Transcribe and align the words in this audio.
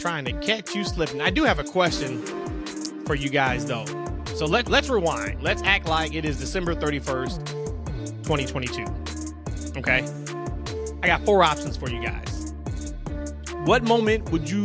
trying 0.00 0.24
to 0.24 0.32
catch 0.40 0.74
you 0.74 0.82
slipping. 0.82 1.20
I 1.20 1.30
do 1.30 1.44
have 1.44 1.58
a 1.58 1.64
question 1.64 2.22
for 3.04 3.14
you 3.14 3.28
guys 3.28 3.66
though. 3.66 3.84
So 4.34 4.46
let 4.46 4.68
let's 4.68 4.88
rewind. 4.88 5.42
Let's 5.42 5.62
act 5.62 5.86
like 5.86 6.14
it 6.14 6.24
is 6.24 6.38
December 6.38 6.74
31st, 6.74 7.46
2022. 8.24 9.78
Okay? 9.78 10.04
I 11.02 11.06
got 11.06 11.24
four 11.24 11.42
options 11.42 11.76
for 11.76 11.90
you 11.90 12.02
guys. 12.02 12.54
What 13.64 13.84
moment 13.84 14.30
would 14.30 14.48
you 14.48 14.64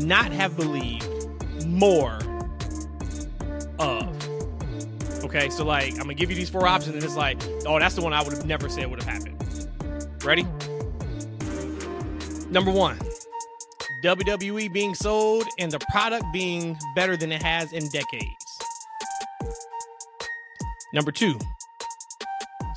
not 0.00 0.32
have 0.32 0.56
believed 0.56 1.08
more 1.66 2.18
of? 3.78 4.10
Okay, 5.24 5.48
so 5.50 5.64
like 5.64 5.92
I'm 5.92 5.98
gonna 5.98 6.14
give 6.14 6.30
you 6.30 6.36
these 6.36 6.50
four 6.50 6.66
options, 6.66 6.94
and 6.94 7.04
it's 7.04 7.16
like, 7.16 7.40
oh, 7.66 7.78
that's 7.78 7.94
the 7.94 8.02
one 8.02 8.12
I 8.12 8.22
would 8.22 8.32
have 8.32 8.44
never 8.44 8.68
said 8.68 8.90
would 8.90 9.02
have 9.02 9.08
happened. 9.08 9.40
Ready? 10.24 10.44
Number 12.50 12.70
one, 12.70 12.98
WWE 14.04 14.70
being 14.70 14.94
sold 14.94 15.46
and 15.58 15.72
the 15.72 15.78
product 15.90 16.26
being 16.30 16.78
better 16.94 17.16
than 17.16 17.32
it 17.32 17.42
has 17.42 17.72
in 17.72 17.88
decades. 17.88 18.58
Number 20.92 21.10
two, 21.10 21.38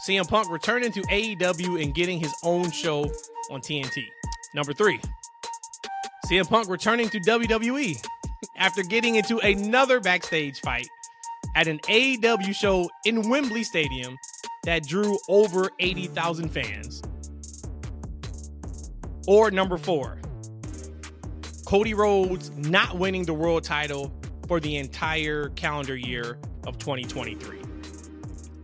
CM 0.08 0.26
Punk 0.27 0.50
returning 0.50 0.94
to 0.94 1.02
AEW 1.02 1.84
and 1.84 1.94
getting 1.94 2.17
his 2.17 2.34
own 2.44 2.72
show 2.72 3.03
on 3.52 3.59
TNT. 3.59 4.05
Number 4.55 4.72
three, 4.72 5.02
CM 6.27 6.48
Punk 6.48 6.70
returning 6.70 7.09
to 7.09 7.20
WWE 7.20 8.02
after 8.55 8.81
getting 8.84 9.16
into 9.16 9.38
another 9.39 10.00
backstage 10.00 10.62
fight 10.62 10.88
at 11.58 11.67
an 11.67 11.80
AEW 11.80 12.55
show 12.55 12.89
in 13.03 13.28
Wembley 13.30 13.64
Stadium 13.64 14.17
that 14.64 14.88
drew 14.88 15.17
over 15.28 15.72
80,000 15.80 16.47
fans. 16.50 17.03
Or 19.28 19.52
number 19.52 19.78
four, 19.78 20.22
Cody 21.67 21.93
Rhodes 21.93 22.49
not 22.51 22.97
winning 22.97 23.25
the 23.25 23.33
world 23.33 23.61
title 23.61 24.13
for 24.47 24.61
the 24.61 24.77
entire 24.77 25.49
calendar 25.49 25.97
year 25.97 26.37
of 26.65 26.77
2023. 26.77 27.59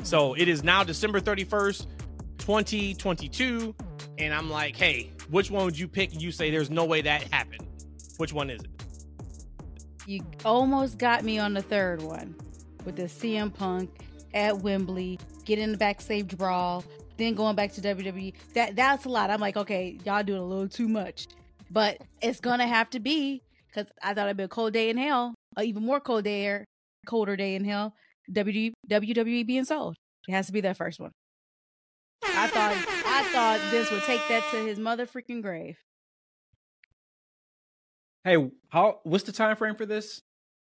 So 0.03 0.35
it 0.35 0.47
is 0.47 0.63
now 0.63 0.85
December 0.85 1.19
31st, 1.19 1.85
2022. 2.37 3.75
And 4.19 4.33
I'm 4.33 4.49
like, 4.49 4.77
hey, 4.77 5.11
which 5.29 5.51
one 5.51 5.65
would 5.65 5.77
you 5.77 5.89
pick? 5.89 6.17
You 6.17 6.31
say 6.31 6.49
there's 6.49 6.69
no 6.69 6.85
way 6.85 7.01
that 7.01 7.23
happened. 7.23 7.67
Which 8.19 8.31
one 8.31 8.49
is 8.49 8.61
it? 8.61 8.69
You 10.07 10.21
almost 10.45 10.97
got 10.97 11.25
me 11.25 11.37
on 11.39 11.53
the 11.53 11.61
third 11.61 12.01
one 12.01 12.33
with 12.85 12.95
the 12.95 13.03
CM 13.03 13.53
Punk 13.53 13.89
at 14.33 14.59
Wembley, 14.59 15.19
getting 15.43 15.73
the 15.73 15.77
backstage 15.77 16.37
brawl, 16.37 16.85
then 17.17 17.35
going 17.35 17.57
back 17.57 17.73
to 17.73 17.81
WWE. 17.81 18.33
That 18.53 18.77
that's 18.77 19.03
a 19.03 19.09
lot. 19.09 19.29
I'm 19.29 19.41
like, 19.41 19.57
okay, 19.57 19.97
y'all 20.05 20.23
doing 20.23 20.39
a 20.39 20.45
little 20.45 20.69
too 20.69 20.87
much, 20.87 21.27
but 21.73 21.97
it's 22.21 22.39
gonna 22.39 22.67
have 22.67 22.89
to 22.91 22.99
be 22.99 23.41
because 23.67 23.91
I 24.03 24.13
thought 24.13 24.27
it'd 24.27 24.37
be 24.37 24.43
a 24.43 24.47
cold 24.47 24.73
day 24.73 24.89
in 24.89 24.97
hell, 24.97 25.33
or 25.57 25.63
even 25.63 25.83
more 25.83 25.99
cold 25.99 26.23
day, 26.23 26.63
colder 27.07 27.35
day 27.35 27.55
in 27.55 27.65
hell. 27.65 27.93
WWE, 28.31 28.71
WWE 28.89 29.45
being 29.45 29.65
sold. 29.65 29.95
It 30.27 30.31
has 30.31 30.45
to 30.47 30.53
be 30.53 30.61
that 30.61 30.77
first 30.77 30.99
one. 30.99 31.11
I 32.23 32.47
thought 32.47 32.71
I 33.05 33.23
thought 33.33 33.59
this 33.71 33.91
would 33.91 34.03
take 34.03 34.21
that 34.29 34.43
to 34.51 34.57
his 34.65 34.79
mother 34.79 35.05
freaking 35.05 35.41
grave. 35.41 35.75
Hey, 38.23 38.37
how? 38.69 38.99
What's 39.03 39.25
the 39.25 39.31
time 39.33 39.55
frame 39.57 39.75
for 39.75 39.85
this? 39.85 40.21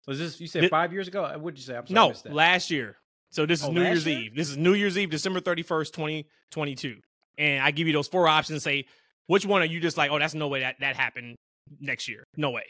Was 0.07 0.17
this 0.19 0.39
you 0.39 0.47
said 0.47 0.69
five 0.69 0.93
years 0.93 1.07
ago? 1.07 1.25
Uh, 1.25 1.37
what 1.37 1.53
did 1.55 1.59
you 1.59 1.65
say? 1.65 1.75
I'm 1.75 1.85
sorry, 1.85 1.93
No, 1.95 2.13
that. 2.13 2.33
last 2.33 2.71
year. 2.71 2.95
So 3.29 3.45
this 3.45 3.61
is 3.61 3.67
Oh, 3.67 3.71
New 3.71 3.81
Year's 3.83 4.05
year? 4.05 4.19
Eve. 4.19 4.35
This 4.35 4.49
is 4.49 4.57
New 4.57 4.73
Year's 4.73 4.97
Eve, 4.97 5.09
December 5.09 5.39
31st, 5.39 5.91
2022. 5.93 6.97
And 7.37 7.61
I 7.63 7.71
give 7.71 7.87
you 7.87 7.93
those 7.93 8.07
four 8.07 8.27
options 8.27 8.63
say, 8.63 8.85
which 9.27 9.45
one 9.45 9.61
are 9.61 9.65
you 9.65 9.79
just 9.79 9.97
like, 9.97 10.11
oh, 10.11 10.19
that's 10.19 10.33
no 10.33 10.47
way 10.47 10.61
that, 10.61 10.75
that 10.79 10.95
happened 10.95 11.35
next 11.79 12.07
year? 12.09 12.23
No 12.37 12.51
way. 12.51 12.63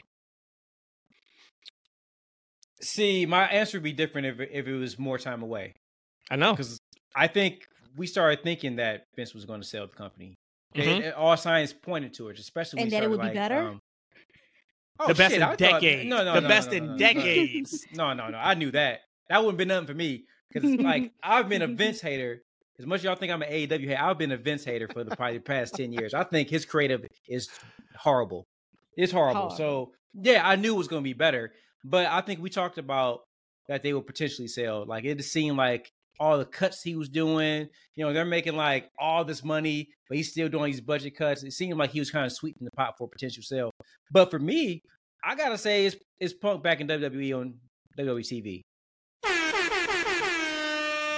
See, 2.80 3.26
my 3.26 3.44
answer 3.46 3.78
would 3.78 3.84
be 3.84 3.92
different 3.92 4.26
if 4.26 4.40
it- 4.40 4.50
if 4.52 4.66
it 4.66 4.74
was 4.76 4.98
more 4.98 5.18
time 5.18 5.42
away. 5.42 5.72
I 6.30 6.36
know. 6.36 6.52
because 6.52 6.78
I 7.14 7.26
think 7.26 7.66
we 7.96 8.06
started 8.06 8.42
thinking 8.42 8.76
that 8.76 9.04
Vince 9.16 9.34
was 9.34 9.44
going 9.44 9.60
to 9.60 9.66
sell 9.66 9.86
the 9.86 9.94
company. 9.94 10.34
Okay, 10.74 10.86
Mhm. 11.00 11.04
and 11.04 11.14
all 11.14 11.36
signs 11.36 11.72
pointed 11.74 12.14
to 12.14 12.28
it, 12.30 12.38
especially 12.38 12.80
And 12.80 12.86
he 12.86 12.90
that 12.90 12.96
it 13.04 13.08
started, 13.08 13.10
would 13.20 13.28
be 13.32 13.34
better? 13.38 13.58
um, 13.68 13.78
oh, 14.98 15.08
the 15.08 15.14
best 15.14 15.32
shit, 15.32 15.42
in 15.42 15.48
I 15.48 15.56
thought- 15.56 15.82
No, 15.82 16.24
no, 16.24 16.34
the 16.34 16.40
no, 16.40 16.48
best 16.48 16.70
no, 16.70 16.76
in 16.76 16.82
no, 16.84 16.86
no, 16.86 16.92
no. 16.92 16.98
decades. 16.98 17.86
No, 17.92 18.12
no, 18.14 18.28
no. 18.28 18.38
I 18.38 18.54
knew 18.54 18.70
that. 18.70 19.02
That 19.28 19.38
wouldn't 19.40 19.58
been 19.58 19.68
nothing 19.68 19.86
for 19.88 19.94
me 19.94 20.24
because 20.48 20.70
it's 20.70 20.82
like 20.82 21.12
I've 21.22 21.48
been 21.50 21.62
a 21.62 21.66
Vince 21.66 22.00
hater. 22.08 22.42
As 22.78 22.86
much 22.86 23.00
as 23.00 23.04
y'all 23.04 23.16
think 23.16 23.32
I'm 23.32 23.42
an 23.42 23.50
AEW 23.50 23.86
hater, 23.86 24.00
I've 24.00 24.18
been 24.18 24.32
a 24.32 24.36
Vince 24.36 24.64
hater 24.64 24.88
for 24.88 25.04
the 25.04 25.14
probably 25.14 25.38
the 25.38 25.44
past 25.44 25.74
ten 25.74 25.92
years. 25.92 26.14
I 26.14 26.24
think 26.24 26.48
his 26.48 26.64
creative 26.64 27.04
is 27.28 27.48
horrible. 27.96 28.46
It's 28.96 29.12
horrible. 29.12 29.48
Horrible. 29.48 29.56
So 29.56 29.92
yeah, 30.14 30.46
I 30.46 30.56
knew 30.56 30.74
it 30.74 30.78
was 30.78 30.88
going 30.88 31.02
to 31.02 31.08
be 31.08 31.12
better, 31.12 31.52
but 31.84 32.06
I 32.06 32.20
think 32.20 32.40
we 32.40 32.50
talked 32.50 32.78
about 32.78 33.20
that 33.68 33.82
they 33.82 33.92
would 33.92 34.06
potentially 34.06 34.48
sell. 34.48 34.84
Like 34.86 35.04
it 35.04 35.22
seemed 35.24 35.56
like 35.56 35.92
all 36.18 36.38
the 36.38 36.44
cuts 36.44 36.82
he 36.82 36.94
was 36.94 37.08
doing, 37.08 37.68
you 37.94 38.04
know, 38.04 38.12
they're 38.12 38.24
making 38.24 38.56
like 38.56 38.90
all 38.98 39.24
this 39.24 39.42
money, 39.42 39.88
but 40.08 40.16
he's 40.16 40.30
still 40.30 40.48
doing 40.48 40.70
these 40.70 40.80
budget 40.80 41.16
cuts. 41.16 41.42
It 41.42 41.52
seemed 41.52 41.78
like 41.78 41.90
he 41.90 42.00
was 42.00 42.10
kind 42.10 42.26
of 42.26 42.32
sweetening 42.32 42.64
the 42.64 42.76
pot 42.76 42.94
for 42.98 43.04
a 43.04 43.08
potential 43.08 43.42
sale. 43.42 43.70
But 44.10 44.30
for 44.30 44.38
me, 44.38 44.82
I 45.24 45.34
gotta 45.34 45.58
say 45.58 45.86
it's 45.86 45.96
it's 46.20 46.32
Punk 46.32 46.62
back 46.62 46.80
in 46.80 46.88
WWE 46.88 47.38
on 47.38 47.54
WWE 47.98 48.20
TV. 48.20 48.62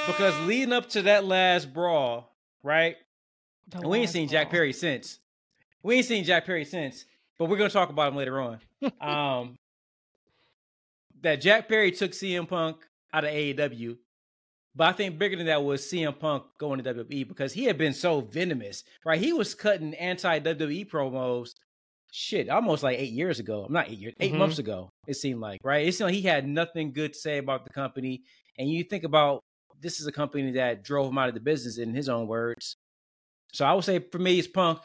Because 0.07 0.39
leading 0.47 0.73
up 0.73 0.89
to 0.91 1.03
that 1.03 1.25
last 1.25 1.73
brawl, 1.73 2.35
right? 2.63 2.97
The 3.69 3.79
And 3.79 3.89
we 3.89 3.99
ain't 4.01 4.11
seen 4.11 4.29
Jack. 4.29 4.51
Perry 4.51 4.73
since. 4.73 5.19
We 5.83 5.97
ain't 5.97 6.07
seen 6.07 6.25
Jack 6.25 6.47
Perry 6.47 6.65
since, 6.65 7.05
but 7.39 7.49
we're 7.49 7.57
gonna 7.57 7.71
talk 7.71 7.91
about 7.91 8.13
him 8.13 8.17
later 8.19 8.41
on. 8.41 8.59
um, 9.01 9.59
that 11.23 11.41
Jack 11.41 11.69
Perry 11.69 11.91
took 11.91 12.13
CM 12.13 12.47
Punk 12.49 12.77
out 13.13 13.25
of 13.25 13.31
AEW, 13.31 13.97
but 14.75 14.89
I 14.89 14.93
think 14.93 15.19
bigger 15.19 15.37
than 15.37 15.47
that 15.47 15.63
was 15.65 15.83
CM 15.83 16.19
Punk 16.19 16.45
going 16.59 16.83
to 16.83 16.95
WWE 16.95 17.27
because 17.27 17.53
he 17.53 17.65
had 17.65 17.79
been 17.79 17.95
so 17.95 18.21
venomous, 18.21 18.85
right? 19.07 19.21
He 19.21 19.33
was 19.33 19.55
cutting 19.55 19.95
anti 19.95 20.39
WWE 20.41 20.87
promos, 20.91 21.55
shit, 22.13 22.51
almost 22.51 22.83
like 22.83 22.99
eight 22.99 23.13
years 23.13 23.41
ago. 23.41 23.65
I'm 23.65 23.73
not 23.73 23.89
eight 23.89 23.99
years, 23.99 24.15
8 24.21 24.33
Mhm. 24.35 24.39
months 24.39 24.59
ago. 24.59 24.91
It 25.07 25.15
seemed 25.15 25.41
like, 25.41 25.61
right? 25.65 25.87
It 25.87 25.93
seemed 25.93 26.09
like 26.09 26.15
he 26.15 26.23
had 26.23 26.47
nothing 26.47 26.93
good 26.93 27.15
to 27.15 27.19
say 27.19 27.39
about 27.39 27.65
the 27.65 27.71
company, 27.71 28.23
and 28.59 28.69
you 28.71 28.85
think 28.85 29.05
about 29.05 29.43
this 29.85 30.01
is 30.01 30.07
a 30.07 30.13
company 30.13 30.51
that 30.53 30.83
drove 30.83 31.09
him 31.09 31.19
out 31.19 31.29
of 31.29 31.35
the 31.35 31.41
business 31.41 31.79
in 31.79 31.95
his 31.95 32.09
own 32.09 32.27
words. 32.27 32.77
So 33.53 33.65
I 33.65 33.75
would 33.75 33.85
say 33.85 34.01
for 34.01 34.19
me, 34.19 34.39
it's 34.39 34.49
Punk 34.49 34.81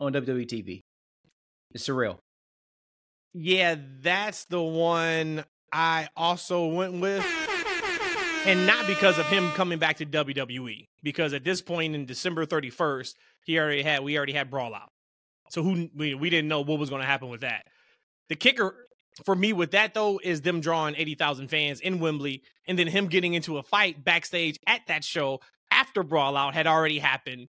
on 0.00 0.12
WWE 0.12 0.46
TV. 0.46 0.80
It's 1.70 1.86
surreal. 1.86 2.18
Yeah, 3.34 3.76
that's 4.00 4.46
the 4.46 4.60
one 4.60 5.44
I 5.72 6.08
also 6.16 6.66
went 6.66 7.00
with. 7.00 7.24
And 8.44 8.66
not 8.66 8.88
because 8.88 9.18
of 9.18 9.26
him 9.26 9.50
coming 9.52 9.78
back 9.78 9.98
to 9.98 10.06
WWE, 10.06 10.88
because 11.02 11.32
at 11.32 11.44
this 11.44 11.62
point 11.62 11.94
in 11.94 12.06
December 12.06 12.44
31st, 12.44 13.14
he 13.44 13.58
already 13.58 13.82
had 13.82 14.02
we 14.02 14.16
already 14.16 14.32
had 14.32 14.50
Brawl 14.50 14.74
Out. 14.74 14.90
So 15.50 15.62
who 15.62 15.88
we, 15.94 16.14
we 16.14 16.30
didn't 16.30 16.48
know 16.48 16.62
what 16.62 16.78
was 16.78 16.90
going 16.90 17.02
to 17.02 17.06
happen 17.06 17.28
with 17.28 17.42
that. 17.42 17.66
The 18.30 18.36
kicker 18.36 18.88
for 19.24 19.34
me 19.34 19.52
with 19.52 19.72
that 19.72 19.94
though 19.94 20.20
is 20.22 20.42
them 20.42 20.60
drawing 20.60 20.94
80,000 20.96 21.48
fans 21.48 21.80
in 21.80 22.00
Wembley 22.00 22.42
and 22.66 22.78
then 22.78 22.86
him 22.86 23.06
getting 23.08 23.34
into 23.34 23.58
a 23.58 23.62
fight 23.62 24.04
backstage 24.04 24.58
at 24.66 24.82
that 24.88 25.04
show 25.04 25.40
after 25.70 26.02
Brawl 26.02 26.36
Out 26.36 26.54
had 26.54 26.66
already 26.66 26.98
happened. 26.98 27.48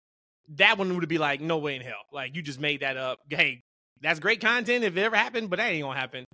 That 0.56 0.78
one 0.78 0.94
would 0.96 1.08
be 1.08 1.18
like 1.18 1.40
no 1.40 1.58
way 1.58 1.76
in 1.76 1.82
hell. 1.82 2.04
Like 2.12 2.36
you 2.36 2.42
just 2.42 2.60
made 2.60 2.80
that 2.80 2.96
up. 2.96 3.20
Hey, 3.28 3.62
that's 4.00 4.20
great 4.20 4.40
content 4.40 4.84
if 4.84 4.96
it 4.96 5.02
ever 5.02 5.16
happened, 5.16 5.50
but 5.50 5.58
that 5.58 5.70
ain't 5.70 5.82
gonna 5.82 5.98
happen. 5.98 6.24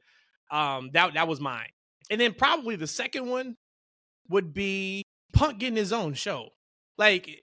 Um, 0.51 0.91
that 0.93 1.15
that 1.15 1.29
was 1.29 1.41
mine. 1.41 1.69
And 2.11 2.21
then 2.21 2.35
probably 2.35 2.77
the 2.77 2.87
second 2.87 3.29
one 3.29 3.57
would 4.29 4.53
be 4.53 5.05
Punk 5.33 5.59
getting 5.59 5.77
his 5.77 5.93
own 5.93 6.15
show. 6.15 6.51
Like 6.99 7.43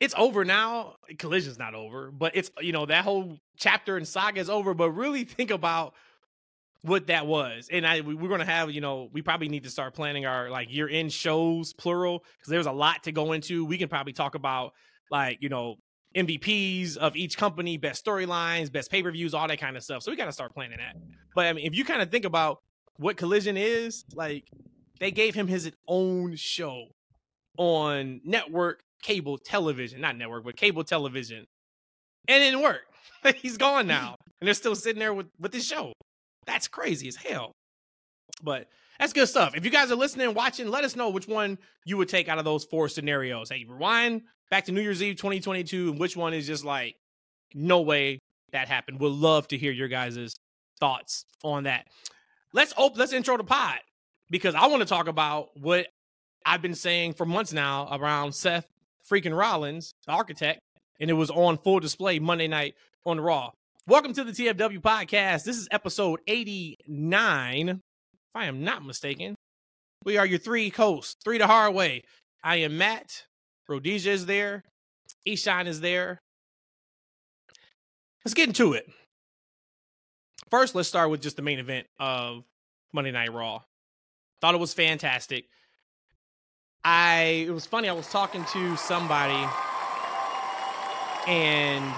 it's 0.00 0.14
over 0.16 0.44
now. 0.44 0.96
Collision's 1.18 1.58
not 1.58 1.74
over, 1.74 2.10
but 2.10 2.36
it's 2.36 2.50
you 2.60 2.72
know 2.72 2.86
that 2.86 3.04
whole 3.04 3.38
chapter 3.56 3.96
and 3.96 4.06
saga 4.06 4.40
is 4.40 4.48
over. 4.48 4.74
But 4.74 4.92
really 4.92 5.24
think 5.24 5.50
about 5.50 5.94
what 6.82 7.08
that 7.08 7.26
was, 7.26 7.68
and 7.72 7.86
I 7.86 8.00
we, 8.00 8.14
we're 8.14 8.28
gonna 8.28 8.44
have 8.44 8.70
you 8.70 8.80
know 8.80 9.08
we 9.12 9.22
probably 9.22 9.48
need 9.48 9.64
to 9.64 9.70
start 9.70 9.94
planning 9.94 10.26
our 10.26 10.50
like 10.50 10.72
year 10.72 10.88
end 10.88 11.12
shows 11.12 11.72
plural 11.72 12.24
because 12.38 12.50
there's 12.50 12.66
a 12.66 12.72
lot 12.72 13.02
to 13.04 13.12
go 13.12 13.32
into. 13.32 13.64
We 13.64 13.78
can 13.78 13.88
probably 13.88 14.12
talk 14.12 14.34
about 14.34 14.72
like 15.10 15.38
you 15.40 15.48
know 15.48 15.76
MVPs 16.16 16.96
of 16.96 17.16
each 17.16 17.36
company, 17.36 17.76
best 17.76 18.04
storylines, 18.04 18.70
best 18.72 18.90
pay 18.90 19.02
per 19.02 19.10
views, 19.10 19.34
all 19.34 19.46
that 19.48 19.60
kind 19.60 19.76
of 19.76 19.82
stuff. 19.82 20.02
So 20.02 20.10
we 20.10 20.16
got 20.16 20.26
to 20.26 20.32
start 20.32 20.54
planning 20.54 20.78
that. 20.78 20.96
But 21.34 21.46
I 21.46 21.52
mean, 21.52 21.66
if 21.66 21.74
you 21.74 21.84
kind 21.84 22.00
of 22.00 22.10
think 22.10 22.24
about 22.24 22.58
what 22.96 23.16
Collision 23.16 23.56
is, 23.56 24.04
like 24.14 24.44
they 25.00 25.10
gave 25.10 25.34
him 25.34 25.46
his 25.46 25.70
own 25.86 26.36
show 26.36 26.86
on 27.56 28.20
network 28.24 28.80
cable 29.02 29.38
television, 29.38 30.00
not 30.00 30.16
network, 30.16 30.44
but 30.44 30.56
cable 30.56 30.84
television, 30.84 31.46
and 32.26 32.42
it 32.42 32.46
didn't 32.46 32.62
work. 32.62 32.82
He's 33.36 33.56
gone 33.56 33.86
now, 33.86 34.16
and 34.40 34.46
they're 34.46 34.54
still 34.54 34.76
sitting 34.76 35.00
there 35.00 35.14
with 35.14 35.26
with 35.38 35.52
this 35.52 35.66
show. 35.66 35.92
That's 36.48 36.66
crazy 36.66 37.08
as 37.08 37.16
hell. 37.16 37.52
But 38.42 38.68
that's 38.98 39.12
good 39.12 39.28
stuff. 39.28 39.54
If 39.54 39.64
you 39.64 39.70
guys 39.70 39.92
are 39.92 39.96
listening 39.96 40.28
and 40.28 40.34
watching, 40.34 40.68
let 40.68 40.82
us 40.82 40.96
know 40.96 41.10
which 41.10 41.28
one 41.28 41.58
you 41.84 41.98
would 41.98 42.08
take 42.08 42.28
out 42.28 42.38
of 42.38 42.44
those 42.44 42.64
four 42.64 42.88
scenarios. 42.88 43.50
Hey, 43.50 43.66
rewind 43.68 44.22
back 44.50 44.64
to 44.64 44.72
New 44.72 44.80
Year's 44.80 45.02
Eve 45.02 45.16
2022, 45.16 45.90
and 45.90 46.00
which 46.00 46.16
one 46.16 46.32
is 46.32 46.46
just 46.46 46.64
like, 46.64 46.96
no 47.54 47.82
way 47.82 48.18
that 48.52 48.66
happened. 48.66 48.98
We'd 48.98 49.12
love 49.12 49.46
to 49.48 49.58
hear 49.58 49.72
your 49.72 49.88
guys' 49.88 50.34
thoughts 50.80 51.26
on 51.44 51.64
that. 51.64 51.86
Let's 52.54 52.72
open. 52.78 52.98
Let's 52.98 53.12
intro 53.12 53.36
the 53.36 53.44
pod 53.44 53.78
because 54.30 54.54
I 54.54 54.66
want 54.68 54.80
to 54.80 54.88
talk 54.88 55.06
about 55.06 55.50
what 55.54 55.86
I've 56.46 56.62
been 56.62 56.74
saying 56.74 57.12
for 57.12 57.26
months 57.26 57.52
now 57.52 57.88
around 57.92 58.34
Seth 58.34 58.66
freaking 59.08 59.36
Rollins, 59.36 59.92
the 60.06 60.12
architect, 60.12 60.60
and 60.98 61.10
it 61.10 61.14
was 61.14 61.30
on 61.30 61.58
full 61.58 61.78
display 61.78 62.18
Monday 62.18 62.48
night 62.48 62.74
on 63.04 63.20
Raw. 63.20 63.50
Welcome 63.88 64.12
to 64.12 64.24
the 64.24 64.32
TFW 64.32 64.82
podcast. 64.82 65.44
This 65.44 65.56
is 65.56 65.66
episode 65.70 66.20
89, 66.26 67.68
if 67.70 67.80
I 68.34 68.44
am 68.44 68.62
not 68.62 68.84
mistaken. 68.84 69.34
We 70.04 70.18
are 70.18 70.26
your 70.26 70.38
three 70.38 70.68
hosts, 70.68 71.16
three 71.24 71.38
the 71.38 71.46
hard 71.46 71.74
way. 71.74 72.02
I 72.44 72.56
am 72.56 72.76
Matt. 72.76 73.24
Rhodesia 73.66 74.10
is 74.10 74.26
there. 74.26 74.62
Eshaun 75.26 75.66
is 75.66 75.80
there. 75.80 76.20
Let's 78.26 78.34
get 78.34 78.48
into 78.48 78.74
it. 78.74 78.84
First, 80.50 80.74
let's 80.74 80.86
start 80.86 81.08
with 81.08 81.22
just 81.22 81.36
the 81.36 81.42
main 81.42 81.58
event 81.58 81.86
of 81.98 82.44
Monday 82.92 83.10
Night 83.10 83.32
Raw. 83.32 83.62
Thought 84.42 84.54
it 84.54 84.60
was 84.60 84.74
fantastic. 84.74 85.46
I 86.84 87.46
it 87.48 87.52
was 87.52 87.64
funny. 87.64 87.88
I 87.88 87.94
was 87.94 88.10
talking 88.10 88.44
to 88.52 88.76
somebody, 88.76 89.48
and 91.26 91.90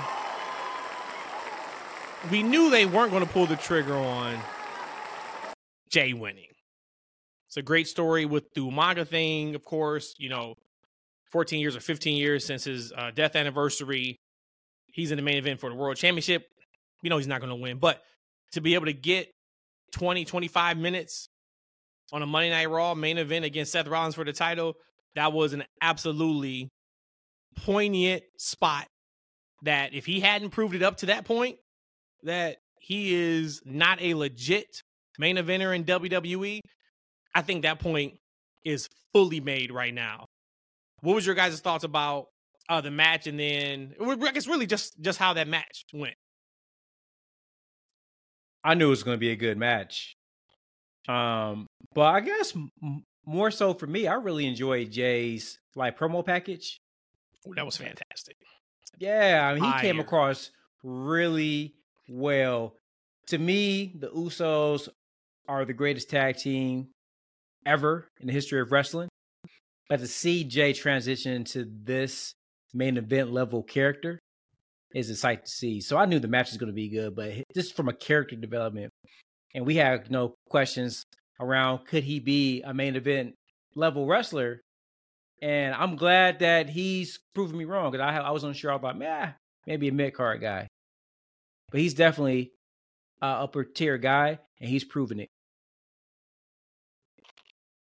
we 2.30 2.42
knew 2.42 2.70
they 2.70 2.86
weren't 2.86 3.12
going 3.12 3.24
to 3.24 3.32
pull 3.32 3.46
the 3.46 3.56
trigger 3.56 3.96
on 3.96 4.38
Jey 5.88 6.12
winning. 6.12 6.44
It's 7.48 7.56
a 7.56 7.62
great 7.62 7.88
story 7.88 8.26
with 8.26 8.52
the 8.54 8.60
Umaga 8.60 9.06
thing, 9.06 9.54
of 9.54 9.64
course. 9.64 10.14
You 10.18 10.28
know, 10.28 10.54
14 11.32 11.60
years 11.60 11.76
or 11.76 11.80
15 11.80 12.16
years 12.16 12.44
since 12.44 12.64
his 12.64 12.92
uh, 12.92 13.10
death 13.12 13.36
anniversary. 13.36 14.20
He's 14.92 15.10
in 15.10 15.16
the 15.16 15.22
main 15.22 15.36
event 15.36 15.60
for 15.60 15.70
the 15.70 15.76
World 15.76 15.96
Championship. 15.96 16.46
You 17.02 17.10
know, 17.10 17.16
he's 17.16 17.26
not 17.26 17.40
going 17.40 17.50
to 17.50 17.56
win, 17.56 17.78
but 17.78 18.02
to 18.52 18.60
be 18.60 18.74
able 18.74 18.86
to 18.86 18.92
get 18.92 19.28
20, 19.92 20.24
25 20.24 20.76
minutes 20.76 21.28
on 22.12 22.22
a 22.22 22.26
Monday 22.26 22.50
Night 22.50 22.68
Raw 22.68 22.94
main 22.94 23.18
event 23.18 23.44
against 23.44 23.72
Seth 23.72 23.86
Rollins 23.86 24.14
for 24.14 24.24
the 24.24 24.32
title, 24.32 24.74
that 25.14 25.32
was 25.32 25.52
an 25.52 25.64
absolutely 25.80 26.68
poignant 27.56 28.22
spot 28.36 28.86
that 29.62 29.94
if 29.94 30.06
he 30.06 30.20
hadn't 30.20 30.50
proved 30.50 30.74
it 30.74 30.82
up 30.82 30.98
to 30.98 31.06
that 31.06 31.24
point, 31.24 31.56
that 32.24 32.58
he 32.80 33.14
is 33.14 33.60
not 33.64 34.00
a 34.00 34.14
legit 34.14 34.82
main 35.18 35.36
eventer 35.36 35.74
in 35.74 35.84
WWE, 35.84 36.60
I 37.34 37.42
think 37.42 37.62
that 37.62 37.78
point 37.78 38.18
is 38.64 38.88
fully 39.12 39.40
made 39.40 39.70
right 39.70 39.94
now. 39.94 40.26
What 41.00 41.14
was 41.14 41.26
your 41.26 41.34
guys' 41.34 41.60
thoughts 41.60 41.84
about 41.84 42.26
uh, 42.68 42.80
the 42.80 42.90
match, 42.90 43.26
and 43.26 43.38
then 43.38 43.94
I 44.00 44.32
guess 44.32 44.46
really 44.46 44.66
just 44.66 45.00
just 45.00 45.18
how 45.18 45.32
that 45.34 45.48
match 45.48 45.84
went? 45.92 46.14
I 48.62 48.74
knew 48.74 48.88
it 48.88 48.90
was 48.90 49.02
going 49.02 49.16
to 49.16 49.20
be 49.20 49.30
a 49.30 49.36
good 49.36 49.56
match. 49.56 50.16
Um, 51.08 51.66
but 51.94 52.14
I 52.14 52.20
guess 52.20 52.54
m- 52.54 53.04
more 53.26 53.50
so 53.50 53.72
for 53.72 53.86
me, 53.86 54.06
I 54.06 54.14
really 54.14 54.46
enjoyed 54.46 54.90
Jey's 54.90 55.58
like 55.74 55.98
promo 55.98 56.24
package. 56.24 56.78
Ooh, 57.48 57.54
that 57.54 57.64
was 57.64 57.78
fantastic. 57.78 58.36
Yeah, 58.98 59.48
I 59.48 59.54
mean, 59.54 59.64
he 59.64 59.70
Fire. 59.70 59.80
came 59.80 59.98
across 59.98 60.50
really 60.82 61.74
well. 62.10 62.74
To 63.28 63.38
me, 63.38 63.94
the 63.98 64.08
Usos 64.08 64.88
are 65.48 65.64
the 65.64 65.72
greatest 65.72 66.10
tag 66.10 66.36
team 66.36 66.88
ever 67.64 68.08
in 68.20 68.26
the 68.26 68.32
history 68.32 68.60
of 68.60 68.72
wrestling. 68.72 69.08
But 69.88 70.00
to 70.00 70.06
see 70.06 70.44
Jey 70.44 70.72
transition 70.72 71.44
to 71.44 71.66
this 71.82 72.34
main 72.72 72.96
event 72.96 73.32
level 73.32 73.62
character 73.62 74.18
is 74.94 75.10
a 75.10 75.16
sight 75.16 75.44
to 75.44 75.50
see. 75.50 75.80
So 75.80 75.96
I 75.96 76.06
knew 76.06 76.18
the 76.18 76.28
match 76.28 76.50
was 76.50 76.58
going 76.58 76.68
to 76.68 76.74
be 76.74 76.88
good, 76.88 77.14
but 77.14 77.32
just 77.54 77.76
from 77.76 77.88
a 77.88 77.92
character 77.92 78.36
development, 78.36 78.90
and 79.54 79.66
we 79.66 79.76
had 79.76 80.10
no 80.10 80.34
questions 80.48 81.04
around 81.40 81.86
could 81.86 82.04
he 82.04 82.20
be 82.20 82.62
a 82.62 82.74
main 82.74 82.96
event 82.96 83.34
level 83.74 84.06
wrestler. 84.06 84.60
And 85.42 85.74
I'm 85.74 85.96
glad 85.96 86.40
that 86.40 86.68
he's 86.68 87.18
proven 87.34 87.56
me 87.56 87.64
wrong 87.64 87.90
because 87.90 88.04
I, 88.04 88.18
I 88.18 88.30
was 88.30 88.44
unsure. 88.44 88.72
I 88.72 88.78
thought, 88.78 88.98
man, 88.98 89.34
maybe 89.66 89.88
a 89.88 89.92
mid 89.92 90.14
card 90.14 90.40
guy, 90.40 90.68
but 91.70 91.80
he's 91.80 91.94
definitely 91.94 92.52
a 93.22 93.26
upper 93.26 93.64
tier 93.64 93.98
guy, 93.98 94.38
and 94.60 94.70
he's 94.70 94.84
proven 94.84 95.20
it. 95.20 95.28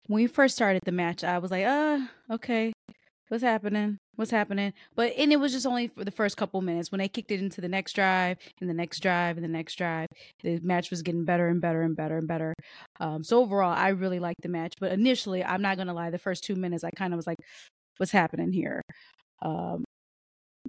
when 0.09 0.23
we 0.23 0.27
first 0.27 0.57
started 0.57 0.83
the 0.85 0.93
match, 0.93 1.23
I 1.23 1.39
was 1.39 1.51
like, 1.51 1.65
uh, 1.65 2.01
okay, 2.33 2.73
what's 3.29 3.43
happening? 3.45 3.99
What's 4.17 4.31
happening? 4.31 4.73
But 4.97 5.13
and 5.17 5.33
it 5.33 5.37
was 5.39 5.53
just 5.53 5.67
only 5.67 5.89
for 5.89 6.05
the 6.05 6.11
first 6.11 6.37
couple 6.37 6.61
minutes. 6.63 6.91
When 6.91 6.99
they 6.99 7.09
kicked 7.09 7.31
it 7.31 7.41
into 7.41 7.61
the 7.61 7.69
next 7.69 7.93
drive, 7.93 8.39
and 8.61 8.69
the 8.69 8.75
next 8.75 9.01
drive, 9.01 9.37
and 9.37 9.45
the 9.45 9.49
next 9.51 9.77
drive, 9.77 10.09
the 10.43 10.59
match 10.61 10.91
was 10.91 11.03
getting 11.03 11.25
better 11.25 11.49
and 11.49 11.61
better 11.61 11.83
and 11.83 11.95
better 11.95 12.19
and 12.19 12.27
better. 12.27 12.55
Um, 13.01 13.23
so 13.23 13.41
overall, 13.41 13.73
I 13.73 13.91
really 13.91 14.19
liked 14.19 14.43
the 14.43 14.49
match. 14.49 14.75
But 14.81 14.93
initially, 14.93 15.45
I'm 15.45 15.63
not 15.63 15.77
gonna 15.77 15.95
lie, 15.95 16.11
the 16.11 16.19
first 16.19 16.43
two 16.43 16.57
minutes, 16.57 16.85
I 16.85 16.91
kind 16.91 17.13
of 17.13 17.19
was 17.19 17.27
like, 17.27 17.39
what's 17.99 18.13
happening 18.13 18.51
here? 18.53 18.83
Um, 19.43 19.85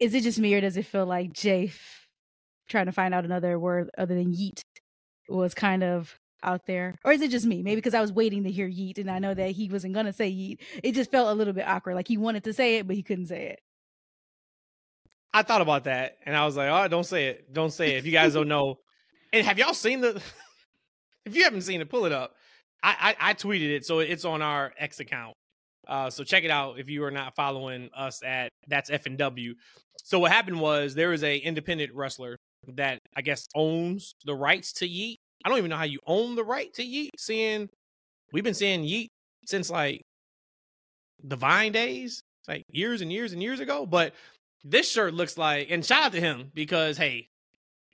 is 0.02 0.14
it 0.14 0.24
just 0.24 0.40
me, 0.40 0.54
or 0.54 0.62
does 0.62 0.78
it 0.78 0.86
feel 0.86 1.06
like 1.06 1.34
Jey 1.34 1.72
trying 2.70 2.86
to 2.86 2.92
find 2.92 3.14
out 3.14 3.26
another 3.26 3.60
word 3.60 3.90
other 3.98 4.16
than 4.16 4.34
yeet 4.34 4.62
was 5.28 5.54
kind 5.54 5.84
of 5.84 6.18
out 6.42 6.66
there 6.66 6.96
or 7.04 7.12
is 7.12 7.22
it 7.22 7.30
just 7.30 7.46
me 7.46 7.62
maybe 7.62 7.76
because 7.76 7.94
i 7.94 8.00
was 8.00 8.14
waiting 8.14 8.46
to 8.46 8.52
hear 8.52 8.68
yeet 8.68 8.98
and 8.98 9.12
i 9.12 9.20
know 9.20 9.34
that 9.34 9.52
he 9.52 9.70
wasn't 9.70 9.94
going 9.94 10.06
to 10.06 10.14
say 10.14 10.32
yeet 10.32 10.60
it 10.82 10.94
just 10.94 11.12
felt 11.12 11.28
a 11.28 11.34
little 11.34 11.54
bit 11.54 11.68
awkward 11.68 11.96
like 11.96 12.08
he 12.08 12.16
wanted 12.16 12.44
to 12.46 12.54
say 12.54 12.78
it 12.78 12.88
but 12.88 12.96
he 12.96 13.04
couldn't 13.04 13.26
say 13.26 13.48
it 13.48 13.60
I 15.34 15.44
thought 15.44 15.62
about 15.62 15.84
that, 15.84 16.18
and 16.26 16.36
I 16.36 16.46
was 16.46 16.58
like, 16.58 16.70
"Oh, 16.70 16.88
don't 16.88 17.06
say 17.06 17.28
it, 17.28 17.54
don't 17.54 17.72
say 17.72 17.94
it." 17.94 17.98
If 17.98 18.06
you 18.06 18.12
guys 18.12 18.34
don't 18.34 18.48
know, 18.48 18.80
and 19.34 19.46
have 19.46 19.60
y'all 19.60 19.74
seen 19.74 20.02
the? 20.02 20.22
if 21.26 21.36
you 21.36 21.44
haven't 21.44 21.62
seen 21.62 21.82
it, 21.82 21.90
pull 21.90 22.06
it 22.06 22.12
up. 22.12 22.34
I, 22.82 23.16
I 23.22 23.30
I 23.30 23.34
tweeted 23.34 23.70
it, 23.70 23.86
so 23.86 24.00
it's 24.00 24.26
on 24.26 24.42
our 24.42 24.74
X 24.78 25.00
account. 25.00 25.36
Uh, 25.88 26.10
so 26.10 26.24
check 26.24 26.44
it 26.44 26.52
out 26.52 26.80
if 26.80 26.90
you 26.90 27.04
are 27.04 27.12
not 27.12 27.36
following 27.36 27.90
us 27.96 28.24
at 28.24 28.50
that's 28.68 28.90
F 28.90 29.06
and 29.06 29.18
W. 29.18 29.54
So 30.04 30.20
what 30.20 30.32
happened 30.32 30.60
was 30.60 30.96
there 30.96 31.10
was 31.10 31.24
a 31.24 31.38
independent 31.38 31.94
wrestler 31.94 32.38
that 32.68 33.00
I 33.16 33.22
guess 33.22 33.48
owns 33.56 34.14
the 34.26 34.36
rights 34.36 34.74
to 34.74 34.88
Yeet. 34.88 35.16
I 35.44 35.50
don't 35.50 35.58
even 35.58 35.70
know 35.70 35.78
how 35.78 35.84
you 35.84 36.00
own 36.06 36.36
the 36.36 36.44
right 36.44 36.74
to 36.74 36.84
Yeet. 36.84 37.10
Seeing 37.18 37.70
we've 38.34 38.44
been 38.44 38.54
seeing 38.54 38.84
Yeet 38.84 39.08
since 39.46 39.70
like 39.70 40.02
the 41.24 41.36
Vine 41.36 41.72
days, 41.72 42.22
like 42.48 42.64
years 42.70 43.02
and 43.02 43.12
years 43.12 43.34
and 43.34 43.42
years 43.42 43.60
ago. 43.60 43.86
But 43.86 44.14
this 44.64 44.90
shirt 44.90 45.14
looks 45.14 45.38
like, 45.38 45.70
and 45.70 45.86
shout 45.86 46.04
out 46.04 46.12
to 46.14 46.20
him 46.20 46.52
because 46.54 46.98
hey, 46.98 47.28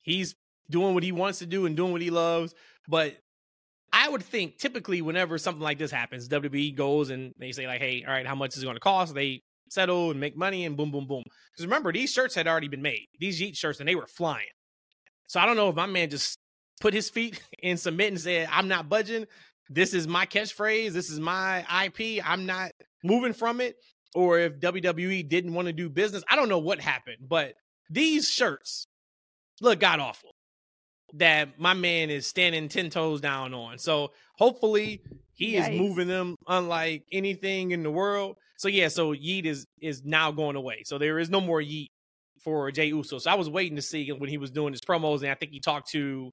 he's 0.02 0.36
doing 0.70 0.94
what 0.94 1.04
he 1.04 1.12
wants 1.12 1.40
to 1.40 1.46
do 1.46 1.66
and 1.66 1.76
doing 1.76 1.92
what 1.92 2.02
he 2.02 2.10
loves. 2.10 2.54
But 2.88 3.16
I 3.94 4.10
would 4.10 4.24
think 4.24 4.58
typically 4.58 5.02
whenever 5.02 5.38
something 5.38 5.64
like 5.64 5.78
this 5.78 5.92
happens, 5.92 6.28
WWE 6.28 6.76
goes 6.76 7.10
and 7.10 7.34
they 7.38 7.52
say 7.52 7.68
like, 7.68 7.82
hey, 7.82 8.04
all 8.06 8.14
right, 8.14 8.28
how 8.28 8.36
much 8.36 8.56
is 8.56 8.64
it 8.64 8.66
going 8.66 8.76
to 8.76 8.82
cost? 8.82 9.14
They 9.14 9.42
settle 9.70 10.12
and 10.12 10.20
make 10.20 10.38
money 10.38 10.66
and 10.66 10.78
boom, 10.78 10.92
boom, 10.92 11.08
boom. 11.08 11.24
Because 11.52 11.66
remember, 11.66 11.92
these 11.92 12.12
shirts 12.12 12.36
had 12.36 12.48
already 12.48 12.68
been 12.68 12.82
made. 12.82 13.08
These 13.20 13.42
Yeet 13.42 13.58
shirts 13.58 13.80
and 13.80 13.88
they 13.88 13.96
were 13.96 14.08
flying. 14.08 14.46
So 15.28 15.40
I 15.40 15.46
don't 15.46 15.56
know 15.56 15.70
if 15.70 15.76
my 15.76 15.86
man 15.86 16.10
just 16.10 16.38
put 16.80 16.94
his 16.94 17.10
feet 17.10 17.42
in 17.60 17.78
cement 17.78 18.10
and 18.12 18.22
said, 18.22 18.50
I'm 18.52 18.68
not 18.68 18.90
budging. 18.90 19.26
This 19.70 19.94
is 19.94 20.08
my 20.08 20.26
catchphrase. 20.26 20.92
This 20.92 21.10
is 21.10 21.20
my 21.20 21.66
IP. 21.86 22.26
I'm 22.26 22.46
not 22.46 22.72
moving 23.04 23.34
from 23.34 23.62
it. 23.62 23.76
Or 24.14 24.40
if 24.40 24.60
WWE 24.60 25.28
didn't 25.28 25.54
want 25.54 25.68
to 25.68 25.74
do 25.74 25.90
business. 25.90 26.24
I 26.30 26.36
don't 26.36 26.48
know 26.48 26.60
what 26.60 26.80
happened, 26.80 27.18
but 27.28 27.56
these 27.90 28.30
shirts 28.30 28.88
look 29.62 29.80
god 29.80 30.00
awful 30.00 30.32
that 31.14 31.60
my 31.60 31.74
man 31.74 32.10
is 32.10 32.28
standing 32.28 32.68
10 32.68 32.90
toes 32.90 33.22
down 33.22 33.54
on. 33.54 33.78
So 33.78 34.12
hopefully 34.38 35.02
he 35.36 35.58
is 35.58 35.70
moving 35.70 36.08
them 36.08 36.36
unlike 36.48 37.04
anything 37.12 37.72
in 37.72 37.84
the 37.84 37.92
world. 37.92 38.38
So 38.58 38.68
yeah, 38.68 38.88
so 38.88 39.14
Yeet 39.14 39.46
is 39.46 39.66
is 39.82 40.04
now 40.04 40.32
going 40.32 40.56
away. 40.56 40.84
So 40.86 40.98
there 40.98 41.20
is 41.20 41.30
no 41.30 41.42
more 41.42 41.62
Yeet 41.62 41.88
for 42.44 42.72
Jey 42.72 42.88
Uso. 42.88 43.18
So 43.18 43.30
I 43.30 43.36
was 43.36 43.50
waiting 43.50 43.76
to 43.76 43.82
see 43.82 44.12
when 44.12 44.30
he 44.30 44.38
was 44.38 44.52
doing 44.52 44.72
his 44.74 44.82
promos, 44.82 45.22
and 45.22 45.30
I 45.32 45.36
think 45.36 45.52
he 45.52 45.60
talked 45.60 45.90
to 45.92 46.32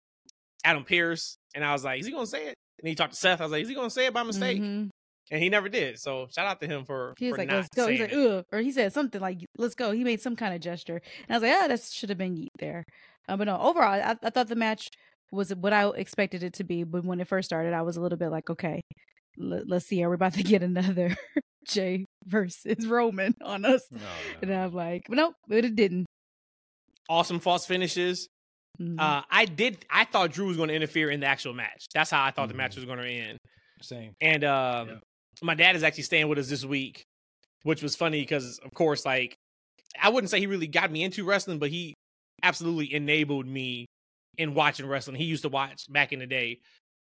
Adam 0.65 0.85
Pearce, 0.85 1.37
and 1.55 1.65
I 1.65 1.73
was 1.73 1.85
like, 1.85 2.01
is 2.01 2.07
he 2.07 2.13
gonna 2.13 2.27
say 2.27 2.47
it? 2.49 2.55
And 2.79 2.89
he 2.89 2.95
talked 2.95 3.13
to 3.15 3.19
Seth. 3.19 3.41
I 3.41 3.45
was 3.45 3.53
like, 3.53 3.63
is 3.63 3.69
he 3.69 3.75
gonna 3.75 3.91
say 3.91 4.07
it 4.07 4.15
by 4.15 4.23
mistake? 4.23 4.61
Mhm. 4.61 4.91
And 5.31 5.43
he 5.43 5.49
never 5.49 5.69
did. 5.69 5.99
So 5.99 6.29
shout 6.35 6.47
out 6.47 6.61
to 6.61 6.67
him 6.67 6.85
for, 6.85 7.15
he 7.19 7.27
was 7.27 7.37
for 7.37 7.39
like 7.39 7.49
not 7.49 7.57
let's 7.57 7.69
go 7.75 7.87
he's 7.89 8.01
like 8.01 8.13
it. 8.13 8.19
ugh 8.19 8.45
or 8.53 8.59
he 8.59 8.71
said 8.71 8.93
something 8.93 9.21
like 9.21 9.39
let's 9.57 9.75
go 9.75 9.91
he 9.93 10.05
made 10.05 10.21
some 10.21 10.37
kind 10.37 10.53
of 10.55 10.61
gesture 10.61 11.01
and 11.27 11.31
i 11.31 11.39
was 11.39 11.43
like 11.43 11.63
ah 11.63 11.69
that 11.69 11.81
should 11.81 12.09
have 12.11 12.19
been 12.19 12.37
yeet 12.37 12.49
there 12.59 12.85
uh, 13.29 13.37
but 13.37 13.45
no 13.45 13.57
overall 13.59 13.89
I, 13.89 14.17
I 14.23 14.31
thought 14.31 14.49
the 14.49 14.57
match 14.57 14.91
was 15.33 15.55
what 15.55 15.73
i 15.73 15.89
expected 15.91 16.43
it 16.43 16.53
to 16.55 16.65
be 16.65 16.85
but 16.85 17.05
when 17.05 17.21
it 17.21 17.27
first 17.29 17.47
started 17.49 17.73
i 17.73 17.83
was 17.83 17.97
a 17.97 18.01
little 18.01 18.19
bit 18.19 18.29
like 18.29 18.49
okay 18.51 18.81
l- 19.41 19.63
let's 19.67 19.87
see 19.87 20.03
are 20.03 20.11
we 20.11 20.15
about 20.15 20.35
to 20.35 20.43
get 20.53 20.63
another 20.63 21.17
jey 21.67 22.05
versus 22.27 22.87
roman 22.87 23.35
on 23.43 23.65
us 23.65 23.83
and 24.43 24.53
i'm 24.53 24.73
like 24.75 25.03
but 25.09 25.17
nope 25.17 25.35
but 25.49 25.65
it 25.65 25.75
didn't 25.75 26.07
awesome 27.09 27.41
false 27.41 27.67
finishes. 27.67 28.29
Mhm. 28.81 28.99
Uh, 28.99 29.23
I 29.31 29.45
did. 29.45 29.85
I 29.91 30.05
thought 30.05 30.31
Drew 30.33 30.47
was 30.47 30.57
going 30.57 30.69
to 30.71 30.75
interfere 30.75 31.11
in 31.11 31.21
the 31.21 31.27
actual 31.27 31.53
match. 31.53 31.87
That's 31.93 32.11
how 32.11 32.23
I 32.25 32.31
thought 32.31 32.49
the 32.49 32.55
Mhm. 32.55 32.59
match 32.59 32.77
was 32.77 32.85
going 32.87 32.99
to 32.99 33.07
end. 33.07 33.39
Same. 33.83 34.15
And 34.21 34.45
uh, 34.45 34.87
Yeah. 34.89 34.99
my 35.43 35.55
dad 35.55 35.77
is 35.77 35.83
actually 35.83 36.05
staying 36.05 36.29
with 36.29 36.39
us 36.39 36.49
this 36.49 36.65
week, 36.65 37.03
which 37.65 37.83
was 37.83 37.97
funny 37.97 38.21
because, 38.23 38.59
of 38.61 38.71
course, 38.73 39.05
like 39.05 39.35
I 40.01 40.09
wouldn't 40.09 40.31
say 40.31 40.39
he 40.41 40.47
really 40.47 40.69
got 40.69 40.91
me 40.91 41.03
into 41.03 41.25
wrestling, 41.25 41.59
but 41.59 41.69
he 41.71 41.93
absolutely 42.43 42.95
enabled 42.95 43.47
me 43.47 43.85
in 44.39 44.55
watching 44.55 44.87
wrestling. 44.87 45.17
He 45.17 45.25
used 45.25 45.43
to 45.43 45.49
watch 45.49 45.91
back 45.93 46.13
in 46.13 46.19
the 46.19 46.27
day, 46.27 46.61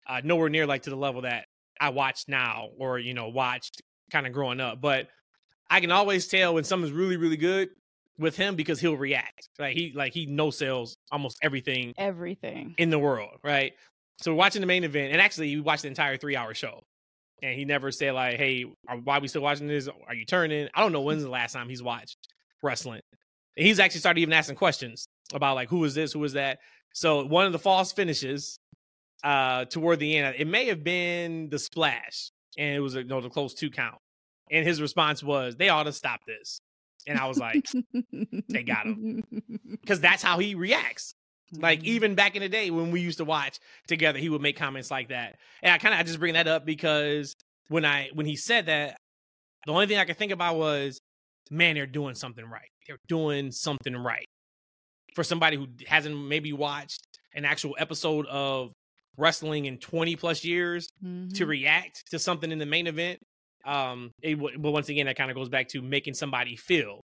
uh, 0.08 0.22
nowhere 0.24 0.50
near 0.50 0.66
like 0.66 0.84
to 0.84 0.90
the 0.90 0.96
level 0.96 1.22
that 1.22 1.46
I 1.80 1.90
watch 1.90 2.26
now 2.28 2.70
or 2.78 3.00
you 3.00 3.14
know 3.14 3.30
watched 3.30 3.82
kind 4.12 4.28
of 4.28 4.34
growing 4.34 4.60
up. 4.60 4.82
But 4.82 5.08
I 5.70 5.80
can 5.82 5.92
always 5.92 6.28
tell 6.28 6.54
when 6.54 6.64
something's 6.64 6.94
really 6.94 7.18
really 7.18 7.38
good 7.38 7.70
with 8.18 8.36
him 8.36 8.56
because 8.56 8.80
he'll 8.80 8.98
react. 8.98 9.50
Like 9.60 9.76
he 9.76 9.92
like 9.96 10.14
he 10.14 10.26
no 10.26 10.50
sells 10.50 10.98
almost 11.12 11.38
everything 11.42 11.94
Everything. 11.98 12.76
in 12.78 12.90
the 12.90 13.00
world, 13.00 13.38
right? 13.44 13.74
So 14.20 14.32
we're 14.32 14.38
watching 14.38 14.62
the 14.62 14.68
main 14.68 14.84
event, 14.84 15.12
and 15.12 15.22
actually 15.22 15.56
we 15.56 15.62
watched 15.62 15.84
the 15.84 15.90
entire 15.90 16.18
three 16.18 16.36
hour 16.36 16.54
show. 16.54 16.84
And 17.44 17.54
he 17.54 17.66
never 17.66 17.92
said 17.92 18.14
like, 18.14 18.38
"Hey, 18.38 18.66
are, 18.88 18.98
why 18.98 19.18
are 19.18 19.22
we 19.22 19.28
still 19.28 19.44
watching 19.44 19.68
this? 19.68 19.88
Are 20.08 20.16
you 20.16 20.26
turning?" 20.26 20.70
I 20.74 20.82
don't 20.82 20.92
know 20.92 21.02
when's 21.02 21.22
the 21.22 21.30
last 21.30 21.54
time 21.54 21.70
he's 21.70 21.84
watched 21.84 22.18
wrestling. 22.64 23.02
And 23.56 23.66
he's 23.66 23.80
actually 23.80 24.00
started 24.00 24.22
even 24.22 24.34
asking 24.34 24.56
questions 24.56 25.08
about 25.32 25.54
like, 25.54 25.70
"Who 25.70 25.84
is 25.84 25.94
this? 25.94 26.14
Who 26.14 26.24
is 26.24 26.34
that?" 26.34 26.58
So 26.98 27.24
one 27.24 27.46
of 27.46 27.52
the 27.52 27.60
false 27.60 27.92
finishes 27.94 28.58
uh 29.24 29.66
toward 29.66 30.00
the 30.00 30.18
end, 30.18 30.36
it 30.40 30.48
may 30.48 30.66
have 30.66 30.84
been 30.84 31.48
the 31.50 31.60
splash, 31.60 32.32
and 32.58 32.76
it 32.76 32.80
was 32.80 32.96
a 32.96 33.04
you 33.04 33.08
know, 33.08 33.22
the 33.22 33.30
close 33.30 33.54
two 33.54 33.70
count. 33.70 34.00
And 34.50 34.66
his 34.66 34.82
response 34.82 35.22
was, 35.24 35.56
"They 35.56 35.70
ought 35.70 35.84
to 35.84 35.94
stop 35.94 36.22
this." 36.26 36.60
And 37.06 37.20
I 37.20 37.28
was 37.28 37.40
like, 37.40 37.64
They 38.50 38.64
got 38.64 38.88
him," 38.88 39.24
because 39.82 40.00
that's 40.02 40.24
how 40.24 40.40
he 40.40 40.56
reacts. 40.56 41.14
Like 41.54 41.82
Mhm. 41.82 41.86
even 41.86 42.16
back 42.16 42.36
in 42.36 42.42
the 42.42 42.50
day 42.50 42.72
when 42.72 42.90
we 42.90 43.00
used 43.00 43.20
to 43.20 43.26
watch 43.26 43.60
together, 43.88 44.18
he 44.18 44.30
would 44.30 44.42
make 44.42 44.58
comments 44.58 44.90
like 44.90 45.10
that. 45.10 45.36
And 45.62 45.72
I 45.72 45.78
kind 45.78 45.94
of 45.94 46.00
I 46.00 46.04
just 46.04 46.20
bring 46.20 46.34
that 46.34 46.48
up 46.48 46.66
because 46.66 47.36
when 47.68 47.86
I 47.86 48.10
when 48.14 48.26
he 48.26 48.36
said 48.36 48.66
that, 48.66 48.98
the 49.68 49.72
only 49.72 49.86
thing 49.86 50.00
I 50.00 50.06
could 50.06 50.18
think 50.18 50.32
about 50.32 50.58
was, 50.58 51.00
man, 51.52 51.76
they're 51.76 51.86
doing 51.86 52.16
something 52.16 52.46
right. 52.46 52.70
They're 52.88 52.98
doing 53.08 53.52
something 53.52 53.96
right 53.96 54.28
for 55.18 55.24
somebody 55.24 55.58
who 55.58 55.66
hasn't 55.88 56.16
maybe 56.16 56.54
watched 56.54 57.02
an 57.34 57.44
actual 57.44 57.76
episode 57.80 58.28
of 58.28 58.72
wrestling 59.18 59.66
in 59.66 59.80
20 59.80 60.16
plus 60.16 60.46
years 60.46 60.86
to 61.02 61.08
Mhm. 61.08 61.48
react 61.48 62.04
to 62.12 62.20
something 62.20 62.52
in 62.52 62.60
the 62.60 62.68
main 62.68 62.86
event. 62.86 63.20
Um, 63.66 64.12
it, 64.22 64.36
w- 64.36 64.60
but 64.60 64.70
once 64.70 64.90
again, 64.90 65.08
that 65.08 65.16
kind 65.18 65.32
of 65.32 65.36
goes 65.36 65.50
back 65.50 65.70
to 65.70 65.82
making 65.82 66.14
somebody 66.14 66.56
feel, 66.56 67.02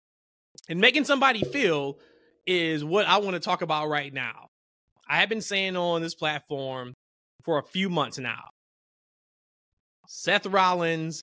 and 0.71 0.81
making 0.81 1.05
somebody 1.05 1.45
feel 1.45 1.99
is 2.47 2.83
what 2.83 3.05
I 3.05 3.19
want 3.19 3.35
to 3.35 3.41
talk 3.41 3.61
about 3.61 3.88
right 3.91 4.11
now. 4.11 4.47
I 5.07 5.19
have 5.21 5.29
been 5.29 5.43
saying 5.43 5.77
on 5.77 6.00
this 6.00 6.15
platform 6.15 6.95
for 7.45 7.59
a 7.59 7.62
few 7.62 7.91
months 7.91 8.17
now. 8.19 8.49
Seth 10.07 10.47
Rollins' 10.47 11.21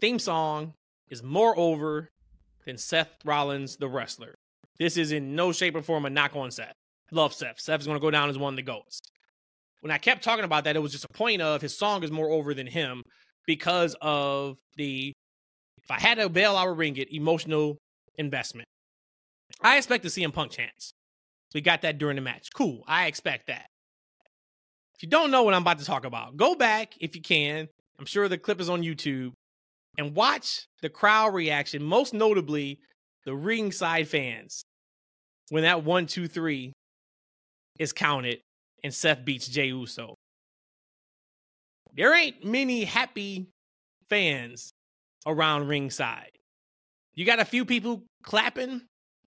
theme 0.00 0.18
song 0.18 0.72
is 1.10 1.22
more 1.22 1.54
over 1.58 2.08
than 2.64 2.78
Seth 2.78 3.12
Rollins, 3.22 3.76
the 3.76 3.88
wrestler. 3.88 4.34
This 4.78 4.96
is 4.96 5.12
in 5.12 5.34
no 5.34 5.52
shape 5.52 5.76
or 5.76 5.82
form 5.82 6.04
a 6.04 6.10
knock 6.10 6.34
on 6.34 6.50
Seth. 6.50 6.74
Love 7.12 7.32
Seth. 7.32 7.60
Seth's 7.60 7.86
going 7.86 7.96
to 7.96 8.02
go 8.02 8.10
down 8.10 8.28
as 8.28 8.38
one 8.38 8.54
of 8.54 8.56
the 8.56 8.62
goats. 8.62 9.00
When 9.80 9.90
I 9.90 9.98
kept 9.98 10.24
talking 10.24 10.44
about 10.44 10.64
that, 10.64 10.76
it 10.76 10.80
was 10.80 10.92
just 10.92 11.04
a 11.04 11.12
point 11.12 11.42
of 11.42 11.60
his 11.60 11.76
song 11.76 12.02
is 12.02 12.10
more 12.10 12.30
over 12.30 12.54
than 12.54 12.66
him 12.66 13.02
because 13.46 13.94
of 14.00 14.56
the 14.76 15.12
if 15.82 15.90
I 15.90 16.00
had 16.00 16.18
to 16.18 16.28
bail 16.28 16.56
I 16.56 16.64
would 16.64 16.78
ring 16.78 16.96
it, 16.96 17.12
emotional 17.12 17.76
investment. 18.16 18.66
I 19.60 19.76
expect 19.76 20.02
to 20.04 20.10
see 20.10 20.22
him 20.22 20.32
punk 20.32 20.52
chance. 20.52 20.92
We 21.54 21.60
got 21.60 21.82
that 21.82 21.98
during 21.98 22.16
the 22.16 22.22
match. 22.22 22.48
Cool. 22.54 22.82
I 22.88 23.06
expect 23.06 23.46
that. 23.46 23.66
If 24.96 25.02
you 25.02 25.08
don't 25.08 25.30
know 25.30 25.42
what 25.42 25.54
I'm 25.54 25.62
about 25.62 25.78
to 25.78 25.84
talk 25.84 26.04
about, 26.04 26.36
go 26.36 26.54
back 26.54 26.94
if 27.00 27.14
you 27.14 27.22
can. 27.22 27.68
I'm 27.98 28.06
sure 28.06 28.28
the 28.28 28.38
clip 28.38 28.60
is 28.60 28.68
on 28.68 28.82
YouTube 28.82 29.32
and 29.98 30.16
watch 30.16 30.66
the 30.82 30.88
crowd 30.88 31.34
reaction, 31.34 31.82
most 31.82 32.12
notably 32.14 32.80
the 33.24 33.34
ringside 33.34 34.08
fans, 34.08 34.64
when 35.50 35.62
that 35.62 35.84
one, 35.84 36.06
two, 36.06 36.28
three 36.28 36.72
is 37.78 37.92
counted 37.92 38.40
and 38.82 38.92
Seth 38.92 39.24
beats 39.24 39.48
Jey 39.48 39.66
Uso. 39.66 40.14
There 41.96 42.14
ain't 42.14 42.44
many 42.44 42.84
happy 42.84 43.48
fans 44.08 44.70
around 45.26 45.68
ringside. 45.68 46.30
You 47.14 47.24
got 47.24 47.40
a 47.40 47.44
few 47.44 47.64
people 47.64 48.02
clapping. 48.22 48.82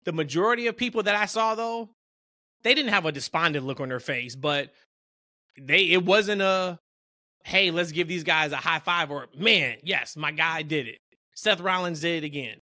The 0.04 0.12
majority 0.12 0.66
of 0.66 0.76
people 0.76 1.02
that 1.04 1.14
I 1.14 1.26
saw 1.26 1.54
though, 1.54 1.90
they 2.62 2.74
didn't 2.74 2.92
have 2.92 3.06
a 3.06 3.12
despondent 3.12 3.66
look 3.66 3.80
on 3.80 3.88
their 3.88 4.00
face, 4.00 4.34
but 4.34 4.72
they 5.60 5.90
it 5.90 6.04
wasn't 6.04 6.42
a 6.42 6.78
hey, 7.44 7.70
let's 7.70 7.92
give 7.92 8.08
these 8.08 8.24
guys 8.24 8.52
a 8.52 8.56
high 8.56 8.80
five 8.80 9.10
or 9.10 9.28
man, 9.36 9.76
yes, 9.82 10.16
my 10.16 10.32
guy 10.32 10.62
did 10.62 10.88
it. 10.88 10.98
Seth 11.34 11.60
Rollins 11.60 12.00
did 12.00 12.24
it 12.24 12.26
again. 12.26 12.58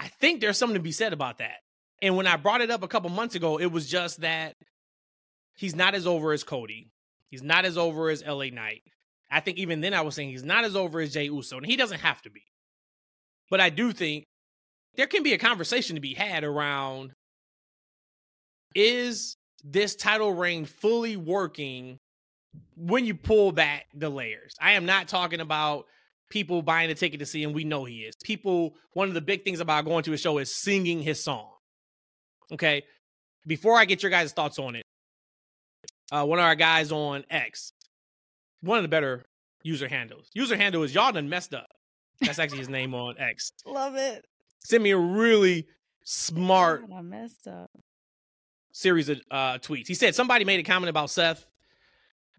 I 0.00 0.08
think 0.08 0.40
there's 0.40 0.56
something 0.56 0.74
to 0.74 0.82
be 0.82 0.92
said 0.92 1.12
about 1.12 1.38
that. 1.38 1.58
And 2.00 2.16
when 2.16 2.26
I 2.26 2.36
brought 2.36 2.62
it 2.62 2.70
up 2.70 2.82
a 2.82 2.88
couple 2.88 3.10
months 3.10 3.34
ago, 3.34 3.58
it 3.58 3.66
was 3.66 3.86
just 3.86 4.22
that 4.22 4.56
he's 5.56 5.76
not 5.76 5.94
as 5.94 6.06
over 6.06 6.32
as 6.32 6.42
Cody. 6.42 6.90
He's 7.28 7.42
not 7.42 7.66
as 7.66 7.76
over 7.76 8.08
as 8.08 8.24
LA 8.26 8.46
Knight. 8.46 8.82
I 9.30 9.40
think 9.40 9.58
even 9.58 9.82
then 9.82 9.92
I 9.92 10.00
was 10.00 10.14
saying 10.14 10.30
he's 10.30 10.42
not 10.42 10.64
as 10.64 10.74
over 10.74 11.00
as 11.00 11.12
Jey 11.12 11.24
Uso, 11.24 11.58
and 11.58 11.66
he 11.66 11.76
doesn't 11.76 12.00
have 12.00 12.22
to 12.22 12.30
be. 12.30 12.42
But 13.50 13.60
I 13.60 13.68
do 13.68 13.92
think 13.92 14.24
there 14.96 15.06
can 15.06 15.22
be 15.22 15.34
a 15.34 15.38
conversation 15.38 15.96
to 15.96 16.00
be 16.00 16.14
had 16.14 16.44
around 16.44 17.12
is 18.74 19.36
this 19.62 19.94
title 19.94 20.32
reign 20.32 20.64
fully 20.64 21.16
working 21.16 21.98
when 22.76 23.04
you 23.04 23.14
pull 23.14 23.52
back 23.52 23.86
the 23.94 24.08
layers? 24.08 24.54
I 24.60 24.72
am 24.72 24.86
not 24.86 25.08
talking 25.08 25.40
about 25.40 25.86
people 26.30 26.62
buying 26.62 26.90
a 26.90 26.94
ticket 26.94 27.20
to 27.20 27.26
see 27.26 27.42
him. 27.42 27.52
We 27.52 27.64
know 27.64 27.84
he 27.84 27.98
is. 28.00 28.14
People, 28.24 28.74
one 28.92 29.08
of 29.08 29.14
the 29.14 29.20
big 29.20 29.44
things 29.44 29.60
about 29.60 29.84
going 29.84 30.04
to 30.04 30.12
a 30.12 30.16
show 30.16 30.38
is 30.38 30.54
singing 30.54 31.02
his 31.02 31.22
song. 31.22 31.50
Okay. 32.52 32.84
Before 33.46 33.76
I 33.76 33.84
get 33.84 34.02
your 34.02 34.10
guys' 34.10 34.32
thoughts 34.32 34.58
on 34.58 34.76
it, 34.76 34.82
uh, 36.12 36.24
one 36.24 36.38
of 36.38 36.44
our 36.44 36.54
guys 36.54 36.92
on 36.92 37.24
X, 37.30 37.72
one 38.62 38.78
of 38.78 38.82
the 38.82 38.88
better 38.88 39.24
user 39.62 39.88
handles. 39.88 40.28
User 40.34 40.56
handle 40.56 40.82
is 40.82 40.94
y'all 40.94 41.12
done 41.12 41.28
messed 41.28 41.54
up. 41.54 41.66
That's 42.20 42.38
actually 42.38 42.58
his 42.58 42.68
name 42.68 42.94
on 42.94 43.16
X. 43.18 43.52
Love 43.66 43.96
it. 43.96 44.24
Send 44.64 44.82
me 44.82 44.90
a 44.90 44.98
really 44.98 45.66
smart 46.04 46.88
God, 46.88 46.98
I 46.98 47.02
messed 47.02 47.48
up. 47.48 47.70
series 48.72 49.08
of 49.08 49.20
uh, 49.30 49.58
tweets. 49.58 49.86
He 49.86 49.94
said 49.94 50.14
somebody 50.14 50.44
made 50.44 50.60
a 50.60 50.62
comment 50.62 50.90
about 50.90 51.10
Seth 51.10 51.46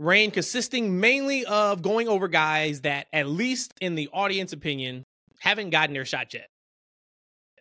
Reign 0.02 0.32
consisting 0.32 1.00
mainly 1.00 1.46
of 1.46 1.84
going 1.84 2.08
over 2.08 2.28
guys 2.28 2.82
that, 2.82 3.06
at 3.14 3.28
least 3.28 3.72
in 3.82 3.94
the 3.94 4.10
audience 4.12 4.52
opinion, 4.52 5.04
haven't 5.42 5.70
gotten 5.70 5.94
their 5.94 6.06
shot 6.06 6.34
yet. 6.34 6.48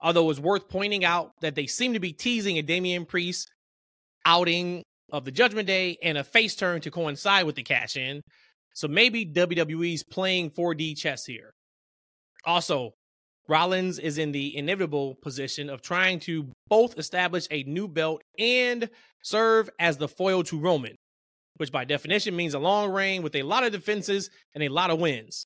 Although 0.01 0.31
it's 0.31 0.41
worth 0.41 0.71
pointing 0.71 1.05
out 1.05 1.33
that 1.43 1.55
they 1.55 1.67
seem 1.67 1.93
to 1.93 2.01
be 2.01 2.15
teasing 2.15 2.57
a 2.57 2.63
Damian 2.63 3.05
Priest 3.05 3.51
outing 4.25 4.83
of 5.13 5.27
the 5.27 5.31
Judgment 5.31 5.67
Day 5.67 5.99
and 6.03 6.17
a 6.17 6.25
face 6.25 6.55
turn 6.55 6.81
to 6.81 6.91
coincide 6.91 7.45
with 7.45 7.57
the 7.57 7.63
cash 7.63 7.95
in. 7.95 8.23
So 8.73 8.89
maybe 8.89 9.27
WWE's 9.27 10.03
playing 10.03 10.53
4D 10.53 10.97
chess 10.97 11.27
here. 11.27 11.51
Also, 12.47 12.93
Rollins 13.49 13.99
is 13.99 14.17
in 14.17 14.33
the 14.33 14.57
inevitable 14.57 15.17
position 15.23 15.69
of 15.69 15.83
trying 15.83 16.21
to 16.21 16.51
both 16.69 16.99
establish 16.99 17.47
a 17.51 17.65
new 17.65 17.87
belt 17.87 18.23
and 18.39 18.89
serve 19.23 19.69
as 19.79 19.99
the 19.99 20.09
foil 20.09 20.43
to 20.45 20.59
Roman, 20.59 20.97
which 21.61 21.71
by 21.71 21.85
definition 21.85 22.35
means 22.35 22.55
a 22.55 22.59
long 22.59 22.91
reign 22.91 23.23
with 23.23 23.37
a 23.37 23.43
lot 23.43 23.65
of 23.65 23.71
defenses 23.71 24.31
and 24.55 24.65
a 24.65 24.69
lot 24.71 24.89
of 24.89 24.99
wins. 24.99 25.45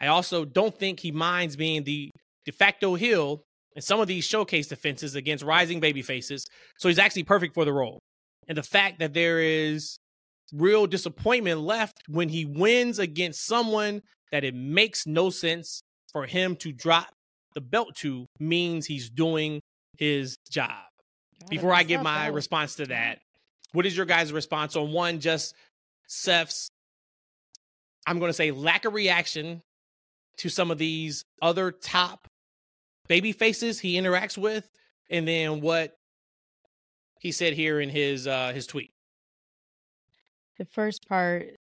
I 0.00 0.06
also 0.06 0.44
don't 0.44 0.78
think 0.78 1.00
he 1.00 1.10
minds 1.10 1.56
being 1.56 1.82
the 1.82 2.12
de 2.44 2.52
facto 2.52 2.94
heel 2.94 3.42
in 3.74 3.82
some 3.82 3.98
of 3.98 4.06
these 4.06 4.24
showcase 4.24 4.68
defenses 4.68 5.16
against 5.16 5.42
rising 5.42 5.80
baby 5.80 6.02
faces, 6.02 6.46
so 6.78 6.88
he's 6.88 7.00
actually 7.00 7.24
perfect 7.24 7.52
for 7.52 7.64
the 7.64 7.72
role. 7.72 7.98
And 8.46 8.56
the 8.56 8.62
fact 8.62 9.00
that 9.00 9.12
there 9.12 9.40
is 9.40 9.98
real 10.52 10.86
disappointment 10.86 11.62
left 11.62 11.98
when 12.06 12.28
he 12.28 12.44
wins 12.44 13.00
against 13.00 13.44
someone 13.44 14.02
that 14.30 14.44
it 14.44 14.54
makes 14.54 15.04
no 15.04 15.30
sense 15.30 15.82
for 16.12 16.26
him 16.26 16.54
to 16.56 16.70
drop 16.70 17.08
the 17.54 17.60
belt 17.60 17.96
to 17.96 18.26
means 18.38 18.86
he's 18.86 19.10
doing 19.10 19.60
his 19.98 20.36
job. 20.48 20.70
God, 21.40 21.50
Before 21.50 21.74
I 21.74 21.82
give 21.82 22.02
my 22.02 22.28
response 22.28 22.76
to 22.76 22.86
that, 22.86 23.18
what 23.72 23.86
is 23.86 23.96
your 23.96 24.06
guys' 24.06 24.32
response 24.32 24.76
on 24.76 24.92
one, 24.92 25.20
just 25.20 25.54
Seth's, 26.06 26.68
I'm 28.06 28.18
going 28.18 28.28
to 28.28 28.34
say, 28.34 28.50
lack 28.50 28.84
of 28.84 28.94
reaction 28.94 29.62
to 30.38 30.48
some 30.48 30.70
of 30.70 30.78
these 30.78 31.24
other 31.40 31.70
top 31.70 32.26
baby 33.08 33.32
faces 33.32 33.78
he 33.78 33.94
interacts 33.94 34.38
with, 34.38 34.68
and 35.10 35.26
then 35.26 35.60
what 35.60 35.94
he 37.20 37.32
said 37.32 37.52
here 37.52 37.80
in 37.80 37.88
his 37.88 38.26
uh 38.26 38.52
his 38.52 38.66
tweet. 38.66 38.90
the 40.58 40.64
first 40.64 41.06
part 41.08 41.54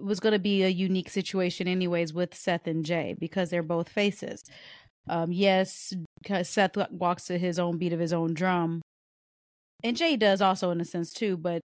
was 0.00 0.20
going 0.20 0.32
to 0.32 0.38
be 0.38 0.62
a 0.62 0.68
unique 0.68 1.10
situation 1.10 1.68
anyways 1.68 2.12
with 2.12 2.34
Seth 2.34 2.66
and 2.66 2.84
Jey 2.84 3.14
because 3.18 3.50
they're 3.50 3.62
both 3.62 3.88
faces. 3.88 4.42
Um 5.08 5.32
yes, 5.32 5.92
Seth 6.42 6.76
walks 6.90 7.24
to 7.26 7.38
his 7.38 7.58
own 7.58 7.78
beat 7.78 7.92
of 7.92 8.00
his 8.00 8.12
own 8.12 8.34
drum. 8.34 8.82
And 9.84 9.96
Jey 9.96 10.16
does 10.16 10.40
also 10.40 10.70
in 10.70 10.80
a 10.80 10.84
sense 10.84 11.12
too, 11.12 11.36
but 11.36 11.62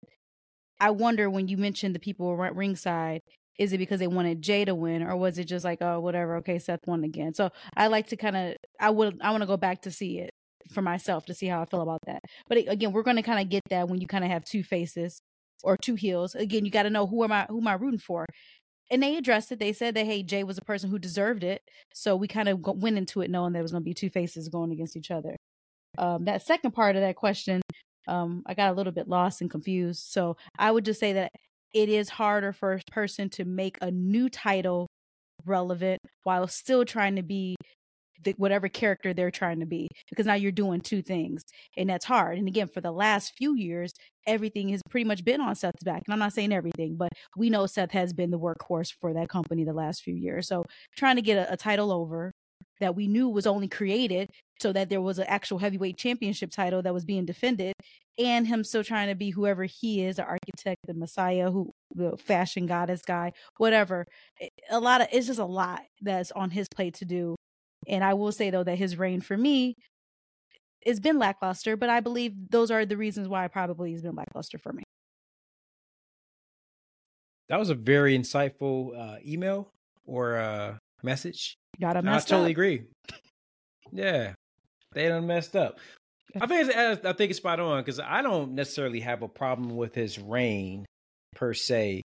I 0.79 0.91
wonder 0.91 1.29
when 1.29 1.47
you 1.47 1.57
mentioned 1.57 1.95
the 1.95 1.99
people 1.99 2.43
at 2.43 2.55
ringside, 2.55 3.21
is 3.57 3.73
it 3.73 3.79
because 3.79 3.99
they 3.99 4.07
wanted 4.07 4.41
Jey 4.41 4.65
to 4.65 4.75
win 4.75 5.03
or 5.03 5.15
was 5.15 5.37
it 5.37 5.45
just 5.45 5.65
like, 5.65 5.81
oh, 5.81 5.99
whatever, 5.99 6.37
okay, 6.37 6.59
Seth 6.59 6.85
won 6.85 7.03
again. 7.03 7.33
So 7.33 7.49
I 7.75 7.87
like 7.87 8.07
to 8.07 8.17
kind 8.17 8.37
of 8.37 8.55
I 8.79 8.89
would 8.89 9.19
I 9.21 9.31
want 9.31 9.41
to 9.41 9.47
go 9.47 9.57
back 9.57 9.81
to 9.83 9.91
see 9.91 10.19
it 10.19 10.31
for 10.71 10.81
myself 10.81 11.25
to 11.25 11.33
see 11.33 11.47
how 11.47 11.61
I 11.61 11.65
feel 11.65 11.81
about 11.81 12.01
that. 12.05 12.21
But 12.47 12.59
again, 12.67 12.91
we're 12.91 13.03
going 13.03 13.15
to 13.17 13.23
kind 13.23 13.39
of 13.39 13.49
get 13.49 13.63
that 13.69 13.89
when 13.89 14.01
you 14.01 14.07
kind 14.07 14.23
of 14.23 14.29
have 14.29 14.43
two 14.45 14.63
faces 14.63 15.19
or 15.63 15.77
two 15.77 15.95
heels. 15.95 16.35
Again, 16.35 16.65
you 16.65 16.71
got 16.71 16.83
to 16.83 16.89
know 16.89 17.07
who 17.07 17.23
am 17.23 17.31
I 17.31 17.45
who 17.49 17.59
am 17.59 17.67
I 17.67 17.73
rooting 17.73 17.99
for. 17.99 18.25
And 18.89 19.03
they 19.03 19.17
addressed 19.17 19.51
it. 19.51 19.59
They 19.59 19.73
said 19.73 19.95
that 19.95 20.05
hey, 20.05 20.23
Jey 20.23 20.43
was 20.43 20.57
a 20.57 20.61
person 20.61 20.89
who 20.89 20.99
deserved 20.99 21.43
it. 21.43 21.61
So 21.93 22.15
we 22.15 22.27
kind 22.27 22.47
of 22.47 22.59
went 22.61 22.97
into 22.97 23.21
it 23.21 23.31
knowing 23.31 23.53
there 23.53 23.61
was 23.61 23.71
going 23.71 23.83
to 23.83 23.89
be 23.89 23.93
two 23.93 24.09
faces 24.09 24.49
going 24.49 24.71
against 24.71 24.95
each 24.95 25.11
other. 25.11 25.35
Um, 25.97 26.25
that 26.25 26.45
second 26.45 26.71
part 26.71 26.95
of 26.95 27.01
that 27.01 27.15
question, 27.15 27.61
um, 28.07 28.43
I 28.45 28.53
got 28.53 28.71
a 28.71 28.75
little 28.75 28.93
bit 28.93 29.07
lost 29.07 29.41
and 29.41 29.49
confused. 29.49 30.03
So 30.07 30.37
I 30.57 30.71
would 30.71 30.85
just 30.85 30.99
say 30.99 31.13
that 31.13 31.31
it 31.73 31.89
is 31.89 32.09
harder 32.09 32.53
for 32.53 32.73
a 32.73 32.91
person 32.91 33.29
to 33.31 33.45
make 33.45 33.77
a 33.81 33.91
new 33.91 34.29
title 34.29 34.87
relevant 35.45 36.01
while 36.23 36.47
still 36.47 36.85
trying 36.85 37.15
to 37.15 37.23
be 37.23 37.55
the, 38.23 38.33
whatever 38.37 38.67
character 38.67 39.13
they're 39.13 39.31
trying 39.31 39.59
to 39.59 39.65
be 39.65 39.87
because 40.09 40.25
now 40.25 40.33
you're 40.33 40.51
doing 40.51 40.81
two 40.81 41.01
things 41.01 41.43
and 41.77 41.89
that's 41.89 42.05
hard 42.05 42.37
and 42.37 42.47
again 42.47 42.67
for 42.67 42.81
the 42.81 42.91
last 42.91 43.33
few 43.37 43.55
years 43.55 43.93
everything 44.25 44.69
has 44.69 44.81
pretty 44.89 45.03
much 45.03 45.23
been 45.23 45.39
on 45.39 45.55
seth's 45.55 45.83
back 45.83 46.01
and 46.05 46.13
i'm 46.13 46.19
not 46.19 46.33
saying 46.33 46.51
everything 46.51 46.95
but 46.97 47.09
we 47.35 47.49
know 47.49 47.67
seth 47.67 47.91
has 47.91 48.13
been 48.13 48.31
the 48.31 48.39
workhorse 48.39 48.91
for 48.99 49.13
that 49.13 49.29
company 49.29 49.63
the 49.63 49.71
last 49.71 50.01
few 50.01 50.15
years 50.15 50.47
so 50.47 50.63
trying 50.95 51.15
to 51.15 51.21
get 51.21 51.37
a, 51.37 51.53
a 51.53 51.57
title 51.57 51.91
over 51.91 52.31
that 52.79 52.95
we 52.95 53.07
knew 53.07 53.29
was 53.29 53.47
only 53.47 53.67
created 53.67 54.29
so 54.59 54.73
that 54.73 54.89
there 54.89 55.01
was 55.01 55.19
an 55.19 55.25
actual 55.27 55.57
heavyweight 55.57 55.97
championship 55.97 56.51
title 56.51 56.81
that 56.81 56.93
was 56.93 57.05
being 57.05 57.25
defended 57.25 57.73
and 58.17 58.47
him 58.47 58.63
still 58.63 58.83
trying 58.83 59.07
to 59.07 59.15
be 59.15 59.29
whoever 59.29 59.65
he 59.65 60.03
is 60.03 60.15
the 60.15 60.23
architect 60.23 60.79
the 60.85 60.93
messiah 60.93 61.51
who 61.51 61.71
the 61.93 62.17
fashion 62.17 62.65
goddess 62.65 63.01
guy 63.01 63.31
whatever 63.57 64.05
a 64.69 64.79
lot 64.79 65.01
of 65.01 65.07
it's 65.11 65.27
just 65.27 65.39
a 65.39 65.45
lot 65.45 65.81
that's 66.01 66.31
on 66.31 66.49
his 66.49 66.67
plate 66.67 66.95
to 66.95 67.05
do 67.05 67.35
and 67.87 68.03
I 68.03 68.13
will 68.13 68.31
say 68.31 68.49
though 68.49 68.63
that 68.63 68.77
his 68.77 68.97
reign 68.97 69.21
for 69.21 69.37
me 69.37 69.75
has 70.85 70.99
been 70.99 71.19
lackluster, 71.19 71.75
but 71.75 71.89
I 71.89 71.99
believe 71.99 72.33
those 72.49 72.71
are 72.71 72.85
the 72.85 72.97
reasons 72.97 73.27
why 73.27 73.47
probably 73.47 73.91
he's 73.91 74.01
been 74.01 74.15
lackluster 74.15 74.57
for 74.57 74.73
me. 74.73 74.83
That 77.49 77.59
was 77.59 77.69
a 77.69 77.75
very 77.75 78.17
insightful 78.17 78.97
uh, 78.97 79.17
email 79.25 79.71
or 80.05 80.37
uh, 80.37 80.77
message. 81.03 81.55
Got 81.79 81.95
a 81.95 81.99
I 81.99 82.19
totally 82.19 82.45
up. 82.45 82.51
agree. 82.51 82.83
Yeah, 83.91 84.33
they 84.93 85.07
done 85.07 85.27
messed 85.27 85.55
up. 85.55 85.79
I 86.39 86.45
think 86.45 86.69
it's, 86.69 87.05
I 87.05 87.13
think 87.13 87.31
it's 87.31 87.37
spot 87.37 87.59
on 87.59 87.81
because 87.81 87.99
I 87.99 88.21
don't 88.21 88.53
necessarily 88.53 88.99
have 88.99 89.21
a 89.21 89.27
problem 89.27 89.75
with 89.75 89.95
his 89.95 90.19
reign 90.19 90.85
per 91.35 91.53
se. 91.53 92.01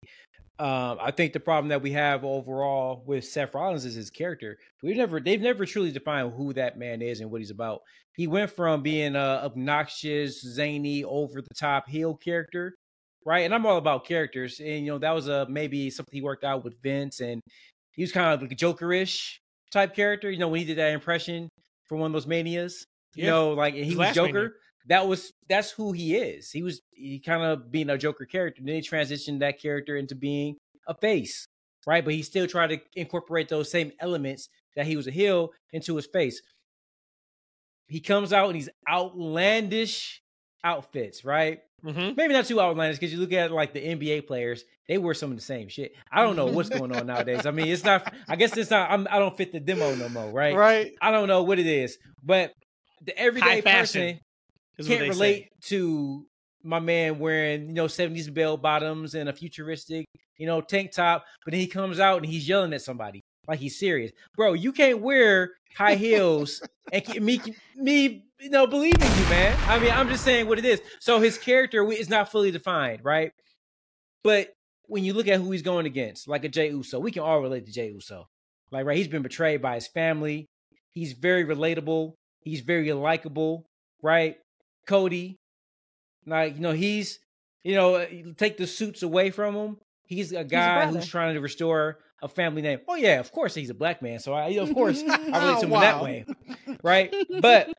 Um, 0.58 0.98
I 1.00 1.10
think 1.10 1.32
the 1.32 1.40
problem 1.40 1.68
that 1.68 1.82
we 1.82 1.92
have 1.92 2.24
overall 2.24 3.02
with 3.06 3.24
Seth 3.24 3.54
Rollins 3.54 3.84
is 3.84 3.94
his 3.94 4.10
character. 4.10 4.58
We've 4.82 4.96
never, 4.96 5.18
they've 5.18 5.40
never 5.40 5.66
truly 5.66 5.90
defined 5.90 6.34
who 6.34 6.52
that 6.52 6.78
man 6.78 7.02
is 7.02 7.20
and 7.20 7.30
what 7.30 7.40
he's 7.40 7.50
about. 7.50 7.82
He 8.14 8.26
went 8.26 8.50
from 8.50 8.82
being 8.82 9.16
a 9.16 9.40
obnoxious, 9.44 10.40
zany, 10.40 11.02
over 11.02 11.40
the 11.40 11.54
top 11.58 11.88
heel 11.88 12.14
character, 12.14 12.74
right? 13.24 13.40
And 13.40 13.54
I'm 13.54 13.66
all 13.66 13.78
about 13.78 14.06
characters, 14.06 14.60
and 14.60 14.84
you 14.84 14.92
know 14.92 14.98
that 14.98 15.14
was 15.14 15.28
a 15.28 15.46
maybe 15.48 15.88
something 15.90 16.12
he 16.12 16.22
worked 16.22 16.44
out 16.44 16.62
with 16.62 16.80
Vince, 16.82 17.20
and 17.20 17.40
he 17.92 18.02
was 18.02 18.12
kind 18.12 18.34
of 18.34 18.42
like 18.42 18.52
a 18.52 18.54
Jokerish 18.54 19.38
type 19.72 19.96
character. 19.96 20.30
You 20.30 20.38
know 20.38 20.48
when 20.48 20.60
he 20.60 20.66
did 20.66 20.78
that 20.78 20.92
impression 20.92 21.48
for 21.92 21.96
one 21.96 22.06
of 22.06 22.12
those 22.14 22.26
manias, 22.26 22.86
you 23.14 23.26
know, 23.26 23.50
like 23.50 23.74
he 23.74 23.94
was 23.94 24.14
Joker. 24.14 24.32
Mania. 24.32 24.50
That 24.86 25.06
was 25.06 25.30
that's 25.46 25.70
who 25.70 25.92
he 25.92 26.16
is. 26.16 26.50
He 26.50 26.62
was 26.62 26.80
he 26.90 27.20
kind 27.20 27.42
of 27.42 27.70
being 27.70 27.90
a 27.90 27.98
Joker 27.98 28.24
character. 28.24 28.62
Then 28.64 28.76
he 28.76 28.80
transitioned 28.80 29.40
that 29.40 29.60
character 29.60 29.94
into 29.94 30.14
being 30.14 30.56
a 30.88 30.94
face, 30.94 31.46
right? 31.86 32.02
But 32.02 32.14
he 32.14 32.22
still 32.22 32.46
tried 32.46 32.68
to 32.68 32.80
incorporate 32.96 33.50
those 33.50 33.70
same 33.70 33.92
elements 34.00 34.48
that 34.74 34.86
he 34.86 34.96
was 34.96 35.06
a 35.06 35.10
heel 35.10 35.50
into 35.70 35.96
his 35.96 36.06
face. 36.06 36.40
He 37.88 38.00
comes 38.00 38.32
out 38.32 38.46
and 38.46 38.56
he's 38.56 38.70
outlandish 38.88 40.21
outfits, 40.64 41.24
right? 41.24 41.60
Mm-hmm. 41.84 42.14
Maybe 42.16 42.32
not 42.32 42.46
too 42.46 42.60
outlandish 42.60 42.98
because 42.98 43.12
you 43.12 43.18
look 43.18 43.32
at 43.32 43.50
like 43.50 43.72
the 43.72 43.80
NBA 43.80 44.26
players, 44.26 44.64
they 44.88 44.98
wear 44.98 45.14
some 45.14 45.30
of 45.30 45.36
the 45.36 45.42
same 45.42 45.68
shit. 45.68 45.92
I 46.10 46.22
don't 46.22 46.36
know 46.36 46.46
what's 46.46 46.68
going 46.68 46.94
on 46.94 47.06
nowadays. 47.06 47.44
I 47.44 47.50
mean, 47.50 47.66
it's 47.68 47.84
not. 47.84 48.12
I 48.28 48.36
guess 48.36 48.56
it's 48.56 48.70
not. 48.70 48.90
I'm, 48.90 49.08
I 49.10 49.14
do 49.14 49.24
not 49.24 49.36
fit 49.36 49.52
the 49.52 49.60
demo 49.60 49.94
no 49.94 50.08
more, 50.08 50.30
right? 50.30 50.54
Right. 50.54 50.92
I 51.00 51.10
don't 51.10 51.26
know 51.26 51.42
what 51.42 51.58
it 51.58 51.66
is, 51.66 51.98
but 52.22 52.52
the 53.04 53.18
everyday 53.18 53.62
person 53.62 54.20
can't 54.80 55.08
relate 55.08 55.48
say. 55.60 55.76
to 55.76 56.26
my 56.64 56.78
man 56.78 57.18
wearing 57.18 57.68
you 57.68 57.74
know 57.74 57.86
70s 57.86 58.32
bell 58.32 58.56
bottoms 58.56 59.14
and 59.14 59.28
a 59.28 59.32
futuristic 59.32 60.06
you 60.38 60.46
know 60.46 60.60
tank 60.60 60.92
top 60.92 61.24
but 61.44 61.50
then 61.52 61.60
he 61.60 61.66
comes 61.66 61.98
out 61.98 62.18
and 62.18 62.26
he's 62.26 62.48
yelling 62.48 62.72
at 62.72 62.82
somebody 62.82 63.20
like 63.46 63.58
he's 63.58 63.78
serious. 63.78 64.12
Bro 64.36 64.54
you 64.54 64.72
can't 64.72 65.00
wear 65.00 65.52
high 65.76 65.94
heels 65.94 66.62
and 66.92 67.06
me 67.20 67.40
me 67.76 68.24
you 68.40 68.50
know 68.50 68.66
believing 68.66 69.08
you 69.18 69.24
man. 69.30 69.56
I 69.68 69.78
mean 69.78 69.92
i'm 69.92 70.08
just 70.08 70.24
saying 70.24 70.48
what 70.48 70.58
it 70.58 70.64
is. 70.64 70.80
So 71.00 71.20
his 71.20 71.38
character 71.38 71.90
is 71.90 72.08
not 72.08 72.30
fully 72.30 72.50
defined 72.50 73.00
right? 73.02 73.32
But 74.24 74.52
when 74.86 75.04
you 75.04 75.14
look 75.14 75.28
at 75.28 75.40
who 75.40 75.50
he's 75.50 75.62
going 75.62 75.86
against 75.86 76.28
like 76.28 76.44
a 76.44 76.48
jey 76.48 76.70
uso 76.70 76.98
we 76.98 77.10
can 77.10 77.22
all 77.22 77.40
relate 77.40 77.66
to 77.66 77.72
jey 77.72 77.90
uso. 77.90 78.28
Like 78.70 78.86
right 78.86 78.96
he's 78.96 79.08
been 79.08 79.22
betrayed 79.22 79.62
by 79.62 79.74
his 79.74 79.88
family. 79.88 80.48
He's 80.90 81.12
very 81.14 81.44
relatable. 81.44 82.12
He's 82.40 82.60
very 82.60 82.92
likable 82.92 83.66
right? 84.02 84.36
Cody. 84.86 85.38
Like, 86.26 86.56
you 86.56 86.60
know, 86.60 86.72
he's, 86.72 87.18
you 87.62 87.74
know, 87.74 87.94
uh, 87.96 88.06
take 88.36 88.58
the 88.58 88.66
suits 88.66 89.02
away 89.02 89.30
from 89.30 89.54
him. 89.54 89.76
He's 90.06 90.32
a 90.32 90.44
guy 90.44 90.86
he's 90.86 90.94
a 90.94 90.98
who's 90.98 91.08
trying 91.08 91.34
to 91.34 91.40
restore 91.40 91.98
a 92.22 92.28
family 92.28 92.62
name. 92.62 92.80
Oh 92.88 92.94
yeah, 92.94 93.20
of 93.20 93.30
course 93.32 93.54
he's 93.54 93.70
a 93.70 93.74
black 93.74 94.00
man. 94.00 94.20
So 94.20 94.32
I, 94.32 94.48
of 94.50 94.72
course, 94.72 95.02
I 95.08 95.16
relate 95.16 95.60
to 95.60 95.66
him 95.66 95.70
wow. 95.70 95.80
that 95.80 96.02
way, 96.02 96.24
right? 96.82 97.12
But 97.40 97.72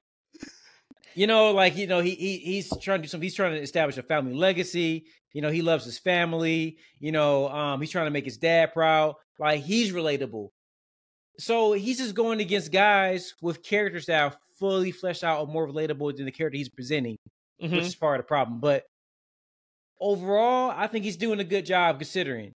you 1.16 1.28
know, 1.28 1.52
like 1.52 1.78
you 1.78 1.88
know, 1.88 2.02
he, 2.02 2.12
he 2.12 2.38
he's 2.38 2.70
trying 2.82 3.00
to 3.00 3.04
do 3.04 3.08
something. 3.08 3.24
He's 3.24 3.36
trying 3.36 3.54
to 3.54 3.62
establish 3.62 3.98
a 3.98 4.04
family 4.04 4.34
legacy. 4.34 5.06
You 5.32 5.42
know, 5.42 5.50
he 5.50 5.62
loves 5.62 5.86
his 5.86 5.98
family. 5.98 6.78
You 7.00 7.12
know, 7.12 7.50
um, 7.50 7.82
he's 7.82 7.90
trying 7.90 8.06
to 8.06 8.12
make 8.12 8.26
his 8.26 8.38
dad 8.38 8.74
proud. 8.74 9.16
Like 9.40 9.62
he's 9.62 9.92
relatable. 9.94 10.50
So 11.40 11.74
he's 11.74 11.98
just 11.98 12.14
going 12.14 12.42
against 12.42 12.72
guys 12.72 13.34
with 13.42 13.64
characters 13.64 14.06
that 14.06 14.22
are 14.22 14.38
fully 14.60 14.92
fleshed 14.92 15.24
out 15.24 15.40
or 15.40 15.48
more 15.48 15.68
relatable 15.68 16.16
than 16.16 16.26
the 16.26 16.32
character 16.32 16.58
he's 16.58 16.70
presenting, 16.70 17.18
mm-hmm. 17.62 17.76
which 17.76 17.86
is 17.86 17.96
part 17.96 18.20
of 18.20 18.26
the 18.26 18.28
problem. 18.28 18.60
But 18.60 18.84
overall, 20.00 20.72
I 20.76 20.86
think 20.88 21.06
he's 21.06 21.18
doing 21.18 21.40
a 21.40 21.44
good 21.44 21.66
job 21.66 21.98
considering. 21.98 22.54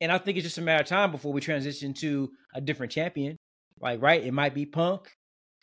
And 0.00 0.10
I 0.10 0.18
think 0.18 0.36
it's 0.36 0.44
just 0.44 0.58
a 0.58 0.62
matter 0.62 0.82
of 0.82 0.88
time 0.88 1.10
before 1.10 1.32
we 1.32 1.40
transition 1.40 1.94
to 1.94 2.30
a 2.54 2.60
different 2.60 2.92
champion. 2.92 3.36
Like, 3.80 4.02
right? 4.02 4.22
It 4.22 4.32
might 4.32 4.54
be 4.54 4.66
Punk, 4.66 5.08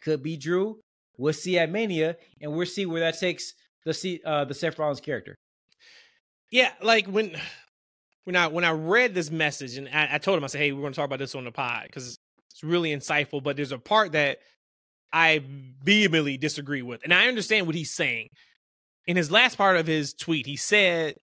could 0.03 0.23
be 0.23 0.37
Drew. 0.37 0.79
We'll 1.17 1.33
see 1.33 1.59
at 1.59 1.71
Mania, 1.71 2.15
and 2.41 2.53
we'll 2.53 2.65
see 2.65 2.85
where 2.85 3.01
that 3.01 3.19
takes 3.19 3.53
the 3.85 4.21
uh, 4.25 4.45
the 4.45 4.53
Seth 4.53 4.79
Rollins 4.79 5.01
character. 5.01 5.35
Yeah, 6.49 6.71
like 6.81 7.07
when 7.07 7.35
when 8.23 8.35
I 8.35 8.47
when 8.47 8.63
I 8.63 8.71
read 8.71 9.13
this 9.13 9.29
message, 9.29 9.77
and 9.77 9.87
I, 9.89 10.15
I 10.15 10.17
told 10.17 10.37
him, 10.37 10.43
I 10.43 10.47
said, 10.47 10.59
"Hey, 10.59 10.71
we're 10.71 10.81
going 10.81 10.93
to 10.93 10.97
talk 10.97 11.05
about 11.05 11.19
this 11.19 11.35
on 11.35 11.43
the 11.43 11.51
pod 11.51 11.83
because 11.83 12.17
it's 12.49 12.63
really 12.63 12.95
insightful." 12.95 13.43
But 13.43 13.55
there's 13.55 13.71
a 13.71 13.77
part 13.77 14.13
that 14.13 14.39
I 15.13 15.43
vehemently 15.83 16.37
disagree 16.37 16.81
with. 16.81 17.03
And 17.03 17.13
I 17.13 17.27
understand 17.27 17.65
what 17.65 17.75
he's 17.75 17.93
saying. 17.93 18.29
In 19.07 19.17
his 19.17 19.31
last 19.31 19.57
part 19.57 19.77
of 19.77 19.87
his 19.87 20.13
tweet, 20.13 20.45
he 20.45 20.55
said, 20.55 21.15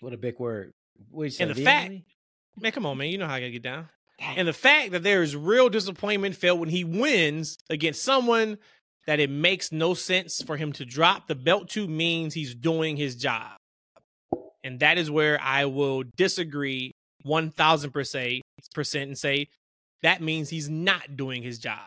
What 0.00 0.12
a 0.12 0.18
big 0.18 0.38
word. 0.38 0.72
And 1.40 1.50
the 1.50 1.62
fact, 1.62 1.92
man, 2.58 2.72
come 2.72 2.86
on, 2.86 2.98
man. 2.98 3.08
You 3.08 3.18
know 3.18 3.26
how 3.26 3.34
I 3.34 3.40
gotta 3.40 3.52
get 3.52 3.62
down. 3.62 3.88
And 4.18 4.46
the 4.46 4.52
fact 4.52 4.92
that 4.92 5.02
there 5.02 5.22
is 5.22 5.34
real 5.34 5.70
disappointment 5.70 6.36
felt 6.36 6.58
when 6.58 6.68
he 6.68 6.84
wins 6.84 7.56
against 7.70 8.02
someone 8.02 8.58
that 9.06 9.18
it 9.18 9.30
makes 9.30 9.72
no 9.72 9.94
sense 9.94 10.42
for 10.42 10.58
him 10.58 10.72
to 10.74 10.84
drop 10.84 11.26
the 11.26 11.34
belt 11.34 11.70
to 11.70 11.88
means 11.88 12.34
he's 12.34 12.54
doing 12.54 12.96
his 12.96 13.16
job. 13.16 13.56
And 14.62 14.80
that 14.80 14.98
is 14.98 15.10
where 15.10 15.40
I 15.40 15.64
will 15.64 16.04
disagree 16.18 16.92
1000% 17.26 18.42
and 18.94 19.18
say 19.18 19.46
that 20.02 20.20
means 20.20 20.50
he's 20.50 20.68
not 20.68 21.16
doing 21.16 21.42
his 21.42 21.58
job 21.58 21.80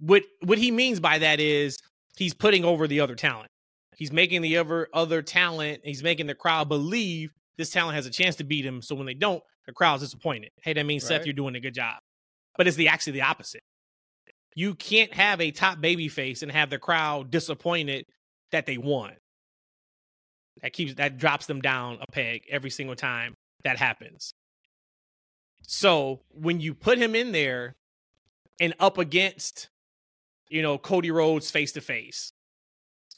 what 0.00 0.22
what 0.42 0.58
he 0.58 0.70
means 0.70 1.00
by 1.00 1.18
that 1.18 1.40
is 1.40 1.78
he's 2.16 2.34
putting 2.34 2.64
over 2.64 2.86
the 2.86 3.00
other 3.00 3.14
talent. 3.14 3.50
He's 3.96 4.12
making 4.12 4.42
the 4.42 4.58
other 4.58 4.88
other 4.92 5.22
talent. 5.22 5.80
He's 5.84 6.02
making 6.02 6.26
the 6.26 6.34
crowd 6.34 6.68
believe 6.68 7.32
this 7.56 7.70
talent 7.70 7.96
has 7.96 8.06
a 8.06 8.10
chance 8.10 8.36
to 8.36 8.44
beat 8.44 8.64
him. 8.64 8.82
So 8.82 8.94
when 8.94 9.06
they 9.06 9.14
don't, 9.14 9.42
the 9.66 9.72
crowd's 9.72 10.02
disappointed. 10.02 10.50
Hey, 10.62 10.72
that 10.72 10.86
means 10.86 11.04
right. 11.04 11.18
Seth, 11.18 11.26
you're 11.26 11.32
doing 11.32 11.54
a 11.54 11.60
good 11.60 11.74
job. 11.74 11.96
But 12.56 12.66
it's 12.66 12.76
the 12.76 12.88
actually 12.88 13.14
the 13.14 13.22
opposite. 13.22 13.62
You 14.54 14.74
can't 14.74 15.12
have 15.14 15.40
a 15.40 15.50
top 15.50 15.80
baby 15.80 16.08
face 16.08 16.42
and 16.42 16.52
have 16.52 16.70
the 16.70 16.78
crowd 16.78 17.30
disappointed 17.30 18.06
that 18.52 18.66
they 18.66 18.78
won. 18.78 19.12
That 20.62 20.72
keeps 20.72 20.94
that 20.94 21.18
drops 21.18 21.46
them 21.46 21.60
down 21.60 21.98
a 22.00 22.10
peg 22.12 22.42
every 22.48 22.70
single 22.70 22.94
time 22.94 23.34
that 23.64 23.78
happens. 23.78 24.34
So 25.66 26.20
when 26.30 26.60
you 26.60 26.74
put 26.74 26.98
him 26.98 27.14
in 27.14 27.32
there 27.32 27.74
and 28.60 28.74
up 28.78 28.98
against 28.98 29.68
you 30.48 30.62
know, 30.62 30.78
Cody 30.78 31.10
Rhodes 31.10 31.50
face 31.50 31.72
to 31.72 31.80
face. 31.80 32.32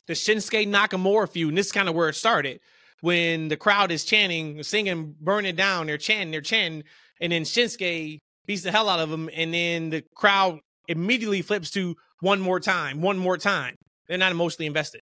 The 0.06 0.14
Shinsuke 0.14 0.68
Nakamura 0.68 1.28
feud, 1.28 1.48
and 1.50 1.58
this 1.58 1.66
is 1.66 1.72
kind 1.72 1.88
of 1.88 1.94
where 1.94 2.08
it 2.08 2.14
started. 2.14 2.60
When 3.02 3.48
the 3.48 3.56
crowd 3.56 3.92
is 3.92 4.04
chanting, 4.04 4.62
singing, 4.62 5.14
burning 5.20 5.54
down, 5.54 5.86
they're 5.86 5.98
chanting, 5.98 6.30
they're 6.30 6.40
chanting, 6.40 6.84
and 7.20 7.32
then 7.32 7.42
Shinsuke 7.42 8.18
beats 8.46 8.62
the 8.62 8.70
hell 8.72 8.88
out 8.88 9.00
of 9.00 9.10
him, 9.10 9.28
and 9.34 9.52
then 9.52 9.90
the 9.90 10.02
crowd 10.14 10.60
immediately 10.88 11.42
flips 11.42 11.70
to 11.72 11.94
one 12.20 12.40
more 12.40 12.60
time, 12.60 13.02
one 13.02 13.18
more 13.18 13.36
time. 13.36 13.74
They're 14.08 14.18
not 14.18 14.32
emotionally 14.32 14.66
invested 14.66 15.00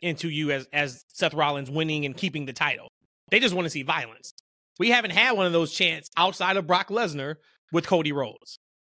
into 0.00 0.28
you 0.28 0.50
as 0.50 0.66
as 0.72 1.04
Seth 1.08 1.34
Rollins 1.34 1.70
winning 1.70 2.04
and 2.04 2.16
keeping 2.16 2.46
the 2.46 2.52
title. 2.52 2.88
They 3.30 3.40
just 3.40 3.54
want 3.54 3.66
to 3.66 3.70
see 3.70 3.82
violence. 3.82 4.32
We 4.78 4.90
haven't 4.90 5.12
had 5.12 5.32
one 5.32 5.46
of 5.46 5.52
those 5.52 5.72
chants 5.72 6.08
outside 6.16 6.56
of 6.56 6.66
Brock 6.66 6.88
Lesnar 6.88 7.36
with 7.72 7.86
Cody 7.86 8.12
Rhodes, 8.12 8.58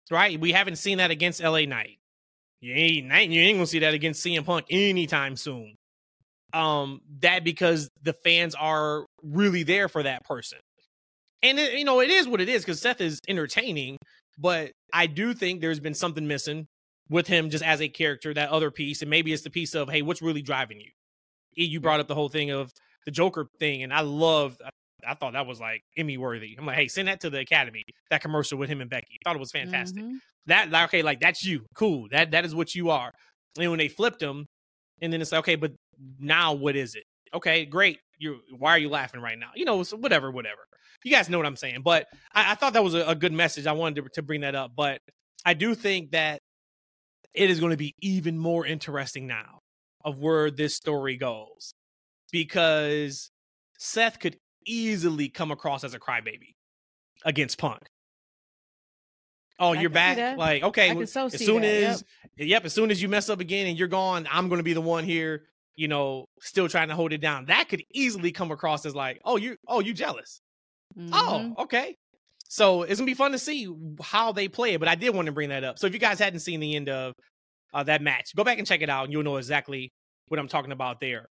right? 0.09 0.39
We 0.39 0.51
haven't 0.51 0.77
seen 0.77 0.97
that 0.97 1.11
against 1.11 1.43
LA 1.43 1.65
Knight. 1.65 1.99
You 2.61 2.73
ain't, 2.73 3.31
you 3.31 3.41
ain't 3.41 3.57
gonna 3.57 3.67
see 3.67 3.79
that 3.79 3.93
against 3.93 4.25
CM 4.25 4.45
Punk 4.45 4.65
anytime 4.69 5.35
soon. 5.35 5.75
Um, 6.53 7.01
that 7.21 7.43
because 7.43 7.89
the 8.03 8.13
fans 8.13 8.53
are 8.53 9.05
really 9.23 9.63
there 9.63 9.87
for 9.89 10.03
that 10.03 10.23
person, 10.25 10.59
and 11.41 11.59
it, 11.59 11.73
you 11.73 11.85
know 11.85 11.99
it 11.99 12.11
is 12.11 12.27
what 12.27 12.41
it 12.41 12.49
is 12.49 12.63
because 12.63 12.79
Seth 12.79 13.01
is 13.01 13.19
entertaining, 13.27 13.97
but 14.37 14.71
I 14.93 15.07
do 15.07 15.33
think 15.33 15.61
there's 15.61 15.79
been 15.79 15.95
something 15.95 16.27
missing 16.27 16.67
with 17.09 17.27
him 17.27 17.49
just 17.49 17.63
as 17.63 17.81
a 17.81 17.89
character, 17.89 18.33
that 18.33 18.49
other 18.49 18.71
piece, 18.71 19.01
and 19.01 19.09
maybe 19.09 19.33
it's 19.33 19.43
the 19.43 19.49
piece 19.49 19.75
of 19.75 19.89
hey, 19.89 20.01
what's 20.01 20.21
really 20.21 20.41
driving 20.41 20.79
you? 20.79 20.91
You 21.55 21.79
brought 21.79 21.99
up 21.99 22.07
the 22.07 22.15
whole 22.15 22.29
thing 22.29 22.51
of 22.51 22.71
the 23.05 23.11
Joker 23.11 23.47
thing, 23.59 23.83
and 23.83 23.93
I 23.93 24.01
love. 24.01 24.57
I 25.05 25.15
thought 25.15 25.33
that 25.33 25.45
was 25.45 25.59
like 25.59 25.81
Emmy 25.97 26.17
worthy. 26.17 26.55
I'm 26.57 26.65
like, 26.65 26.77
hey, 26.77 26.87
send 26.87 27.09
that 27.09 27.19
to 27.21 27.29
the 27.29 27.39
Academy. 27.39 27.83
That 28.09 28.21
commercial 28.21 28.57
with 28.57 28.69
him 28.69 28.79
and 28.79 28.89
Becky. 28.89 29.17
I 29.19 29.29
thought 29.29 29.35
it 29.35 29.39
was 29.39 29.51
fantastic. 29.51 30.01
Mm-hmm. 30.01 30.15
That 30.45 30.71
like, 30.71 30.85
okay, 30.85 31.01
like 31.01 31.19
that's 31.19 31.43
you. 31.43 31.65
Cool. 31.75 32.07
That 32.11 32.31
that 32.31 32.45
is 32.45 32.55
what 32.55 32.73
you 32.73 32.89
are. 32.89 33.11
And 33.59 33.69
when 33.69 33.79
they 33.79 33.89
flipped 33.89 34.21
him, 34.21 34.45
and 35.01 35.11
then 35.11 35.21
it's 35.21 35.31
like, 35.31 35.39
okay, 35.39 35.55
but 35.55 35.73
now 36.19 36.53
what 36.53 36.75
is 36.75 36.95
it? 36.95 37.03
Okay, 37.33 37.65
great. 37.65 37.99
You 38.19 38.39
why 38.57 38.71
are 38.71 38.77
you 38.77 38.89
laughing 38.89 39.21
right 39.21 39.37
now? 39.37 39.49
You 39.55 39.65
know, 39.65 39.83
so 39.83 39.97
whatever, 39.97 40.31
whatever. 40.31 40.61
You 41.03 41.11
guys 41.11 41.29
know 41.29 41.37
what 41.37 41.47
I'm 41.47 41.55
saying. 41.55 41.81
But 41.83 42.07
I, 42.33 42.51
I 42.51 42.55
thought 42.55 42.73
that 42.73 42.83
was 42.83 42.93
a, 42.93 43.05
a, 43.05 43.15
good 43.15 43.33
message. 43.33 43.67
I 43.67 43.73
wanted 43.73 44.03
to, 44.03 44.09
to 44.13 44.21
bring 44.21 44.41
that 44.41 44.55
up. 44.55 44.71
But 44.75 45.01
I 45.45 45.53
do 45.53 45.75
think 45.75 46.11
that 46.11 46.41
it 47.33 47.49
is 47.49 47.59
going 47.59 47.71
to 47.71 47.77
be 47.77 47.95
even 47.99 48.37
more 48.37 48.65
interesting 48.65 49.27
now 49.27 49.59
of 50.05 50.19
where 50.19 50.49
this 50.51 50.75
story 50.75 51.17
goes 51.17 51.73
because 52.31 53.31
Seth 53.77 54.19
could 54.19 54.37
easily 54.65 55.29
come 55.29 55.51
across 55.51 55.83
as 55.83 55.93
a 55.93 55.99
crybaby 55.99 56.55
against 57.25 57.57
Punk. 57.57 57.81
Oh, 59.59 59.73
I 59.73 59.81
you're 59.81 59.89
back. 59.89 60.37
Like, 60.37 60.63
okay, 60.63 61.05
so 61.05 61.27
as 61.27 61.45
soon 61.45 61.61
that. 61.61 61.67
as 61.67 62.03
yep. 62.37 62.47
yep, 62.47 62.65
as 62.65 62.73
soon 62.73 62.91
as 62.91 63.01
you 63.01 63.07
mess 63.07 63.29
up 63.29 63.39
again 63.39 63.67
and 63.67 63.77
you're 63.77 63.87
gone, 63.87 64.27
I'm 64.31 64.49
going 64.49 64.57
to 64.59 64.63
be 64.63 64.73
the 64.73 64.81
one 64.81 65.03
here, 65.03 65.43
you 65.75 65.87
know, 65.87 66.25
still 66.39 66.67
trying 66.67 66.89
to 66.89 66.95
hold 66.95 67.13
it 67.13 67.21
down. 67.21 67.45
That 67.45 67.69
could 67.69 67.83
easily 67.91 68.31
come 68.31 68.51
across 68.51 68.85
as 68.85 68.95
like, 68.95 69.19
oh, 69.25 69.37
you, 69.37 69.57
oh, 69.67 69.79
you 69.79 69.93
jealous. 69.93 70.41
Oh, 70.97 71.01
mm-hmm. 71.01 71.53
Oh, 71.57 71.63
okay. 71.63 71.95
So 72.47 72.83
it's 72.83 72.99
gonna 72.99 73.07
be 73.07 73.15
fun 73.15 73.31
to 73.31 73.39
see 73.39 73.67
how 74.01 74.31
they 74.31 74.47
play 74.47 74.73
it. 74.73 74.79
But 74.79 74.87
I 74.87 74.95
did 74.95 75.15
want 75.15 75.25
to 75.25 75.31
bring 75.31 75.49
that 75.49 75.63
up. 75.63 75.79
So 75.79 75.87
if 75.87 75.93
you 75.93 75.99
guys 75.99 76.19
hadn't 76.19 76.41
seen 76.41 76.59
the 76.59 76.75
end 76.75 76.87
of 76.87 77.13
uh, 77.73 77.83
that 77.83 78.01
match, 78.01 78.35
go 78.35 78.43
back 78.43 78.59
and 78.59 78.67
check 78.67 78.81
it 78.81 78.89
out, 78.89 79.05
and 79.05 79.13
you'll 79.13 79.23
know 79.23 79.37
exactly 79.37 79.91
what 80.27 80.39
I'm 80.39 80.47
talking 80.47 80.71
about 80.71 80.99
there. 80.99 81.29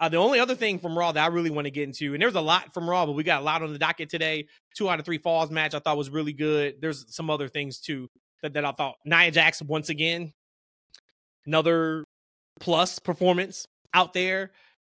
Uh, 0.00 0.08
the 0.08 0.16
only 0.16 0.40
other 0.40 0.54
thing 0.54 0.78
from 0.78 0.96
Raw 0.96 1.12
that 1.12 1.22
I 1.22 1.26
really 1.26 1.50
want 1.50 1.66
to 1.66 1.70
get 1.70 1.84
into, 1.84 2.14
and 2.14 2.22
there's 2.22 2.36
a 2.36 2.40
lot 2.40 2.72
from 2.72 2.88
Raw, 2.88 3.04
but 3.04 3.12
we 3.12 3.22
got 3.22 3.42
a 3.42 3.44
lot 3.44 3.62
on 3.62 3.70
the 3.72 3.78
docket 3.78 4.08
today. 4.08 4.46
Two 4.74 4.88
out 4.88 4.98
of 4.98 5.04
three 5.04 5.18
falls 5.18 5.50
match 5.50 5.74
I 5.74 5.78
thought 5.78 5.98
was 5.98 6.08
really 6.08 6.32
good. 6.32 6.76
There's 6.80 7.04
some 7.14 7.28
other 7.28 7.48
things 7.48 7.78
too 7.78 8.08
that, 8.42 8.54
that 8.54 8.64
I 8.64 8.72
thought 8.72 8.94
Nia 9.04 9.30
Jax 9.30 9.60
once 9.60 9.90
again, 9.90 10.32
another 11.44 12.04
plus 12.60 12.98
performance 12.98 13.66
out 13.94 14.12
there. 14.12 14.52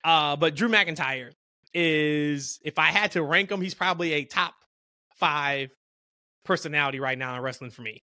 Uh, 0.05 0.37
but 0.37 0.55
Drew 0.55 0.68
McIntyre 0.68 1.33
is, 1.74 2.61
if 2.64 2.78
I 2.78 2.87
had 2.87 3.12
to 3.12 3.22
rank 3.22 3.50
him, 3.50 3.61
he's 3.61 3.74
probably 3.74 4.12
a 4.14 4.24
top 4.24 4.55
five 5.16 5.70
personality 6.44 7.00
right 7.00 7.16
now 7.16 7.37
in 7.37 7.42
wrestling 7.42 7.70
for 7.70 7.83
me. 7.83 8.02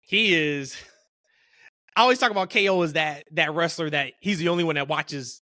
He 0.00 0.34
is. 0.34 0.76
I 1.96 2.02
always 2.02 2.18
talk 2.18 2.30
about 2.30 2.50
KO 2.50 2.82
as 2.82 2.92
that 2.92 3.24
that 3.32 3.54
wrestler 3.54 3.90
that 3.90 4.12
he's 4.20 4.38
the 4.38 4.48
only 4.48 4.62
one 4.62 4.76
that 4.76 4.86
watches 4.88 5.42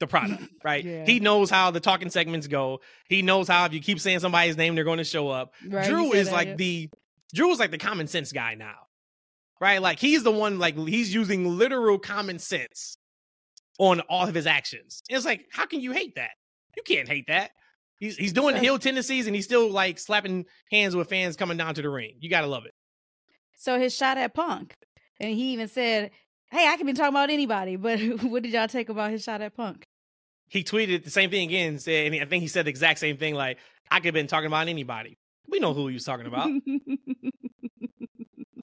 the 0.00 0.06
product, 0.06 0.42
right? 0.64 0.84
Yeah. 0.84 1.04
He 1.06 1.20
knows 1.20 1.48
how 1.48 1.70
the 1.70 1.80
talking 1.80 2.10
segments 2.10 2.48
go. 2.48 2.80
He 3.08 3.22
knows 3.22 3.48
how 3.48 3.64
if 3.66 3.72
you 3.72 3.80
keep 3.80 4.00
saying 4.00 4.18
somebody's 4.18 4.56
name, 4.56 4.74
they're 4.74 4.84
going 4.84 4.98
to 4.98 5.04
show 5.04 5.28
up. 5.28 5.54
Right, 5.66 5.88
Drew 5.88 6.12
is 6.12 6.26
that, 6.26 6.34
like 6.34 6.48
yeah. 6.48 6.56
the 6.56 6.90
Drew 7.34 7.50
is 7.52 7.58
like 7.58 7.70
the 7.70 7.78
common 7.78 8.08
sense 8.08 8.32
guy 8.32 8.54
now, 8.54 8.74
right? 9.60 9.80
Like 9.80 9.98
he's 9.98 10.22
the 10.22 10.32
one 10.32 10.58
like 10.58 10.76
he's 10.76 11.14
using 11.14 11.56
literal 11.56 11.98
common 11.98 12.38
sense 12.38 12.98
on 13.78 14.00
all 14.00 14.28
of 14.28 14.34
his 14.34 14.46
actions. 14.46 15.02
It's 15.08 15.24
like 15.24 15.46
how 15.50 15.66
can 15.66 15.80
you 15.80 15.92
hate 15.92 16.14
that? 16.16 16.30
You 16.76 16.82
can't 16.82 17.08
hate 17.08 17.26
that. 17.28 17.52
He's 17.98 18.16
he's 18.16 18.32
doing 18.32 18.56
so, 18.56 18.60
heel 18.60 18.78
tendencies 18.78 19.26
and 19.26 19.34
he's 19.34 19.44
still 19.44 19.70
like 19.70 19.98
slapping 19.98 20.44
hands 20.70 20.94
with 20.94 21.08
fans 21.08 21.36
coming 21.36 21.56
down 21.56 21.74
to 21.74 21.82
the 21.82 21.88
ring. 21.88 22.16
You 22.20 22.28
gotta 22.28 22.46
love 22.46 22.66
it. 22.66 22.74
So 23.56 23.78
his 23.78 23.94
shot 23.94 24.18
at 24.18 24.34
Punk, 24.34 24.76
and 25.18 25.34
he 25.34 25.52
even 25.52 25.68
said, 25.68 26.10
"Hey, 26.50 26.68
I 26.68 26.76
can 26.76 26.86
be 26.86 26.92
talking 26.92 27.14
about 27.14 27.30
anybody." 27.30 27.76
But 27.80 27.98
what 28.22 28.42
did 28.42 28.52
y'all 28.52 28.68
take 28.68 28.88
about 28.90 29.10
his 29.10 29.22
shot 29.24 29.40
at 29.40 29.56
Punk? 29.56 29.86
He 30.48 30.62
tweeted 30.62 31.04
the 31.04 31.10
same 31.10 31.30
thing 31.30 31.48
again. 31.48 31.78
Said, 31.78 32.12
and 32.12 32.22
I 32.22 32.26
think 32.26 32.42
he 32.42 32.48
said 32.48 32.66
the 32.66 32.70
exact 32.70 32.98
same 33.00 33.16
thing. 33.16 33.34
Like 33.34 33.58
I 33.90 33.96
could 33.96 34.06
have 34.06 34.14
been 34.14 34.26
talking 34.26 34.46
about 34.46 34.68
anybody. 34.68 35.16
We 35.48 35.58
know 35.58 35.72
who 35.72 35.88
he 35.88 35.94
was 35.94 36.04
talking 36.04 36.26
about. 36.26 36.50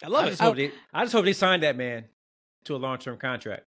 I 0.04 0.08
love 0.08 0.26
I 0.26 0.28
it. 0.28 0.30
Just 0.32 0.42
hope 0.42 0.56
they, 0.58 0.72
I 0.94 1.04
just 1.04 1.14
hope 1.14 1.26
they 1.26 1.34
signed 1.34 1.64
that 1.64 1.76
man 1.78 2.06
to 2.66 2.76
a 2.76 2.78
long 2.78 2.98
term 2.98 3.18
contract. 3.18 3.66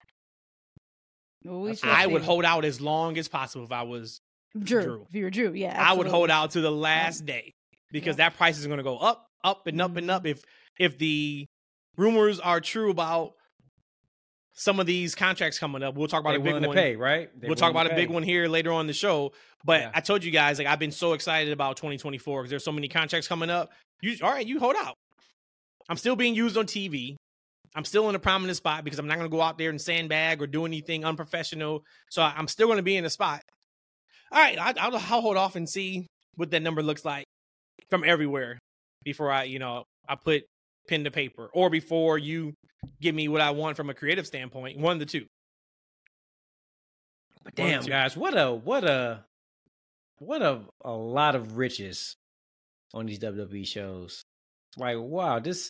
Well, 1.44 1.74
I 1.84 2.08
would 2.08 2.22
hold 2.22 2.46
out 2.46 2.66
as 2.66 2.80
long 2.80 3.18
as 3.18 3.28
possible 3.28 3.66
if 3.66 3.72
I 3.72 3.84
was 3.84 4.22
Drew. 4.58 4.84
Drew. 4.84 5.06
If 5.10 5.16
you 5.16 5.24
were 5.24 5.30
Drew, 5.30 5.54
yeah. 5.54 5.70
Absolutely. 5.70 5.90
I 5.90 5.94
would 5.98 6.08
hold 6.08 6.30
out 6.30 6.52
to 6.52 6.62
the 6.62 6.72
last 6.72 7.26
day 7.26 7.54
because 7.92 8.18
yeah. 8.18 8.30
that 8.30 8.38
price 8.38 8.60
is 8.60 8.66
going 8.66 8.78
to 8.78 8.84
go 8.84 8.98
up, 8.98 9.28
up 9.44 9.68
and 9.68 9.82
up 9.82 9.98
and 9.98 10.10
up. 10.10 10.24
Mm-hmm. 10.24 10.32
If 10.32 10.44
if 10.80 10.98
the 10.98 11.48
rumors 11.98 12.40
are 12.40 12.60
true 12.60 12.90
about 12.90 13.34
some 14.54 14.80
of 14.80 14.86
these 14.86 15.16
contracts 15.16 15.58
coming 15.58 15.82
up, 15.84 15.96
we'll 15.96 16.08
talk 16.08 16.22
about 16.22 16.32
They're 16.32 16.56
a 16.56 16.60
big 16.60 16.68
one. 16.68 16.76
Pay, 16.76 16.96
right? 16.96 17.30
They're 17.40 17.50
we'll 17.50 17.56
talk 17.56 17.72
about 17.72 17.92
a 17.92 17.96
big 17.96 18.10
one 18.10 18.24
here 18.24 18.48
later 18.48 18.72
on 18.72 18.88
the 18.88 18.94
show. 18.94 19.34
But 19.66 19.82
yeah. 19.82 19.92
I 19.94 20.02
told 20.02 20.24
you 20.24 20.32
guys, 20.32 20.60
like 20.60 20.68
I've 20.68 20.80
been 20.80 20.92
so 20.92 21.14
excited 21.14 21.54
about 21.54 21.78
2024 21.78 22.42
because 22.42 22.50
there's 22.50 22.64
so 22.64 22.72
many 22.72 22.88
contracts 22.88 23.28
coming 23.28 23.50
up. 23.50 23.72
You 24.02 24.16
all 24.22 24.32
right? 24.32 24.46
You 24.46 24.60
hold 24.60 24.76
out. 24.78 24.96
I'm 25.90 25.98
still 25.98 26.16
being 26.16 26.36
used 26.36 26.58
on 26.58 26.66
TV. 26.66 27.16
I'm 27.76 27.86
still 27.86 28.08
in 28.10 28.16
a 28.16 28.20
prominent 28.20 28.58
spot 28.58 28.84
because 28.84 29.00
I'm 29.00 29.08
not 29.08 29.18
going 29.18 29.30
to 29.30 29.36
go 29.36 29.42
out 29.42 29.58
there 29.58 29.70
and 29.70 29.82
sandbag 29.82 30.42
or 30.42 30.48
do 30.48 30.66
anything 30.66 31.06
unprofessional. 31.06 31.84
So 32.10 32.22
I'm 32.22 32.48
still 32.48 32.68
going 32.68 32.78
to 32.78 32.84
be 32.84 32.98
in 32.98 33.06
a 33.06 33.10
spot 33.10 33.42
all 34.34 34.40
right, 34.40 34.58
I, 34.58 34.74
I'll, 34.80 34.96
I'll 34.96 35.22
hold 35.22 35.38
off 35.38 35.56
and 35.56 35.70
see 35.70 36.08
what 36.36 36.50
that 36.52 36.64
number 36.64 36.82
looks 36.82 37.06
like 37.06 37.26
from 37.90 38.04
everywhere 38.04 38.58
before 39.04 39.32
I, 39.32 39.44
you 39.44 39.60
know, 39.60 39.84
I 40.10 40.16
put 40.16 40.44
pen 40.88 41.04
to 41.04 41.12
paper 41.12 41.50
or 41.54 41.70
before 41.70 42.18
you 42.18 42.54
give 43.00 43.14
me 43.14 43.28
what 43.28 43.42
I 43.42 43.52
want 43.52 43.78
from 43.78 43.92
a 43.92 43.94
creative 43.94 44.26
standpoint. 44.26 44.80
One 44.80 44.94
of 44.94 45.00
the 45.00 45.06
two. 45.06 45.26
But 47.44 47.56
damn, 47.56 47.84
guys, 47.84 48.18
what 48.18 48.36
a 48.36 48.54
what 48.54 48.84
a 48.86 49.26
what 50.18 50.42
a 50.42 50.62
a 50.84 50.92
lot 50.92 51.36
of 51.36 51.58
riches 51.58 52.16
on 52.94 53.06
these 53.06 53.20
WWE 53.20 53.68
shows. 53.68 54.24
Like, 54.78 54.98
wow, 54.98 55.40
this 55.40 55.70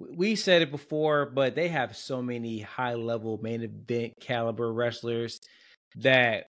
we 0.00 0.34
said 0.34 0.62
it 0.62 0.70
before, 0.70 1.26
but 1.26 1.54
they 1.54 1.68
have 1.68 1.96
so 1.96 2.22
many 2.22 2.60
high 2.60 2.94
level 2.94 3.38
main 3.42 3.62
event 3.62 4.14
caliber 4.20 4.72
wrestlers 4.72 5.38
that 5.96 6.46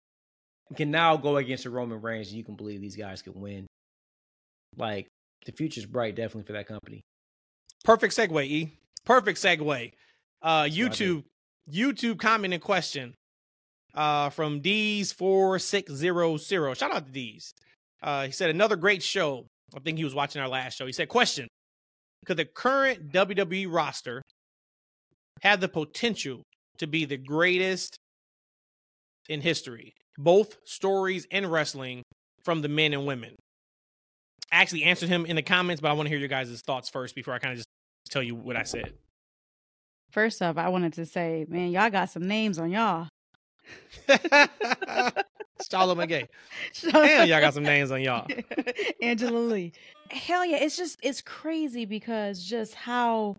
can 0.77 0.91
now 0.91 1.17
go 1.17 1.37
against 1.37 1.65
the 1.65 1.71
Roman 1.71 2.01
Reigns, 2.01 2.29
and 2.29 2.37
you 2.37 2.45
can 2.45 2.55
believe 2.55 2.81
these 2.81 2.97
guys 2.97 3.23
can 3.23 3.35
win. 3.35 3.67
Like 4.77 5.09
the 5.47 5.53
future's 5.53 5.87
bright, 5.87 6.15
definitely 6.15 6.45
for 6.45 6.53
that 6.53 6.69
company. 6.69 7.03
Perfect 7.85 8.15
segue, 8.15 8.45
E. 8.45 8.73
Perfect 9.05 9.39
segue. 9.39 9.93
Uh, 10.43 10.63
YouTube, 10.65 11.25
YouTube 11.71 12.19
comment 12.19 12.55
and 12.55 12.63
question. 12.63 13.15
Uh, 13.93 14.31
from 14.31 14.61
D's 14.61 15.11
four 15.11 15.59
six 15.59 15.93
zero 15.93 16.37
zero. 16.37 16.75
Shout 16.75 16.95
out 16.95 17.07
to 17.07 17.13
D's. 17.13 17.53
Uh, 18.01 18.27
he 18.27 18.31
said 18.31 18.51
another 18.51 18.77
great 18.77 19.03
show. 19.03 19.47
I 19.75 19.81
think 19.81 19.99
he 19.99 20.05
was 20.05 20.15
watching 20.15 20.41
our 20.41 20.49
last 20.49 20.79
show. 20.79 20.87
He 20.87 20.93
said, 20.93 21.09
"Question: 21.09 21.49
Could 22.27 22.37
the 22.37 22.45
current 22.45 23.13
WWE 23.13 23.67
roster 23.73 24.23
have 25.43 25.61
the 25.61 25.69
potential 25.69 26.43
to 26.79 26.87
be 26.87 27.05
the 27.05 27.17
greatest 27.17 27.97
in 29.29 29.41
history? 29.41 29.95
both 30.21 30.59
stories 30.65 31.27
and 31.31 31.51
wrestling 31.51 32.03
from 32.45 32.63
the 32.63 32.69
men 32.69 32.93
and 32.93 33.07
women. 33.07 33.35
I 34.53 34.61
actually 34.63 34.85
answered 34.85 35.09
him 35.09 35.27
in 35.27 35.37
the 35.37 35.43
comments, 35.43 35.81
but 35.81 35.91
I 35.91 35.93
want 35.95 36.07
to 36.07 36.11
hear 36.11 36.19
your 36.19 36.29
guys' 36.29 36.61
thoughts 36.61 36.89
first 36.89 37.15
before 37.15 37.35
I 37.35 37.39
kind 37.39 37.53
of 37.53 37.59
just 37.59 37.69
tell 38.11 38.23
you 38.23 38.35
what 38.35 38.57
I 38.57 38.65
said. 38.65 38.95
First 40.11 40.43
off, 40.43 40.57
I 40.59 40.69
wanted 40.69 40.93
to 40.95 41.07
say, 41.07 41.47
man, 41.49 41.71
y'all 41.71 41.91
got 41.91 42.11
some 42.11 42.27
names 42.27 42.59
on 42.59 42.71
y'all. 42.71 43.09
Charlotte 45.71 45.99
McGay. 45.99 46.27
Damn, 46.91 47.29
y'all 47.29 47.41
got 47.41 47.55
some 47.55 47.63
names 47.63 47.91
on 47.91 48.01
y'all. 48.01 48.27
Angela 49.03 49.39
Lee. 49.39 49.73
Hell 50.11 50.45
yeah. 50.45 50.57
It's 50.59 50.77
just, 50.77 50.99
it's 51.03 51.23
crazy 51.23 51.85
because 51.85 52.43
just 52.43 52.75
how 52.75 53.37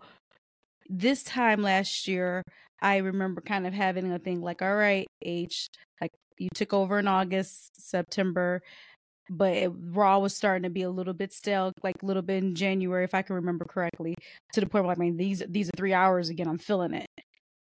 this 0.89 1.23
time 1.23 1.61
last 1.61 2.07
year, 2.07 2.43
I 2.81 2.97
remember 2.97 3.41
kind 3.41 3.67
of 3.67 3.73
having 3.73 4.11
a 4.11 4.19
thing 4.19 4.41
like, 4.41 4.61
all 4.61 4.75
right, 4.75 5.07
H, 5.21 5.69
like 6.01 6.11
you 6.39 6.49
took 6.55 6.73
over 6.73 6.99
in 6.99 7.07
August, 7.07 7.71
September. 7.79 8.61
but 9.29 9.53
it, 9.55 9.71
Raw 9.91 10.19
was 10.19 10.35
starting 10.35 10.63
to 10.63 10.69
be 10.69 10.83
a 10.83 10.89
little 10.91 11.13
bit 11.13 11.33
stale, 11.33 11.71
like 11.83 12.03
a 12.03 12.05
little 12.05 12.23
bit 12.23 12.43
in 12.43 12.55
January, 12.55 13.05
if 13.05 13.15
I 13.15 13.21
can 13.23 13.35
remember 13.37 13.65
correctly, 13.65 14.15
to 14.53 14.61
the 14.61 14.67
point 14.67 14.85
where 14.85 14.95
I 14.95 14.99
mean 14.99 15.17
these 15.17 15.43
these 15.49 15.69
are 15.69 15.77
three 15.77 15.93
hours 15.93 16.29
again. 16.29 16.47
I'm 16.47 16.57
feeling 16.59 16.93
it, 16.95 17.07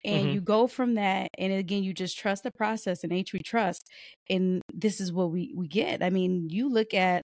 and 0.05 0.31
Mhm. 0.31 0.35
you 0.35 0.41
go 0.43 0.67
from 0.67 0.95
that, 0.97 1.29
and 1.39 1.53
again 1.53 1.83
you 1.85 1.95
just 1.95 2.19
trust 2.19 2.43
the 2.45 2.51
process, 2.53 3.05
and 3.05 3.13
H 3.13 3.33
we 3.33 3.41
trust, 3.41 3.87
and 4.31 4.63
this 4.75 5.01
is 5.01 5.13
what 5.13 5.31
we 5.33 5.53
we 5.57 5.69
get. 5.69 6.03
I 6.03 6.11
mean, 6.11 6.49
you 6.51 6.69
look 6.71 6.95
at 6.95 7.23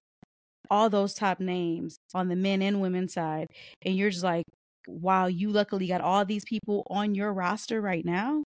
all 0.69 0.89
those 0.89 1.13
top 1.13 1.39
names 1.39 1.97
on 2.13 2.27
the 2.29 2.35
men 2.35 2.61
and 2.61 2.81
women 2.81 3.07
side, 3.07 3.47
and 3.83 3.95
you're 3.95 4.09
just 4.09 4.23
like, 4.23 4.45
wow, 4.87 5.27
you 5.27 5.49
luckily 5.49 5.87
got 5.87 6.01
all 6.01 6.25
these 6.25 6.45
people 6.45 6.85
on 6.89 7.15
your 7.15 7.33
roster 7.33 7.81
right 7.81 8.05
now, 8.05 8.43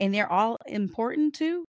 and 0.00 0.14
they're 0.14 0.30
all 0.30 0.56
important 0.66 1.34
too. 1.34 1.64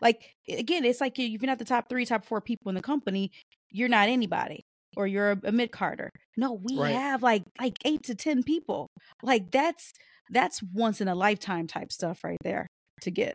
Like 0.00 0.34
again, 0.48 0.84
it's 0.84 1.00
like 1.00 1.18
if 1.18 1.42
you're 1.42 1.46
not 1.46 1.58
the 1.58 1.64
top 1.64 1.88
three, 1.88 2.04
top 2.06 2.24
four 2.24 2.40
people 2.40 2.68
in 2.70 2.74
the 2.74 2.82
company, 2.82 3.30
you're 3.70 3.88
not 3.88 4.08
anybody, 4.08 4.60
or 4.96 5.06
you're 5.06 5.32
a, 5.32 5.40
a 5.44 5.52
mid 5.52 5.72
carder. 5.72 6.10
No, 6.36 6.52
we 6.52 6.76
Right. 6.80 6.92
have 6.92 7.22
like 7.22 7.42
like 7.60 7.76
eight 7.84 8.02
to 8.04 8.14
ten 8.14 8.42
people. 8.42 8.88
Like 9.22 9.50
that's 9.50 9.92
that's 10.30 10.62
once 10.62 11.00
in 11.00 11.08
a 11.08 11.14
lifetime 11.14 11.66
type 11.66 11.92
stuff 11.92 12.24
right 12.24 12.38
there 12.42 12.66
to 13.02 13.10
get. 13.10 13.34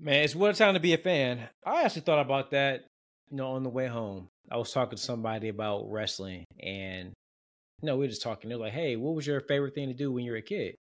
Man, 0.00 0.24
it's 0.24 0.34
what 0.34 0.54
a 0.54 0.54
time 0.54 0.74
to 0.74 0.80
be 0.80 0.94
a 0.94 0.98
fan. 0.98 1.48
I 1.64 1.82
actually 1.82 2.02
thought 2.02 2.20
about 2.20 2.52
that, 2.52 2.86
you 3.30 3.36
know, 3.36 3.52
on 3.52 3.62
the 3.62 3.70
way 3.70 3.86
home. 3.86 4.28
I 4.50 4.56
was 4.56 4.72
talking 4.72 4.96
to 4.96 5.02
somebody 5.02 5.48
about 5.48 5.90
wrestling, 5.90 6.44
and 6.60 7.12
you 7.82 7.86
know, 7.86 7.96
we 7.96 8.06
were 8.06 8.08
just 8.10 8.22
talking. 8.22 8.48
They're 8.48 8.58
like, 8.58 8.72
"Hey, 8.72 8.96
what 8.96 9.14
was 9.14 9.26
your 9.26 9.40
favorite 9.40 9.74
thing 9.74 9.88
to 9.88 9.94
do 9.94 10.12
when 10.12 10.24
you 10.24 10.32
were 10.32 10.38
a 10.38 10.42
kid?" 10.42 10.74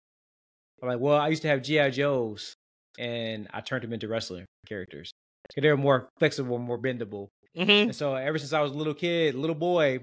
I'm 0.82 0.90
like, 0.90 1.00
"Well, 1.00 1.18
I 1.18 1.30
used 1.30 1.42
to 1.44 1.48
have 1.50 1.62
GI 1.62 1.92
Joes, 1.92 2.54
and 3.00 3.48
I 3.54 3.62
turned 3.62 3.84
them 3.84 3.94
into 3.94 4.08
wrestling 4.08 4.46
characters. 4.68 5.12
They're 5.56 5.78
more 5.78 6.10
flexible, 6.20 6.58
more 6.60 6.80
bendable. 6.80 7.28
hmm 7.56 7.70
And 7.70 7.96
so, 7.96 8.16
ever 8.16 8.38
since 8.38 8.54
I 8.54 8.62
was 8.62 8.72
a 8.72 8.76
little 8.76 8.94
kid, 8.94 9.36
little 9.36 9.56
boy, 9.56 10.00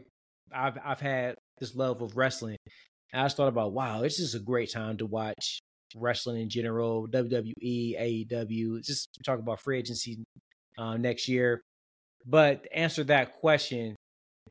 I've 0.53 0.79
I've 0.85 1.01
had 1.01 1.37
this 1.59 1.75
love 1.75 2.03
of 2.03 2.17
wrestling. 2.17 2.57
And 3.13 3.23
I 3.23 3.25
just 3.27 3.37
thought 3.37 3.49
about, 3.49 3.73
wow, 3.73 4.01
this 4.01 4.19
is 4.19 4.35
a 4.35 4.41
great 4.41 4.73
time 4.73 4.97
to 4.99 5.07
watch 5.07 5.61
wrestling 5.95 6.43
in 6.43 6.49
general, 6.49 7.07
WWE, 7.09 7.97
AEW. 8.29 8.85
Just 8.85 9.09
talk 9.25 9.39
about 9.39 9.61
free 9.61 9.79
agency 9.79 10.25
uh, 10.79 10.97
next 10.97 11.29
year. 11.29 11.61
But 12.27 12.67
answer 12.73 13.05
that 13.05 13.33
question, 13.35 13.97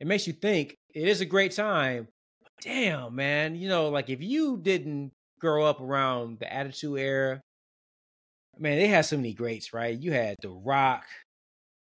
it 0.00 0.06
makes 0.06 0.26
you 0.26 0.32
think 0.32 0.76
it 0.94 1.08
is 1.08 1.20
a 1.20 1.26
great 1.26 1.52
time. 1.52 2.08
Damn, 2.62 3.14
man, 3.14 3.56
you 3.56 3.68
know, 3.68 3.88
like 3.88 4.10
if 4.10 4.22
you 4.22 4.58
didn't 4.58 5.12
grow 5.40 5.64
up 5.64 5.80
around 5.80 6.38
the 6.38 6.52
Attitude 6.52 6.98
Era, 6.98 7.40
man, 8.58 8.78
they 8.78 8.86
had 8.86 9.04
so 9.04 9.16
many 9.16 9.34
greats, 9.34 9.72
right? 9.72 9.98
You 9.98 10.12
had 10.12 10.36
The 10.40 10.50
Rock, 10.50 11.04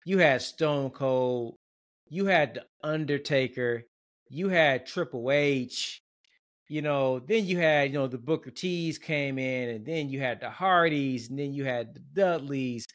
you 0.05 0.19
had 0.19 0.43
Stone 0.43 0.91
Cold, 0.91 1.55
you 2.09 2.27
had 2.27 2.55
The 2.55 2.65
Undertaker, 2.83 3.85
you 4.29 4.49
had 4.49 4.87
Triple 4.87 5.31
H, 5.31 6.01
you 6.69 6.83
know, 6.83 7.21
then 7.21 7.47
you 7.47 7.59
had, 7.59 7.93
you 7.93 7.99
know, 7.99 8.09
the 8.09 8.19
Booker 8.19 8.51
T's 8.51 8.99
came 8.99 9.39
in, 9.39 9.69
and 9.71 9.87
then 9.87 10.09
you 10.09 10.21
had 10.21 10.41
the 10.41 10.51
Hardys, 10.51 11.31
and 11.31 11.39
then 11.39 11.55
you 11.55 11.65
had 11.65 11.95
the 11.95 12.01
Dudleys. 12.13 12.87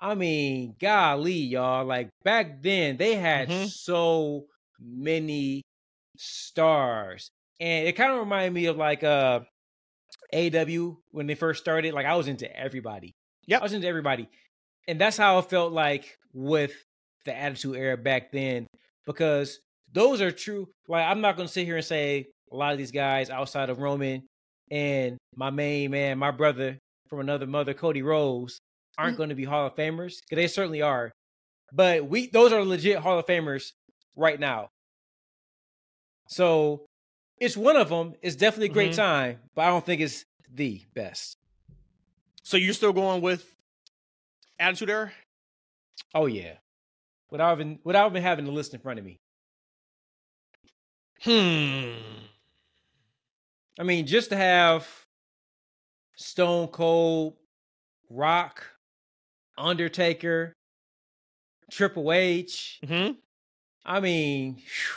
I 0.00 0.14
mean, 0.14 0.74
golly, 0.80 1.34
y'all, 1.34 1.84
like 1.84 2.08
back 2.24 2.62
then 2.62 2.96
they 2.96 3.14
had 3.16 3.48
Mhm. 3.48 3.68
so 3.68 4.46
many 4.80 5.62
stars. 6.16 7.30
And 7.60 7.86
it 7.86 7.96
kind 7.96 8.12
of 8.12 8.18
reminded 8.20 8.52
me 8.54 8.66
of 8.66 8.76
like 8.76 9.04
uh 9.04 9.40
AEW 10.32 10.96
when 11.10 11.26
they 11.26 11.34
first 11.34 11.60
started. 11.60 11.92
Like 11.94 12.06
I 12.06 12.16
was 12.16 12.28
into 12.28 12.54
everybody. 12.56 13.12
Yeah, 13.46 13.58
I 13.58 13.62
was 13.62 13.72
into 13.72 13.88
everybody. 13.88 14.28
And 14.88 15.00
that's 15.00 15.16
how 15.16 15.38
it 15.38 15.50
felt 15.50 15.72
like 15.72 16.16
with 16.32 16.72
the 17.24 17.36
Attitude 17.36 17.76
Era 17.76 17.96
back 17.96 18.32
then, 18.32 18.66
because 19.06 19.58
those 19.92 20.20
are 20.20 20.30
true. 20.30 20.68
Like 20.88 21.04
I'm 21.04 21.20
not 21.20 21.36
gonna 21.36 21.48
sit 21.48 21.66
here 21.66 21.76
and 21.76 21.84
say 21.84 22.26
a 22.50 22.56
lot 22.56 22.72
of 22.72 22.78
these 22.78 22.90
guys 22.92 23.28
outside 23.30 23.70
of 23.70 23.78
Roman 23.80 24.26
and 24.70 25.18
my 25.36 25.50
main 25.50 25.90
man, 25.90 26.18
my 26.18 26.30
brother 26.30 26.78
from 27.08 27.20
another 27.20 27.46
mother, 27.46 27.74
Cody 27.74 28.02
Rhodes, 28.02 28.58
aren't 29.00 29.14
Mm. 29.14 29.18
going 29.18 29.28
to 29.30 29.34
be 29.34 29.44
Hall 29.44 29.66
of 29.66 29.74
Famers. 29.74 30.18
They 30.30 30.46
certainly 30.46 30.82
are. 30.82 31.12
But 31.72 32.06
we 32.06 32.26
those 32.28 32.52
are 32.52 32.64
legit 32.64 32.98
Hall 32.98 33.18
of 33.18 33.26
Famers 33.26 33.72
right 34.16 34.38
now. 34.38 34.68
So 36.28 36.86
it's 37.38 37.56
one 37.56 37.76
of 37.76 37.88
them. 37.88 38.14
It's 38.22 38.36
definitely 38.36 38.66
a 38.66 38.72
great 38.72 38.92
Mhm. 38.92 38.96
time, 38.96 39.40
but 39.54 39.62
I 39.62 39.68
don't 39.68 39.84
think 39.84 40.00
it's 40.00 40.24
the 40.52 40.84
best. 40.94 41.36
So 42.42 42.56
you're 42.56 42.74
still 42.74 42.92
going 42.92 43.22
with 43.22 43.54
Attitude 44.58 44.90
Era? 44.90 45.12
Oh 46.14 46.26
yeah. 46.26 46.58
Without 47.30 47.58
even 47.58 47.78
without 47.84 48.10
even 48.10 48.22
having 48.22 48.44
the 48.44 48.52
list 48.52 48.74
in 48.74 48.80
front 48.80 48.98
of 48.98 49.04
me. 49.04 49.18
Hmm. 51.22 51.94
I 53.78 53.82
mean, 53.82 54.06
just 54.06 54.30
to 54.30 54.36
have 54.36 54.88
Stone 56.16 56.68
Cold, 56.68 57.36
Rock, 58.10 58.64
Undertaker, 59.60 60.54
Triple 61.70 62.12
H. 62.12 62.80
hmm 62.86 63.10
I 63.84 64.00
mean, 64.00 64.56
phew, 64.56 64.94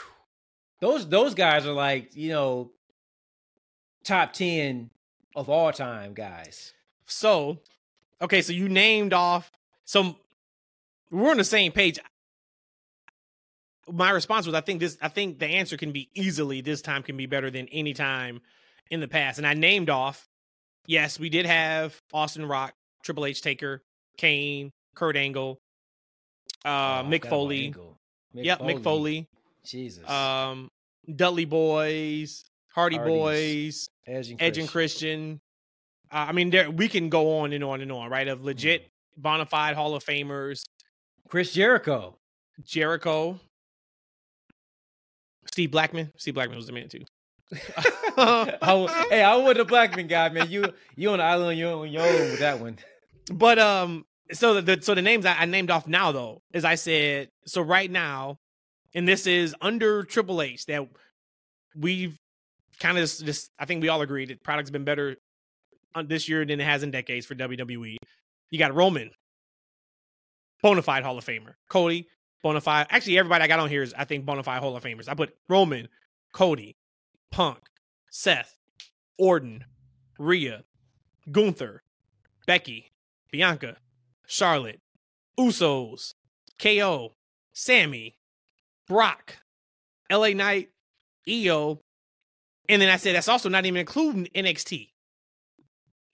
those 0.80 1.08
those 1.08 1.34
guys 1.34 1.66
are 1.66 1.72
like 1.72 2.14
you 2.14 2.30
know 2.30 2.72
top 4.04 4.32
ten 4.32 4.90
of 5.34 5.48
all 5.48 5.72
time 5.72 6.14
guys. 6.14 6.72
So, 7.06 7.60
okay, 8.20 8.42
so 8.42 8.52
you 8.52 8.68
named 8.68 9.12
off. 9.12 9.50
some. 9.84 10.16
we're 11.10 11.30
on 11.30 11.36
the 11.36 11.44
same 11.44 11.72
page. 11.72 11.98
My 13.90 14.10
response 14.10 14.46
was, 14.46 14.54
I 14.54 14.60
think 14.62 14.80
this. 14.80 14.96
I 15.02 15.08
think 15.08 15.38
the 15.38 15.46
answer 15.46 15.76
can 15.76 15.92
be 15.92 16.08
easily 16.14 16.60
this 16.60 16.80
time 16.82 17.02
can 17.02 17.16
be 17.16 17.26
better 17.26 17.50
than 17.50 17.68
any 17.68 17.92
time 17.92 18.40
in 18.90 19.00
the 19.00 19.08
past. 19.08 19.38
And 19.38 19.46
I 19.46 19.54
named 19.54 19.90
off. 19.90 20.28
Yes, 20.86 21.18
we 21.18 21.30
did 21.30 21.46
have 21.46 22.00
Austin 22.12 22.46
Rock, 22.46 22.74
Triple 23.02 23.24
H, 23.24 23.40
Taker, 23.40 23.82
Kane, 24.16 24.70
Kurt 24.94 25.16
Angle, 25.16 25.58
uh, 26.64 27.02
Oh, 27.04 27.08
Mick 27.08 27.28
Foley. 27.28 27.66
Angle. 27.66 27.98
Yep, 28.34 28.60
Mick 28.60 28.82
Foley. 28.82 29.28
Jesus. 29.64 30.08
Um, 30.08 30.70
Dudley 31.14 31.44
Boys, 31.44 32.44
Hardy 32.72 32.96
Hardys. 32.96 33.12
Boys, 33.12 33.88
Edge 34.06 34.30
and 34.30 34.42
Edge 34.42 34.58
and 34.58 34.68
Christian. 34.68 35.40
Uh, 36.12 36.26
I 36.28 36.32
mean, 36.32 36.50
there 36.50 36.70
we 36.70 36.88
can 36.88 37.08
go 37.08 37.38
on 37.40 37.52
and 37.52 37.62
on 37.64 37.80
and 37.80 37.90
on, 37.92 38.10
right? 38.10 38.26
Of 38.28 38.42
legit 38.44 38.88
bona 39.16 39.46
fide 39.46 39.74
Hall 39.76 39.94
of 39.94 40.04
Famers, 40.04 40.64
Chris 41.28 41.52
Jericho. 41.52 42.16
Jericho, 42.64 43.38
Steve 45.46 45.70
Blackman. 45.70 46.12
Steve 46.16 46.34
Blackman 46.34 46.56
was 46.56 46.66
the 46.66 46.72
man 46.72 46.88
too. 46.88 47.04
I, 48.16 49.06
hey, 49.10 49.22
I 49.22 49.36
was 49.36 49.56
the 49.56 49.64
Blackman 49.64 50.06
guy, 50.06 50.28
man. 50.28 50.50
You 50.50 50.64
you 50.96 51.10
on 51.10 51.18
the 51.18 51.24
island 51.24 51.48
on 51.50 51.56
your, 51.56 51.76
on 51.80 51.90
your 51.90 52.02
own 52.02 52.30
with 52.30 52.38
that 52.40 52.60
one. 52.60 52.78
But 53.32 53.58
um, 53.58 54.04
so 54.32 54.60
the 54.60 54.80
so 54.82 54.94
the 54.94 55.02
names 55.02 55.26
I, 55.26 55.34
I 55.34 55.44
named 55.46 55.70
off 55.70 55.86
now 55.86 56.12
though 56.12 56.42
as 56.52 56.64
I 56.64 56.74
said 56.74 57.30
so 57.46 57.62
right 57.62 57.90
now, 57.90 58.38
and 58.94 59.06
this 59.06 59.26
is 59.26 59.54
under 59.60 60.02
Triple 60.04 60.42
H 60.42 60.66
that 60.66 60.86
we've 61.74 62.18
kind 62.80 62.98
of 62.98 63.04
just 63.04 63.50
I 63.58 63.64
think 63.64 63.82
we 63.82 63.88
all 63.88 64.02
agree 64.02 64.26
that 64.26 64.42
product's 64.42 64.70
been 64.70 64.84
better 64.84 65.16
on 65.94 66.08
this 66.08 66.28
year 66.28 66.44
than 66.44 66.60
it 66.60 66.64
has 66.64 66.82
in 66.82 66.90
decades 66.90 67.26
for 67.26 67.34
WWE. 67.34 67.96
You 68.50 68.58
got 68.58 68.74
Roman, 68.74 69.10
bona 70.62 70.82
fide 70.82 71.02
Hall 71.02 71.18
of 71.18 71.24
Famer. 71.24 71.54
Cody, 71.68 72.08
bona 72.42 72.60
fide. 72.60 72.86
Actually, 72.90 73.18
everybody 73.18 73.44
I 73.44 73.46
got 73.48 73.60
on 73.60 73.68
here 73.68 73.82
is 73.82 73.94
I 73.96 74.04
think 74.04 74.24
bona 74.24 74.42
fide 74.42 74.60
Hall 74.60 74.76
of 74.76 74.82
Famers. 74.82 75.08
I 75.08 75.14
put 75.14 75.34
Roman, 75.48 75.88
Cody, 76.32 76.76
Punk, 77.30 77.58
Seth, 78.10 78.58
Orton, 79.18 79.64
Rhea, 80.18 80.64
Gunther, 81.30 81.82
Becky, 82.46 82.92
Bianca, 83.34 83.78
Charlotte, 84.28 84.80
Usos, 85.36 86.14
KO, 86.62 87.16
Sammy, 87.52 88.16
Brock, 88.86 89.38
LA 90.08 90.28
Knight, 90.28 90.68
Iyo, 91.26 91.80
and 92.68 92.80
then 92.80 92.88
I 92.88 92.96
said 92.96 93.16
that's 93.16 93.26
also 93.26 93.48
not 93.48 93.66
even 93.66 93.80
including 93.80 94.28
NXT. 94.36 94.90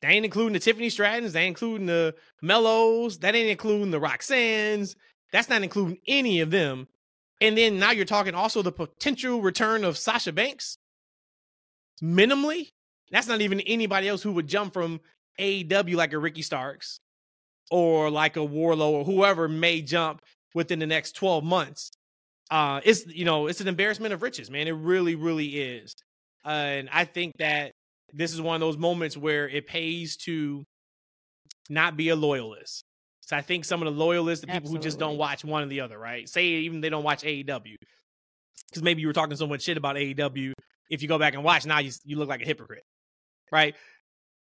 That 0.01 0.13
ain't 0.13 0.25
including 0.25 0.55
the 0.55 0.61
Tiffany 0.61 0.89
Strattons. 0.89 1.33
That 1.33 1.41
ain't 1.41 1.49
including 1.49 1.89
the 1.89 2.15
Mellows. 2.41 3.19
That 3.19 3.35
ain't 3.35 3.51
including 3.51 3.91
the 3.91 4.01
Roxannes. 4.01 4.97
That's 5.31 5.51
not 5.51 5.63
including 5.63 5.99
any 6.09 6.41
of 6.41 6.51
them. 6.51 6.89
And 7.43 7.59
then 7.59 7.79
now 7.79 7.91
you're 7.91 8.07
talking 8.07 8.35
also 8.35 8.63
the 8.63 8.73
potential 8.73 9.43
return 9.43 9.85
of 9.85 9.99
Sasha 9.99 10.33
Banks. 10.33 10.79
Minimally, 12.03 12.69
that's 13.11 13.27
not 13.27 13.43
even 13.43 13.61
anybody 13.61 14.09
else 14.09 14.23
who 14.23 14.33
would 14.33 14.49
jump 14.49 14.73
from 14.73 15.01
AEW 15.39 15.97
like 15.97 16.15
a 16.15 16.19
Ricky 16.19 16.41
Starks 16.41 17.01
or 17.71 18.11
like 18.11 18.37
a 18.37 18.41
Wardlow 18.41 18.91
or 18.91 19.05
whoever 19.05 19.49
may 19.49 19.81
jump 19.81 20.21
within 20.55 20.79
the 20.79 20.87
next 20.87 21.13
12 21.13 21.45
months. 21.45 21.91
Uh, 22.51 22.81
it's 22.85 23.07
you 23.07 23.25
know 23.25 23.47
it's 23.47 23.61
an 23.61 23.69
embarrassment 23.69 24.13
of 24.13 24.23
riches, 24.23 24.51
man. 24.51 24.67
It 24.67 24.73
really, 24.73 25.15
really 25.15 25.47
is. 25.47 25.95
Uh, 26.45 26.49
and 26.49 26.89
I 26.93 27.05
think 27.05 27.35
that 27.39 27.73
this 28.13 28.33
is 28.33 28.41
one 28.41 28.57
of 28.57 28.61
those 28.61 28.77
moments 28.77 29.17
where 29.17 29.49
it 29.49 29.69
pays 29.69 30.17
to 30.25 30.65
not 31.69 31.97
be 31.97 32.09
a 32.09 32.17
loyalist. 32.17 32.83
So 33.21 33.37
I 33.37 33.43
think 33.43 33.65
some 33.65 33.81
of 33.81 33.87
the 33.87 33.99
loyalists, 33.99 34.45
the 34.45 34.51
people 34.51 34.71
who 34.71 34.79
just 34.79 34.99
don't 34.99 35.17
watch 35.17 35.45
one 35.45 35.63
or 35.63 35.67
the 35.67 35.83
other, 35.83 35.97
right? 35.97 36.29
Say 36.29 36.47
even 36.47 36.81
they 36.81 36.89
don't 36.89 37.05
watch 37.05 37.23
AEW, 37.23 37.77
because 38.69 38.83
maybe 38.83 39.01
you 39.03 39.07
were 39.07 39.13
talking 39.13 39.37
so 39.37 39.47
much 39.47 39.63
shit 39.63 39.77
about 39.77 39.95
AEW. 39.95 40.53
If 40.91 41.03
you 41.03 41.09
go 41.09 41.19
back 41.19 41.35
and 41.35 41.45
watch 41.45 41.65
now, 41.65 41.79
you 41.79 41.93
you 42.05 42.17
look 42.17 42.29
like 42.29 42.43
a 42.43 42.47
hypocrite, 42.47 42.83
right? 43.53 43.77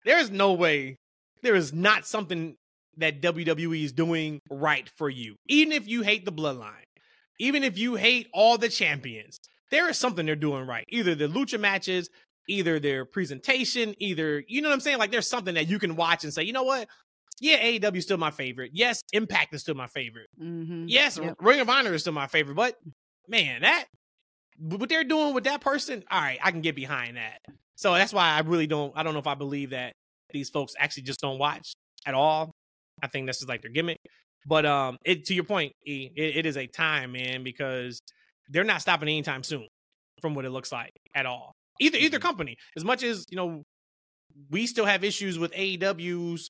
There 0.06 0.20
is 0.20 0.32
no 0.32 0.54
way. 0.54 0.96
There 1.44 1.56
is 1.56 1.74
not 1.74 2.06
something 2.06 2.56
that 2.98 3.22
WWE 3.22 3.84
is 3.84 3.92
doing 3.94 4.40
right 4.50 4.90
for 4.98 5.10
you, 5.10 5.36
even 5.48 5.72
if 5.72 5.88
you 5.88 6.02
hate 6.02 6.26
the 6.26 6.32
bloodline, 6.32 6.84
even 7.40 7.64
if 7.64 7.78
you 7.78 7.96
hate 7.96 8.28
all 8.34 8.58
the 8.58 8.70
champions. 8.70 9.40
There 9.72 9.90
is 9.90 9.98
something 9.98 10.26
they're 10.26 10.36
doing 10.36 10.68
right. 10.68 10.86
Either 10.90 11.16
the 11.16 11.28
lucha 11.28 11.58
matches, 11.60 12.10
either 12.50 12.80
their 12.80 13.06
presentation, 13.06 13.96
either 14.00 14.44
you 14.48 14.62
know 14.62 14.68
what 14.70 14.74
I'm 14.74 14.82
saying. 14.82 14.98
Like 14.98 15.12
there's 15.12 15.30
something 15.30 15.56
that 15.56 15.68
you 15.70 15.80
can 15.80 15.96
watch 15.96 16.24
and 16.26 16.34
say, 16.34 16.44
you 16.44 16.52
know 16.54 16.64
what? 16.64 16.88
Yeah, 17.40 17.58
AEW 17.64 17.96
is 17.96 18.04
still 18.04 18.18
my 18.18 18.32
favorite. 18.32 18.72
Yes, 18.74 19.02
Impact 19.14 19.54
is 19.56 19.62
still 19.62 19.74
my 19.76 19.88
favorite. 19.88 20.28
Mhm. 20.40 20.86
Yes, 20.88 21.18
Yep. 21.18 21.38
Ring 21.40 21.60
of 21.62 21.70
Honor 21.70 21.94
is 21.94 22.02
still 22.02 22.14
my 22.14 22.28
favorite. 22.28 22.56
But 22.56 22.78
man, 23.28 23.62
that 23.62 23.86
what 24.60 24.90
they're 24.90 25.04
doing 25.06 25.34
with 25.34 25.46
that 25.46 25.62
person, 25.62 26.04
all 26.12 26.20
right, 26.22 26.38
I 26.44 26.52
can 26.52 26.62
get 26.62 26.76
behind 26.76 27.16
that. 27.18 27.40
So 27.76 27.94
that's 27.94 28.14
why 28.14 28.30
I 28.30 28.42
really 28.42 28.68
don't. 28.68 28.94
I 28.96 29.02
don't 29.04 29.14
know 29.14 29.20
if 29.20 29.26
I 29.28 29.34
believe 29.36 29.72
that 29.72 29.94
these 30.32 30.50
folks 30.50 30.76
actually 30.78 31.04
just 31.04 31.20
don't 31.22 31.40
watch 31.40 31.74
at 32.06 32.14
all. 32.14 32.51
I 33.02 33.08
think 33.08 33.28
this 33.28 33.42
is 33.42 33.48
like 33.48 33.62
their 33.62 33.72
gimmick. 33.72 34.00
But 34.46 34.66
um, 34.66 34.98
it 35.06 35.26
to 35.26 35.34
your 35.34 35.44
point, 35.44 35.74
E, 35.86 36.10
it, 36.16 36.38
it 36.38 36.46
is 36.46 36.58
a 36.58 36.68
time, 36.68 37.12
man, 37.12 37.44
because 37.44 38.02
they're 38.50 38.64
not 38.64 38.82
stopping 38.82 39.08
anytime 39.08 39.44
soon, 39.44 39.68
from 40.22 40.34
what 40.34 40.46
it 40.46 40.50
looks 40.50 40.72
like 40.72 40.92
at 41.16 41.26
all. 41.26 41.54
Either 41.80 41.98
either 41.98 42.20
company, 42.20 42.56
as 42.76 42.84
much 42.84 43.04
as 43.04 43.26
you 43.30 43.38
know, 43.38 43.64
we 44.50 44.66
still 44.68 44.86
have 44.86 45.04
issues 45.04 45.38
with 45.38 45.52
AEW's 45.54 46.50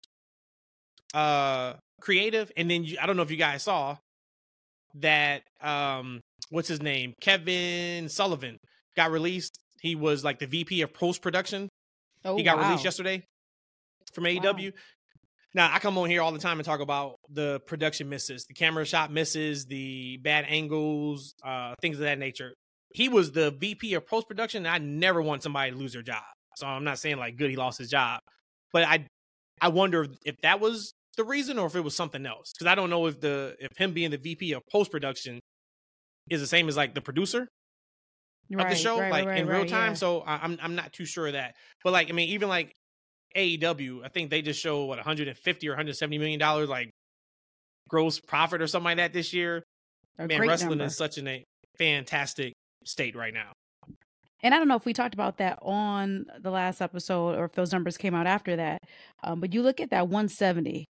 uh 1.14 1.74
creative, 2.02 2.52
and 2.56 2.72
then 2.72 2.84
you, 2.84 2.98
I 3.02 3.06
don't 3.06 3.18
know 3.18 3.24
if 3.24 3.32
you 3.32 3.38
guys 3.38 3.64
saw 3.64 3.98
that 4.96 5.44
um 5.62 6.22
what's 6.50 6.68
his 6.68 6.82
name? 6.82 7.14
Kevin 7.22 8.10
sullivan 8.10 8.58
got 8.96 9.12
released. 9.12 9.58
He 9.82 9.96
was 9.96 10.24
like 10.24 10.40
the 10.40 10.46
vp 10.46 10.82
of 10.82 10.94
post 10.94 11.22
production 11.22 11.70
Oh, 12.24 12.38
he 12.38 12.44
got 12.44 12.58
wow. 12.58 12.68
released 12.68 12.84
yesterday 12.84 13.24
from 14.14 14.26
aew 14.26 14.72
now 15.54 15.70
i 15.74 15.80
come 15.80 15.98
on 15.98 16.10
here 16.10 16.22
all 16.22 16.32
the 16.32 16.40
time 16.40 16.60
and 16.60 16.66
talk 16.66 16.80
about 16.80 17.16
the 17.30 17.60
production 17.68 18.10
misses 18.10 18.46
the 18.46 18.54
camera 18.54 18.86
shot 18.86 19.12
misses 19.12 19.66
the 19.66 20.18
bad 20.18 20.46
angles 20.48 21.34
uh 21.44 21.74
things 21.82 21.98
of 21.98 22.04
that 22.04 22.20
nature 22.20 22.54
he 22.94 23.10
was 23.10 23.32
the 23.32 23.52
vp 23.52 23.94
of 23.94 24.06
post 24.08 24.28
production 24.28 24.66
and 24.66 24.74
i 24.74 24.78
never 24.78 25.22
want 25.22 25.44
somebody 25.44 25.72
to 25.72 25.78
lose 25.78 25.94
their 25.94 26.02
job 26.02 26.24
so 26.56 26.66
i'm 26.68 26.84
not 26.84 27.00
saying 27.00 27.18
like 27.18 27.38
good 27.38 27.50
he 27.50 27.56
lost 27.56 27.78
his 27.78 27.90
job 27.90 28.20
but 28.74 28.84
i 28.84 29.06
i 29.62 29.68
wonder 29.68 30.08
if, 30.26 30.36
that 30.42 30.60
was 30.60 30.94
the 31.18 31.24
reason 31.24 31.60
or 31.60 31.68
if 31.68 31.76
it 31.76 31.82
was 31.82 31.96
something 31.96 32.26
else 32.26 32.54
because 32.54 32.68
i 32.68 32.76
don't 32.76 32.90
know 32.90 33.06
if 33.06 33.20
the 33.20 33.56
if 33.60 33.76
him 33.78 33.94
being 33.94 34.12
the 34.12 34.18
vp 34.18 34.54
of 34.54 34.62
post 34.72 34.92
production 34.92 35.40
is 36.30 36.40
the 36.40 36.48
same 36.48 36.68
as 36.70 36.78
like 36.78 36.94
the 36.94 37.02
producer 37.02 37.48
of 38.60 38.70
the 38.70 38.76
show, 38.76 39.00
right, 39.00 39.12
like 39.12 39.28
right, 39.28 39.40
in 39.40 39.48
real 39.48 39.66
time. 39.66 39.92
yeah. 39.92 39.96
So 39.96 40.22
I, 40.22 40.40
I'm 40.44 40.58
I'm 40.62 40.76
not 40.76 40.92
too 40.92 41.06
sure 41.06 41.28
of 41.28 41.34
that. 41.34 41.56
But 41.84 41.94
like 41.94 42.10
I 42.10 42.14
mean, 42.14 42.30
even 42.30 42.50
like 42.50 42.74
AEW, 43.36 44.04
I 44.04 44.10
think 44.10 44.30
they 44.30 44.42
just 44.42 44.60
show 44.62 44.86
what 44.86 44.98
150 44.98 45.68
or 45.68 45.72
170 45.72 46.18
million 46.18 46.40
dollars 46.40 46.70
like 46.70 46.90
gross 47.88 48.20
profit 48.20 48.62
or 48.62 48.68
something 48.68 48.86
like 48.86 48.98
that 48.98 49.14
this 49.14 49.34
year. 49.34 49.64
A 50.20 50.28
Man, 50.28 50.42
wrestling 50.42 50.70
number. 50.72 50.86
is 50.86 50.98
such 50.98 51.18
in 51.18 51.28
a 51.28 51.44
fantastic 51.78 52.54
state 52.86 53.16
right 53.16 53.34
now. 53.34 53.52
And 54.44 54.56
I 54.56 54.58
don't 54.58 54.68
know 54.68 54.76
if 54.76 54.86
we 54.86 54.94
talked 54.94 55.14
about 55.14 55.38
that 55.38 55.60
on 55.62 56.26
the 56.40 56.50
last 56.50 56.82
episode 56.82 57.38
or 57.38 57.46
if 57.46 57.52
those 57.54 57.72
numbers 57.72 57.96
came 57.98 58.16
out 58.16 58.26
after 58.26 58.56
that. 58.56 58.80
Um, 59.24 59.40
but 59.40 59.54
you 59.54 59.62
look 59.62 59.80
at 59.80 59.92
that 59.92 60.08
170, 60.08 60.86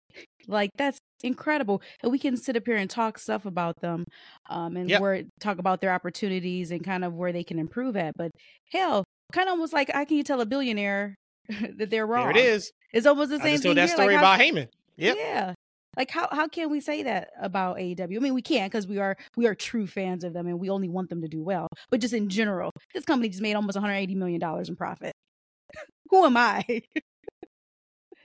like 0.47 0.69
that's 0.77 0.99
incredible. 1.23 1.81
And 2.03 2.11
we 2.11 2.19
can 2.19 2.37
sit 2.37 2.55
up 2.55 2.63
here 2.67 2.75
and 2.77 2.87
talk 2.89 3.17
stuff 3.17 3.45
about 3.45 3.81
them 3.81 4.05
um, 4.49 4.77
and 4.77 4.87
Yep. 4.89 5.01
where 5.01 5.23
talk 5.39 5.57
about 5.57 5.81
their 5.81 5.91
opportunities 5.93 6.69
and 6.69 6.83
kind 6.83 7.03
of 7.03 7.15
where 7.15 7.31
they 7.31 7.43
can 7.43 7.57
improve 7.57 7.97
at. 7.97 8.13
But 8.15 8.29
hell, 8.71 9.03
kind 9.33 9.47
of 9.47 9.53
almost 9.53 9.73
like 9.73 9.89
how 9.91 10.05
can 10.05 10.17
you 10.17 10.23
tell 10.23 10.41
a 10.41 10.45
billionaire 10.45 11.15
that 11.77 11.89
they're 11.89 12.05
wrong? 12.07 12.33
There 12.33 12.37
it 12.37 12.45
is. 12.45 12.71
It's 12.93 13.05
almost 13.05 13.29
the 13.31 13.37
I 13.37 13.39
same 13.39 13.51
just 13.53 13.63
thing. 13.63 13.69
told 13.69 13.77
that 13.77 13.87
here. 13.87 13.95
story 13.95 14.15
like, 14.15 14.23
how- 14.23 14.33
about 14.35 14.39
Heyman. 14.39 14.67
Yep. 14.97 15.17
Yeah. 15.17 15.53
Like 15.97 16.11
how 16.11 16.27
how 16.31 16.47
can 16.47 16.69
we 16.69 16.79
say 16.81 17.03
that 17.03 17.29
about 17.41 17.77
AEW? 17.77 18.15
I 18.17 18.19
mean, 18.19 18.33
we 18.33 18.41
can't 18.41 18.71
because 18.71 18.87
we 18.87 18.99
are 18.99 19.17
we 19.35 19.47
are 19.47 19.55
true 19.55 19.87
fans 19.87 20.23
of 20.23 20.33
them 20.33 20.47
and 20.47 20.59
we 20.59 20.69
only 20.69 20.87
want 20.87 21.09
them 21.09 21.21
to 21.21 21.27
do 21.27 21.41
well. 21.43 21.67
But 21.89 21.99
just 21.99 22.13
in 22.13 22.29
general, 22.29 22.71
this 22.93 23.03
company 23.05 23.29
just 23.29 23.41
made 23.41 23.55
almost 23.55 23.75
180 23.75 24.15
million 24.15 24.39
dollars 24.39 24.69
in 24.69 24.75
profit. 24.75 25.13
Who 26.09 26.25
am 26.25 26.37
I? 26.37 26.63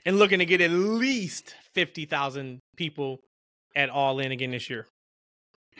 And 0.06 0.18
looking 0.18 0.38
to 0.40 0.44
get 0.46 0.60
at 0.60 0.70
least 0.70 1.54
50,000 1.74 2.60
people 2.76 3.20
at 3.74 3.88
All 3.88 4.18
In 4.20 4.32
again 4.32 4.50
this 4.50 4.68
year. 4.68 4.86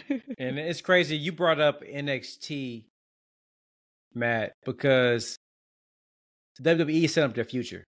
And 0.39 0.59
it's 0.59 0.81
crazy. 0.81 1.17
You 1.17 1.31
brought 1.33 1.61
up 1.61 1.83
NXT, 1.83 2.85
Matt, 4.15 4.53
because 4.65 5.37
WWE 6.63 7.09
set 7.09 7.25
up 7.25 7.35
their 7.35 7.45
future. 7.45 7.85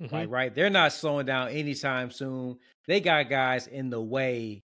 Mhm. 0.00 0.12
Like, 0.12 0.30
right? 0.30 0.54
They're 0.54 0.70
not 0.70 0.92
slowing 0.92 1.26
down 1.26 1.48
anytime 1.48 2.10
soon. 2.10 2.58
They 2.86 3.00
got 3.00 3.28
guys 3.30 3.66
in 3.66 3.90
the 3.90 4.00
way, 4.00 4.60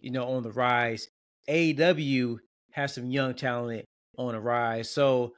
you 0.00 0.10
know, 0.10 0.28
on 0.28 0.42
the 0.42 0.52
rise. 0.52 1.08
AEW 1.48 2.38
has 2.72 2.94
some 2.94 3.10
young 3.10 3.34
talent 3.34 3.84
on 4.16 4.32
the 4.32 4.40
rise. 4.40 4.88
So 4.88 5.34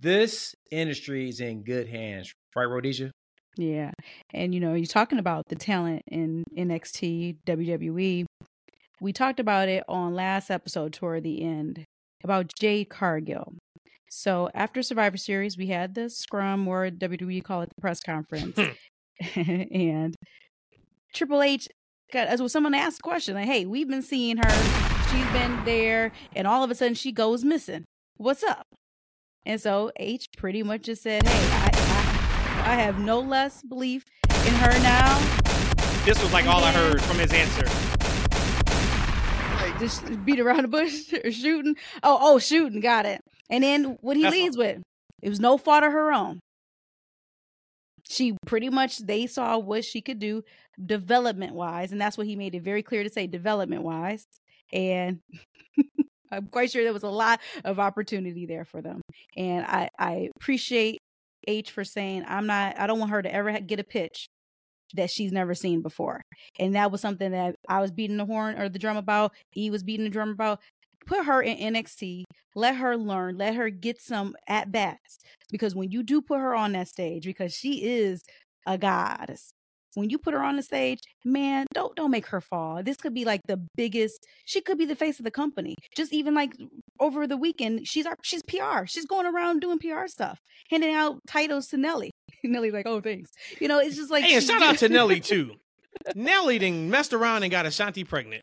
this 0.00 0.54
industry 0.70 1.28
is 1.28 1.40
in 1.40 1.64
good 1.64 1.88
hands, 1.88 2.32
right, 2.54 2.64
Rhodesia? 2.64 3.10
yeah. 3.58 3.90
And 4.32 4.54
you 4.54 4.60
know, 4.60 4.74
you're 4.74 4.86
talking 4.86 5.18
about 5.18 5.44
the 5.48 5.56
talent 5.56 6.02
in 6.08 6.44
NXT, 6.56 7.38
WWE. 7.46 8.26
We 9.00 9.12
talked 9.12 9.40
about 9.40 9.68
it 9.68 9.82
on 9.88 10.14
last 10.14 10.50
episode 10.50 10.92
toward 10.92 11.22
the 11.24 11.42
end 11.42 11.84
about 12.22 12.52
Jade 12.58 12.88
Cargill. 12.88 13.54
So 14.16 14.48
after 14.54 14.82
Survivor 14.82 15.18
Series, 15.18 15.58
we 15.58 15.66
had 15.66 15.94
the 15.94 16.08
scrum 16.08 16.66
or 16.66 16.88
WWE 16.88 17.44
call 17.44 17.60
it 17.60 17.68
the 17.68 17.80
press 17.82 18.00
conference. 18.00 18.58
Hmm. 18.58 19.40
and 19.70 20.16
Triple 21.12 21.42
H 21.42 21.68
got 22.10 22.26
as 22.26 22.40
well 22.40 22.48
someone 22.48 22.72
asked 22.72 23.00
a 23.00 23.02
question 23.02 23.34
like, 23.34 23.44
hey, 23.44 23.66
we've 23.66 23.88
been 23.88 24.00
seeing 24.00 24.38
her, 24.38 24.50
she's 25.10 25.26
been 25.32 25.62
there, 25.66 26.12
and 26.34 26.46
all 26.46 26.64
of 26.64 26.70
a 26.70 26.74
sudden 26.74 26.94
she 26.94 27.12
goes 27.12 27.44
missing. 27.44 27.84
What's 28.16 28.42
up? 28.42 28.66
And 29.44 29.60
so 29.60 29.92
H 29.96 30.28
pretty 30.34 30.62
much 30.62 30.82
just 30.84 31.02
said, 31.02 31.22
Hey, 31.28 31.48
I 31.52 31.70
I, 32.64 32.72
I 32.72 32.74
have 32.76 32.98
no 32.98 33.20
less 33.20 33.60
belief 33.60 34.06
in 34.30 34.54
her 34.54 34.78
now. 34.78 35.18
This 36.06 36.22
was 36.22 36.32
like 36.32 36.46
all 36.46 36.64
I 36.64 36.72
heard 36.72 37.02
from 37.02 37.18
his 37.18 37.34
answer. 37.34 37.66
Just 39.78 40.24
beat 40.24 40.40
around 40.40 40.62
the 40.62 40.68
bush 40.68 41.12
or 41.12 41.30
shooting. 41.30 41.76
Oh, 42.02 42.18
oh, 42.18 42.38
shooting, 42.38 42.80
got 42.80 43.04
it. 43.04 43.22
And 43.50 43.62
then 43.62 43.98
what 44.00 44.16
he 44.16 44.24
That's 44.24 44.34
leads 44.34 44.56
with, 44.56 44.82
it 45.22 45.28
was 45.28 45.40
no 45.40 45.56
fault 45.58 45.84
of 45.84 45.92
her 45.92 46.12
own. 46.12 46.40
She 48.08 48.36
pretty 48.46 48.70
much 48.70 48.98
they 48.98 49.26
saw 49.26 49.58
what 49.58 49.84
she 49.84 50.00
could 50.00 50.18
do 50.18 50.42
development 50.84 51.54
wise, 51.54 51.90
and 51.92 52.00
that's 52.00 52.16
what 52.16 52.26
he 52.26 52.36
made 52.36 52.54
it 52.54 52.62
very 52.62 52.82
clear 52.82 53.02
to 53.02 53.10
say 53.10 53.26
development 53.26 53.82
wise. 53.82 54.24
And 54.72 55.20
I'm 56.30 56.46
quite 56.46 56.70
sure 56.70 56.84
there 56.84 56.92
was 56.92 57.02
a 57.02 57.08
lot 57.08 57.40
of 57.64 57.80
opportunity 57.80 58.46
there 58.46 58.64
for 58.64 58.80
them. 58.80 59.00
And 59.36 59.64
I 59.64 59.88
I 59.98 60.30
appreciate 60.36 60.98
H 61.48 61.70
for 61.70 61.84
saying 61.84 62.24
I'm 62.26 62.46
not 62.46 62.78
I 62.78 62.86
don't 62.86 62.98
want 62.98 63.10
her 63.10 63.22
to 63.22 63.32
ever 63.32 63.58
get 63.60 63.80
a 63.80 63.84
pitch 63.84 64.28
that 64.94 65.10
she's 65.10 65.32
never 65.32 65.54
seen 65.54 65.82
before. 65.82 66.22
And 66.58 66.74
that 66.74 66.90
was 66.90 67.00
something 67.00 67.32
that 67.32 67.56
I 67.68 67.80
was 67.80 67.90
beating 67.90 68.16
the 68.16 68.24
horn 68.24 68.58
or 68.58 68.68
the 68.68 68.78
drum 68.78 68.96
about. 68.96 69.32
He 69.50 69.70
was 69.70 69.82
beating 69.82 70.04
the 70.04 70.10
drum 70.10 70.30
about. 70.30 70.60
Put 71.06 71.24
her 71.26 71.40
in 71.42 71.74
NXT. 71.74 72.24
Let 72.54 72.76
her 72.76 72.96
learn. 72.96 73.38
Let 73.38 73.54
her 73.54 73.70
get 73.70 74.00
some 74.00 74.34
at 74.48 74.72
bats. 74.72 75.18
Because 75.50 75.74
when 75.74 75.90
you 75.90 76.02
do 76.02 76.20
put 76.20 76.38
her 76.40 76.54
on 76.54 76.72
that 76.72 76.88
stage, 76.88 77.24
because 77.24 77.54
she 77.54 77.84
is 77.84 78.22
a 78.66 78.76
goddess. 78.76 79.50
When 79.94 80.10
you 80.10 80.18
put 80.18 80.34
her 80.34 80.42
on 80.42 80.56
the 80.56 80.62
stage, 80.62 80.98
man, 81.24 81.66
don't 81.72 81.96
don't 81.96 82.10
make 82.10 82.26
her 82.26 82.42
fall. 82.42 82.82
This 82.82 82.98
could 82.98 83.14
be 83.14 83.24
like 83.24 83.40
the 83.46 83.58
biggest. 83.76 84.26
She 84.44 84.60
could 84.60 84.76
be 84.76 84.84
the 84.84 84.94
face 84.96 85.18
of 85.18 85.24
the 85.24 85.30
company. 85.30 85.74
Just 85.96 86.12
even 86.12 86.34
like 86.34 86.52
over 87.00 87.26
the 87.26 87.38
weekend, 87.38 87.88
she's 87.88 88.04
our 88.04 88.16
she's 88.22 88.42
PR. 88.42 88.84
She's 88.84 89.06
going 89.06 89.24
around 89.24 89.60
doing 89.60 89.78
PR 89.78 90.06
stuff, 90.06 90.38
handing 90.70 90.94
out 90.94 91.20
titles 91.26 91.68
to 91.68 91.78
Nelly. 91.78 92.10
Nelly's 92.44 92.74
like, 92.74 92.86
oh, 92.86 93.00
thanks. 93.00 93.30
You 93.58 93.68
know, 93.68 93.78
it's 93.78 93.96
just 93.96 94.10
like 94.10 94.24
Hey, 94.24 94.34
and 94.34 94.44
shout 94.44 94.62
out 94.62 94.76
to 94.78 94.88
Nelly 94.90 95.20
too. 95.20 95.52
Nelly 96.14 96.58
done 96.58 96.90
messed 96.90 97.14
around 97.14 97.42
and 97.44 97.50
got 97.50 97.64
Ashanti 97.64 98.04
pregnant. 98.04 98.42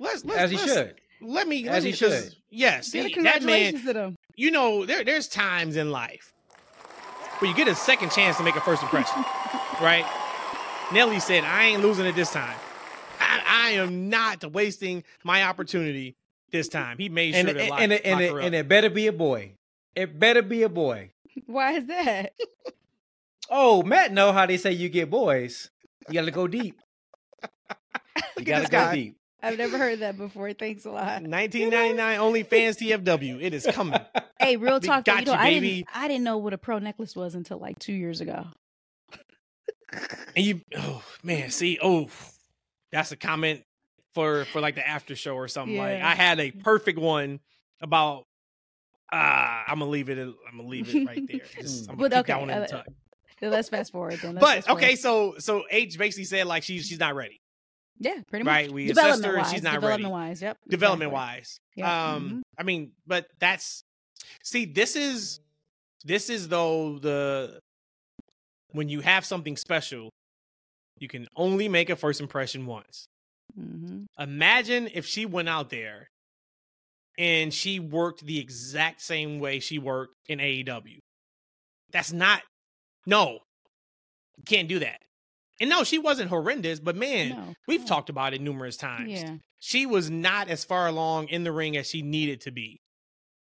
Let's, 0.00 0.24
let's 0.24 0.40
As 0.40 0.50
he 0.50 0.56
let's- 0.56 0.72
should. 0.72 0.94
Let 1.20 1.48
me. 1.48 1.66
As 1.68 1.72
let 1.72 1.82
he 1.82 1.88
me 1.90 1.92
just- 1.96 2.24
should. 2.30 2.34
Yes, 2.50 2.94
Yeah, 2.94 3.02
he- 3.02 3.08
that 3.08 3.14
congratulations 3.14 3.84
man. 3.84 3.94
to 3.94 4.00
them. 4.00 4.16
You 4.36 4.50
know, 4.50 4.86
there 4.86 5.04
there's 5.04 5.28
times 5.28 5.76
in 5.76 5.90
life 5.90 6.32
where 7.38 7.50
you 7.50 7.56
get 7.56 7.68
a 7.68 7.74
second 7.74 8.10
chance 8.12 8.36
to 8.38 8.42
make 8.42 8.56
a 8.56 8.60
first 8.60 8.82
impression, 8.82 9.16
right? 9.82 10.04
Nelly 10.92 11.20
said, 11.20 11.44
"I 11.44 11.64
ain't 11.64 11.82
losing 11.82 12.06
it 12.06 12.14
this 12.14 12.30
time. 12.32 12.56
I, 13.20 13.42
I 13.46 13.70
am 13.72 14.08
not 14.08 14.52
wasting 14.52 15.04
my 15.24 15.42
opportunity 15.44 16.16
this 16.50 16.68
time." 16.68 16.96
He 16.98 17.08
made 17.08 17.32
sure 17.34 17.40
And, 17.40 17.48
to 17.48 17.60
and, 17.60 17.70
lock, 17.70 17.80
and, 17.80 17.92
it- 17.92 18.02
and, 18.04 18.20
it, 18.20 18.32
her 18.32 18.38
and 18.40 18.54
up. 18.54 18.60
it 18.60 18.68
better 18.68 18.88
be 18.90 19.06
a 19.08 19.12
boy. 19.12 19.52
It 19.94 20.18
better 20.18 20.42
be 20.42 20.62
a 20.62 20.68
boy. 20.68 21.10
Why 21.46 21.72
is 21.72 21.86
that? 21.86 22.32
Oh, 23.50 23.82
Matt 23.82 24.12
know 24.12 24.32
how 24.32 24.46
they 24.46 24.56
say 24.56 24.72
you 24.72 24.88
get 24.88 25.10
boys. 25.10 25.70
You 26.08 26.14
gotta 26.14 26.30
go 26.30 26.46
deep. 26.46 26.76
You 28.38 28.44
gotta 28.44 28.64
go 28.64 28.70
guy. 28.70 28.94
deep. 28.94 29.17
I've 29.42 29.56
never 29.58 29.78
heard 29.78 30.00
that 30.00 30.16
before. 30.16 30.52
Thanks 30.52 30.84
a 30.84 30.90
lot. 30.90 31.22
1999 31.22 32.18
OnlyFans 32.18 32.76
TFW. 32.78 33.42
It 33.42 33.54
is 33.54 33.66
coming. 33.70 34.00
Hey, 34.40 34.56
real 34.56 34.78
We 34.80 34.86
talk. 34.86 35.04
though, 35.04 35.12
got 35.14 35.20
you 35.20 35.26
know, 35.26 35.32
you, 35.32 35.38
I 35.38 35.50
baby. 35.50 35.70
didn't. 35.78 35.88
I 35.92 36.06
didn't 36.06 36.22
know 36.22 36.36
what 36.38 36.52
a 36.52 36.58
pro 36.58 36.78
necklace 36.78 37.16
was 37.16 37.34
until 37.34 37.58
like 37.58 37.76
two 37.80 37.92
years 37.92 38.20
ago. 38.20 38.46
And 40.36 40.44
you, 40.44 40.60
oh 40.76 41.02
man, 41.24 41.50
see, 41.50 41.78
oh, 41.82 42.08
that's 42.92 43.10
a 43.10 43.16
comment 43.16 43.62
for 44.14 44.44
for 44.46 44.60
like 44.60 44.74
the 44.76 44.86
after 44.86 45.16
show 45.16 45.34
or 45.34 45.48
something. 45.48 45.76
Like 45.76 46.00
I 46.02 46.14
had 46.14 46.38
a 46.40 46.50
perfect 46.52 46.98
one 47.00 47.40
about. 47.80 48.26
Ah, 49.10 49.64
I'm 49.66 49.78
gonna 49.80 49.90
leave 49.90 50.08
it. 50.08 50.18
I'm 50.18 50.56
gonna 50.56 50.68
leave 50.68 50.94
it 50.94 51.04
right 51.06 51.26
there. 51.26 51.40
Just, 51.60 51.88
I'm 51.90 51.96
gonna 51.96 52.08
But 52.10 52.10
keep 52.10 52.20
okay, 52.20 52.32
that 52.34 52.40
one 52.40 52.50
in 52.50 52.58
the 52.60 52.64
uh, 52.64 52.68
tuck. 52.68 52.86
Let's 53.40 53.68
fast 53.70 53.90
forward 53.90 54.20
then. 54.22 54.34
Let's 54.34 54.44
But 54.44 54.54
fast 54.54 54.66
forward. 54.68 54.82
okay, 54.84 54.94
so 54.96 55.34
so 55.38 55.64
H 55.70 55.98
basically 55.98 56.24
said 56.24 56.46
like 56.46 56.62
she's 56.62 56.86
she's 56.86 57.00
not 57.00 57.14
ready, 57.16 57.40
yeah, 57.98 58.20
pretty 58.28 58.44
much. 58.44 58.52
right? 58.52 58.72
We 58.72 58.90
assessed 58.90 58.98
her, 59.06 59.12
and 59.12 59.22
Development-wise, 59.22 59.52
she's 59.52 59.62
not 59.62 59.70
ready. 59.72 59.80
development-wise, 59.80 60.42
yep. 60.42 60.58
Development 60.68 61.10
exactly. 61.12 61.36
wise, 61.38 61.60
Yeah, 61.76 62.12
um, 62.14 62.30
mhm. 62.30 62.40
I 62.58 62.62
mean, 62.62 62.92
but 63.06 63.26
that's 63.38 63.82
see, 64.42 64.64
this 64.64 64.96
is 64.96 65.40
this 66.04 66.30
is 66.30 66.48
though 66.48 66.98
the 66.98 67.60
when 68.72 68.88
you 68.88 69.00
have 69.00 69.24
something 69.24 69.56
special, 69.56 70.10
you 70.98 71.08
can 71.08 71.26
only 71.36 71.68
make 71.68 71.90
a 71.90 71.96
first 71.96 72.20
impression 72.20 72.66
once. 72.66 73.06
Mm-hmm. 73.58 74.04
Imagine 74.22 74.88
if 74.92 75.06
she 75.06 75.26
went 75.26 75.48
out 75.48 75.70
there 75.70 76.08
and 77.16 77.52
she 77.52 77.80
worked 77.80 78.24
the 78.24 78.38
exact 78.38 79.00
same 79.00 79.40
way 79.40 79.58
she 79.58 79.78
worked 79.78 80.14
in 80.28 80.38
AEW. 80.38 80.98
That's 81.90 82.12
not 82.12 82.42
no. 83.06 83.38
You 84.36 84.44
can't 84.46 84.68
do 84.68 84.78
that. 84.80 85.00
And 85.60 85.68
no, 85.70 85.82
she 85.84 85.98
wasn't 85.98 86.30
horrendous, 86.30 86.78
but 86.80 86.94
man, 86.96 87.30
No, 87.30 87.54
we've 87.66 87.80
no. 87.80 87.86
talked 87.86 88.10
about 88.10 88.32
it 88.34 88.40
numerous 88.40 88.76
times. 88.76 89.10
Yeah, 89.10 89.36
She 89.58 89.86
was 89.86 90.08
not 90.10 90.48
as 90.48 90.64
far 90.64 90.86
along 90.86 91.28
in 91.28 91.42
the 91.44 91.50
ring 91.52 91.76
as 91.76 91.88
she 91.88 92.02
needed 92.02 92.42
to 92.42 92.50
be. 92.52 92.80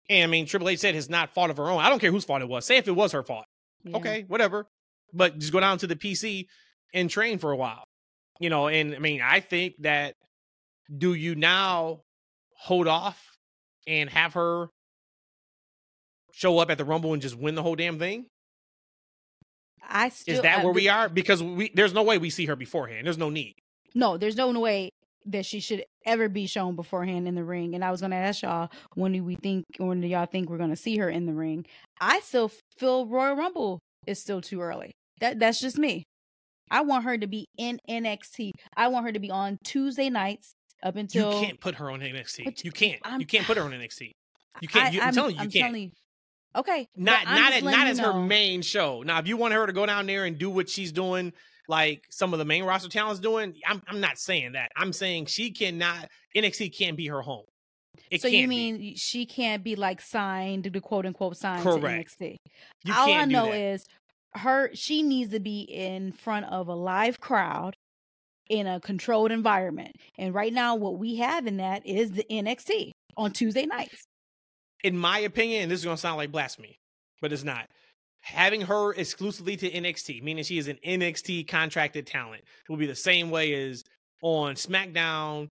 And 0.09 0.24
I 0.24 0.28
mean, 0.28 0.45
Triple 0.45 0.70
H 0.70 0.80
said 0.80 0.95
it's 0.95 1.09
not 1.09 1.34
fault 1.34 1.49
of 1.49 1.57
her 1.57 1.70
own. 1.70 1.80
I 1.82 1.89
don't 1.89 1.99
care 1.99 2.11
whose 2.11 2.24
fault 2.26 2.41
it 2.41 2.47
was. 2.47 2.66
Say 2.66 2.78
if 2.78 2.88
it 2.88 2.91
was 2.95 3.11
her 3.11 3.24
fault. 3.24 3.45
yeah. 3.84 3.97
Okay, 3.97 4.26
whatever. 4.28 4.66
But 5.13 5.39
just 5.39 5.51
go 5.51 5.59
down 5.59 5.78
to 5.80 5.88
the 5.88 5.95
PC 5.95 6.45
and 6.93 7.09
train 7.09 7.38
for 7.38 7.51
a 7.51 7.55
while. 7.57 7.84
You 8.39 8.49
know, 8.49 8.68
and 8.68 8.93
I 8.95 8.99
mean, 8.99 9.22
I 9.22 9.39
think 9.39 9.76
that 9.80 10.16
do 10.95 11.13
you 11.13 11.36
now 11.36 12.01
hold 12.57 12.88
off 12.88 13.22
and 13.88 14.09
have 14.09 14.34
her 14.34 14.68
show 16.34 16.59
up 16.59 16.70
at 16.70 16.78
the 16.78 16.86
Rumble 16.86 17.13
and 17.13 17.22
just 17.22 17.36
win 17.38 17.55
the 17.55 17.63
whole 17.63 17.76
damn 17.76 17.97
thing? 17.99 18.26
I 19.89 20.09
still 20.09 20.36
Is 20.36 20.41
that 20.41 20.59
I- 20.59 20.63
where 20.63 20.73
we 20.73 20.88
are? 20.89 21.09
Because 21.09 21.41
we 21.43 21.71
there's 21.73 21.93
no 21.93 22.03
way 22.03 22.17
we 22.17 22.29
see 22.29 22.45
her 22.45 22.55
beforehand. 22.55 23.05
There's 23.05 23.17
no 23.17 23.29
need. 23.29 23.53
No, 23.93 24.17
there's 24.17 24.36
no 24.36 24.51
way 24.59 24.89
that 25.27 25.45
she 25.45 25.59
should 25.59 25.83
ever 26.05 26.29
be 26.29 26.45
shown 26.45 26.75
beforehand 26.75 27.27
in 27.27 27.33
the 27.36 27.43
ring. 27.43 27.73
And 27.73 27.83
I 27.83 27.89
was 27.91 27.99
going 28.01 28.11
to 28.11 28.17
ask 28.17 28.43
y'all 28.43 28.69
when 28.93 29.11
do 29.13 29.23
we 29.23 29.36
think, 29.36 29.63
when 29.77 29.99
do 30.01 30.07
y'all 30.07 30.27
think 30.27 30.49
we're 30.49 30.57
going 30.59 30.69
to 30.69 30.75
see 30.75 30.97
her 30.97 31.09
in 31.09 31.25
the 31.25 31.33
ring? 31.33 31.65
I 31.99 32.19
still 32.19 32.51
feel 32.77 33.07
Royal 33.07 33.36
Rumble 33.36 33.79
is 34.05 34.19
still 34.19 34.41
too 34.41 34.61
early. 34.61 34.91
That 35.21 35.39
that's 35.39 35.59
just 35.59 35.77
me. 35.77 36.03
I 36.69 36.81
want 36.81 37.05
her 37.05 37.17
to 37.17 37.27
be 37.27 37.45
in 37.57 37.79
NXT. 37.89 38.51
I 38.75 38.88
want 38.89 39.05
her 39.05 39.11
to 39.11 39.19
be 39.19 39.31
on 39.31 39.57
Tuesday 39.63 40.09
nights 40.09 40.51
up 40.83 40.95
until 40.95 41.39
you 41.39 41.45
can't 41.47 41.59
put 41.59 41.75
her 41.75 41.89
on 41.89 42.01
NXT. 42.01 42.43
But 42.45 42.63
You 42.65 42.71
can't. 42.71 42.99
I'm- 43.03 43.19
you 43.21 43.25
can't 43.25 43.45
put 43.45 43.57
her 43.57 43.63
on 43.63 43.71
NXT. 43.71 44.11
You 44.61 44.67
can't. 44.67 44.93
you, 44.93 45.01
I'm, 45.01 45.13
telling 45.13 45.31
you, 45.31 45.38
you 45.38 45.43
I'm 45.43 45.49
can't. 45.51 45.65
telling 45.65 45.81
you. 45.83 45.91
Okay, 46.56 46.88
not 46.95 47.26
not 47.26 47.53
as, 47.53 47.64
not 47.64 47.88
as 47.88 47.99
her 47.99 48.14
know. 48.14 48.22
main 48.22 48.62
show. 48.62 49.03
Now, 49.03 49.20
if 49.20 49.28
you 49.28 49.38
want 49.38 49.53
her 49.53 49.66
to 49.66 49.74
go 49.74 49.86
down 49.86 50.06
there 50.06 50.26
and 50.26 50.38
do 50.38 50.49
what 50.49 50.70
she's 50.70 50.91
doing, 50.91 51.34
like 51.68 52.03
some 52.10 52.34
of 52.34 52.39
the 52.39 52.45
main 52.45 52.64
roster 52.64 52.89
talents 52.89 53.20
doing, 53.20 53.56
I'm 53.68 53.82
I'm 53.88 53.99
not 53.99 54.18
saying 54.18 54.53
that. 54.53 54.72
I'm 54.76 54.93
saying 54.93 55.26
she 55.28 55.51
cannot 55.51 56.10
NXT 56.36 56.78
can't 56.78 56.97
be 56.97 57.08
her 57.08 57.22
home. 57.22 57.45
It 58.12 58.22
so 58.22 58.28
you 58.28 58.39
can't 58.39 58.49
be. 58.49 58.72
mean 58.72 58.95
she 58.95 59.26
can't 59.26 59.64
be 59.64 59.76
like 59.76 60.01
signed, 60.01 60.70
the 60.72 60.82
quote 60.82 61.06
unquote 61.06 61.38
signed 61.38 61.64
Correct. 61.64 62.18
to 62.20 62.24
NXT? 62.26 62.36
you 62.86 62.93
All 62.95 63.14
I 63.14 63.26
know 63.26 63.47
that. 63.47 63.58
is 63.58 63.86
her. 64.36 64.70
She 64.74 65.01
needs 65.03 65.32
to 65.32 65.39
be 65.39 65.62
in 65.62 66.12
front 66.12 66.45
of 66.47 66.68
a 66.68 66.76
live 66.76 67.20
crowd 67.20 67.76
in 68.49 68.68
a 68.68 68.80
controlled 68.80 69.32
environment. 69.32 69.95
And 70.18 70.34
right 70.34 70.53
now, 70.53 70.76
what 70.76 70.97
we 70.99 71.18
have 71.18 71.47
in 71.47 71.58
that 71.58 71.86
is 71.86 72.12
the 72.12 72.26
NXT 72.30 72.91
on 73.18 73.32
Tuesday 73.32 73.66
nights. 73.66 74.06
In 74.86 74.95
my 74.95 75.17
opinion, 75.17 75.67
this 75.67 75.79
is 75.79 75.86
gonna 75.86 75.97
sound 75.97 76.17
like 76.17 76.31
blasphemy, 76.31 76.79
but 77.19 77.33
it's 77.33 77.43
not. 77.43 77.67
Having 78.19 78.61
her 78.61 78.93
exclusively 78.93 79.57
to 79.57 79.69
NXT, 79.69 80.21
meaning 80.21 80.43
she 80.43 80.59
is 80.59 80.67
an 80.67 80.77
NXT 80.86 81.47
contracted 81.47 82.05
talent, 82.05 82.43
will 82.69 82.77
be 82.77 82.86
the 82.86 82.95
same 82.95 83.31
way 83.31 83.67
as 83.67 83.83
on 84.21 84.53
SmackDown 84.53 85.47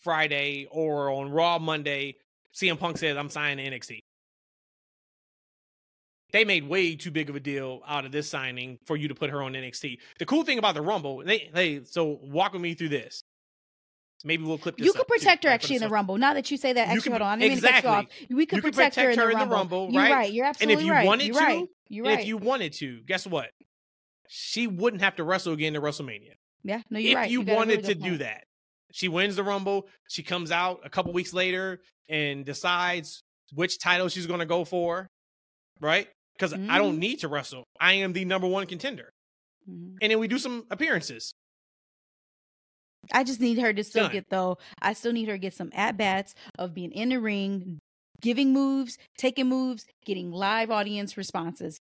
Friday 0.00 0.66
or 0.70 1.10
on 1.10 1.30
Raw 1.30 1.58
Monday. 1.58 2.16
CM 2.54 2.78
Punk 2.78 2.96
says, 2.96 3.18
"I'm 3.18 3.28
signing 3.28 3.62
to 3.62 3.70
NXT." 3.70 4.00
They 6.32 6.46
made 6.46 6.66
way 6.66 6.96
too 6.96 7.10
big 7.10 7.28
of 7.28 7.36
a 7.36 7.40
deal 7.40 7.82
out 7.86 8.06
of 8.06 8.12
this 8.12 8.30
signing 8.30 8.78
for 8.86 8.96
you 8.96 9.08
to 9.08 9.14
put 9.14 9.28
her 9.28 9.42
on 9.42 9.52
NXT. 9.52 9.98
The 10.18 10.26
cool 10.26 10.44
thing 10.44 10.58
about 10.58 10.74
the 10.74 10.82
Rumble, 10.82 11.22
they, 11.24 11.50
they 11.52 11.84
so 11.84 12.18
walk 12.22 12.54
with 12.54 12.62
me 12.62 12.72
through 12.72 12.90
this. 12.90 13.22
Maybe 14.24 14.42
we'll 14.44 14.58
clip 14.58 14.76
this. 14.76 14.84
You 14.86 14.92
could 14.92 15.06
too, 15.06 15.14
protect 15.18 15.44
her 15.44 15.50
actually 15.50 15.76
in 15.76 15.82
the 15.82 15.88
Rumble. 15.88 16.18
Now 16.18 16.34
that 16.34 16.50
you 16.50 16.56
say 16.56 16.72
that, 16.72 16.88
You 16.88 16.94
actually, 16.94 17.02
can- 17.02 17.12
hold 17.12 17.22
on. 17.22 17.38
I 17.38 17.40
didn't 17.48 17.62
mean 17.62 17.72
to 17.72 17.80
cut 17.80 17.84
you 17.84 17.88
off. 17.90 18.04
We 18.30 18.46
could, 18.46 18.56
You 18.56 18.62
could 18.62 18.74
protect, 18.74 18.96
her 18.96 19.10
in 19.10 19.16
the 19.16 19.26
Rumble. 19.26 19.56
Rumble, 19.56 19.88
You're 19.92 20.02
right? 20.02 20.12
right. 20.12 20.32
You're 20.32 20.44
And 20.46 20.50
absolutely 20.56 20.82
if 20.82 20.86
you 20.86 20.92
right. 20.92 21.06
wanted 21.06 21.26
You're 21.26 21.34
to, 21.36 21.40
right. 21.44 21.68
You're 21.88 22.04
right. 22.04 22.18
if 22.20 22.26
you 22.26 22.36
wanted 22.36 22.72
to, 22.74 23.00
guess 23.06 23.26
what? 23.26 23.50
She 24.28 24.66
wouldn't 24.66 25.02
have 25.02 25.16
to 25.16 25.24
wrestle 25.24 25.52
again 25.52 25.74
in 25.76 25.80
WrestleMania. 25.82 26.32
yeah, 26.64 26.82
no, 26.90 26.98
you're 26.98 27.10
if 27.12 27.16
right. 27.16 27.26
If 27.26 27.32
you, 27.32 27.42
a 27.42 27.54
wanted 27.54 27.82
really 27.82 27.94
to 27.94 28.00
do 28.00 28.16
that. 28.18 28.44
She 28.92 29.08
wins 29.08 29.36
the 29.36 29.42
Rumble. 29.44 29.88
She 30.08 30.22
comes 30.22 30.50
out 30.50 30.80
a 30.84 30.90
couple 30.90 31.12
weeks 31.12 31.32
later 31.32 31.80
and 32.08 32.44
decides 32.44 33.22
which 33.54 33.78
title 33.78 34.08
she's 34.08 34.26
going 34.26 34.40
to 34.40 34.46
go 34.46 34.64
for, 34.64 35.08
right? 35.80 36.08
Because 36.34 36.52
I 36.54 36.78
don't 36.78 36.96
Mhm. 36.96 36.98
need 36.98 37.20
to 37.20 37.28
wrestle. 37.28 37.64
I 37.80 37.94
am 37.94 38.12
the 38.12 38.24
number 38.24 38.46
one 38.46 38.66
contender. 38.66 39.12
Mhm. 39.68 39.96
And 40.02 40.10
then 40.12 40.18
we 40.18 40.28
do 40.28 40.38
some 40.38 40.66
appearances. 40.70 41.34
I 43.12 43.24
just 43.24 43.40
need 43.40 43.58
her 43.58 43.72
to 43.72 43.84
still 43.84 44.04
Done. 44.04 44.12
get 44.12 44.30
though. 44.30 44.58
I 44.80 44.92
still 44.92 45.12
need 45.12 45.28
her 45.28 45.34
to 45.34 45.38
get 45.38 45.54
some 45.54 45.70
at 45.74 45.96
bats 45.96 46.34
of 46.58 46.74
being 46.74 46.92
in 46.92 47.10
the 47.10 47.20
ring, 47.20 47.78
giving 48.20 48.52
moves, 48.52 48.98
taking 49.16 49.48
moves, 49.48 49.86
getting 50.04 50.30
live 50.30 50.70
audience 50.70 51.16
responses 51.16 51.78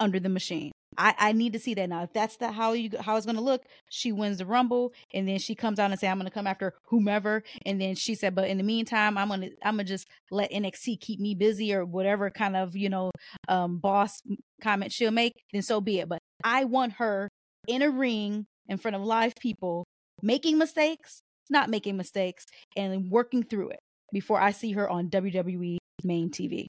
under 0.00 0.20
the 0.20 0.28
machine. 0.28 0.72
I, 0.98 1.14
I 1.18 1.32
need 1.32 1.52
to 1.52 1.58
see 1.58 1.74
that 1.74 1.88
now. 1.88 2.04
If 2.04 2.12
that's 2.12 2.36
the 2.36 2.50
how 2.50 2.72
you 2.72 2.90
how 3.00 3.16
it's 3.16 3.26
gonna 3.26 3.40
look, 3.40 3.64
she 3.90 4.12
wins 4.12 4.38
the 4.38 4.46
rumble, 4.46 4.92
and 5.12 5.28
then 5.28 5.38
she 5.38 5.54
comes 5.54 5.78
out 5.78 5.90
and 5.90 6.00
say, 6.00 6.08
"I'm 6.08 6.18
gonna 6.18 6.30
come 6.30 6.46
after 6.46 6.72
whomever," 6.84 7.42
and 7.64 7.80
then 7.80 7.94
she 7.94 8.14
said, 8.14 8.34
"But 8.34 8.48
in 8.48 8.56
the 8.56 8.64
meantime, 8.64 9.18
I'm 9.18 9.28
gonna 9.28 9.50
I'm 9.62 9.74
gonna 9.74 9.84
just 9.84 10.06
let 10.30 10.50
NXT 10.50 11.00
keep 11.00 11.20
me 11.20 11.34
busy 11.34 11.74
or 11.74 11.84
whatever 11.84 12.30
kind 12.30 12.56
of 12.56 12.74
you 12.76 12.88
know 12.88 13.10
um 13.48 13.78
boss 13.78 14.22
comment 14.62 14.92
she'll 14.92 15.10
make." 15.10 15.34
Then 15.52 15.62
so 15.62 15.80
be 15.80 16.00
it. 16.00 16.08
But 16.08 16.20
I 16.42 16.64
want 16.64 16.94
her 16.94 17.28
in 17.68 17.82
a 17.82 17.90
ring 17.90 18.46
in 18.68 18.78
front 18.78 18.96
of 18.96 19.02
live 19.02 19.34
people 19.38 19.84
making 20.22 20.58
mistakes, 20.58 21.22
not 21.50 21.70
making 21.70 21.96
mistakes, 21.96 22.46
and 22.76 23.10
working 23.10 23.42
through 23.42 23.70
it 23.70 23.80
before 24.12 24.40
I 24.40 24.50
see 24.52 24.72
her 24.72 24.88
on 24.88 25.08
WWE 25.10 25.78
main 26.04 26.30
TV. 26.30 26.66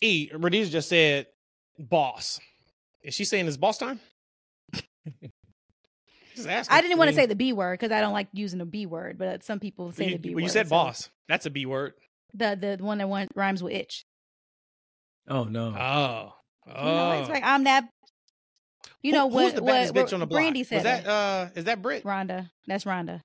E, 0.00 0.28
Rhodesia 0.34 0.70
just 0.70 0.88
said 0.88 1.26
boss. 1.78 2.38
Is 3.02 3.14
she 3.14 3.24
saying 3.24 3.46
it's 3.46 3.56
boss 3.56 3.78
time? 3.78 4.00
I 6.68 6.82
didn't 6.82 6.98
want 6.98 7.08
to 7.08 7.16
say 7.16 7.24
the 7.26 7.34
B 7.34 7.52
word 7.54 7.78
because 7.78 7.92
I 7.92 8.00
don't 8.02 8.12
like 8.12 8.28
using 8.32 8.58
the 8.58 8.66
B 8.66 8.84
word, 8.84 9.16
but 9.16 9.42
some 9.42 9.58
people 9.58 9.90
say 9.92 10.04
you, 10.06 10.10
the 10.12 10.18
B 10.18 10.28
well, 10.30 10.34
word. 10.36 10.42
you 10.42 10.48
said 10.50 10.66
so- 10.66 10.70
boss. 10.70 11.08
That's 11.28 11.46
a 11.46 11.50
B 11.50 11.64
word. 11.66 11.94
The 12.34 12.76
the 12.78 12.84
one 12.84 12.98
that 12.98 13.08
one 13.08 13.28
rhymes 13.34 13.62
with 13.62 13.72
itch. 13.72 14.04
Oh 15.28 15.44
no. 15.44 15.68
Oh. 15.74 16.32
You 16.66 16.74
know, 16.74 17.12
it's 17.20 17.28
Oh. 17.28 17.32
like 17.32 17.44
I'm 17.44 17.64
that. 17.64 17.88
You 19.06 19.12
Who- 19.12 19.18
know 19.18 19.26
what? 19.26 19.44
Who's 19.44 19.52
the 19.54 19.62
what, 19.62 19.70
baddest 19.72 19.94
what 19.94 20.06
bitch 20.08 20.12
on 20.14 20.20
the 20.20 20.26
block? 20.26 20.38
Brandy 20.40 20.64
said 20.64 20.76
Was 20.76 20.82
that 20.84 21.06
uh 21.06 21.48
is 21.54 21.64
that 21.64 21.80
Brit? 21.82 22.04
Ronda. 22.04 22.50
That's 22.66 22.84
Ronda. 22.84 23.22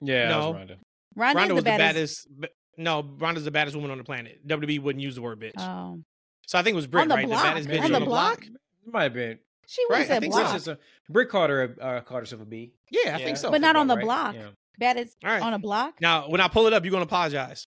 yeah, 0.00 0.28
no. 0.28 0.40
that 0.40 0.46
was 0.46 0.54
Ronda. 0.56 0.76
Rhonda, 1.18 1.34
Ronda 1.34 1.54
is 1.54 1.58
the 1.58 1.62
baddest. 1.64 2.24
the 2.28 2.34
baddest. 2.40 2.56
No, 2.78 3.02
Ronda's 3.18 3.44
the 3.44 3.50
baddest 3.50 3.76
woman 3.76 3.90
on 3.90 3.98
the 3.98 4.04
planet. 4.04 4.46
WB 4.46 4.80
wouldn't 4.80 5.02
use 5.02 5.14
the 5.14 5.22
word 5.22 5.40
bitch. 5.40 5.52
Oh, 5.58 6.00
so 6.46 6.58
I 6.58 6.62
think 6.62 6.72
it 6.74 6.76
was 6.76 6.86
Brit, 6.86 7.02
On 7.02 7.08
the 7.08 7.14
right? 7.16 7.26
block? 7.26 7.42
The 7.42 7.48
baddest 7.48 7.68
bitch 7.68 7.84
On 7.84 7.92
the 7.92 8.00
block? 8.00 8.44
It 8.44 8.92
might 8.92 9.02
have 9.04 9.14
been. 9.14 9.38
she 9.66 9.84
was 9.88 9.90
right? 9.90 9.98
have 10.02 10.10
I 10.10 10.14
said 10.14 10.20
think 10.20 10.32
so. 10.34 10.40
It's 10.40 10.48
block, 10.50 10.54
just 10.56 10.68
a, 10.68 10.78
Brick 11.12 11.28
called 11.30 11.50
her 11.50 11.76
uh, 11.80 12.00
called 12.02 12.20
herself 12.20 12.42
a 12.42 12.44
B. 12.46 12.72
Yeah, 12.90 13.16
I 13.16 13.18
think 13.24 13.36
so. 13.36 13.50
But 13.50 13.60
not 13.60 13.74
on 13.76 13.88
the 13.88 13.96
Right? 13.96 14.04
block. 14.04 14.34
Yeah. 14.36 14.48
baddest 14.78 15.16
All 15.24 15.30
right. 15.30 15.42
on 15.42 15.52
a 15.54 15.58
block. 15.58 16.00
now, 16.00 16.28
when 16.28 16.40
I 16.40 16.46
pull 16.48 16.66
it 16.68 16.72
up, 16.72 16.84
you're 16.84 16.92
gonna 16.92 17.02
apologize. 17.04 17.66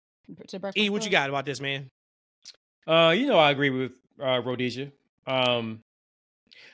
to 0.49 0.59
Breakfast 0.61 0.79
E, 0.79 0.91
what 0.91 1.05
you 1.05 1.11
got 1.11 1.29
about 1.29 1.45
this, 1.45 1.61
man? 1.61 1.91
Uh, 2.87 3.13
you 3.17 3.27
know, 3.27 3.39
I 3.39 3.51
agree 3.51 3.71
with 3.71 3.93
uh, 4.23 4.41
Rhodesia. 4.45 4.93
Um, 5.27 5.83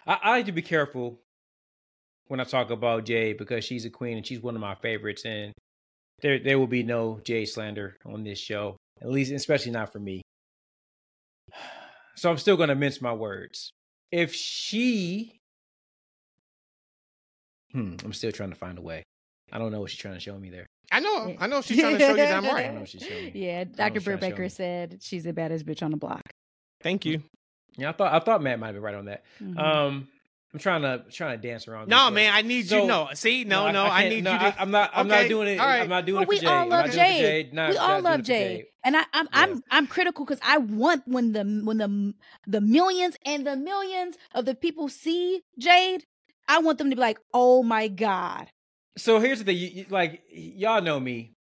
I, 0.07 0.19
I 0.23 0.31
like 0.31 0.47
to 0.47 0.53
be 0.53 0.63
careful 0.63 1.21
when 2.29 2.41
I 2.41 2.45
talk 2.45 2.71
about 2.71 3.05
Jade 3.05 3.39
because 3.39 3.65
she's 3.65 3.85
a 3.85 3.91
queen 3.91 4.17
and 4.17 4.27
she's 4.27 4.41
one 4.41 4.55
of 4.55 4.61
my 4.61 4.75
favorites, 4.77 5.25
and 5.25 5.53
there 6.21 6.39
there 6.39 6.59
will 6.59 6.67
be 6.67 6.83
no 6.83 7.21
Jade 7.25 7.49
slander 7.49 7.97
on 8.05 8.25
this 8.25 8.39
show, 8.39 8.77
at 9.01 9.11
least, 9.11 9.33
especially 9.33 9.73
not 9.73 9.93
for 9.93 9.99
me. 9.99 10.23
So 12.17 12.31
I'm 12.31 12.39
still 12.39 12.57
going 12.57 12.69
to 12.69 12.75
mince 12.75 13.01
my 13.01 13.13
words. 13.13 13.73
If 14.11 14.35
she, 14.35 15.41
hmm, 17.73 17.97
I'm 18.05 18.13
still 18.13 18.33
trying 18.33 18.51
to 18.51 18.57
find 18.57 18.79
a 18.79 18.83
way. 18.83 19.03
I 19.51 19.59
don't 19.59 19.73
know 19.73 19.81
what 19.81 19.91
she's 19.91 20.01
trying 20.01 20.15
to 20.15 20.21
show 20.21 20.39
me 20.39 20.51
there. 20.51 20.67
I 20.91 21.01
know, 21.01 21.35
I 21.39 21.47
know 21.47 21.63
she's 21.63 21.81
trying 21.81 21.99
to 21.99 21.99
show 21.99 22.11
you 22.11 22.17
that 22.17 22.35
I'm 22.37 22.45
right. 22.55 22.65
don't 22.67 22.75
know 22.75 22.81
what 22.81 22.89
she's 22.89 23.03
showing 23.03 23.25
me. 23.25 23.33
Yeah, 23.35 23.65
Dr. 23.65 23.95
she's 23.95 24.05
trying 24.05 24.19
Britt 24.19 24.21
to 24.21 24.27
show 24.27 24.29
me. 24.29 24.31
Baker 24.33 24.49
said 24.49 24.99
she's 25.01 25.25
the 25.25 25.33
baddest 25.33 25.65
bitch 25.67 25.83
on 25.83 25.91
the 25.91 25.97
block. 25.97 26.23
Thank 26.83 27.07
you. 27.07 27.23
Yeah, 27.77 27.91
I 27.91 27.93
thought 27.93 28.13
I 28.13 28.19
thought 28.19 28.43
Matt 28.43 28.59
might 28.59 28.73
be 28.73 28.79
right 28.79 28.95
on 28.95 29.07
that. 29.07 29.25
Mhm. 29.43 29.59
Um, 29.59 30.09
I'm 30.53 30.59
trying 30.61 30.83
to 30.83 31.05
trying 31.11 31.41
to 31.41 31.49
dance 31.49 31.67
around. 31.67 31.89
No, 31.89 32.07
this, 32.07 32.15
man, 32.15 32.35
I 32.35 32.43
need 32.43 32.69
So- 32.69 32.83
you. 32.83 32.87
No, 32.87 33.09
see, 33.15 33.45
no, 33.45 33.71
no, 33.71 33.87
I, 33.87 34.03
can't- 34.03 34.15
need 34.15 34.25
no, 34.25 34.33
you 34.33 34.39
to. 34.39 34.45
I, 34.45 34.63
am 34.63 34.71
not. 34.71 34.91
I'm 34.93 35.07
Okay, 35.11 35.23
not 35.23 35.29
doing 35.29 35.49
it. 35.49 35.59
all 35.59 35.67
right. 35.67 35.81
I'm 35.81 35.89
not 35.89 36.05
doing 36.05 36.17
Well, 36.17 36.23
it 36.25 36.27
for 36.27 36.31
we 36.31 36.39
Jade. 36.41 36.49
all 36.49 36.59
love 36.69 36.69
not 36.69 36.85
doing 36.85 36.97
Jade. 36.97 37.55
Not- 37.55 37.69
we 37.71 37.75
not 37.77 37.83
all 37.83 37.89
doing 37.97 38.05
love 38.05 38.21
it 38.21 38.23
Jade, 38.25 38.65
and 38.85 38.97
I, 38.97 39.01
I'm 39.15 39.25
Yeah. 39.25 39.31
I'm 39.33 39.65
I'm 39.71 39.87
critical 39.87 40.27
because 40.27 40.41
I 40.45 40.59
want 40.59 41.05
when 41.09 41.33
the 41.33 41.45
when 41.65 41.79
the 41.79 42.15
the 42.47 42.61
millions 42.61 43.17
and 43.25 43.47
the 43.47 43.57
millions 43.57 44.17
of 44.35 44.45
the 44.45 44.55
people 44.55 44.91
see 44.91 45.41
Jade, 45.59 46.05
I 46.49 46.59
want 46.59 46.77
them 46.77 46.91
to 46.91 46.97
be 46.97 47.01
like, 47.01 47.19
oh 47.33 47.63
my 47.63 47.89
god, 47.89 48.49
So 48.99 49.21
here's 49.21 49.39
the 49.39 49.47
thing, 49.47 49.57
you, 49.57 49.69
you- 49.69 49.87
like 49.89 50.23
y'all 50.31 50.83
know 50.83 51.01
me, 51.01 51.33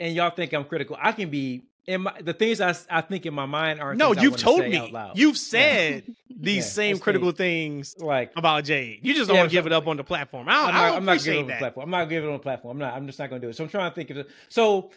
and 0.00 0.14
y'all 0.14 0.30
think 0.30 0.54
I'm 0.54 0.64
critical. 0.64 0.96
I 0.98 1.12
can 1.12 1.28
be 1.28 1.64
in 1.86 2.02
my 2.02 2.20
the 2.20 2.32
things 2.32 2.60
I, 2.60 2.74
I 2.90 3.00
think 3.00 3.26
in 3.26 3.34
my 3.34 3.46
mind 3.46 3.80
aren't. 3.80 3.98
No, 3.98 4.12
you've 4.12 4.36
told 4.36 4.60
me. 4.60 4.94
You've 5.14 5.36
said 5.36 6.04
these 6.30 6.64
Yeah, 6.64 6.70
same 6.70 6.98
critical 6.98 7.32
things 7.32 7.96
like 7.98 8.32
about 8.36 8.64
Jade. 8.64 9.00
You 9.02 9.14
just 9.14 9.28
don't 9.28 9.36
Yeah, 9.36 9.42
want 9.42 9.50
to 9.50 9.56
give 9.56 9.66
it 9.66 9.72
up 9.72 9.86
on 9.86 9.96
the 9.96 10.04
platform. 10.04 10.48
I 10.48 10.52
don't, 10.52 10.68
I'm 10.68 10.74
not, 10.74 10.96
I'm 10.96 11.04
not 11.04 11.18
giving 11.22 11.40
it 11.40 11.42
on 11.42 11.48
the 11.48 11.56
platform. 11.56 11.84
I'm 11.84 11.90
not 11.90 12.08
giving 12.08 12.28
it 12.28 12.32
on 12.32 12.38
the 12.38 12.42
platform. 12.42 12.76
I'm 12.76 12.78
not. 12.78 12.94
I'm 12.94 13.06
just 13.06 13.18
not 13.18 13.30
going 13.30 13.40
to 13.40 13.46
do 13.46 13.50
it. 13.50 13.56
So 13.56 13.64
I'm 13.64 13.70
trying 13.70 13.90
to 13.90 13.94
think 13.94 14.10
of 14.10 14.16
it. 14.18 14.30
So 14.48 14.90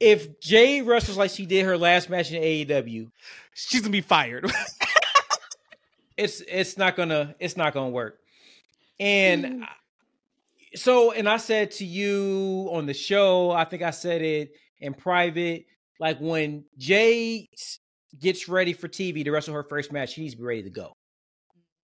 if 0.00 0.40
Jade 0.40 0.86
wrestles 0.86 1.16
like 1.16 1.30
she 1.30 1.46
did 1.46 1.64
her 1.64 1.76
last 1.78 2.10
match 2.10 2.32
in 2.32 2.42
AEW, 2.42 3.10
She's 3.54 3.80
gonna 3.80 3.92
be 3.92 4.00
fired. 4.00 4.50
it's 6.16 6.40
it's 6.40 6.76
not 6.76 6.96
gonna 6.96 7.34
it's 7.38 7.56
not 7.56 7.72
gonna 7.72 7.90
work. 7.90 8.18
And 8.98 9.46
hmm. 9.46 9.62
I- 9.62 9.68
so, 10.76 11.12
and 11.12 11.28
I 11.28 11.36
said 11.36 11.70
to 11.72 11.84
you 11.84 12.68
on 12.72 12.86
the 12.86 12.94
show, 12.94 13.52
I 13.52 13.64
think 13.64 13.82
I 13.82 13.90
said 13.92 14.22
it 14.22 14.56
in 14.80 14.92
private, 14.92 15.66
like 16.00 16.18
when 16.18 16.64
Jade 16.78 17.46
gets 18.18 18.48
ready 18.48 18.72
for 18.72 18.88
TV 18.88 19.24
to 19.24 19.30
wrestle 19.30 19.54
her 19.54 19.62
first 19.64 19.92
match, 19.92 20.14
she 20.14 20.22
needs 20.22 20.34
to 20.34 20.38
be 20.38 20.44
ready 20.44 20.62
to 20.62 20.70
go. 20.70 20.92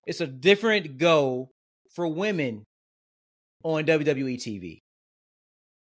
It's 0.07 0.21
a 0.21 0.27
different 0.27 0.99
go 0.99 1.51
for 1.95 2.07
women 2.07 2.65
on 3.63 3.85
WWE 3.85 4.37
TV. 4.37 4.79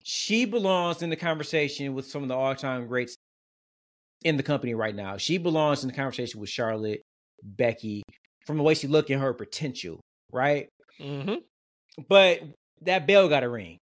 She 0.04 0.46
belongs 0.46 1.02
in 1.02 1.10
the 1.10 1.16
conversation 1.16 1.94
with 1.94 2.06
some 2.08 2.24
of 2.24 2.28
the 2.28 2.36
all-time 2.36 2.88
greats 2.88 3.16
in 4.24 4.38
the 4.38 4.44
company 4.44 4.74
right 4.74 4.96
now. 4.96 5.18
She 5.18 5.38
belongs 5.38 5.84
in 5.84 5.90
the 5.90 5.96
conversation 5.96 6.40
with 6.40 6.50
Charlotte, 6.50 7.02
Becky, 7.42 8.04
from 8.46 8.58
the 8.58 8.64
way 8.64 8.74
she 8.74 8.88
look 8.88 9.10
and 9.10 9.22
her 9.22 9.34
potential, 9.34 10.00
right? 10.32 10.68
hmm 11.00 11.36
But 12.10 12.42
that 12.82 13.08
bell 13.08 13.30
got 13.30 13.42
to 13.42 13.50
ring, 13.50 13.78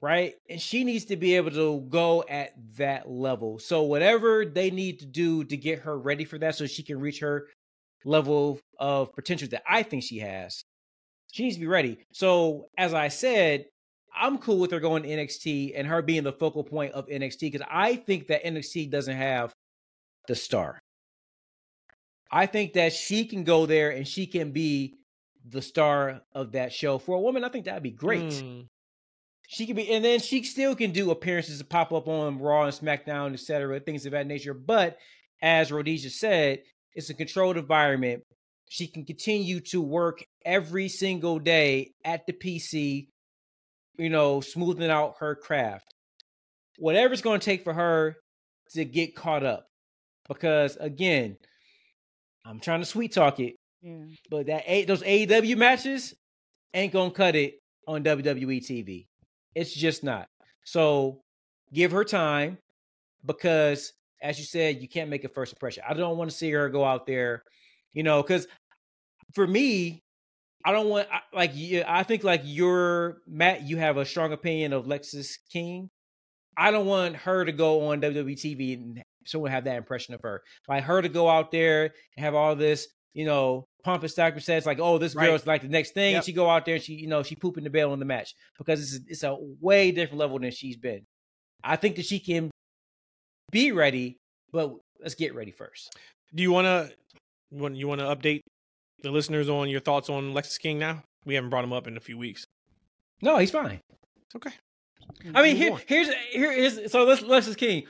right? 0.00 0.34
And 0.48 0.60
she 0.60 0.84
needs 0.84 1.06
to 1.06 1.16
be 1.16 1.36
able 1.36 1.50
to 1.52 1.80
go 1.88 2.24
at 2.28 2.52
that 2.76 3.10
level. 3.10 3.58
So 3.58 3.82
whatever 3.82 4.44
they 4.44 4.70
need 4.70 5.00
to 5.00 5.06
do 5.06 5.44
to 5.44 5.56
get 5.56 5.80
her 5.80 5.98
ready 5.98 6.24
for 6.24 6.38
that, 6.38 6.54
so 6.54 6.66
she 6.66 6.82
can 6.82 7.00
reach 7.00 7.20
her 7.20 7.48
level 8.04 8.60
of 8.78 9.12
potential 9.14 9.48
that 9.48 9.62
I 9.68 9.82
think 9.82 10.02
she 10.02 10.18
has, 10.18 10.62
she 11.32 11.44
needs 11.44 11.56
to 11.56 11.60
be 11.60 11.66
ready. 11.66 11.98
So 12.12 12.68
as 12.78 12.94
I 12.94 13.08
said, 13.08 13.66
I'm 14.14 14.38
cool 14.38 14.58
with 14.58 14.70
her 14.70 14.80
going 14.80 15.02
to 15.02 15.08
NXT 15.08 15.72
and 15.76 15.86
her 15.86 16.00
being 16.00 16.24
the 16.24 16.32
focal 16.32 16.64
point 16.64 16.92
of 16.92 17.06
NXT 17.08 17.52
because 17.52 17.66
I 17.70 17.96
think 17.96 18.28
that 18.28 18.44
NXT 18.44 18.90
doesn't 18.90 19.16
have 19.16 19.52
the 20.26 20.34
star. 20.34 20.80
I 22.30 22.46
think 22.46 22.72
that 22.72 22.92
she 22.92 23.26
can 23.26 23.44
go 23.44 23.66
there 23.66 23.90
and 23.90 24.06
she 24.06 24.26
can 24.26 24.52
be 24.52 24.94
the 25.48 25.62
star 25.62 26.22
of 26.32 26.52
that 26.52 26.72
show. 26.72 26.98
For 26.98 27.16
a 27.16 27.20
woman, 27.20 27.44
I 27.44 27.48
think 27.48 27.66
that'd 27.66 27.82
be 27.82 27.90
great. 27.90 28.24
Mm. 28.24 28.66
She 29.48 29.66
can 29.66 29.76
be, 29.76 29.90
and 29.90 30.04
then 30.04 30.18
she 30.20 30.42
still 30.42 30.74
can 30.74 30.90
do 30.90 31.10
appearances 31.10 31.58
to 31.58 31.64
pop 31.64 31.92
up 31.92 32.08
on 32.08 32.38
Raw 32.38 32.64
and 32.64 32.72
SmackDown, 32.72 33.32
etc., 33.32 33.78
things 33.80 34.04
of 34.04 34.12
that 34.12 34.26
nature. 34.26 34.54
But 34.54 34.98
as 35.40 35.70
Rhodesia 35.70 36.10
said, 36.10 36.62
it's 36.94 37.10
a 37.10 37.14
controlled 37.14 37.56
environment. 37.56 38.22
She 38.68 38.88
can 38.88 39.04
continue 39.04 39.60
to 39.70 39.80
work 39.80 40.24
every 40.44 40.88
single 40.88 41.38
day 41.38 41.92
at 42.04 42.26
the 42.26 42.32
PC, 42.32 43.06
you 43.98 44.10
know, 44.10 44.40
smoothing 44.40 44.90
out 44.90 45.14
her 45.20 45.36
craft. 45.36 45.86
Whatever 46.78 47.12
it's 47.12 47.22
going 47.22 47.38
to 47.38 47.44
take 47.44 47.62
for 47.62 47.72
her 47.72 48.16
to 48.72 48.84
get 48.84 49.14
caught 49.14 49.44
up. 49.44 49.66
Because 50.28 50.76
again, 50.76 51.36
I'm 52.44 52.60
trying 52.60 52.80
to 52.80 52.86
sweet 52.86 53.12
talk 53.12 53.38
it, 53.38 53.54
yeah. 53.82 54.04
but 54.30 54.46
that 54.46 54.64
A- 54.66 54.84
those 54.84 55.02
AEW 55.02 55.56
matches 55.56 56.14
ain't 56.74 56.92
gonna 56.92 57.10
cut 57.12 57.36
it 57.36 57.54
on 57.86 58.02
WWE 58.02 58.58
TV. 58.58 59.06
It's 59.56 59.74
just 59.74 60.04
not. 60.04 60.28
So 60.64 61.22
give 61.72 61.90
her 61.92 62.04
time 62.04 62.58
because, 63.24 63.94
as 64.22 64.38
you 64.38 64.44
said, 64.44 64.82
you 64.82 64.88
can't 64.88 65.08
make 65.08 65.24
a 65.24 65.28
first 65.30 65.54
impression. 65.54 65.82
I 65.88 65.94
don't 65.94 66.18
want 66.18 66.30
to 66.30 66.36
see 66.36 66.50
her 66.52 66.68
go 66.68 66.84
out 66.84 67.06
there, 67.06 67.42
you 67.94 68.02
know, 68.02 68.22
because 68.22 68.46
for 69.34 69.46
me, 69.46 70.02
I 70.62 70.72
don't 70.72 70.88
want 70.88 71.08
like. 71.32 71.52
I 71.88 72.02
think 72.02 72.22
like 72.22 72.42
you're 72.44 73.18
Matt. 73.26 73.62
You 73.62 73.78
have 73.78 73.96
a 73.96 74.04
strong 74.04 74.32
opinion 74.32 74.74
of 74.74 74.84
Lexis 74.84 75.38
King. 75.50 75.88
I 76.58 76.70
don't 76.70 76.86
want 76.86 77.16
her 77.16 77.44
to 77.44 77.52
go 77.52 77.88
on 77.88 78.00
WWE 78.02 78.34
TV 78.34 78.74
and 78.74 79.02
someone 79.24 79.52
have 79.52 79.64
that 79.64 79.76
impression 79.76 80.14
of 80.14 80.20
her. 80.22 80.42
Like 80.68 80.84
her 80.84 81.00
to 81.00 81.08
go 81.08 81.30
out 81.30 81.50
there 81.50 81.84
and 82.16 82.24
have 82.24 82.34
all 82.34 82.56
this, 82.56 82.88
you 83.16 83.24
know, 83.24 83.64
and 83.86 84.10
stack 84.10 84.38
says 84.40 84.66
like, 84.66 84.78
oh, 84.78 84.98
this 84.98 85.14
Right. 85.14 85.26
girl's 85.26 85.46
like 85.46 85.62
the 85.62 85.68
next 85.68 85.92
thing. 85.92 86.12
Yep. 86.12 86.18
And 86.18 86.24
she 86.26 86.32
go 86.34 86.50
out 86.50 86.66
there 86.66 86.74
and 86.74 86.84
she, 86.84 86.92
you 86.94 87.06
know, 87.06 87.22
she 87.22 87.34
pooping 87.34 87.64
the 87.64 87.70
bell 87.70 87.94
in 87.94 87.98
the 87.98 88.04
match 88.04 88.34
because 88.58 88.80
it's 88.80 89.00
it's 89.08 89.22
a 89.22 89.34
way 89.60 89.90
different 89.90 90.18
level 90.18 90.38
than 90.38 90.50
she's 90.50 90.76
been. 90.76 91.02
I 91.64 91.76
think 91.76 91.96
that 91.96 92.04
she 92.04 92.18
can 92.18 92.50
be 93.50 93.72
ready, 93.72 94.18
but 94.52 94.74
let's 95.00 95.14
get 95.14 95.34
ready 95.34 95.50
first. 95.50 95.96
Do 96.34 96.42
you 96.42 96.52
want 96.52 96.66
to? 96.66 96.94
Want 97.50 97.76
you 97.76 97.88
want 97.88 98.00
to 98.00 98.06
update 98.06 98.40
the 99.02 99.10
listeners 99.10 99.48
on 99.48 99.70
your 99.70 99.80
thoughts 99.80 100.10
on 100.10 100.34
Lexis 100.34 100.58
King 100.58 100.78
now? 100.78 101.02
We 101.24 101.34
haven't 101.34 101.48
brought 101.50 101.64
him 101.64 101.72
up 101.72 101.86
in 101.86 101.96
a 101.96 102.00
few 102.00 102.18
weeks. 102.18 102.44
No, 103.22 103.38
he's 103.38 103.50
fine. 103.50 103.80
It's 104.26 104.36
okay. 104.36 104.50
I 105.34 105.42
mean, 105.42 105.56
here, 105.56 105.76
here's 105.86 106.10
here 106.32 106.52
is 106.52 106.92
so 106.92 107.04
let's 107.04 107.22
let's 107.22 107.54
King. 107.54 107.84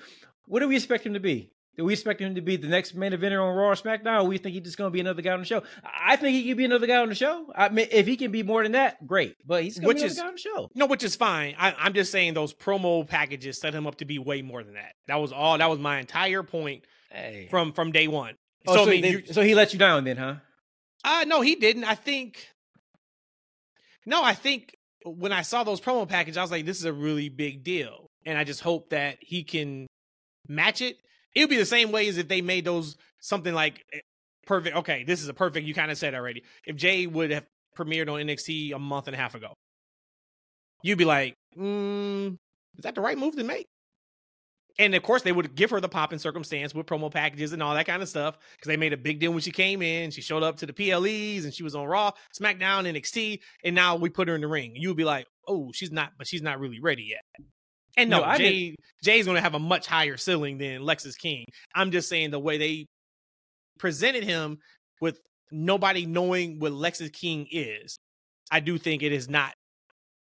What 0.46 0.60
do 0.60 0.68
we 0.68 0.76
expect 0.76 1.04
him 1.04 1.14
to 1.14 1.20
be? 1.20 1.50
Do 1.76 1.84
we 1.84 1.92
expect 1.92 2.20
him 2.22 2.34
to 2.36 2.40
be 2.40 2.56
the 2.56 2.68
next 2.68 2.94
main 2.94 3.12
eventer 3.12 3.42
on 3.42 3.54
Raw 3.54 3.68
or 3.68 3.74
SmackDown? 3.74 4.22
Or 4.22 4.24
we 4.24 4.38
think 4.38 4.54
he's 4.54 4.64
just 4.64 4.78
going 4.78 4.88
to 4.90 4.92
be 4.92 5.00
another 5.00 5.20
guy 5.20 5.32
on 5.32 5.40
the 5.40 5.44
show? 5.46 5.62
I 5.84 6.16
think 6.16 6.34
he 6.34 6.48
could 6.48 6.56
be 6.56 6.64
another 6.64 6.86
guy 6.86 6.96
on 6.96 7.10
the 7.10 7.14
show. 7.14 7.52
I 7.54 7.68
mean, 7.68 7.88
if 7.92 8.06
he 8.06 8.16
can 8.16 8.30
be 8.32 8.42
more 8.42 8.62
than 8.62 8.72
that, 8.72 9.06
great. 9.06 9.36
But 9.44 9.62
he's 9.62 9.78
going 9.78 9.94
to 9.96 10.02
be 10.02 10.06
is- 10.06 10.16
another 10.16 10.22
guy 10.24 10.28
on 10.28 10.34
the 10.34 10.40
show. 10.40 10.70
No, 10.74 10.86
which 10.86 11.04
is 11.04 11.16
fine. 11.16 11.54
I, 11.58 11.74
I'm 11.78 11.92
just 11.92 12.10
saying 12.10 12.32
those 12.32 12.54
promo 12.54 13.06
packages 13.06 13.60
set 13.60 13.74
him 13.74 13.86
up 13.86 13.96
to 13.96 14.06
be 14.06 14.18
way 14.18 14.40
more 14.40 14.62
than 14.64 14.74
that. 14.74 14.92
That 15.06 15.16
was 15.16 15.32
all. 15.32 15.58
That 15.58 15.68
was 15.68 15.78
my 15.78 15.98
entire 15.98 16.42
point 16.42 16.84
Hey. 17.10 17.48
from 17.50 17.72
from 17.72 17.92
day 17.92 18.08
one. 18.08 18.36
Oh, 18.66 18.74
so, 18.74 18.84
so, 18.84 18.90
I 18.90 18.92
mean, 18.94 19.02
they- 19.02 19.10
you, 19.10 19.22
so 19.26 19.42
he 19.42 19.54
let 19.54 19.72
you 19.74 19.78
down 19.78 20.04
then, 20.04 20.16
huh? 20.16 20.34
uh 21.04 21.24
no, 21.26 21.42
he 21.42 21.56
didn't. 21.56 21.84
I 21.84 21.94
think. 21.94 22.48
No, 24.06 24.22
I 24.22 24.34
think 24.34 24.74
when 25.04 25.32
I 25.32 25.42
saw 25.42 25.62
those 25.64 25.80
promo 25.80 26.08
packages, 26.08 26.36
I 26.36 26.42
was 26.42 26.50
like, 26.50 26.64
"This 26.64 26.78
is 26.78 26.84
a 26.84 26.92
really 26.92 27.28
big 27.28 27.62
deal," 27.64 28.06
and 28.24 28.38
I 28.38 28.44
just 28.44 28.60
hope 28.60 28.90
that 28.90 29.18
he 29.20 29.44
can 29.44 29.86
match 30.48 30.80
it. 30.80 30.96
It 31.36 31.40
would 31.40 31.50
be 31.50 31.58
the 31.58 31.66
same 31.66 31.92
way 31.92 32.08
as 32.08 32.16
if 32.16 32.28
they 32.28 32.40
made 32.40 32.64
those 32.64 32.96
something 33.20 33.52
like 33.52 33.84
eh, 33.92 34.00
perfect. 34.46 34.74
Okay, 34.74 35.04
this 35.04 35.22
is 35.22 35.28
a 35.28 35.34
perfect. 35.34 35.66
You 35.66 35.74
kind 35.74 35.90
of 35.90 35.98
said 35.98 36.14
already. 36.14 36.42
If 36.66 36.76
Jade 36.76 37.12
would 37.12 37.30
have 37.30 37.44
premiered 37.76 38.10
on 38.10 38.20
NXT 38.20 38.74
a 38.74 38.78
month 38.78 39.06
and 39.06 39.14
a 39.14 39.18
half 39.18 39.34
ago, 39.34 39.52
you'd 40.82 40.96
be 40.96 41.04
like, 41.04 41.34
mm, 41.56 42.32
"Is 42.32 42.82
that 42.82 42.94
the 42.94 43.02
right 43.02 43.18
move 43.18 43.36
to 43.36 43.44
make?" 43.44 43.66
And 44.78 44.94
of 44.94 45.02
course, 45.02 45.22
they 45.22 45.32
would 45.32 45.54
give 45.54 45.70
her 45.70 45.80
the 45.80 45.90
pop 45.90 46.12
and 46.12 46.20
circumstance 46.20 46.74
with 46.74 46.86
promo 46.86 47.10
packages 47.10 47.52
and 47.52 47.62
all 47.62 47.74
that 47.74 47.86
kind 47.86 48.02
of 48.02 48.08
stuff 48.08 48.38
because 48.52 48.68
they 48.68 48.78
made 48.78 48.94
a 48.94 48.96
big 48.96 49.20
deal 49.20 49.30
when 49.30 49.40
she 49.40 49.50
came 49.50 49.82
in. 49.82 50.10
She 50.10 50.22
showed 50.22 50.42
up 50.42 50.56
to 50.58 50.66
the 50.66 50.72
PLEs 50.72 51.44
and 51.44 51.52
she 51.52 51.62
was 51.62 51.74
on 51.74 51.86
Raw, 51.86 52.12
SmackDown, 52.38 52.86
NXT, 52.86 53.40
and 53.62 53.74
now 53.74 53.96
we 53.96 54.08
put 54.08 54.28
her 54.28 54.34
in 54.34 54.40
the 54.40 54.48
ring. 54.48 54.72
You 54.74 54.88
would 54.88 54.96
be 54.96 55.04
like, 55.04 55.26
"Oh, 55.46 55.70
she's 55.72 55.92
not, 55.92 56.12
but 56.16 56.26
she's 56.26 56.42
not 56.42 56.60
really 56.60 56.80
ready 56.80 57.10
yet." 57.10 57.46
And 57.96 58.10
no, 58.10 58.20
No, 58.20 58.24
I 58.24 58.38
Jade 58.38 58.76
Jade's 59.02 59.26
going 59.26 59.36
to 59.36 59.40
have 59.42 59.54
a 59.54 59.58
much 59.58 59.86
higher 59.86 60.16
ceiling 60.16 60.58
than 60.58 60.82
Lexis 60.82 61.16
King. 61.16 61.44
I'm 61.74 61.90
just 61.90 62.08
saying 62.08 62.30
the 62.30 62.38
way 62.38 62.58
they 62.58 62.86
presented 63.78 64.24
him 64.24 64.58
with 65.00 65.18
nobody 65.50 66.06
knowing 66.06 66.58
what 66.58 66.72
Lexis 66.72 67.12
King 67.12 67.46
is, 67.50 67.96
I 68.50 68.60
do 68.60 68.78
think 68.78 69.02
it 69.02 69.12
has 69.12 69.28
not 69.28 69.52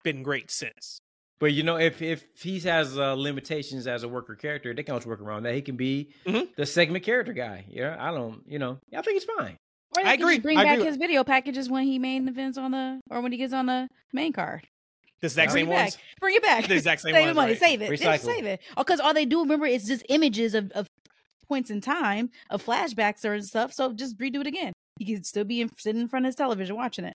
been 0.04 0.22
great 0.22 0.50
since. 0.50 0.98
But 1.38 1.52
you 1.52 1.62
know, 1.62 1.76
if 1.76 2.00
if 2.00 2.24
he 2.40 2.58
has 2.60 2.96
uh, 2.98 3.12
limitations 3.14 3.86
as 3.86 4.02
a 4.04 4.08
worker 4.08 4.34
character, 4.34 4.72
they 4.72 4.82
can 4.82 4.92
always 4.92 5.06
work 5.06 5.20
around 5.20 5.42
that. 5.42 5.54
He 5.54 5.60
can 5.62 5.76
be 5.76 6.14
Mhm. 6.24 6.54
the 6.56 6.64
segment 6.64 7.04
character 7.04 7.34
guy. 7.34 7.66
Yeah, 7.68 7.96
I 7.98 8.10
don't. 8.10 8.42
You 8.46 8.58
know, 8.58 8.78
I 8.96 9.02
think 9.02 9.16
it's 9.22 9.26
fine. 9.38 9.56
Or 9.96 10.02
he 10.02 10.08
I 10.08 10.12
agree. 10.14 10.34
Just 10.36 10.42
bring 10.42 10.56
I 10.58 10.64
back 10.64 10.74
agree. 10.78 10.86
his 10.86 10.96
video 10.96 11.24
packages 11.24 11.68
when 11.68 11.84
he 11.84 11.98
main 11.98 12.26
events 12.28 12.56
on 12.56 12.70
the 12.70 13.00
or 13.10 13.20
when 13.20 13.32
he 13.32 13.38
gets 13.38 13.52
on 13.52 13.66
the 13.66 13.86
main 14.14 14.32
card. 14.32 14.66
The 15.20 15.26
exact 15.26 15.52
Bring 15.52 15.64
same 15.64 15.70
back. 15.70 15.82
ones. 15.84 15.98
Bring 16.20 16.34
it 16.36 16.42
back. 16.42 16.66
The 16.66 16.74
exact 16.74 17.00
same 17.00 17.14
save 17.14 17.24
ones, 17.26 17.36
money. 17.36 17.52
right? 17.52 17.60
Save 17.60 17.82
it. 17.82 17.90
Recycle. 17.90 18.20
save 18.20 18.44
it. 18.44 18.60
Oh, 18.76 18.82
because 18.82 19.00
all 19.00 19.14
they 19.14 19.24
do, 19.24 19.40
remember, 19.40 19.66
it's 19.66 19.86
just 19.86 20.04
images 20.08 20.54
of, 20.54 20.70
of 20.72 20.86
points 21.48 21.70
in 21.70 21.80
time 21.80 22.30
of 22.50 22.64
flashbacks 22.64 23.24
or 23.24 23.40
stuff. 23.40 23.72
So 23.72 23.92
just 23.92 24.18
redo 24.18 24.40
it 24.40 24.46
again. 24.46 24.72
He 24.98 25.04
can 25.06 25.24
still 25.24 25.44
be 25.44 25.62
in, 25.62 25.70
sitting 25.78 26.00
in 26.02 26.08
front 26.08 26.26
of 26.26 26.28
his 26.28 26.36
television 26.36 26.76
watching 26.76 27.04
it. 27.06 27.14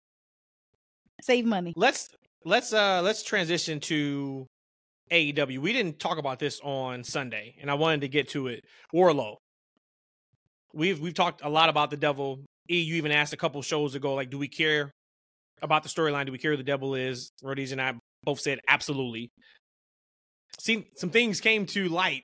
Save 1.21 1.45
money. 1.45 1.73
Let's 1.75 2.09
let's 2.43 2.73
uh 2.73 3.01
let's 3.03 3.21
transition 3.21 3.79
to 3.81 4.47
AEW. 5.11 5.59
We 5.59 5.73
didn't 5.73 5.99
talk 5.99 6.17
about 6.17 6.39
this 6.39 6.59
on 6.63 7.03
Sunday, 7.03 7.55
and 7.61 7.69
I 7.69 7.75
wanted 7.75 8.01
to 8.01 8.07
get 8.07 8.29
to 8.29 8.47
it. 8.47 8.63
Wardlow. 8.93 9.35
We've 10.73 10.99
we've 10.99 11.13
talked 11.13 11.41
a 11.43 11.49
lot 11.49 11.69
about 11.69 11.91
the 11.91 11.97
devil. 11.97 12.39
E, 12.69 12.81
you 12.81 12.95
even 12.95 13.11
asked 13.11 13.33
a 13.33 13.37
couple 13.37 13.61
shows 13.61 13.93
ago, 13.95 14.13
like, 14.15 14.29
do 14.29 14.37
we 14.37 14.47
care 14.47 14.91
about 15.61 15.83
the 15.83 15.89
storyline? 15.89 16.25
Do 16.25 16.31
we 16.31 16.37
care 16.37 16.51
who 16.51 16.57
the 16.57 16.63
devil 16.63 16.95
is? 16.95 17.31
Rhodes 17.41 17.71
and 17.71 17.81
I 17.81 17.93
both 18.23 18.39
said 18.39 18.59
absolutely. 18.67 19.31
See, 20.59 20.87
some 20.95 21.09
things 21.09 21.41
came 21.41 21.65
to 21.67 21.87
light 21.89 22.23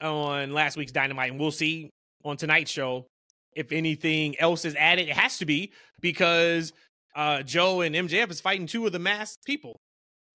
on 0.00 0.52
last 0.52 0.76
week's 0.76 0.92
Dynamite, 0.92 1.30
and 1.30 1.40
we'll 1.40 1.50
see 1.50 1.90
on 2.24 2.36
tonight's 2.36 2.70
show 2.70 3.06
if 3.54 3.72
anything 3.72 4.38
else 4.38 4.64
is 4.64 4.74
added. 4.76 5.08
It 5.08 5.16
has 5.16 5.38
to 5.38 5.46
be 5.46 5.72
because 6.00 6.72
uh, 7.14 7.42
Joe 7.42 7.80
and 7.80 7.94
MJF 7.94 8.30
is 8.30 8.40
fighting 8.40 8.66
two 8.66 8.86
of 8.86 8.92
the 8.92 8.98
masked 8.98 9.44
people. 9.44 9.80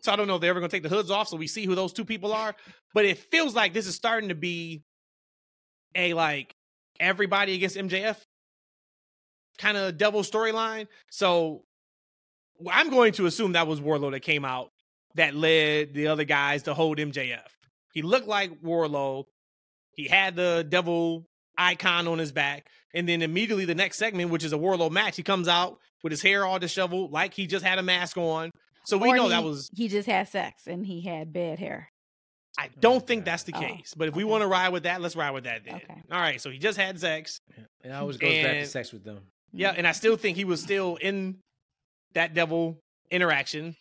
So 0.02 0.12
I 0.12 0.16
don't 0.16 0.28
know 0.28 0.36
if 0.36 0.42
they're 0.42 0.50
ever 0.50 0.60
going 0.60 0.70
to 0.70 0.76
take 0.76 0.84
the 0.84 0.90
hoods 0.90 1.12
off 1.12 1.28
so 1.28 1.38
we 1.38 1.48
see 1.48 1.66
who 1.66 1.76
those 1.76 1.94
two 1.94 2.06
people 2.06 2.34
are. 2.34 2.56
But 2.94 3.06
it 3.06 3.20
feels 3.20 3.54
like 3.54 3.74
this 3.74 3.86
is 3.86 3.96
starting 3.96 4.30
to 4.30 4.36
be 4.36 4.82
a 5.96 6.14
like 6.14 6.56
everybody 7.00 7.54
against 7.54 7.78
MJF 7.78 8.18
kind 9.60 9.78
of 9.78 9.98
double 9.98 10.24
storyline. 10.24 10.88
So 11.12 11.64
I'm 12.70 12.90
going 12.90 13.14
to 13.14 13.26
assume 13.26 13.54
that 13.54 13.68
was 13.68 13.80
Wardlow 13.80 14.12
that 14.12 14.22
came 14.22 14.46
out 14.46 14.70
that 15.16 15.36
led 15.36 15.94
the 15.94 16.08
other 16.08 16.24
guys 16.24 16.64
to 16.64 16.74
hold 16.74 16.98
MJF. 16.98 17.42
He 17.94 18.02
looked 18.02 18.28
like 18.28 18.62
Wardlow. 18.62 19.26
He 19.96 20.08
had 20.08 20.36
the 20.36 20.66
devil 20.68 21.26
icon 21.58 22.08
on 22.08 22.18
his 22.18 22.32
back. 22.32 22.68
And 22.94 23.08
then 23.08 23.22
immediately 23.22 23.66
the 23.66 23.76
next 23.76 23.98
segment, 23.98 24.30
which 24.32 24.44
is 24.44 24.54
a 24.54 24.58
Wardlow 24.58 24.92
match, 24.92 25.16
he 25.18 25.24
comes 25.24 25.48
out 25.48 25.78
with 26.04 26.12
his 26.12 26.22
hair 26.22 26.46
all 26.46 26.60
disheveled, 26.60 27.12
like 27.12 27.34
he 27.34 27.48
just 27.48 27.66
had 27.66 27.78
a 27.80 27.84
mask 27.84 28.18
on. 28.18 28.52
So 28.86 28.98
we 28.98 29.10
Or 29.10 29.16
know 29.16 29.24
he, 29.24 29.30
that 29.30 29.44
was. 29.44 29.70
he 29.74 29.88
just 29.88 30.08
had 30.08 30.28
sex 30.28 30.66
and 30.68 30.86
he 30.86 31.02
had 31.02 31.32
bad 31.32 31.60
hair. 31.60 31.90
I 32.60 32.70
don't 32.80 33.06
think 33.06 33.24
that's 33.26 33.44
the 33.44 33.54
Oh, 33.56 33.60
case. 33.60 33.94
But 33.96 34.08
if 34.10 34.16
we 34.16 34.24
okay. 34.24 34.32
want 34.32 34.42
to 34.42 34.48
ride 34.48 34.70
with 34.70 34.84
that, 34.84 35.02
let's 35.02 35.16
ride 35.16 35.32
with 35.32 35.44
that 35.46 35.64
then. 35.66 35.76
Okay. 35.76 36.02
All 36.12 36.20
right. 36.20 36.42
So 36.42 36.50
he 36.50 36.58
just 36.58 36.78
had 36.78 37.00
sex. 37.00 37.40
It 37.84 37.92
always 37.92 38.18
goes 38.18 38.44
back 38.44 38.58
to 38.60 38.66
sex 38.66 38.92
with 38.92 39.04
them. 39.04 39.20
Yeah, 39.54 39.74
and 39.76 39.86
I 39.88 39.92
still 39.92 40.16
think 40.18 40.38
he 40.38 40.46
was 40.46 40.62
still 40.62 40.96
in 40.96 41.38
that 42.14 42.34
devil 42.34 42.80
interaction. 43.10 43.76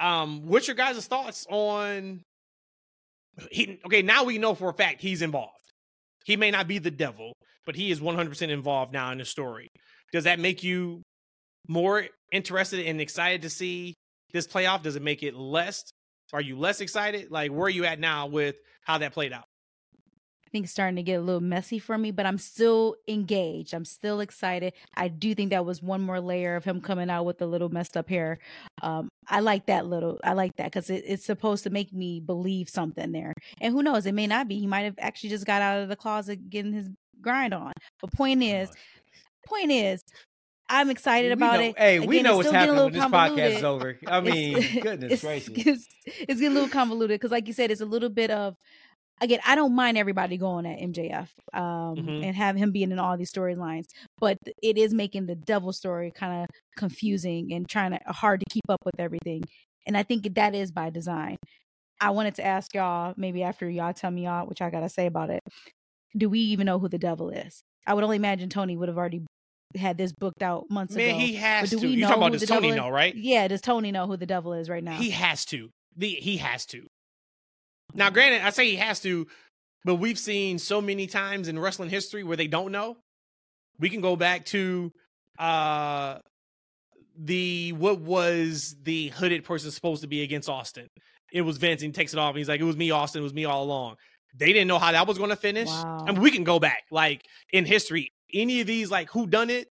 Um, 0.00 0.46
what's 0.46 0.66
your 0.66 0.76
guys' 0.76 1.06
thoughts 1.06 1.46
on 1.48 2.22
he 3.50 3.80
okay, 3.86 4.02
now 4.02 4.24
we 4.24 4.38
know 4.38 4.54
for 4.54 4.70
a 4.70 4.74
fact 4.74 5.00
he's 5.00 5.22
involved. 5.22 5.52
He 6.24 6.36
may 6.36 6.50
not 6.50 6.68
be 6.68 6.78
the 6.78 6.90
devil, 6.90 7.32
but 7.66 7.74
he 7.74 7.90
is 7.90 8.00
100% 8.00 8.48
involved 8.48 8.92
now 8.92 9.10
in 9.10 9.18
the 9.18 9.24
story. 9.24 9.68
Does 10.12 10.24
that 10.24 10.38
make 10.38 10.62
you 10.62 11.02
more 11.68 12.06
interested 12.30 12.86
and 12.86 13.00
excited 13.00 13.42
to 13.42 13.50
see 13.50 13.94
this 14.32 14.46
playoff? 14.46 14.82
Does 14.82 14.96
it 14.96 15.02
make 15.02 15.22
it 15.22 15.34
less? 15.34 15.82
Are 16.32 16.40
you 16.40 16.58
less 16.58 16.80
excited? 16.80 17.30
Like 17.30 17.50
where 17.50 17.66
are 17.66 17.70
you 17.70 17.84
at 17.84 17.98
now 17.98 18.26
with 18.26 18.56
how 18.82 18.98
that 18.98 19.12
played 19.12 19.32
out? 19.32 19.44
Think 20.52 20.64
it's 20.64 20.72
starting 20.72 20.96
to 20.96 21.02
get 21.02 21.14
a 21.14 21.22
little 21.22 21.40
messy 21.40 21.78
for 21.78 21.96
me, 21.96 22.10
but 22.10 22.26
I'm 22.26 22.36
still 22.36 22.96
engaged. 23.08 23.72
I'm 23.72 23.86
still 23.86 24.20
excited. 24.20 24.74
I 24.94 25.08
do 25.08 25.34
think 25.34 25.48
that 25.50 25.64
was 25.64 25.82
one 25.82 26.02
more 26.02 26.20
layer 26.20 26.56
of 26.56 26.64
him 26.64 26.82
coming 26.82 27.08
out 27.08 27.24
with 27.24 27.40
a 27.40 27.46
little 27.46 27.70
messed 27.70 27.96
up 27.96 28.10
hair. 28.10 28.38
Um, 28.82 29.08
I 29.28 29.40
like 29.40 29.66
that 29.66 29.86
little. 29.86 30.20
I 30.22 30.34
like 30.34 30.56
that 30.56 30.66
because 30.66 30.90
it, 30.90 31.04
it's 31.06 31.24
supposed 31.24 31.64
to 31.64 31.70
make 31.70 31.90
me 31.92 32.20
believe 32.20 32.68
something 32.68 33.12
there. 33.12 33.32
And 33.62 33.72
who 33.72 33.82
knows? 33.82 34.04
It 34.04 34.12
may 34.12 34.26
not 34.26 34.46
be. 34.46 34.58
He 34.58 34.66
might 34.66 34.82
have 34.82 34.96
actually 34.98 35.30
just 35.30 35.46
got 35.46 35.62
out 35.62 35.80
of 35.82 35.88
the 35.88 35.96
closet 35.96 36.50
getting 36.50 36.74
his 36.74 36.90
grind 37.22 37.54
on. 37.54 37.72
But 38.02 38.12
point 38.12 38.42
is, 38.42 38.68
point 39.46 39.70
is, 39.70 40.02
I'm 40.68 40.90
excited 40.90 41.28
We 41.28 41.32
about 41.32 41.60
know- 41.60 41.66
it. 41.66 41.78
Hey, 41.78 41.98
we 42.00 42.20
know 42.20 42.36
what's 42.36 42.48
still 42.48 42.60
getting 42.60 42.74
a 42.76 42.82
happening 42.82 43.00
when 43.00 43.10
this 43.10 43.20
podcast 43.54 43.56
is 43.56 43.64
over. 43.64 43.98
I 44.06 44.20
mean, 44.20 44.56
It's- 44.58 44.74
goodness 44.82 45.12
it's, 45.12 45.22
gracious. 45.22 45.48
It's, 45.54 45.88
it's 46.04 46.40
getting 46.40 46.48
a 46.48 46.60
little 46.60 46.68
convoluted 46.68 47.18
because, 47.18 47.30
like 47.30 47.46
you 47.46 47.54
said, 47.54 47.70
it's 47.70 47.80
a 47.80 47.86
little 47.86 48.10
bit 48.10 48.30
of. 48.30 48.54
Again, 49.22 49.38
I 49.46 49.54
don't 49.54 49.74
mind 49.74 49.96
everybody 49.96 50.36
going 50.36 50.66
at 50.66 50.78
MJF 50.80 51.28
um, 51.54 51.96
Mhm. 51.96 52.24
and 52.24 52.36
have 52.36 52.56
him 52.56 52.72
being 52.72 52.90
in 52.90 52.98
all 52.98 53.16
these 53.16 53.30
storylines, 53.32 53.84
but 54.18 54.36
it 54.62 54.76
is 54.76 54.92
making 54.92 55.26
the 55.26 55.36
devil 55.36 55.72
story 55.72 56.10
kind 56.14 56.42
of 56.42 56.48
confusing 56.76 57.52
and 57.52 57.68
trying 57.68 57.92
to 57.92 58.00
hard 58.08 58.40
to 58.40 58.46
keep 58.50 58.64
up 58.68 58.80
with 58.84 58.98
everything. 58.98 59.44
And 59.86 59.96
I 59.96 60.02
think 60.02 60.34
that 60.34 60.54
is 60.54 60.72
by 60.72 60.90
design. 60.90 61.36
I 62.00 62.10
wanted 62.10 62.34
to 62.36 62.44
ask 62.44 62.74
y'all, 62.74 63.14
maybe 63.16 63.42
after 63.44 63.70
y'all 63.70 63.92
tell 63.92 64.10
me 64.10 64.24
y'all, 64.24 64.46
which 64.46 64.60
I 64.60 64.70
gotta 64.70 64.88
say 64.88 65.06
about 65.06 65.30
it. 65.30 65.40
Do 66.16 66.28
we 66.28 66.40
even 66.40 66.66
know 66.66 66.78
who 66.80 66.88
the 66.88 66.98
devil 66.98 67.30
is? 67.30 67.62
I 67.86 67.94
would 67.94 68.04
only 68.04 68.16
imagine 68.16 68.48
Tony 68.48 68.76
would 68.76 68.88
have 68.88 68.98
already 68.98 69.22
had 69.76 69.96
this 69.98 70.12
booked 70.12 70.42
out 70.42 70.64
months 70.68 70.94
Man, 70.96 71.10
ago. 71.10 71.18
he 71.18 71.34
has 71.36 71.70
do 71.70 71.78
to. 71.78 71.86
we 71.86 71.92
You 71.94 72.00
know 72.02 72.08
talking 72.08 72.22
about 72.24 72.32
does 72.32 72.48
Tony 72.48 72.72
know, 72.72 72.88
right? 72.90 73.14
Yeah, 73.14 73.46
does 73.48 73.60
Tony 73.60 73.92
know 73.92 74.06
who 74.06 74.16
the 74.16 74.26
devil 74.26 74.52
is 74.52 74.68
right 74.68 74.82
now? 74.84 74.96
He 74.96 75.10
has 75.10 75.44
to. 75.46 75.70
The 75.96 76.08
he 76.08 76.38
has 76.38 76.66
to. 76.66 76.86
Now, 77.94 78.10
granted, 78.10 78.42
I 78.42 78.50
say 78.50 78.68
he 78.70 78.76
has 78.76 79.00
to, 79.00 79.26
but 79.84 79.96
we've 79.96 80.18
seen 80.18 80.58
so 80.58 80.80
many 80.80 81.06
times 81.06 81.48
in 81.48 81.58
wrestling 81.58 81.90
history 81.90 82.22
where 82.22 82.36
they 82.36 82.46
don't 82.46 82.72
know. 82.72 82.96
We 83.78 83.90
can 83.90 84.00
go 84.00 84.16
back 84.16 84.44
to 84.46 84.92
uh 85.38 86.18
the 87.18 87.72
what 87.72 88.00
was 88.00 88.76
the 88.82 89.08
hooded 89.08 89.44
person 89.44 89.70
supposed 89.70 90.02
to 90.02 90.08
be 90.08 90.22
against 90.22 90.48
Austin? 90.48 90.88
It 91.32 91.42
was 91.42 91.56
Vince, 91.58 91.82
and 91.82 91.88
he 91.88 91.92
takes 91.92 92.12
it 92.12 92.18
off. 92.18 92.30
And 92.30 92.38
he's 92.38 92.48
like, 92.48 92.60
"It 92.60 92.64
was 92.64 92.76
me, 92.76 92.90
Austin. 92.90 93.20
It 93.20 93.24
was 93.24 93.34
me 93.34 93.44
all 93.44 93.62
along." 93.62 93.96
They 94.34 94.52
didn't 94.52 94.68
know 94.68 94.78
how 94.78 94.92
that 94.92 95.06
was 95.06 95.18
going 95.18 95.30
to 95.30 95.36
finish. 95.36 95.68
Wow. 95.68 96.04
I 96.06 96.12
mean, 96.12 96.20
we 96.20 96.30
can 96.30 96.44
go 96.44 96.58
back, 96.58 96.84
like 96.90 97.22
in 97.52 97.64
history, 97.64 98.12
any 98.32 98.60
of 98.60 98.66
these 98.66 98.90
like 98.90 99.10
who 99.10 99.26
done 99.26 99.50
it 99.50 99.68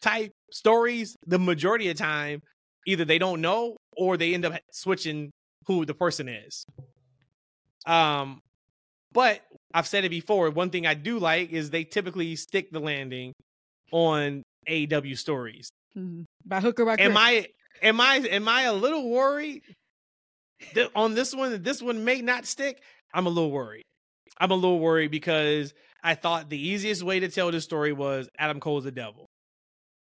type 0.00 0.32
stories. 0.50 1.16
The 1.26 1.38
majority 1.38 1.88
of 1.88 1.96
time, 1.96 2.42
either 2.86 3.04
they 3.04 3.18
don't 3.18 3.40
know 3.40 3.76
or 3.96 4.16
they 4.16 4.34
end 4.34 4.44
up 4.44 4.60
switching 4.70 5.30
who 5.66 5.84
the 5.86 5.94
person 5.94 6.28
is. 6.28 6.66
Um, 7.86 8.40
but 9.12 9.40
I've 9.74 9.86
said 9.86 10.04
it 10.04 10.10
before. 10.10 10.50
One 10.50 10.70
thing 10.70 10.86
I 10.86 10.94
do 10.94 11.18
like 11.18 11.50
is 11.50 11.70
they 11.70 11.84
typically 11.84 12.36
stick 12.36 12.70
the 12.70 12.80
landing 12.80 13.32
on 13.90 14.42
AW 14.68 15.14
stories. 15.14 15.70
Mhm. 15.96 16.24
by 16.46 16.60
hook 16.60 16.80
or 16.80 16.86
by 16.86 16.96
crook. 16.96 17.04
Am 17.10 17.16
I 17.16 17.46
am 17.82 18.00
I 18.00 18.16
am 18.16 18.48
I 18.48 18.62
a 18.62 18.72
little 18.72 19.10
worried 19.10 19.62
that 20.74 20.90
on 20.94 21.14
this 21.14 21.34
one 21.34 21.50
that 21.50 21.64
this 21.64 21.82
one 21.82 22.04
may 22.04 22.22
not 22.22 22.46
stick? 22.46 22.82
I'm 23.12 23.26
a 23.26 23.28
little 23.28 23.50
worried. 23.50 23.82
I'm 24.38 24.50
a 24.50 24.54
little 24.54 24.78
worried 24.80 25.10
because 25.10 25.74
I 26.02 26.14
thought 26.14 26.48
the 26.48 26.58
easiest 26.58 27.02
way 27.02 27.20
to 27.20 27.28
tell 27.28 27.50
this 27.52 27.64
story 27.64 27.92
was 27.92 28.28
Adam 28.38 28.58
Cole's 28.60 28.84
the 28.84 28.90
devil, 28.90 29.26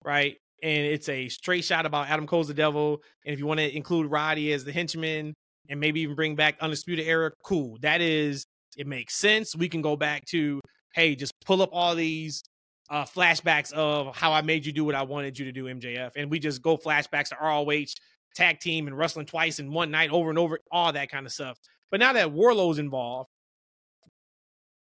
right? 0.03 0.35
And 0.61 0.85
it's 0.85 1.07
a 1.07 1.29
straight 1.29 1.63
shot 1.63 1.85
about 1.85 2.09
Adam 2.09 2.27
Cole's 2.27 2.49
the 2.49 2.53
devil. 2.53 3.01
And 3.25 3.33
if 3.33 3.39
you 3.39 3.45
want 3.45 3.59
to 3.59 3.75
include 3.75 4.11
Roddy 4.11 4.51
as 4.51 4.65
the 4.65 4.73
henchman 4.73 5.33
and 5.69 5.79
maybe 5.79 6.01
even 6.01 6.15
bring 6.15 6.35
back 6.35 6.57
Undisputed 6.61 7.05
Era, 7.05 7.31
cool. 7.43 7.77
That 7.81 8.01
is, 8.01 8.45
it 8.77 8.87
makes 8.87 9.15
sense. 9.15 9.55
We 9.55 9.69
can 9.69 9.81
go 9.81 9.95
back 9.95 10.25
to, 10.27 10.61
hey, 10.93 11.15
just 11.15 11.33
pull 11.45 11.61
up 11.61 11.69
all 11.71 11.95
these 11.95 12.43
uh, 12.89 13.03
flashbacks 13.03 13.73
of 13.73 14.15
how 14.15 14.31
I 14.31 14.41
made 14.41 14.65
you 14.65 14.71
do 14.71 14.85
what 14.85 14.95
I 14.95 15.03
wanted 15.03 15.37
you 15.37 15.45
to 15.45 15.51
do, 15.51 15.65
MJF. 15.65 16.11
And 16.15 16.31
we 16.31 16.39
just 16.39 16.61
go 16.61 16.77
flashbacks 16.77 17.29
to 17.29 17.37
ROH 17.41 17.93
tag 18.35 18.59
team 18.59 18.87
and 18.87 18.97
wrestling 18.97 19.25
twice 19.25 19.59
in 19.59 19.71
one 19.71 19.91
night 19.91 20.11
over 20.11 20.29
and 20.29 20.39
over, 20.39 20.59
all 20.71 20.93
that 20.93 21.09
kind 21.09 21.25
of 21.25 21.31
stuff. 21.31 21.57
But 21.91 21.99
now 21.99 22.13
that 22.13 22.31
Wardlow's 22.31 22.79
involved, 22.79 23.29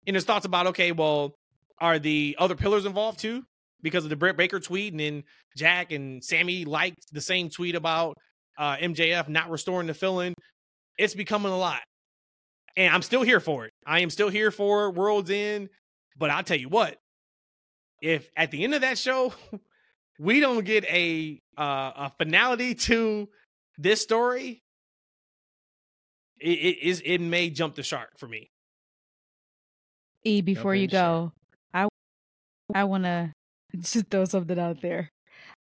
and 0.06 0.14
his 0.14 0.24
thoughts 0.24 0.46
about, 0.46 0.68
okay, 0.68 0.92
well, 0.92 1.34
are 1.80 1.98
the 1.98 2.36
other 2.38 2.54
pillars 2.54 2.84
involved 2.84 3.18
too? 3.18 3.42
Because 3.82 4.04
of 4.04 4.10
the 4.10 4.16
Britt 4.16 4.36
Baker 4.36 4.60
tweet, 4.60 4.92
and 4.92 5.00
then 5.00 5.24
Jack 5.56 5.92
and 5.92 6.22
Sammy 6.22 6.64
liked 6.64 7.12
the 7.12 7.20
same 7.20 7.50
tweet 7.50 7.74
about 7.74 8.16
uh, 8.58 8.76
MJF 8.76 9.28
not 9.28 9.50
restoring 9.50 9.86
the 9.86 9.94
fill-in. 9.94 10.34
It's 10.98 11.14
becoming 11.14 11.52
a 11.52 11.58
lot. 11.58 11.80
And 12.76 12.94
I'm 12.94 13.02
still 13.02 13.22
here 13.22 13.40
for 13.40 13.64
it. 13.66 13.72
I 13.86 14.00
am 14.00 14.10
still 14.10 14.28
here 14.28 14.50
for 14.50 14.90
World's 14.90 15.30
End. 15.30 15.70
But 16.18 16.30
I'll 16.30 16.42
tell 16.42 16.58
you 16.58 16.68
what, 16.68 16.98
if 18.00 18.30
at 18.36 18.50
the 18.50 18.64
end 18.64 18.74
of 18.74 18.80
that 18.82 18.98
show 18.98 19.34
we 20.18 20.40
don't 20.40 20.64
get 20.64 20.84
a 20.84 21.40
uh, 21.58 21.92
a 21.96 22.12
finality 22.18 22.74
to 22.74 23.28
this 23.78 24.00
story, 24.00 24.62
it, 26.40 26.48
it 26.48 26.78
is 26.82 27.02
it 27.04 27.18
may 27.18 27.50
jump 27.50 27.74
the 27.74 27.82
shark 27.82 28.18
for 28.18 28.28
me. 28.28 28.50
E, 30.24 30.40
before 30.40 30.74
you 30.74 30.86
the 30.86 30.96
shower. 30.96 31.26
go, 31.26 31.32
I 31.74 31.88
I 32.74 32.84
want 32.84 33.04
to 33.04 33.32
just 33.78 34.06
throw 34.10 34.24
something 34.24 34.58
out 34.58 34.80
there. 34.80 35.10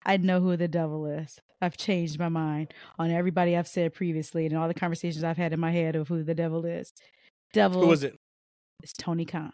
I 0.08 0.18
know 0.18 0.40
who 0.40 0.58
the 0.58 0.68
devil 0.68 1.06
is. 1.06 1.40
I've 1.62 1.78
changed 1.78 2.18
my 2.18 2.30
mind 2.30 2.74
on 2.98 3.12
everybody 3.12 3.56
I've 3.58 3.68
said 3.68 3.94
previously 3.94 4.46
and 4.46 4.56
all 4.58 4.68
the 4.68 4.74
conversations 4.74 5.24
I've 5.24 5.38
had 5.38 5.54
in 5.54 5.60
my 5.60 5.72
head 5.72 5.96
of 5.96 6.08
who 6.08 6.24
the 6.24 6.34
devil 6.34 6.66
is. 6.66 6.92
Devil 7.54 7.86
Who 7.86 7.92
is 7.92 8.04
it? 8.04 8.16
is 8.82 8.94
Tony 8.94 9.26
Khan. 9.26 9.52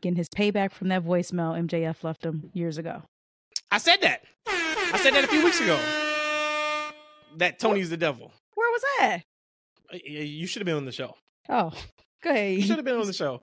Getting 0.00 0.16
his 0.16 0.28
payback 0.28 0.72
from 0.72 0.88
that 0.88 1.04
voicemail 1.04 1.58
MJF 1.68 2.02
left 2.02 2.24
him 2.24 2.50
years 2.54 2.78
ago. 2.78 3.02
I 3.70 3.78
said 3.78 4.00
that. 4.00 4.22
I 4.46 4.98
said 5.02 5.12
that 5.14 5.24
a 5.24 5.28
few 5.28 5.44
weeks 5.44 5.60
ago. 5.60 5.78
That 7.36 7.58
Tony's 7.58 7.90
the 7.90 7.96
devil. 7.96 8.32
Where 8.54 8.70
was 8.70 8.82
that? 8.98 9.22
You 10.04 10.46
should 10.46 10.60
have 10.62 10.66
been 10.66 10.76
on 10.76 10.84
the 10.86 10.92
show. 10.92 11.14
Oh, 11.48 11.72
go 12.22 12.30
ahead. 12.30 12.54
You 12.54 12.62
should 12.62 12.76
have 12.76 12.84
been 12.84 12.96
on 12.96 13.06
the 13.06 13.12
show. 13.24 13.42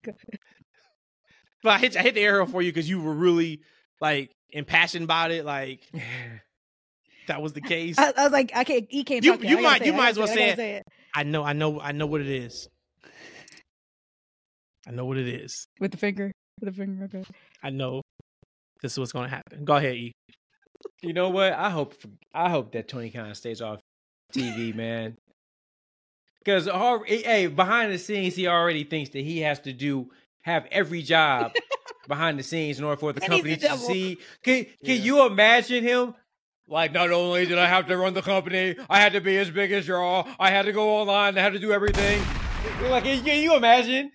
But 1.63 1.69
I 1.69 1.77
hit 1.79 1.97
I 1.97 2.01
hit 2.01 2.15
the 2.15 2.21
arrow 2.21 2.45
for 2.45 2.61
you 2.61 2.71
because 2.71 2.89
you 2.89 3.01
were 3.01 3.13
really 3.13 3.61
like 3.99 4.31
impassioned 4.51 5.03
about 5.03 5.31
it. 5.31 5.45
Like 5.45 5.81
that 7.27 7.41
was 7.41 7.53
the 7.53 7.61
case. 7.61 7.97
I, 7.99 8.13
I 8.17 8.23
was 8.23 8.31
like, 8.33 8.51
I 8.55 8.63
can't. 8.63 8.85
He 8.89 9.03
can't. 9.03 9.23
You- 9.23 9.33
talk 9.37 9.43
you 9.43 9.61
might- 9.61 9.85
you 9.85 9.93
it. 9.93 9.95
Might 9.95 10.09
as 10.09 10.17
well 10.17 10.27
say 10.27 10.35
say 10.35 10.43
I 10.45 10.47
it. 10.49 10.55
say 10.55 10.75
it 10.77 10.83
I 11.15 11.23
know, 11.23 11.43
I 11.43 11.53
know, 11.53 11.79
I 11.79 11.91
know 11.93 12.05
what 12.05 12.21
it 12.21 12.27
is. 12.27 12.67
I 14.87 14.91
know 14.91 15.05
what 15.05 15.17
it 15.17 15.27
is. 15.27 15.67
with 15.79 15.91
the 15.91 15.97
finger. 15.97 16.31
With 16.61 16.73
the 16.73 16.79
finger. 16.81 17.03
Okay. 17.05 17.23
I 17.61 17.69
know 17.69 18.01
this 18.81 18.93
is 18.93 18.99
what's 18.99 19.11
going 19.11 19.25
to 19.29 19.35
happen. 19.35 19.65
Go 19.65 19.75
ahead, 19.75 19.95
E. 19.95 20.11
You 21.01 21.13
know 21.13 21.29
what? 21.29 21.53
I 21.53 21.69
hope 21.69 21.95
I 22.33 22.49
hope 22.49 22.71
that 22.73 22.87
Tony 22.87 23.09
Khan 23.09 23.33
stays 23.35 23.61
off 23.61 23.79
TV, 24.33 24.73
man. 24.83 25.15
Because 26.39 26.67
hey, 27.07 27.47
behind 27.47 27.91
the 27.91 27.97
scenes, 27.97 28.35
he 28.35 28.47
already 28.47 28.83
thinks 28.85 29.09
that 29.11 29.19
he 29.23 29.39
has 29.41 29.59
to 29.61 29.73
do 29.73 30.09
have 30.43 30.65
every 30.71 31.01
job 31.01 31.51
behind 32.07 32.39
the 32.39 32.43
scenes 32.43 32.79
in 32.79 32.85
order 32.85 32.97
for 32.99 33.11
the 33.11 33.21
And 33.21 33.31
company 33.31 33.55
to 33.55 33.61
devil. 33.61 33.85
see. 33.85 34.17
Can 34.43 34.63
can 34.63 34.73
Yeah. 34.83 34.93
you 34.93 35.25
imagine 35.25 35.83
him? 35.83 36.13
Like, 36.69 36.91
not 36.91 37.11
only 37.11 37.45
did 37.45 37.57
I 37.57 37.67
have 37.67 37.87
to 37.87 37.97
run 37.97 38.13
the 38.13 38.21
company, 38.21 38.75
I 38.89 38.99
had 38.99 39.13
to 39.13 39.21
be 39.21 39.37
as 39.37 39.49
big 39.49 39.71
as 39.71 39.87
Raw. 39.87 40.25
I 40.39 40.49
had 40.49 40.65
to 40.65 40.73
go 40.73 40.89
online. 40.97 41.37
I 41.37 41.41
had 41.41 41.53
to 41.53 41.59
do 41.59 41.71
everything. 41.71 42.21
Like, 42.89 43.05
can 43.05 43.23
can 43.23 43.41
you 43.41 43.55
imagine? 43.55 44.11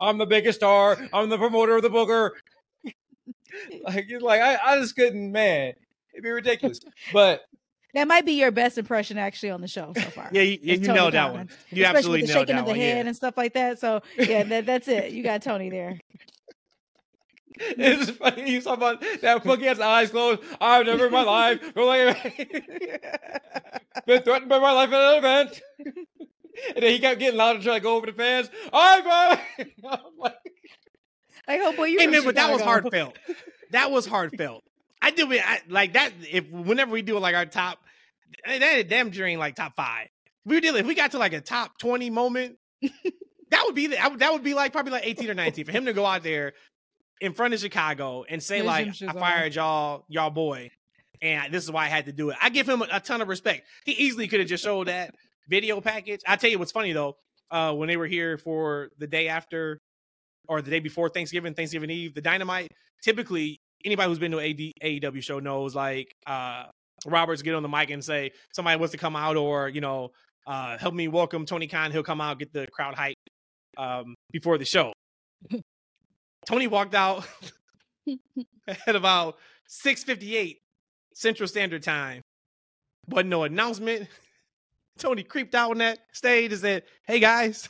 I'm 0.00 0.16
the 0.18 0.26
biggest 0.26 0.60
star. 0.60 0.96
I'm 1.12 1.28
the 1.28 1.38
promoter 1.38 1.74
of 1.76 1.82
the 1.82 1.90
booker. 1.90 2.36
like, 3.82 4.06
like 4.20 4.40
I, 4.40 4.58
I 4.64 4.78
just 4.78 4.94
couldn't, 4.94 5.32
man. 5.32 5.72
It'd 6.14 6.22
be 6.22 6.30
ridiculous. 6.30 6.78
But 7.12 7.42
That 7.94 8.06
might 8.06 8.24
be 8.24 8.32
your 8.32 8.52
best 8.52 8.78
impression 8.78 9.18
actually 9.18 9.50
on 9.50 9.60
the 9.60 9.66
show 9.68 9.92
so 9.96 10.02
far. 10.10 10.28
Yeah, 10.32 10.42
you, 10.42 10.58
yeah, 10.62 10.74
It's 10.74 10.80
you 10.82 10.86
Tony 10.86 10.98
nailed 11.00 11.14
that 11.14 11.26
Khan. 11.26 11.32
one. 11.32 11.48
You 11.70 11.84
Especially 11.84 11.96
absolutely 11.96 12.20
with 12.22 12.28
the 12.28 12.34
nailed 12.34 12.42
shaking 12.48 12.54
that 12.56 12.60
of 12.60 12.66
the 12.66 12.70
one. 12.72 12.78
head 12.80 12.96
Yeah. 12.98 13.06
and 13.08 13.16
stuff 13.16 13.36
like 13.36 13.54
that. 13.54 13.78
So 13.80 14.02
yeah, 14.16 14.42
that, 14.44 14.66
that's 14.66 14.86
it. 14.88 15.10
You 15.12 15.22
got 15.24 15.42
Tony 15.42 15.68
there. 15.70 15.98
it's 17.60 18.10
funny 18.10 18.52
you 18.52 18.60
talk 18.60 18.76
about 18.76 19.00
that 19.20 19.44
monkey 19.44 19.64
has 19.64 19.80
eyes 19.80 20.10
closed. 20.10 20.40
I've 20.60 20.86
never 20.86 21.06
in 21.06 21.12
my 21.12 21.22
life 21.22 21.60
been, 21.74 21.74
threatened 24.22 24.48
by 24.48 24.60
my 24.60 24.70
life 24.72 24.92
at 24.92 24.94
an 24.94 25.18
event. 25.18 25.60
And 26.74 26.84
then 26.84 26.92
he 26.92 27.00
kept 27.00 27.18
getting 27.18 27.36
louder 27.36 27.60
trying 27.60 27.78
to 27.78 27.82
go 27.82 27.96
over 27.96 28.06
the 28.06 28.12
fans. 28.12 28.48
I'm 28.72 29.02
I'm 29.08 29.38
like, 30.18 30.36
Like, 31.48 31.60
oh 31.62 31.72
boy, 31.72 31.86
you. 31.86 31.98
Hey 31.98 32.06
man, 32.06 32.22
but 32.24 32.36
that 32.36 32.52
was 32.52 32.62
heartfelt. 32.62 33.18
That 33.72 33.90
was 33.90 34.06
heartfelt. 34.06 34.62
I 35.02 35.10
do 35.10 35.32
it 35.32 35.42
I, 35.44 35.60
like 35.68 35.94
that. 35.94 36.12
If 36.30 36.48
whenever 36.50 36.92
we 36.92 37.02
do 37.02 37.18
like 37.18 37.34
our 37.34 37.46
top, 37.46 37.80
that 38.46 38.60
that 38.60 38.88
damn 38.88 39.10
sure 39.10 39.26
ain't 39.26 39.40
like 39.40 39.56
top 39.56 39.74
five. 39.74 40.06
We 40.44 40.60
did 40.60 40.76
if 40.76 40.86
we 40.86 40.94
got 40.94 41.10
to 41.12 41.18
like 41.18 41.32
a 41.32 41.40
top 41.40 41.78
twenty 41.78 42.10
moment, 42.10 42.58
that 42.82 43.62
would 43.64 43.74
be 43.74 43.88
the, 43.88 43.96
that 44.16 44.32
would 44.32 44.44
be 44.44 44.54
like 44.54 44.72
probably 44.72 44.92
like 44.92 45.06
eighteen 45.06 45.30
or 45.30 45.34
nineteen 45.34 45.64
for 45.64 45.72
him 45.72 45.86
to 45.86 45.92
go 45.92 46.06
out 46.06 46.22
there 46.22 46.52
in 47.20 47.32
front 47.32 47.54
of 47.54 47.60
Chicago 47.60 48.24
and 48.28 48.42
say 48.42 48.62
like 48.62 48.88
I 49.06 49.12
fired 49.12 49.54
y'all 49.54 50.04
y'all 50.08 50.30
boy, 50.30 50.70
and 51.20 51.52
this 51.52 51.64
is 51.64 51.70
why 51.70 51.84
I 51.84 51.88
had 51.88 52.06
to 52.06 52.12
do 52.12 52.30
it. 52.30 52.36
I 52.40 52.50
give 52.50 52.68
him 52.68 52.82
a, 52.82 52.88
a 52.92 53.00
ton 53.00 53.20
of 53.20 53.28
respect. 53.28 53.66
He 53.84 53.92
easily 53.92 54.28
could 54.28 54.40
have 54.40 54.48
just 54.48 54.64
showed 54.64 54.88
that 54.88 55.14
video 55.48 55.80
package. 55.80 56.20
I 56.26 56.36
tell 56.36 56.50
you 56.50 56.58
what's 56.58 56.72
funny 56.72 56.92
though, 56.92 57.16
uh, 57.50 57.72
when 57.74 57.88
they 57.88 57.96
were 57.96 58.06
here 58.06 58.38
for 58.38 58.90
the 58.98 59.06
day 59.06 59.28
after 59.28 59.78
or 60.48 60.62
the 60.62 60.70
day 60.70 60.80
before 60.80 61.08
Thanksgiving, 61.08 61.54
Thanksgiving 61.54 61.90
Eve, 61.90 62.14
the 62.14 62.22
Dynamite. 62.22 62.72
Typically, 63.02 63.60
anybody 63.84 64.08
who's 64.08 64.18
been 64.18 64.32
to 64.32 64.40
a 64.40 64.54
AEW 64.54 65.22
show 65.22 65.38
knows 65.38 65.74
like 65.74 66.14
uh, 66.26 66.64
Roberts 67.06 67.42
get 67.42 67.54
on 67.54 67.62
the 67.62 67.68
mic 67.68 67.90
and 67.90 68.04
say 68.04 68.32
somebody 68.54 68.78
wants 68.78 68.92
to 68.92 68.98
come 68.98 69.16
out 69.16 69.36
or 69.36 69.68
you 69.68 69.80
know 69.80 70.10
uh, 70.46 70.78
help 70.78 70.94
me 70.94 71.08
welcome 71.08 71.46
Tony 71.46 71.66
Khan. 71.66 71.92
He'll 71.92 72.02
come 72.02 72.20
out 72.20 72.38
get 72.38 72.52
the 72.52 72.66
crowd 72.72 72.94
hype 72.94 73.16
um, 73.76 74.14
before 74.32 74.58
the 74.58 74.64
show. 74.64 74.92
Tony 76.48 76.66
walked 76.66 76.94
out 76.94 77.26
at 78.86 78.96
about 78.96 79.36
six 79.66 80.02
fifty 80.02 80.34
eight 80.34 80.60
Central 81.12 81.46
Standard 81.46 81.82
Time. 81.82 82.22
Wasn't 83.08 83.28
no 83.28 83.42
announcement. 83.44 84.08
Tony 84.98 85.22
creeped 85.22 85.54
out 85.54 85.72
on 85.72 85.78
that 85.78 85.98
stage 86.12 86.52
and 86.52 86.60
said, 86.60 86.82
"Hey 87.06 87.20
guys." 87.20 87.68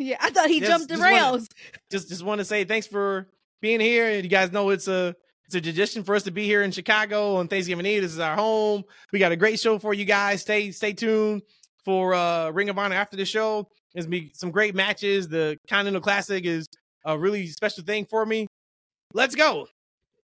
Yeah, 0.00 0.16
I 0.20 0.30
thought 0.30 0.48
he 0.48 0.58
Just- 0.60 0.70
jumped 0.70 0.88
the 0.88 0.94
just 0.94 1.02
wanna- 1.02 1.14
rails. 1.16 1.48
just 1.90 2.08
just 2.08 2.22
want 2.24 2.40
to 2.40 2.44
say 2.44 2.64
thanks 2.64 2.86
for 2.88 3.28
being 3.60 3.80
here. 3.80 4.10
You 4.18 4.28
guys 4.28 4.50
know 4.52 4.70
it's 4.70 4.88
a 4.88 5.14
it's 5.46 5.54
a 5.54 5.60
tradition 5.60 6.02
for 6.02 6.14
us 6.16 6.24
to 6.24 6.32
be 6.32 6.44
here 6.44 6.62
in 6.62 6.72
Chicago 6.72 7.36
on 7.36 7.46
Thanksgiving 7.48 7.86
Eve. 7.86 8.02
This 8.02 8.12
is 8.12 8.18
our 8.18 8.34
home. 8.36 8.82
We 9.12 9.20
got 9.20 9.30
a 9.32 9.36
great 9.36 9.60
show 9.60 9.78
for 9.78 9.94
you 9.94 10.04
guys. 10.04 10.40
Stay 10.42 10.72
stay 10.72 10.92
tuned 10.92 11.42
for 11.84 12.14
uh 12.14 12.50
Ring 12.50 12.68
of 12.68 12.78
Honor 12.78 12.96
after 12.96 13.16
the 13.16 13.24
show. 13.24 13.68
There's 13.94 14.06
gonna 14.06 14.10
be 14.20 14.32
some 14.34 14.50
great 14.50 14.74
matches. 14.74 15.28
The 15.28 15.56
Continental 15.68 16.02
Classic 16.02 16.44
is 16.44 16.66
a 17.04 17.18
really 17.18 17.46
special 17.46 17.84
thing 17.84 18.04
for 18.04 18.24
me. 18.24 18.46
Let's 19.14 19.34
go. 19.34 19.68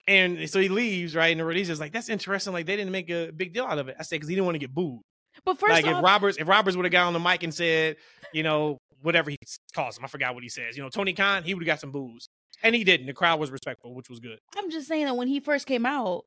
And 0.07 0.49
so 0.49 0.61
he 0.61 0.69
leaves, 0.69 1.15
right? 1.15 1.39
And 1.39 1.53
he's 1.53 1.69
just 1.69 1.81
like, 1.81 1.93
that's 1.93 2.09
interesting. 2.09 2.53
Like 2.53 2.67
they 2.67 2.77
didn't 2.77 2.93
make 2.93 3.11
a 3.11 3.31
big 3.31 3.53
deal 3.53 3.65
out 3.65 3.79
of 3.79 3.89
it. 3.89 3.97
I 3.99 4.03
said, 4.03 4.17
because 4.17 4.29
he 4.29 4.35
didn't 4.35 4.47
want 4.47 4.55
to 4.55 4.61
get 4.61 4.75
booed. 4.75 5.01
But 5.45 5.59
first 5.59 5.73
like 5.73 5.87
if 5.87 6.03
Roberts, 6.03 6.39
if 6.39 6.49
Roberts 6.49 6.77
would 6.77 6.85
have 6.85 6.93
got 6.93 7.07
on 7.07 7.13
the 7.13 7.21
mic 7.21 7.43
and 7.43 7.55
said, 7.55 7.97
you 8.33 8.43
know, 8.43 8.79
whatever 9.03 9.31
he 9.31 9.37
calls 9.75 9.99
him, 9.99 10.05
I 10.05 10.09
forgot 10.09 10.35
what 10.35 10.43
he 10.43 10.49
says. 10.49 10.77
You 10.77 10.83
know, 10.83 10.89
Tony 10.89 11.13
Khan, 11.13 11.45
he 11.45 11.55
would 11.55 11.63
have 11.63 11.67
got 11.67 11.81
some 11.81 11.93
boos, 11.93 12.27
and 12.63 12.75
he 12.75 12.85
didn't. 12.85 13.07
The 13.07 13.13
crowd 13.13 13.39
was 13.39 13.51
respectful, 13.51 13.95
which 13.95 14.09
was 14.09 14.19
good. 14.19 14.39
I'm 14.57 14.71
just 14.71 14.89
saying 14.89 15.05
that 15.05 15.17
when 15.17 15.29
he 15.29 15.41
first 15.41 15.67
came 15.67 15.87
out, 15.87 16.25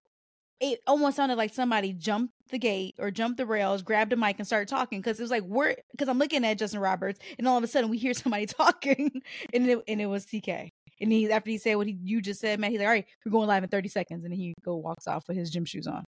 it 0.61 0.79
almost 0.85 1.17
sounded 1.17 1.37
like 1.37 1.53
somebody 1.53 1.91
jumped 1.91 2.33
the 2.51 2.59
gate 2.59 2.95
or 2.99 3.09
jumped 3.09 3.37
the 3.37 3.45
rails, 3.45 3.81
grabbed 3.81 4.13
a 4.13 4.15
mic, 4.15 4.37
and 4.37 4.45
started 4.47 4.67
talking. 4.67 4.99
Because 4.99 5.19
it 5.19 5.23
was 5.23 5.31
like 5.31 5.43
we're 5.43 5.75
because 5.91 6.07
I'm 6.07 6.19
looking 6.19 6.45
at 6.45 6.59
Justin 6.59 6.79
Roberts, 6.79 7.19
and 7.37 7.47
all 7.47 7.57
of 7.57 7.63
a 7.63 7.67
sudden 7.67 7.89
we 7.89 7.97
hear 7.97 8.13
somebody 8.15 8.45
talking, 8.45 9.11
and 9.53 9.69
it 9.69 9.79
and 9.87 9.99
it 9.99 10.05
was 10.05 10.25
TK. 10.25 10.69
And 11.01 11.11
he 11.11 11.31
after 11.31 11.49
he 11.49 11.57
said 11.57 11.75
what 11.75 11.87
he 11.87 11.97
you 12.03 12.21
just 12.21 12.39
said, 12.39 12.59
man, 12.59 12.69
he's 12.69 12.79
like, 12.79 12.87
all 12.87 12.93
right, 12.93 13.05
we're 13.25 13.31
going 13.31 13.47
live 13.47 13.63
in 13.63 13.69
30 13.69 13.89
seconds, 13.89 14.23
and 14.23 14.31
then 14.31 14.39
he 14.39 14.53
go 14.63 14.75
walks 14.75 15.07
off 15.07 15.27
with 15.27 15.35
his 15.35 15.49
gym 15.49 15.65
shoes 15.65 15.87
on. 15.87 16.05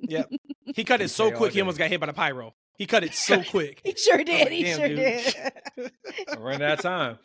Yeah, 0.00 0.24
he 0.74 0.84
cut 0.84 1.00
it 1.00 1.08
so 1.08 1.28
Okay, 1.28 1.36
quick, 1.36 1.52
he 1.54 1.60
almost 1.60 1.78
got 1.78 1.88
hit 1.88 1.98
by 1.98 2.06
the 2.06 2.12
pyro. 2.12 2.54
He 2.76 2.86
cut 2.86 3.04
it 3.04 3.14
so 3.14 3.42
quick. 3.50 3.80
He 3.84 3.94
sure 3.94 4.18
did. 4.18 4.40
like, 4.40 4.50
he 4.50 4.66
sure 4.66 4.88
dude." 4.88 4.96
did. 4.98 5.34
I 6.28 6.36
ran 6.38 6.62
out 6.62 6.78
of 6.78 6.80
time. 6.80 7.18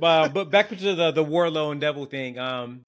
But 0.00 0.30
but 0.32 0.50
back 0.50 0.70
to 0.70 0.94
the 0.94 1.10
the 1.10 1.24
Wardlow 1.24 1.72
and 1.72 1.80
Devil 1.80 2.06
thing. 2.06 2.38
Um, 2.38 2.84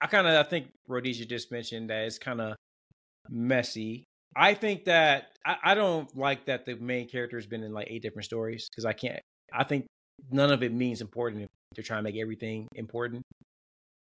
I 0.00 0.06
kind 0.06 0.26
of 0.26 0.34
I 0.34 0.48
think 0.48 0.68
Rhodesia 0.88 1.24
just 1.24 1.50
mentioned 1.50 1.90
that 1.90 2.04
it's 2.04 2.18
kind 2.18 2.40
of 2.40 2.54
messy. 3.30 4.04
I 4.36 4.54
think 4.54 4.84
that 4.84 5.28
I, 5.44 5.56
I 5.64 5.74
don't 5.74 6.14
like 6.16 6.46
that 6.46 6.66
the 6.66 6.74
main 6.76 7.08
character 7.08 7.36
has 7.36 7.46
been 7.46 7.62
in 7.62 7.72
like 7.72 7.86
eight 7.90 8.02
different 8.02 8.24
stories 8.26 8.68
because 8.70 8.84
I 8.84 8.92
can't. 8.92 9.20
I 9.52 9.64
think 9.64 9.86
none 10.30 10.52
of 10.52 10.62
it 10.62 10.72
means 10.72 11.00
important 11.00 11.42
if 11.44 11.48
they're 11.74 11.84
trying 11.84 12.00
to 12.00 12.02
make 12.10 12.16
everything 12.20 12.68
important. 12.74 13.22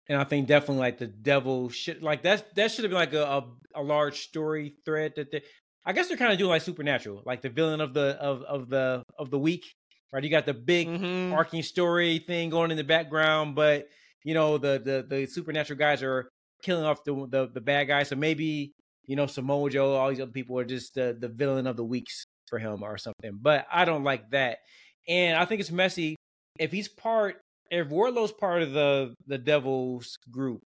And 0.08 0.18
I 0.18 0.24
think 0.24 0.48
definitely 0.48 0.78
like 0.80 0.98
the 0.98 1.06
devil 1.06 1.70
should 1.70 2.02
like 2.02 2.22
that 2.24 2.54
that 2.56 2.70
should 2.70 2.84
have 2.84 2.90
been 2.90 2.98
like 2.98 3.14
a, 3.14 3.24
a, 3.24 3.80
a 3.80 3.82
large 3.82 4.20
story 4.20 4.74
thread 4.84 5.14
that 5.16 5.30
they 5.30 5.42
I 5.86 5.92
guess 5.92 6.08
they're 6.08 6.16
kind 6.16 6.32
of 6.32 6.38
doing 6.38 6.50
like 6.50 6.62
supernatural, 6.62 7.22
like 7.24 7.42
the 7.42 7.50
villain 7.50 7.80
of 7.80 7.94
the 7.94 8.16
of 8.20 8.42
of 8.42 8.68
the 8.68 9.02
of 9.18 9.30
the 9.30 9.38
week, 9.38 9.64
right? 10.12 10.22
You 10.24 10.30
got 10.30 10.46
the 10.46 10.54
big 10.54 10.88
Mhm. 10.88 11.32
arcing 11.32 11.62
story 11.62 12.18
thing 12.18 12.50
going 12.50 12.70
in 12.70 12.76
the 12.76 12.84
background, 12.84 13.54
but 13.54 13.88
you 14.24 14.34
know 14.34 14.58
the 14.58 14.80
the 14.84 15.06
the 15.08 15.26
supernatural 15.26 15.78
guys 15.78 16.02
are 16.02 16.28
killing 16.62 16.84
off 16.84 17.04
the 17.04 17.14
the, 17.30 17.50
the 17.52 17.60
bad 17.60 17.84
guys. 17.84 18.08
So 18.08 18.16
maybe 18.16 18.72
you 19.06 19.16
know 19.16 19.26
Samoa 19.26 19.70
Joe, 19.70 19.92
all 19.92 20.08
these 20.08 20.20
other 20.20 20.32
people 20.32 20.58
are 20.58 20.64
just 20.64 20.94
the 20.94 21.16
the 21.18 21.28
villain 21.28 21.66
of 21.66 21.76
the 21.76 21.84
weeks 21.84 22.24
for 22.48 22.58
him 22.58 22.82
or 22.82 22.98
something. 22.98 23.38
But 23.40 23.66
I 23.72 23.84
don't 23.84 24.04
like 24.04 24.30
that, 24.30 24.58
and 25.06 25.38
I 25.38 25.44
think 25.44 25.60
it's 25.60 25.70
messy. 25.70 26.16
If 26.58 26.72
he's 26.72 26.88
part, 26.88 27.36
if 27.70 27.88
Wardlow's 27.88 28.32
part 28.32 28.62
of 28.62 28.72
the 28.72 29.14
the 29.26 29.38
Devils 29.38 30.16
group, 30.30 30.62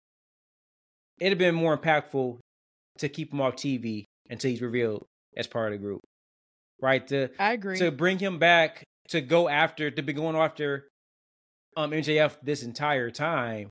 it'd 1.21 1.33
have 1.33 1.39
been 1.39 1.55
more 1.55 1.77
impactful 1.77 2.39
to 2.99 3.09
keep 3.09 3.33
him 3.33 3.41
off 3.41 3.57
TV 3.57 4.05
until 4.31 4.51
he's 4.51 4.63
revealed 4.63 5.05
as 5.37 5.47
part 5.47 5.73
of 5.73 5.79
the 5.79 5.85
group, 5.85 6.01
right? 6.81 7.07
To 7.09 7.29
I 7.39 7.53
agree. 7.53 7.79
to 7.79 7.91
bring 7.91 8.19
him 8.19 8.39
back 8.39 8.85
to 9.09 9.21
go 9.21 9.49
after 9.49 9.91
to 9.91 10.03
be 10.03 10.13
going 10.13 10.37
after 10.37 10.89
um 11.79 11.93
MJF 11.93 12.37
this 12.43 12.64
entire 12.64 13.11
time, 13.11 13.70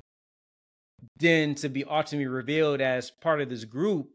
then 1.20 1.56
to 1.56 1.68
be 1.68 1.84
ultimately 1.84 2.28
revealed 2.28 2.80
as 2.80 3.12
part 3.22 3.42
of 3.42 3.50
this 3.50 3.66
group, 3.66 4.08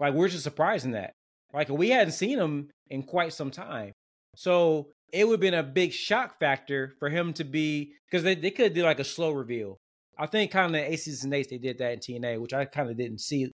like 0.00 0.12
we're 0.12 0.28
just 0.28 0.42
surprised 0.42 0.84
in 0.84 0.90
that. 0.90 1.12
Like 1.52 1.68
we 1.68 1.90
hadn't 1.90 2.12
seen 2.12 2.38
him 2.38 2.68
in 2.90 3.04
quite 3.04 3.32
some 3.32 3.52
time. 3.52 3.92
So 4.34 4.88
it 5.12 5.24
would 5.24 5.34
have 5.34 5.40
been 5.40 5.54
a 5.54 5.62
big 5.62 5.92
shock 5.92 6.40
factor 6.40 6.94
for 6.98 7.08
him 7.08 7.32
to 7.34 7.44
be 7.44 7.92
because 8.10 8.24
they, 8.24 8.34
they 8.34 8.50
could 8.50 8.74
do 8.74 8.82
like 8.82 8.98
a 8.98 9.04
slow 9.04 9.30
reveal. 9.30 9.78
I 10.18 10.26
think 10.26 10.50
kind 10.50 10.74
of 10.74 10.82
Aces 10.82 11.22
and 11.22 11.32
Eights 11.32 11.48
they 11.48 11.58
did 11.58 11.78
that 11.78 11.92
in 11.92 11.98
TNA, 12.00 12.40
which 12.40 12.54
I 12.54 12.64
kind 12.64 12.90
of 12.90 12.96
didn't 12.96 13.20
see 13.20 13.52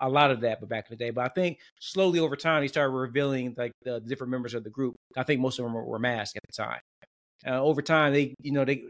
a 0.00 0.08
lot 0.08 0.30
of 0.30 0.40
that, 0.42 0.60
but 0.60 0.68
back 0.68 0.86
in 0.88 0.96
the 0.96 1.04
day. 1.04 1.10
But 1.10 1.24
I 1.24 1.28
think 1.28 1.58
slowly 1.80 2.20
over 2.20 2.36
time 2.36 2.62
he 2.62 2.68
started 2.68 2.92
revealing 2.92 3.54
like 3.56 3.72
the 3.82 4.00
different 4.00 4.30
members 4.30 4.54
of 4.54 4.62
the 4.62 4.70
group. 4.70 4.94
I 5.16 5.24
think 5.24 5.40
most 5.40 5.58
of 5.58 5.64
them 5.64 5.74
were, 5.74 5.84
were 5.84 5.98
masked 5.98 6.36
at 6.36 6.42
the 6.46 6.62
time. 6.62 6.80
Uh, 7.46 7.62
over 7.62 7.82
time, 7.82 8.12
they 8.12 8.34
you 8.40 8.52
know 8.52 8.64
they 8.64 8.84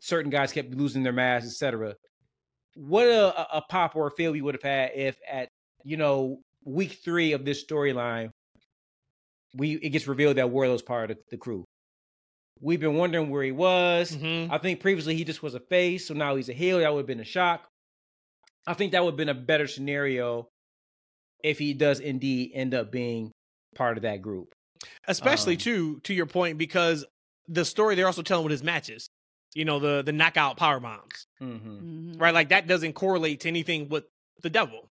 certain 0.00 0.30
guys 0.30 0.52
kept 0.52 0.74
losing 0.74 1.02
their 1.02 1.12
masks, 1.12 1.48
etc. 1.50 1.94
What 2.74 3.06
a, 3.06 3.56
a- 3.56 3.62
pop 3.68 3.96
or 3.96 4.08
a 4.08 4.10
feel 4.10 4.32
we 4.32 4.42
would 4.42 4.54
have 4.54 4.62
had 4.62 4.90
if 4.94 5.16
at 5.28 5.48
you 5.84 5.96
know 5.96 6.40
week 6.64 6.98
three 7.04 7.32
of 7.32 7.44
this 7.44 7.64
storyline, 7.64 8.30
we 9.54 9.72
it 9.74 9.90
gets 9.90 10.06
revealed 10.06 10.36
that 10.36 10.50
Wardlow's 10.50 10.82
part 10.82 11.10
of 11.10 11.16
the, 11.16 11.22
the 11.30 11.36
crew. 11.36 11.64
We've 12.60 12.80
been 12.80 12.94
wondering 12.96 13.30
where 13.30 13.42
he 13.42 13.52
was. 13.52 14.12
Mhm. 14.12 14.50
I 14.50 14.58
think 14.58 14.80
previously 14.80 15.14
he 15.14 15.24
just 15.24 15.42
was 15.42 15.54
a 15.54 15.60
face, 15.60 16.08
so 16.08 16.14
now 16.14 16.36
he's 16.36 16.48
a 16.48 16.54
heel. 16.54 16.78
That 16.78 16.92
would 16.92 17.00
have 17.00 17.06
been 17.06 17.20
a 17.20 17.24
shock. 17.24 17.66
I 18.66 18.74
think 18.74 18.92
that 18.92 19.04
would 19.04 19.12
have 19.12 19.16
been 19.18 19.28
a 19.28 19.34
better 19.34 19.66
scenario 19.66 20.48
if 21.44 21.58
he 21.58 21.74
does 21.74 22.00
indeed 22.00 22.50
end 22.54 22.74
up 22.74 22.90
being 22.90 23.30
part 23.74 23.96
of 23.98 24.02
that 24.02 24.22
group. 24.22 24.52
Especially 25.06 25.54
Um, 25.54 25.58
too, 25.60 26.00
to 26.04 26.14
your 26.14 26.26
point, 26.26 26.58
because 26.58 27.04
the 27.48 27.64
story 27.64 27.94
they're 27.94 28.06
also 28.06 28.22
telling 28.22 28.44
with 28.44 28.50
his 28.52 28.62
matches, 28.62 29.08
you 29.54 29.64
know, 29.64 29.78
the 29.78 30.02
the 30.02 30.12
knockout 30.12 30.56
power 30.56 30.80
bombs, 30.80 31.26
Mm-hmm. 31.40 32.12
Mhm. 32.12 32.20
right? 32.20 32.34
Like 32.34 32.48
that 32.50 32.66
doesn't 32.66 32.92
correlate 32.94 33.40
to 33.40 33.48
anything 33.48 33.88
with 33.88 34.04
the 34.42 34.50
devil. 34.50 34.90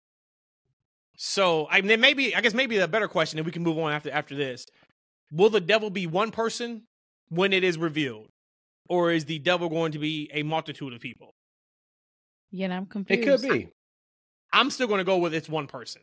So 1.17 1.69
I 1.71 1.81
mean, 1.81 2.01
maybe 2.01 2.35
I 2.35 2.41
guess 2.41 2.55
maybe 2.55 2.79
a 2.79 2.89
better 2.89 3.09
question, 3.09 3.39
and 3.39 3.47
we 3.47 3.53
can 3.53 3.63
move 3.63 3.79
on 3.79 3.93
after 3.93 4.11
after 4.11 4.35
this. 4.35 4.67
Will 5.31 5.51
the 5.51 5.61
devil 5.61 5.91
be 5.91 6.07
one 6.07 6.31
person 6.31 6.83
when 7.29 7.53
it 7.53 7.65
is 7.65 7.79
revealed, 7.79 8.29
or 8.89 9.11
is 9.13 9.25
the 9.25 9.39
devil 9.39 9.69
going 9.69 9.93
to 9.93 9.99
be 9.99 10.31
a 10.33 10.43
multitude 10.43 10.93
of 10.93 11.01
people? 11.01 11.35
Yeah, 12.51 12.67
and 12.67 12.75
I'm 12.75 12.87
confused. 12.87 13.23
It 13.23 13.25
could 13.25 13.43
be. 13.53 13.69
I'm 14.53 14.71
still 14.71 14.87
going 14.87 14.99
to 14.99 15.05
go 15.05 15.19
with 15.19 15.35
it's 15.35 15.49
one 15.49 15.67
person. 15.67 16.03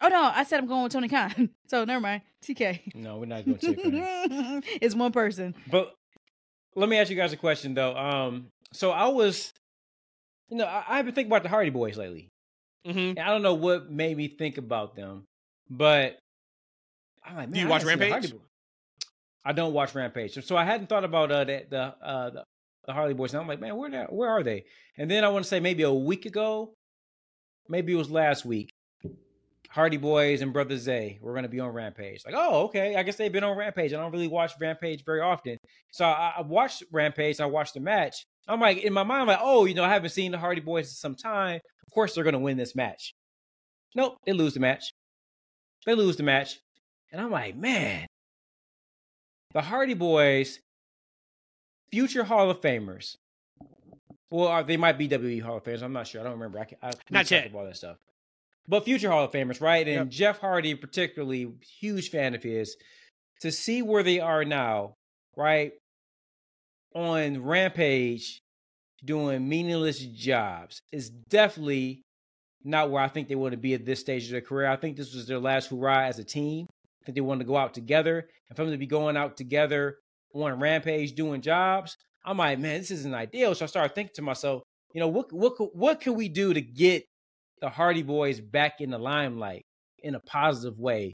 Oh 0.00 0.08
no, 0.08 0.22
I 0.34 0.44
said 0.44 0.60
I'm 0.60 0.66
going 0.66 0.82
with 0.84 0.92
Tony 0.92 1.08
Khan. 1.08 1.50
So 1.68 1.84
never 1.84 2.00
mind. 2.00 2.22
TK. 2.44 2.94
No, 2.94 3.18
we're 3.18 3.26
not 3.26 3.44
going 3.44 3.58
to. 3.58 3.74
Take 3.74 3.78
it's 4.80 4.94
one 4.94 5.12
person. 5.12 5.54
But 5.70 5.92
let 6.74 6.88
me 6.88 6.96
ask 6.96 7.10
you 7.10 7.16
guys 7.16 7.32
a 7.32 7.36
question 7.36 7.74
though. 7.74 7.94
Um, 7.96 8.46
so 8.72 8.90
I 8.90 9.08
was, 9.08 9.52
you 10.48 10.56
know, 10.56 10.64
I, 10.64 10.84
I've 10.88 11.04
been 11.04 11.14
thinking 11.14 11.30
about 11.30 11.42
the 11.42 11.48
Hardy 11.50 11.68
Boys 11.70 11.98
lately. 11.98 12.28
hmm 12.86 12.98
And 12.98 13.18
I 13.18 13.26
don't 13.26 13.42
know 13.42 13.54
what 13.54 13.90
made 13.90 14.16
me 14.16 14.28
think 14.28 14.56
about 14.56 14.94
them, 14.96 15.24
but 15.68 16.16
I'm 17.24 17.36
like, 17.36 17.48
man, 17.48 17.52
Do 17.54 17.60
you 17.60 17.66
I 17.66 17.70
watch 17.70 17.82
haven't 17.82 17.98
seen 18.00 18.08
the 18.08 18.14
Rampage? 18.14 18.34
I 19.44 19.52
don't 19.52 19.72
watch 19.74 19.94
Rampage, 19.94 20.44
so 20.44 20.56
I 20.56 20.64
hadn't 20.64 20.88
thought 20.88 21.04
about 21.04 21.30
uh, 21.32 21.44
the 21.44 21.64
the, 21.68 21.82
uh, 22.02 22.30
the 22.30 22.44
the 22.86 22.92
Hardy 22.94 23.12
Boys. 23.14 23.34
And 23.34 23.42
I'm 23.42 23.48
like, 23.48 23.60
man, 23.60 23.76
where 23.76 23.90
the- 23.90 24.04
where 24.04 24.30
are 24.30 24.42
they? 24.42 24.64
And 24.96 25.10
then 25.10 25.22
I 25.24 25.28
want 25.28 25.44
to 25.44 25.48
say 25.48 25.60
maybe 25.60 25.82
a 25.82 25.92
week 25.92 26.24
ago, 26.24 26.72
maybe 27.68 27.92
it 27.92 27.96
was 27.96 28.10
last 28.10 28.46
week. 28.46 28.70
Hardy 29.68 29.98
Boys 29.98 30.40
and 30.40 30.52
Brother 30.52 30.78
Zay 30.78 31.18
were 31.20 31.32
going 31.32 31.42
to 31.42 31.48
be 31.48 31.60
on 31.60 31.70
Rampage. 31.70 32.22
Like, 32.24 32.34
oh, 32.36 32.64
okay. 32.64 32.96
I 32.96 33.02
guess 33.02 33.16
they've 33.16 33.32
been 33.32 33.44
on 33.44 33.56
Rampage. 33.56 33.92
I 33.92 33.96
don't 33.96 34.12
really 34.12 34.28
watch 34.28 34.52
Rampage 34.58 35.04
very 35.04 35.20
often. 35.20 35.58
So 35.92 36.06
I, 36.06 36.34
I 36.38 36.40
watched 36.42 36.84
Rampage. 36.90 37.40
I 37.40 37.46
watched 37.46 37.74
the 37.74 37.80
match. 37.80 38.24
I'm 38.48 38.60
like, 38.60 38.78
in 38.78 38.94
my 38.94 39.02
mind, 39.02 39.22
I'm 39.22 39.26
like, 39.28 39.40
oh, 39.42 39.66
you 39.66 39.74
know, 39.74 39.84
I 39.84 39.90
haven't 39.90 40.10
seen 40.10 40.32
the 40.32 40.38
Hardy 40.38 40.62
Boys 40.62 40.86
in 40.86 40.94
some 40.94 41.14
time. 41.14 41.60
Of 41.86 41.92
course, 41.92 42.14
they're 42.14 42.24
going 42.24 42.32
to 42.32 42.38
win 42.38 42.56
this 42.56 42.74
match. 42.74 43.14
Nope, 43.94 44.16
they 44.24 44.32
lose 44.32 44.54
the 44.54 44.60
match. 44.60 44.92
They 45.84 45.94
lose 45.94 46.16
the 46.16 46.22
match. 46.22 46.58
And 47.12 47.20
I'm 47.20 47.30
like, 47.30 47.56
man, 47.56 48.06
the 49.52 49.60
Hardy 49.60 49.94
Boys, 49.94 50.60
future 51.90 52.24
Hall 52.24 52.50
of 52.50 52.60
Famers. 52.60 53.16
Well, 54.30 54.48
uh, 54.48 54.62
they 54.62 54.76
might 54.76 54.98
be 54.98 55.08
WWE 55.08 55.42
Hall 55.42 55.56
of 55.58 55.64
Famers. 55.64 55.82
I'm 55.82 55.92
not 55.92 56.06
sure. 56.06 56.20
I 56.20 56.24
don't 56.24 56.34
remember. 56.34 56.58
I, 56.58 56.64
can, 56.64 56.78
I 56.82 56.92
Not 57.10 57.30
yet. 57.30 57.54
all 57.54 57.64
that 57.64 57.76
stuff. 57.76 57.96
But 58.68 58.84
future 58.84 59.10
Hall 59.10 59.24
of 59.24 59.32
Famers, 59.32 59.60
right? 59.60 59.86
And 59.88 59.96
Yep. 59.96 60.08
Jeff 60.10 60.38
Hardy, 60.40 60.74
particularly, 60.74 61.50
huge 61.80 62.10
fan 62.10 62.34
of 62.34 62.42
his. 62.42 62.76
To 63.40 63.50
see 63.50 63.82
where 63.82 64.02
they 64.02 64.20
are 64.20 64.44
now, 64.44 64.94
right? 65.36 65.72
On 66.94 67.42
Rampage, 67.42 68.40
doing 69.04 69.48
meaningless 69.48 70.00
jobs 70.00 70.80
is 70.92 71.08
definitely 71.10 72.02
not 72.64 72.90
where 72.90 73.02
I 73.02 73.08
think 73.08 73.28
they 73.28 73.36
want 73.36 73.52
to 73.52 73.58
be 73.58 73.74
at 73.74 73.84
this 73.86 74.00
stage 74.00 74.24
of 74.24 74.30
their 74.32 74.40
career. 74.40 74.66
I 74.68 74.76
think 74.76 74.96
this 74.96 75.14
was 75.14 75.26
their 75.26 75.38
last 75.38 75.70
hurrah 75.70 76.06
as 76.06 76.18
a 76.18 76.24
team. 76.24 76.66
I 77.02 77.06
think 77.06 77.14
they 77.14 77.20
wanted 77.20 77.44
to 77.44 77.48
go 77.48 77.56
out 77.56 77.72
together. 77.74 78.28
And 78.48 78.56
for 78.56 78.64
them 78.64 78.72
to 78.72 78.78
be 78.78 78.86
going 78.86 79.16
out 79.16 79.36
together 79.36 79.98
on 80.34 80.58
Rampage 80.58 81.14
doing 81.14 81.40
jobs, 81.40 81.96
I'm 82.24 82.36
like, 82.38 82.58
man, 82.58 82.80
this 82.80 82.90
isn't 82.90 83.14
ideal. 83.14 83.54
So 83.54 83.64
I 83.64 83.68
started 83.68 83.94
thinking 83.94 84.14
to 84.16 84.22
myself, 84.22 84.62
you 84.92 85.00
know, 85.00 85.08
what 85.08 85.32
what 85.32 85.54
could- 85.56 85.70
what 85.72 86.00
can 86.00 86.14
we 86.14 86.28
do 86.28 86.52
to 86.52 86.60
get 86.60 87.04
the 87.60 87.68
Hardy 87.68 88.02
Boys 88.02 88.40
back 88.40 88.80
in 88.80 88.90
the 88.90 88.98
limelight 88.98 89.64
in 90.00 90.14
a 90.14 90.20
positive 90.20 90.78
way? 90.78 91.12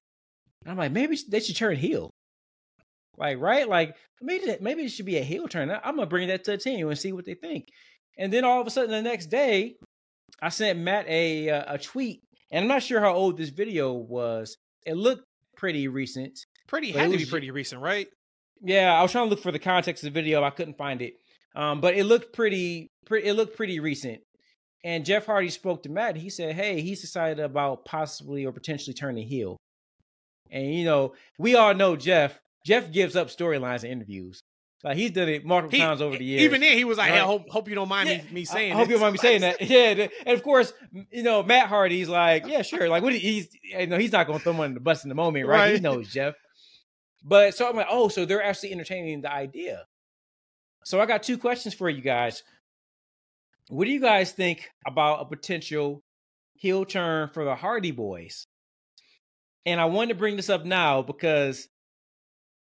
And 0.63 0.71
I'm 0.73 0.79
like, 0.79 0.93
maybe 0.93 1.19
they 1.29 1.41
should 1.41 1.57
turn 1.57 1.77
heel. 1.77 2.11
Like, 3.17 3.39
right? 3.39 3.69
Like, 3.69 3.97
maybe 4.21 4.47
that- 4.47 4.63
maybe 4.63 4.83
it 4.83 4.89
should 4.91 5.07
be 5.07 5.19
a 5.19 5.23
heel 5.23 5.47
turn. 5.47 5.71
I- 5.71 5.81
I'm 5.85 5.97
gonna 5.97 6.07
bring 6.07 6.29
that 6.29 6.45
to 6.45 6.53
the 6.53 6.59
team 6.59 6.89
and 6.89 6.99
see 6.99 7.13
what 7.13 7.25
they 7.25 7.35
think. 7.35 7.69
And 8.19 8.33
then 8.33 8.45
all 8.45 8.61
of 8.61 8.67
a 8.67 8.71
sudden, 8.71 8.91
the 8.91 9.03
next 9.03 9.27
day, 9.27 9.75
I 10.41 10.49
sent 10.49 10.79
Matt 10.79 11.07
a 11.09 11.49
uh, 11.51 11.75
a 11.75 11.79
tweet, 11.79 12.21
and 12.51 12.63
I'm 12.63 12.69
not 12.69 12.83
sure 12.83 13.01
how 13.01 13.15
old 13.15 13.37
this 13.37 13.51
video 13.51 13.93
was. 13.93 14.57
It 14.87 14.95
looked 14.95 15.25
pretty 15.57 15.89
recent. 15.89 16.39
Pretty 16.67 16.91
had 16.93 17.11
to 17.11 17.17
be 17.19 17.25
pretty 17.27 17.51
recent, 17.51 17.81
right? 17.81 18.07
Yeah, 18.61 18.93
I 18.99 19.03
was 19.03 19.13
trying 19.13 19.27
to 19.27 19.31
look 19.31 19.41
for 19.43 19.53
the 19.53 19.59
context 19.59 20.03
of 20.05 20.13
the 20.13 20.21
video. 20.21 20.43
I 20.43 20.51
couldn't 20.51 20.79
find 20.79 21.03
it. 21.03 21.15
Um, 21.55 21.81
but 21.81 21.95
it 21.97 22.05
looked 22.05 22.33
pretty, 22.35 22.89
pretty. 23.07 23.29
It 23.29 23.35
looked 23.35 23.57
pretty 23.57 23.79
recent. 23.81 24.21
And 24.85 25.05
Jeff 25.05 25.25
Hardy 25.27 25.49
spoke 25.49 25.83
to 25.85 25.89
Matt. 25.89 26.15
He 26.17 26.29
said, 26.31 26.55
"Hey, 26.55 26.83
he's 26.83 27.01
decided 27.01 27.41
about 27.41 27.85
possibly 27.87 28.45
or 28.45 28.53
potentially 28.53 28.93
turning 28.95 29.27
heel." 29.27 29.57
And 30.51 30.75
you 30.75 30.85
know, 30.85 31.15
we 31.39 31.55
all 31.57 31.75
know 31.75 31.97
Jeff. 31.97 32.39
Jeff 32.67 32.93
gives 32.93 33.17
up 33.17 33.29
storylines 33.29 33.83
in 33.85 33.91
interviews. 33.91 34.41
Like 34.83 34.99
he's 34.99 35.13
done 35.13 35.31
it 35.31 35.47
multiple 35.47 35.71
He- 35.79 35.83
times 35.83 36.03
over 36.03 36.19
the 36.19 36.25
years. 36.25 36.43
Even 36.43 36.61
then, 36.61 36.77
he 36.77 36.85
was 36.85 36.99
like, 36.99 37.11
"Hey, 37.11 37.19
I 37.19 37.25
hope 37.25 37.49
hope 37.49 37.69
you 37.71 37.75
don't 37.75 37.89
mind 37.89 38.11
Yeah, 38.11 38.19
me 38.19 38.25
me 38.31 38.45
saying." 38.45 38.75
I, 38.75 38.77
hope 38.77 38.89
you 38.89 38.95
don't 38.95 39.01
mind 39.01 39.13
me 39.15 39.19
saying 39.19 39.41
that. 39.41 39.61
Yeah, 39.63 40.09
and 40.27 40.35
of 40.37 40.43
course, 40.43 40.75
you 41.11 41.23
know 41.23 41.43
Matt 41.43 41.69
Hardy's 41.69 42.11
like, 42.11 42.47
yeah, 42.47 42.61
sure. 42.61 42.91
Like, 42.91 43.03
what 43.03 43.15
he- 43.15 43.19
he's, 43.21 43.49
you 43.63 43.87
know, 43.87 43.97
he's 43.99 44.13
not 44.13 44.27
going 44.27 44.39
to 44.39 44.43
throw 44.45 44.53
him 44.53 44.61
in 44.61 44.75
the 44.75 44.81
bus 44.81 45.03
in 45.03 45.09
the 45.09 45.15
moment, 45.15 45.47
right? 45.47 45.77
He 45.77 45.81
knows 45.81 46.13
Jeff. 46.13 46.35
But 47.25 47.55
so 47.55 47.67
I'm 47.67 47.77
like, 47.77 47.87
oh, 47.89 48.09
so 48.09 48.27
they're 48.27 48.43
actually 48.43 48.73
entertaining 48.73 49.23
the 49.23 49.33
idea. 49.33 49.87
So 50.85 51.01
I 51.01 51.07
got 51.07 51.23
two 51.23 51.39
questions 51.39 51.73
for 51.73 51.89
you 51.89 52.03
guys. 52.03 52.43
What 53.69 53.87
do 53.87 53.91
you 53.91 54.01
guys 54.01 54.33
think 54.33 54.69
about 54.87 55.23
a 55.23 55.25
potential 55.25 56.03
heel 56.55 56.85
turn 56.85 57.31
for 57.33 57.45
the 57.45 57.55
Hardy 57.55 57.93
Boys? 57.93 58.47
And 59.65 59.81
I 59.81 59.87
wanted 59.87 60.11
to 60.11 60.19
bring 60.19 60.37
this 60.37 60.51
up 60.51 60.67
now 60.67 61.01
because 61.01 61.67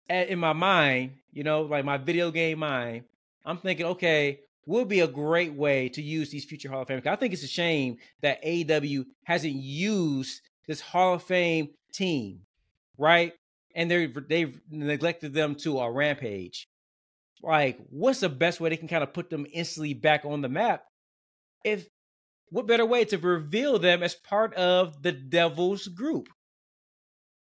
in 0.08 0.38
my 0.38 0.54
mind, 0.54 1.12
you 1.30 1.44
know, 1.44 1.62
like 1.62 1.84
my 1.84 1.98
video 1.98 2.30
game 2.30 2.60
mind, 2.60 3.04
I'm 3.44 3.58
thinking, 3.58 3.84
okay, 3.86 4.40
would 4.64 4.88
be 4.88 5.00
a 5.00 5.08
great 5.08 5.52
way 5.52 5.90
to 5.90 6.02
use 6.02 6.30
these 6.30 6.44
future 6.44 6.70
Hall 6.70 6.82
of 6.82 6.88
Fame. 6.88 7.02
I 7.04 7.16
think 7.16 7.34
it's 7.34 7.42
a 7.42 7.48
shame 7.48 7.98
that 8.22 8.42
AEW 8.42 9.04
hasn't 9.24 9.54
used 9.54 10.40
this 10.66 10.80
Hall 10.80 11.14
of 11.14 11.22
Fame 11.22 11.68
team, 11.92 12.40
right? 12.96 13.32
And 13.74 13.90
they're 13.90 14.08
they've 14.08 14.58
neglected 14.70 15.34
them 15.34 15.54
to 15.56 15.78
a 15.80 15.90
rampage. 15.90 16.66
Like, 17.42 17.78
what's 17.90 18.20
the 18.20 18.28
best 18.28 18.60
way 18.60 18.70
they 18.70 18.76
can 18.76 18.88
kind 18.88 19.02
of 19.02 19.12
put 19.12 19.30
them 19.30 19.46
instantly 19.52 19.94
back 19.94 20.24
on 20.24 20.42
the 20.42 20.48
map? 20.48 20.82
If 21.64 21.86
what 22.50 22.66
better 22.66 22.86
way 22.86 23.04
to 23.06 23.18
reveal 23.18 23.78
them 23.78 24.02
as 24.02 24.14
part 24.14 24.54
of 24.54 25.02
the 25.02 25.12
Devil's 25.12 25.86
group? 25.86 26.28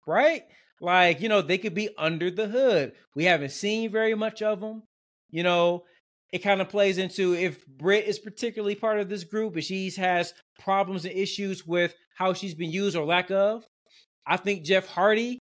Right? 0.06 0.42
Like, 0.80 1.20
you 1.20 1.28
know, 1.28 1.42
they 1.42 1.58
could 1.58 1.74
be 1.74 1.90
under 1.98 2.30
the 2.30 2.48
hood. 2.48 2.92
We 3.14 3.24
haven't 3.24 3.52
seen 3.52 3.92
very 3.92 4.14
much 4.14 4.42
of 4.42 4.60
them. 4.60 4.82
You 5.30 5.42
know, 5.42 5.84
it 6.32 6.38
kind 6.38 6.60
of 6.60 6.68
plays 6.68 6.98
into 6.98 7.34
if 7.34 7.64
Britt 7.66 8.06
is 8.06 8.18
particularly 8.18 8.74
part 8.74 8.98
of 8.98 9.08
this 9.08 9.24
group, 9.24 9.56
if 9.56 9.64
she 9.64 9.90
has 9.90 10.34
problems 10.58 11.04
and 11.04 11.14
issues 11.14 11.66
with 11.66 11.94
how 12.16 12.32
she's 12.32 12.54
been 12.54 12.70
used 12.70 12.96
or 12.96 13.04
lack 13.04 13.30
of. 13.30 13.64
I 14.26 14.36
think 14.36 14.64
Jeff 14.64 14.86
Hardy 14.86 15.38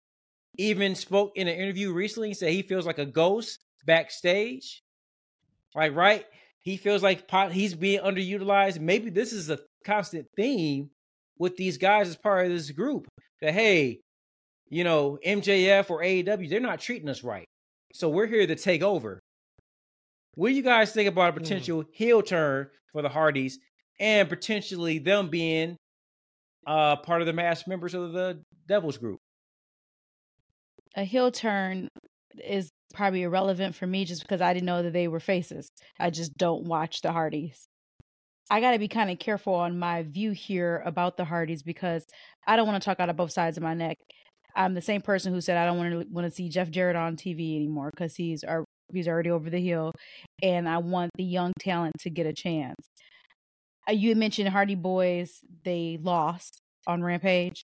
even 0.58 0.96
spoke 0.96 1.32
in 1.36 1.48
an 1.48 1.56
interview 1.56 1.94
recently 1.94 2.30
and 2.30 2.38
said 2.38 2.52
he 2.52 2.62
feels 2.62 2.86
like 2.86 3.00
a 3.00 3.06
ghost 3.06 3.60
backstage. 3.86 4.82
Like, 5.76 5.96
right? 5.96 6.26
He 6.62 6.78
feels 6.78 7.04
like 7.04 7.28
pot- 7.28 7.52
he's 7.52 7.74
being 7.76 8.02
underutilized. 8.02 8.80
Maybe 8.80 9.10
this 9.10 9.34
is 9.34 9.50
a 9.50 9.60
constant 9.86 10.28
theme 10.36 10.90
with 11.38 11.56
these 11.58 11.78
guys 11.78 12.10
as 12.10 12.18
part 12.18 12.46
of 12.46 12.52
this 12.52 12.72
group. 12.72 13.08
That 13.42 13.54
hey, 13.54 14.02
you 14.70 14.84
know, 14.84 15.18
MJF 15.26 15.90
or 15.90 16.02
AEW, 16.02 16.50
they're 16.50 16.60
not 16.60 16.80
treating 16.80 17.08
us 17.10 17.24
right. 17.24 17.46
So 17.94 18.10
we're 18.10 18.28
here 18.28 18.46
to 18.46 18.56
take 18.56 18.82
over. 18.84 19.20
What 20.36 20.50
do 20.50 20.54
you 20.56 20.62
guys 20.62 20.92
think 20.92 21.08
about 21.10 21.30
a 21.30 21.32
Hmm. 21.32 21.40
potential 21.40 21.84
heel 21.94 22.22
turn 22.22 22.70
for 22.92 23.02
the 23.02 23.10
Hardys 23.10 23.58
and 24.00 24.28
potentially 24.30 25.00
them 25.00 25.30
being 25.30 25.76
uh 26.68 26.98
part 26.98 27.22
of 27.22 27.26
the 27.28 27.34
mass 27.34 27.66
members 27.68 27.94
of 27.94 28.12
the 28.12 28.42
Devils 28.68 28.98
group? 28.98 29.20
A 30.96 31.04
heel 31.04 31.32
turn 31.32 31.88
is 32.44 32.70
probably 32.94 33.24
irrelevant 33.24 33.76
for 33.76 33.88
me 33.88 34.06
just 34.06 34.22
because 34.22 34.42
I 34.42 34.54
didn't 34.54 34.66
know 34.66 34.84
that 34.84 34.94
they 34.94 35.08
were 35.08 35.20
faces. 35.20 35.70
I 36.00 36.10
just 36.10 36.38
don't 36.38 36.66
watch 36.66 37.02
the 37.02 37.12
Hardys. 37.12 37.68
I 38.50 38.62
got 38.62 38.72
to 38.72 38.80
be 38.80 38.88
kind 38.88 39.12
of 39.12 39.20
careful 39.20 39.54
on 39.54 39.78
my 39.78 40.04
view 40.04 40.32
here 40.32 40.82
about 40.86 41.18
the 41.18 41.26
Hardys 41.26 41.62
because 41.62 42.04
I 42.48 42.56
don't 42.56 42.68
want 42.68 42.82
to 42.82 42.86
talk 42.86 43.00
out 43.00 43.10
of 43.10 43.16
both 43.16 43.32
sides 43.32 43.58
of 43.58 43.64
my 43.64 43.76
neck. 43.76 43.98
I'm 44.56 44.74
the 44.74 44.82
same 44.82 45.02
person 45.02 45.34
who 45.34 45.42
said 45.42 45.58
I 45.58 45.66
don't 45.66 45.78
want 45.78 45.92
to 45.92 46.08
want 46.12 46.26
to 46.26 46.32
see 46.32 46.50
Jeff 46.50 46.72
Jarrett 46.72 46.96
on 46.96 47.16
TV 47.16 47.56
anymore 47.56 47.92
because 47.92 48.16
he's 48.16 48.44
ar- 48.44 48.66
he's 48.92 49.08
already 49.08 49.30
over 49.30 49.50
the 49.50 49.62
hill, 49.62 49.92
and 50.42 50.68
I 50.68 50.80
want 50.80 51.12
the 51.16 51.24
young 51.24 51.54
talent 51.60 51.96
to 52.00 52.10
get 52.10 52.26
a 52.26 52.34
chance. 52.34 52.76
Uh, 53.88 53.94
You 53.94 54.16
mentioned 54.16 54.50
Hardy 54.50 54.74
Boys; 54.76 55.42
they 55.64 56.00
lost 56.02 56.60
on 56.88 57.04
Rampage, 57.04 57.64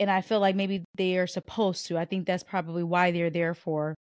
and 0.00 0.10
I 0.10 0.22
feel 0.22 0.40
like 0.40 0.56
maybe 0.56 0.84
they 0.96 1.18
are 1.18 1.26
supposed 1.26 1.86
to. 1.88 1.98
I 1.98 2.06
think 2.06 2.26
that's 2.26 2.42
probably 2.42 2.82
why 2.82 3.10
they're 3.10 3.30
there 3.30 3.54
for 3.54 3.94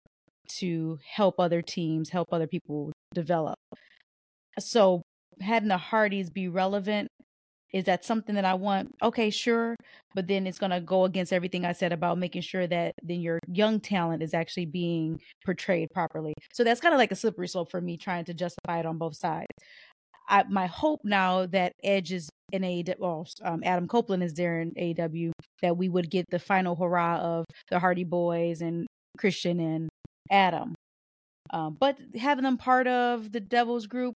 to 0.58 0.98
help 1.06 1.38
other 1.40 1.62
teams, 1.62 2.10
help 2.10 2.28
other 2.32 2.46
people 2.46 2.92
develop. 3.14 3.56
So 4.58 5.02
having 5.40 5.68
the 5.68 5.78
Hardys 5.78 6.30
be 6.30 6.48
relevant 6.48 7.08
Is 7.72 7.84
that 7.84 8.04
something 8.04 8.34
that 8.34 8.44
I 8.44 8.54
want? 8.54 8.94
Okay, 9.02 9.30
sure. 9.30 9.76
But 10.14 10.26
then 10.26 10.46
it's 10.46 10.58
going 10.58 10.70
to 10.70 10.80
go 10.80 11.04
against 11.04 11.32
everything 11.32 11.64
I 11.64 11.72
said 11.72 11.92
about 11.92 12.18
making 12.18 12.42
sure 12.42 12.66
that 12.66 12.94
then 13.02 13.20
your 13.20 13.38
young 13.46 13.80
talent 13.80 14.22
is 14.22 14.34
actually 14.34 14.66
being 14.66 15.20
portrayed 15.44 15.88
properly. 15.94 16.34
So 16.52 16.64
that's 16.64 16.80
kind 16.80 16.94
of 16.94 16.98
like 16.98 17.12
a 17.12 17.16
slippery 17.16 17.48
slope 17.48 17.70
for 17.70 17.80
me 17.80 17.96
trying 17.96 18.24
to 18.26 18.34
justify 18.34 18.80
it 18.80 18.86
on 18.86 18.98
both 18.98 19.16
sides. 19.16 19.46
I, 20.28 20.44
my 20.48 20.66
hope 20.66 21.00
now 21.04 21.46
that 21.46 21.72
Edge 21.84 22.12
is 22.12 22.28
in 22.52 22.64
a 22.64 22.84
well, 22.98 23.26
um, 23.44 23.62
Adam 23.64 23.88
Copeland 23.88 24.24
is 24.24 24.34
there 24.34 24.60
in 24.60 24.72
AEW 24.72 25.32
that 25.62 25.76
we 25.76 25.88
would 25.88 26.10
get 26.10 26.26
the 26.30 26.40
final 26.40 26.76
hurrah 26.76 27.18
of 27.18 27.46
the 27.70 27.78
Hardy 27.78 28.04
Boys 28.04 28.62
and 28.62 28.86
Christian 29.18 29.60
and 29.60 29.89
Adam. 30.30 30.74
Um, 31.52 31.76
but 31.78 31.98
having 32.16 32.44
them 32.44 32.56
part 32.56 32.86
of 32.86 33.32
the 33.32 33.40
Devil's 33.40 33.86
group, 33.86 34.14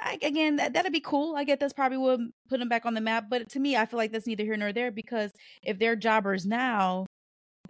I, 0.00 0.18
again, 0.22 0.56
that, 0.56 0.74
that'd 0.74 0.92
be 0.92 1.00
cool. 1.00 1.34
I 1.36 1.44
get 1.44 1.58
that's 1.60 1.72
probably 1.72 1.98
what 1.98 2.20
put 2.48 2.60
them 2.60 2.68
back 2.68 2.86
on 2.86 2.94
the 2.94 3.00
map. 3.00 3.26
But 3.28 3.48
to 3.50 3.60
me, 3.60 3.76
I 3.76 3.86
feel 3.86 3.98
like 3.98 4.12
that's 4.12 4.26
neither 4.26 4.44
here 4.44 4.56
nor 4.56 4.72
there 4.72 4.90
because 4.90 5.32
if 5.62 5.78
they're 5.78 5.96
jobbers 5.96 6.46
now, 6.46 7.06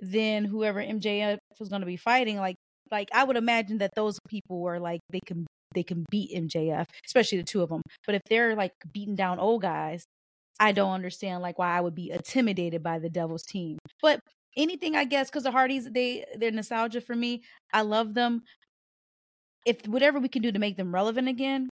then 0.00 0.44
whoever 0.44 0.80
MJF 0.82 1.38
was 1.58 1.68
going 1.68 1.80
to 1.80 1.86
be 1.86 1.96
fighting, 1.96 2.36
like, 2.38 2.56
like 2.90 3.08
I 3.12 3.24
would 3.24 3.36
imagine 3.36 3.78
that 3.78 3.94
those 3.96 4.18
people 4.28 4.60
were 4.60 4.78
like 4.78 5.00
they 5.10 5.20
can 5.26 5.46
they 5.74 5.82
can 5.82 6.04
beat 6.10 6.34
MJF, 6.34 6.84
especially 7.06 7.38
the 7.38 7.44
two 7.44 7.62
of 7.62 7.70
them. 7.70 7.82
But 8.06 8.16
if 8.16 8.22
they're 8.28 8.54
like 8.54 8.72
beating 8.92 9.16
down 9.16 9.38
old 9.38 9.62
guys, 9.62 10.04
I 10.60 10.72
don't 10.72 10.92
understand 10.92 11.42
like 11.42 11.58
why 11.58 11.76
I 11.76 11.80
would 11.80 11.94
be 11.94 12.10
intimidated 12.10 12.82
by 12.82 12.98
the 12.98 13.08
Devil's 13.08 13.44
team. 13.44 13.78
But 14.02 14.20
anything 14.56 14.96
I 14.96 15.04
guess 15.04 15.30
because 15.30 15.42
the 15.44 15.50
Hardys 15.50 15.90
they 15.90 16.24
they're 16.36 16.50
nostalgia 16.50 17.00
for 17.00 17.14
me. 17.14 17.42
I 17.72 17.82
love 17.82 18.14
them. 18.14 18.42
If 19.64 19.86
whatever 19.86 20.18
we 20.18 20.28
can 20.28 20.42
do 20.42 20.50
to 20.52 20.58
make 20.58 20.76
them 20.76 20.92
relevant 20.94 21.28
again, 21.28 21.68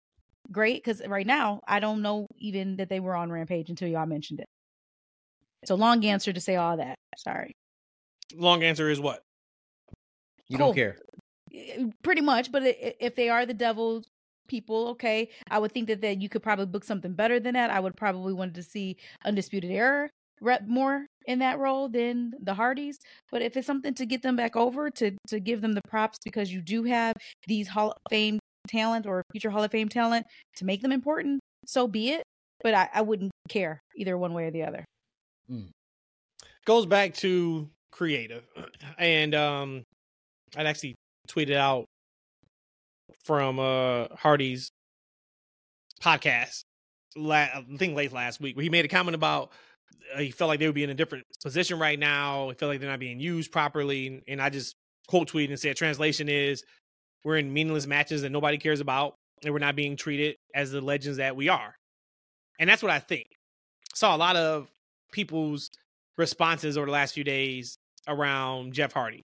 great. 0.52 0.82
Because 0.84 1.02
right 1.06 1.26
now 1.26 1.60
I 1.66 1.80
don't 1.80 2.02
know 2.02 2.26
even 2.38 2.76
that 2.76 2.88
they 2.88 3.00
were 3.00 3.14
on 3.14 3.30
Rampage 3.32 3.70
until 3.70 3.88
y'all 3.88 4.06
mentioned 4.06 4.40
it. 4.40 4.46
So 5.64 5.74
long 5.74 6.04
answer 6.04 6.32
to 6.32 6.40
say 6.40 6.56
all 6.56 6.76
that. 6.76 6.94
Sorry. 7.16 7.52
Long 8.34 8.62
answer 8.62 8.90
is 8.90 9.00
what? 9.00 9.22
You 10.48 10.58
Cool. 10.58 10.68
don't 10.68 10.74
care. 10.74 10.98
Eh, 11.52 11.84
Pretty 12.02 12.20
much, 12.20 12.52
but 12.52 12.62
if 12.64 13.14
they 13.16 13.28
are 13.28 13.44
the 13.46 13.54
Devil's 13.54 14.06
people, 14.48 14.88
okay, 14.88 15.28
I 15.50 15.58
would 15.58 15.72
think 15.72 15.88
that 15.88 16.00
that 16.02 16.20
you 16.22 16.28
could 16.28 16.42
probably 16.42 16.66
book 16.66 16.84
something 16.84 17.12
better 17.14 17.40
than 17.40 17.54
that. 17.54 17.70
I 17.70 17.80
would 17.80 17.96
probably 17.96 18.32
want 18.34 18.54
to 18.54 18.62
see 18.62 18.96
Undisputed 19.24 19.70
Era 19.70 20.10
rep 20.40 20.66
more 20.66 21.06
in 21.28 21.38
that 21.38 21.58
role 21.60 21.88
than 21.88 22.32
the 22.42 22.54
Hardys. 22.54 22.98
But 23.30 23.42
if 23.42 23.56
it's 23.56 23.66
something 23.66 23.94
to 23.94 24.06
get 24.06 24.22
them 24.22 24.34
back 24.34 24.56
over, 24.56 24.90
to 24.90 25.12
to 25.28 25.38
give 25.38 25.60
them 25.60 25.74
the 25.74 25.82
props 25.88 26.18
because 26.24 26.52
you 26.52 26.60
do 26.60 26.82
have 26.84 27.14
these 27.46 27.68
Hall 27.68 27.92
of 27.92 27.98
Fame 28.10 28.40
talent 28.66 29.06
or 29.06 29.22
future 29.30 29.50
Hall 29.50 29.62
of 29.62 29.70
Fame 29.70 29.88
talent 29.88 30.26
to 30.56 30.64
make 30.64 30.82
them 30.82 30.90
important, 30.90 31.40
so 31.66 31.86
be 31.86 32.10
it. 32.10 32.22
But 32.64 32.74
I, 32.74 32.88
I 32.92 33.02
wouldn't 33.02 33.30
care 33.48 33.80
either 33.96 34.18
one 34.18 34.32
way 34.34 34.46
or 34.46 34.50
the 34.50 34.64
other. 34.64 34.84
goes 36.64 36.86
back 36.86 37.14
to 37.14 37.68
creative 37.92 38.44
and 38.98 39.34
um 39.34 39.82
i'd 40.56 40.66
actually 40.66 40.94
tweeted 41.28 41.56
out 41.56 41.84
from 43.24 43.58
uh 43.58 44.06
hardy's 44.14 44.68
podcast 46.02 46.60
la- 47.16 47.36
i 47.36 47.64
think 47.76 47.96
late 47.96 48.12
last 48.12 48.40
week 48.40 48.54
where 48.54 48.62
he 48.62 48.68
made 48.68 48.84
a 48.84 48.88
comment 48.88 49.14
about 49.14 49.50
he 50.18 50.30
felt 50.30 50.48
like 50.48 50.58
they 50.58 50.66
would 50.66 50.74
be 50.74 50.84
in 50.84 50.90
a 50.90 50.94
different 50.94 51.24
position 51.42 51.78
right 51.78 51.98
now 51.98 52.48
he 52.48 52.54
felt 52.54 52.70
like 52.70 52.80
they're 52.80 52.90
not 52.90 52.98
being 52.98 53.20
used 53.20 53.52
properly 53.52 54.22
and 54.28 54.40
i 54.40 54.48
just 54.48 54.76
quote 55.06 55.30
tweeted 55.30 55.48
and 55.50 55.60
said 55.60 55.76
translation 55.76 56.28
is 56.28 56.64
we're 57.24 57.36
in 57.36 57.52
meaningless 57.52 57.86
matches 57.86 58.22
that 58.22 58.30
nobody 58.30 58.58
cares 58.58 58.80
about 58.80 59.14
and 59.44 59.52
we're 59.52 59.58
not 59.58 59.76
being 59.76 59.96
treated 59.96 60.36
as 60.54 60.70
the 60.70 60.80
legends 60.80 61.18
that 61.18 61.36
we 61.36 61.48
are 61.48 61.74
and 62.58 62.68
that's 62.68 62.82
what 62.82 62.90
i 62.90 62.98
think 62.98 63.26
saw 63.94 64.14
a 64.14 64.18
lot 64.18 64.36
of 64.36 64.68
people's 65.12 65.70
responses 66.16 66.76
over 66.76 66.86
the 66.86 66.92
last 66.92 67.14
few 67.14 67.24
days 67.24 67.78
around 68.06 68.72
Jeff 68.72 68.92
Hardy 68.92 69.24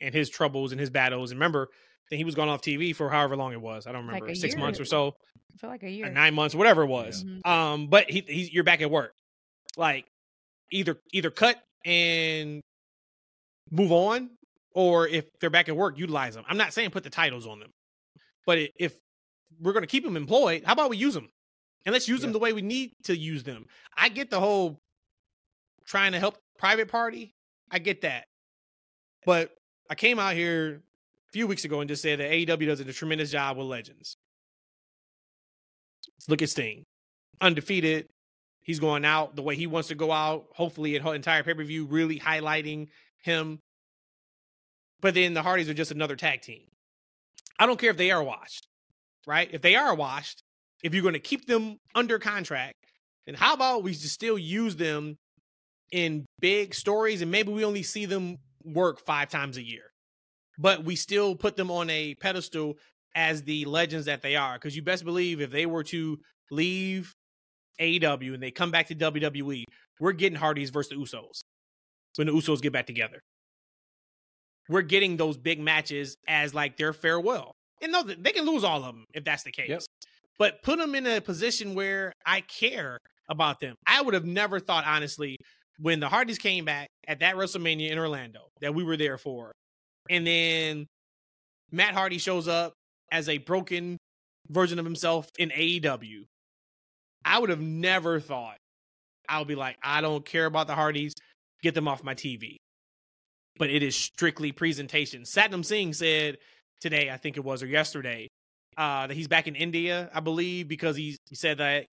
and 0.00 0.14
his 0.14 0.30
troubles 0.30 0.72
and 0.72 0.80
his 0.80 0.90
battles. 0.90 1.30
And 1.30 1.38
remember 1.38 1.68
that 2.10 2.16
he 2.16 2.24
was 2.24 2.34
gone 2.34 2.48
off 2.48 2.62
TV 2.62 2.94
for 2.94 3.10
however 3.10 3.36
long 3.36 3.52
it 3.52 3.60
was. 3.60 3.86
I 3.86 3.92
don't 3.92 4.06
remember, 4.06 4.28
a 4.28 4.36
six 4.36 4.54
year. 4.54 4.64
months 4.64 4.80
or 4.80 4.84
so, 4.84 5.14
I 5.54 5.58
feel 5.58 5.70
like 5.70 5.82
a 5.82 5.90
year. 5.90 6.08
nine 6.08 6.34
months, 6.34 6.54
whatever 6.54 6.82
it 6.82 6.86
was. 6.86 7.24
Mhm. 7.24 7.46
Um, 7.46 7.86
but 7.88 8.10
he, 8.10 8.24
he's 8.26 8.52
you're 8.52 8.64
back 8.64 8.80
at 8.80 8.90
work. 8.90 9.12
Like 9.78 10.04
either 10.70 10.98
either 11.12 11.30
cut 11.30 11.62
and 11.86 12.60
move 13.70 13.92
on, 13.92 14.30
or 14.74 15.08
if 15.08 15.24
they're 15.40 15.48
back 15.48 15.70
at 15.70 15.76
work, 15.76 15.96
utilize 15.98 16.34
them. 16.34 16.44
I'm 16.48 16.58
not 16.58 16.74
saying 16.74 16.90
put 16.90 17.04
the 17.04 17.10
titles 17.10 17.46
on 17.46 17.60
them, 17.60 17.70
but 18.44 18.58
if 18.76 18.94
we're 19.60 19.72
going 19.72 19.84
to 19.84 19.88
keep 19.88 20.04
them 20.04 20.16
employed, 20.16 20.64
how 20.66 20.74
about 20.74 20.90
we 20.90 20.96
use 20.96 21.14
them? 21.14 21.30
And 21.86 21.92
let's 21.92 22.08
use 22.08 22.20
them 22.20 22.32
the 22.32 22.38
way 22.38 22.52
we 22.52 22.60
need 22.60 22.92
to 23.04 23.16
use 23.16 23.44
them. 23.44 23.66
I 23.96 24.10
get 24.10 24.30
the 24.30 24.40
whole 24.40 24.78
trying 25.86 26.12
to 26.12 26.18
help 26.18 26.36
private 26.58 26.88
party. 26.88 27.32
I 27.70 27.78
get 27.78 28.02
that. 28.02 28.24
But 29.24 29.52
I 29.88 29.94
came 29.94 30.18
out 30.18 30.34
here 30.34 30.82
a 31.28 31.32
few 31.32 31.46
weeks 31.46 31.64
ago 31.64 31.80
and 31.80 31.88
just 31.88 32.02
said 32.02 32.18
that 32.20 32.30
AEW 32.30 32.66
does 32.66 32.80
a 32.80 32.92
tremendous 32.92 33.30
job 33.30 33.56
with 33.56 33.66
legends. 33.66 34.16
Look 36.28 36.42
at 36.42 36.50
Sting. 36.50 36.84
Undefeated. 37.40 38.08
He's 38.68 38.80
going 38.80 39.06
out 39.06 39.34
the 39.34 39.40
way 39.40 39.56
he 39.56 39.66
wants 39.66 39.88
to 39.88 39.94
go 39.94 40.12
out. 40.12 40.44
Hopefully, 40.52 40.94
at 40.94 41.14
entire 41.14 41.42
pay 41.42 41.54
per 41.54 41.64
view, 41.64 41.86
really 41.86 42.20
highlighting 42.20 42.88
him. 43.22 43.60
But 45.00 45.14
then 45.14 45.32
the 45.32 45.40
Hardys 45.40 45.70
are 45.70 45.74
just 45.74 45.90
another 45.90 46.16
tag 46.16 46.42
team. 46.42 46.66
I 47.58 47.64
don't 47.64 47.80
care 47.80 47.88
if 47.88 47.96
they 47.96 48.10
are 48.10 48.22
washed, 48.22 48.68
right? 49.26 49.48
If 49.50 49.62
they 49.62 49.74
are 49.74 49.94
washed, 49.94 50.42
if 50.82 50.92
you're 50.92 51.02
going 51.02 51.14
to 51.14 51.18
keep 51.18 51.46
them 51.46 51.78
under 51.94 52.18
contract, 52.18 52.74
then 53.24 53.36
how 53.36 53.54
about 53.54 53.84
we 53.84 53.92
just 53.92 54.12
still 54.12 54.36
use 54.36 54.76
them 54.76 55.16
in 55.90 56.26
big 56.38 56.74
stories 56.74 57.22
and 57.22 57.30
maybe 57.30 57.50
we 57.50 57.64
only 57.64 57.82
see 57.82 58.04
them 58.04 58.36
work 58.62 59.00
five 59.06 59.30
times 59.30 59.56
a 59.56 59.66
year, 59.66 59.94
but 60.58 60.84
we 60.84 60.94
still 60.94 61.34
put 61.34 61.56
them 61.56 61.70
on 61.70 61.88
a 61.88 62.14
pedestal 62.16 62.74
as 63.14 63.44
the 63.44 63.64
legends 63.64 64.04
that 64.04 64.20
they 64.20 64.36
are. 64.36 64.56
Because 64.56 64.76
you 64.76 64.82
best 64.82 65.06
believe 65.06 65.40
if 65.40 65.50
they 65.50 65.64
were 65.64 65.84
to 65.84 66.18
leave 66.50 67.14
AEW 67.80 68.34
and 68.34 68.42
they 68.42 68.50
come 68.50 68.70
back 68.70 68.86
to 68.88 68.94
WWE, 68.94 69.64
we're 70.00 70.12
getting 70.12 70.38
Hardys 70.38 70.70
versus 70.70 70.90
the 70.90 70.96
Usos 70.96 71.40
when 72.16 72.26
the 72.26 72.32
Usos 72.32 72.60
get 72.60 72.72
back 72.72 72.86
together. 72.86 73.20
We're 74.68 74.82
getting 74.82 75.16
those 75.16 75.36
big 75.38 75.60
matches 75.60 76.16
as 76.26 76.54
like 76.54 76.76
their 76.76 76.92
farewell. 76.92 77.52
And 77.80 77.92
no, 77.92 78.02
they 78.02 78.32
can 78.32 78.44
lose 78.44 78.64
all 78.64 78.78
of 78.78 78.94
them 78.94 79.04
if 79.14 79.24
that's 79.24 79.44
the 79.44 79.52
case. 79.52 79.68
Yep. 79.68 79.82
But 80.38 80.62
put 80.62 80.78
them 80.78 80.94
in 80.94 81.06
a 81.06 81.20
position 81.20 81.74
where 81.74 82.12
I 82.26 82.42
care 82.42 82.98
about 83.28 83.60
them. 83.60 83.74
I 83.86 84.02
would 84.02 84.14
have 84.14 84.24
never 84.24 84.60
thought, 84.60 84.84
honestly, 84.86 85.36
when 85.78 86.00
the 86.00 86.08
Hardys 86.08 86.38
came 86.38 86.64
back 86.64 86.88
at 87.06 87.20
that 87.20 87.36
WrestleMania 87.36 87.90
in 87.90 87.98
Orlando 87.98 88.40
that 88.60 88.74
we 88.74 88.82
were 88.82 88.96
there 88.96 89.18
for, 89.18 89.52
and 90.10 90.26
then 90.26 90.86
Matt 91.70 91.94
Hardy 91.94 92.18
shows 92.18 92.48
up 92.48 92.72
as 93.12 93.28
a 93.28 93.38
broken 93.38 93.96
version 94.48 94.78
of 94.78 94.84
himself 94.84 95.28
in 95.38 95.50
AEW. 95.50 96.24
I 97.28 97.38
would 97.38 97.50
have 97.50 97.60
never 97.60 98.20
thought 98.20 98.56
I 99.28 99.38
would 99.38 99.48
be 99.48 99.54
like, 99.54 99.76
I 99.82 100.00
don't 100.00 100.24
care 100.24 100.46
about 100.46 100.66
the 100.66 100.74
Hardys, 100.74 101.14
get 101.62 101.74
them 101.74 101.86
off 101.86 102.02
my 102.02 102.14
TV. 102.14 102.56
But 103.58 103.70
it 103.70 103.82
is 103.82 103.94
strictly 103.94 104.50
presentation. 104.50 105.22
Satnam 105.22 105.64
Singh 105.64 105.92
said 105.92 106.38
today, 106.80 107.10
I 107.10 107.18
think 107.18 107.36
it 107.36 107.44
was, 107.44 107.62
or 107.62 107.66
yesterday, 107.66 108.28
uh, 108.78 109.08
that 109.08 109.14
he's 109.14 109.28
back 109.28 109.46
in 109.46 109.56
India, 109.56 110.08
I 110.14 110.20
believe, 110.20 110.68
because 110.68 110.96
he's, 110.96 111.18
he 111.28 111.34
said 111.34 111.58
that 111.58 111.86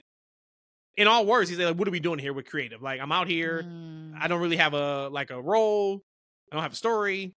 in 0.96 1.08
all 1.08 1.26
words, 1.26 1.50
he 1.50 1.56
said, 1.56 1.66
like, 1.66 1.78
what 1.78 1.88
are 1.88 1.92
we 1.92 2.00
doing 2.00 2.20
here 2.20 2.32
with 2.32 2.46
creative? 2.46 2.82
Like, 2.82 3.02
I'm 3.02 3.12
out 3.12 3.28
here. 3.28 3.64
Mm. 3.64 4.14
I 4.18 4.30
don't 4.30 4.40
really 4.40 4.56
have 4.56 4.74
a 4.74 5.10
like 5.10 5.30
a 5.30 5.42
role. 5.42 6.02
I 6.50 6.56
don't 6.56 6.64
have 6.64 6.72
a 6.72 6.78
story. 6.78 7.34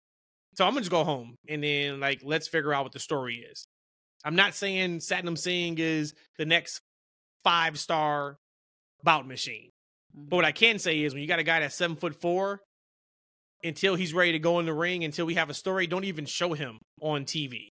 So 0.54 0.66
I'm 0.66 0.72
gonna 0.72 0.82
just 0.82 0.90
go 0.90 1.04
home 1.04 1.36
and 1.48 1.64
then 1.64 2.00
like 2.00 2.20
let's 2.22 2.48
figure 2.48 2.74
out 2.74 2.84
what 2.84 2.92
the 2.92 2.98
story 2.98 3.46
is. 3.50 3.66
I'm 4.24 4.36
not 4.36 4.54
saying 4.54 4.98
Satnam 4.98 5.38
Singh 5.38 5.78
is 5.78 6.12
the 6.36 6.44
next 6.44 6.82
five 7.46 7.78
star 7.78 8.38
bout 9.04 9.26
machine. 9.26 9.70
Mm. 10.18 10.28
But 10.28 10.36
what 10.36 10.44
I 10.44 10.52
can 10.52 10.80
say 10.80 11.02
is 11.02 11.14
when 11.14 11.22
you 11.22 11.28
got 11.28 11.38
a 11.38 11.44
guy 11.44 11.60
that's 11.60 11.76
seven 11.76 11.96
foot 11.96 12.20
four, 12.20 12.60
until 13.62 13.94
he's 13.94 14.12
ready 14.12 14.32
to 14.32 14.38
go 14.38 14.58
in 14.58 14.66
the 14.66 14.74
ring, 14.74 15.04
until 15.04 15.26
we 15.26 15.34
have 15.34 15.48
a 15.48 15.54
story, 15.54 15.86
don't 15.86 16.04
even 16.04 16.26
show 16.26 16.52
him 16.52 16.78
on 17.00 17.24
TV. 17.24 17.68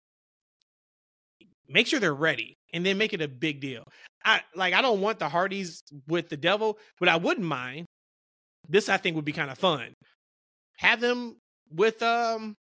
Make 1.69 1.87
sure 1.87 2.01
they're 2.01 2.15
ready 2.15 2.55
and 2.73 2.85
then 2.85 2.97
make 2.97 3.13
it 3.13 3.21
a 3.21 3.29
big 3.29 3.61
deal. 3.61 3.85
I 4.25 4.41
like 4.57 4.73
I 4.73 4.81
don't 4.81 5.03
want 5.03 5.19
the 5.19 5.29
Hardys 5.29 5.83
with 6.07 6.31
the 6.31 6.37
devil, 6.37 6.79
but 6.99 7.11
I 7.11 7.17
wouldn't 7.17 7.47
mind. 7.47 7.85
This 8.69 8.89
I 8.89 8.97
think 8.97 9.17
would 9.17 9.25
be 9.25 9.33
kind 9.33 9.51
of 9.51 9.59
fun. 9.59 9.93
Have 10.79 11.01
them 11.01 11.37
with 11.71 12.03
um 12.03 12.55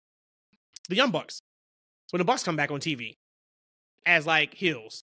the 0.90 0.96
Young 0.96 1.12
Bucks. 1.12 1.40
When 2.12 2.20
the 2.20 2.26
Bucks 2.26 2.44
come 2.44 2.58
back 2.58 2.72
on 2.72 2.80
TV 2.82 3.14
as 4.06 4.26
like 4.26 4.54
heels. 4.54 5.04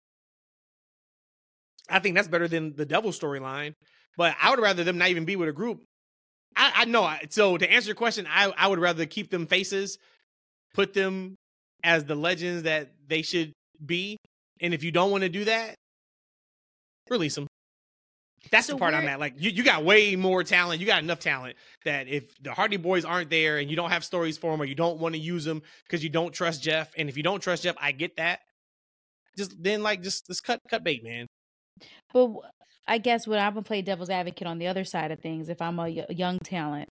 I 1.89 1.99
think 1.99 2.15
that's 2.15 2.27
better 2.27 2.47
than 2.47 2.75
the 2.75 2.85
devil 2.85 3.11
storyline. 3.11 3.73
But 4.17 4.35
I 4.41 4.49
would 4.49 4.59
rather 4.59 4.83
them 4.83 4.97
not 4.97 5.09
even 5.09 5.25
be 5.25 5.35
with 5.35 5.49
a 5.49 5.53
group. 5.53 5.83
I, 6.55 6.71
I 6.77 6.85
know. 6.85 7.03
I- 7.03 7.23
So 7.29 7.57
to 7.57 7.69
answer 7.71 7.87
your 7.87 7.95
question, 7.95 8.27
I, 8.29 8.51
I 8.57 8.67
would 8.67 8.79
rather 8.79 9.05
keep 9.05 9.29
them 9.29 9.45
faces, 9.45 9.97
put 10.73 10.93
them 10.93 11.35
as 11.83 12.05
the 12.05 12.15
legends 12.15 12.63
that 12.63 12.91
they 13.07 13.21
should 13.21 13.51
be. 13.85 14.17
And 14.61 14.73
if 14.73 14.83
you 14.83 14.91
don't 14.91 15.11
want 15.11 15.23
to 15.23 15.29
do 15.29 15.43
that, 15.45 15.75
release 17.09 17.35
them. 17.35 17.47
That's 18.51 18.67
So 18.67 18.73
the 18.73 18.79
part 18.79 18.93
I'm 18.93 19.07
at. 19.07 19.19
Like 19.19 19.33
you, 19.37 19.49
you 19.49 19.63
got 19.63 19.83
way 19.83 20.15
more 20.15 20.43
talent. 20.43 20.79
You 20.79 20.85
got 20.87 21.01
enough 21.03 21.19
talent 21.19 21.57
that 21.83 22.07
if 22.07 22.31
the 22.41 22.53
Hardy 22.53 22.77
Boys 22.77 23.03
aren't 23.03 23.29
there 23.29 23.57
and 23.57 23.69
you 23.69 23.75
don't 23.75 23.89
have 23.89 24.03
stories 24.05 24.37
for 24.37 24.51
them 24.51 24.61
or 24.61 24.65
you 24.65 24.75
don't 24.75 24.99
want 24.99 25.15
to 25.15 25.19
use 25.19 25.43
them 25.45 25.61
because 25.85 26.03
you 26.03 26.09
don't 26.09 26.31
trust 26.33 26.61
Jeff, 26.61 26.91
and 26.97 27.09
if 27.09 27.17
you 27.17 27.23
don't 27.23 27.41
trust 27.41 27.63
Jeff, 27.63 27.75
I 27.81 27.91
get 27.91 28.17
that. 28.17 28.39
Just 29.37 29.61
then, 29.61 29.83
like, 29.83 30.01
just 30.03 30.27
just 30.27 30.43
cut 30.43 30.59
cut 30.69 30.83
bait, 30.83 31.03
man. 31.03 31.25
But 32.15 32.31
I 32.87 32.97
guess 32.97 33.27
when 33.27 33.39
I'm 33.39 33.53
gonna 33.53 33.63
play 33.63 33.81
devil's 33.81 34.09
advocate 34.09 34.47
on 34.47 34.57
the 34.57 34.67
other 34.67 34.85
side 34.85 35.11
of 35.11 35.19
things, 35.19 35.49
if 35.49 35.61
I'm 35.61 35.77
a 35.79 35.89
young 35.89 36.39
talent, 36.39 36.87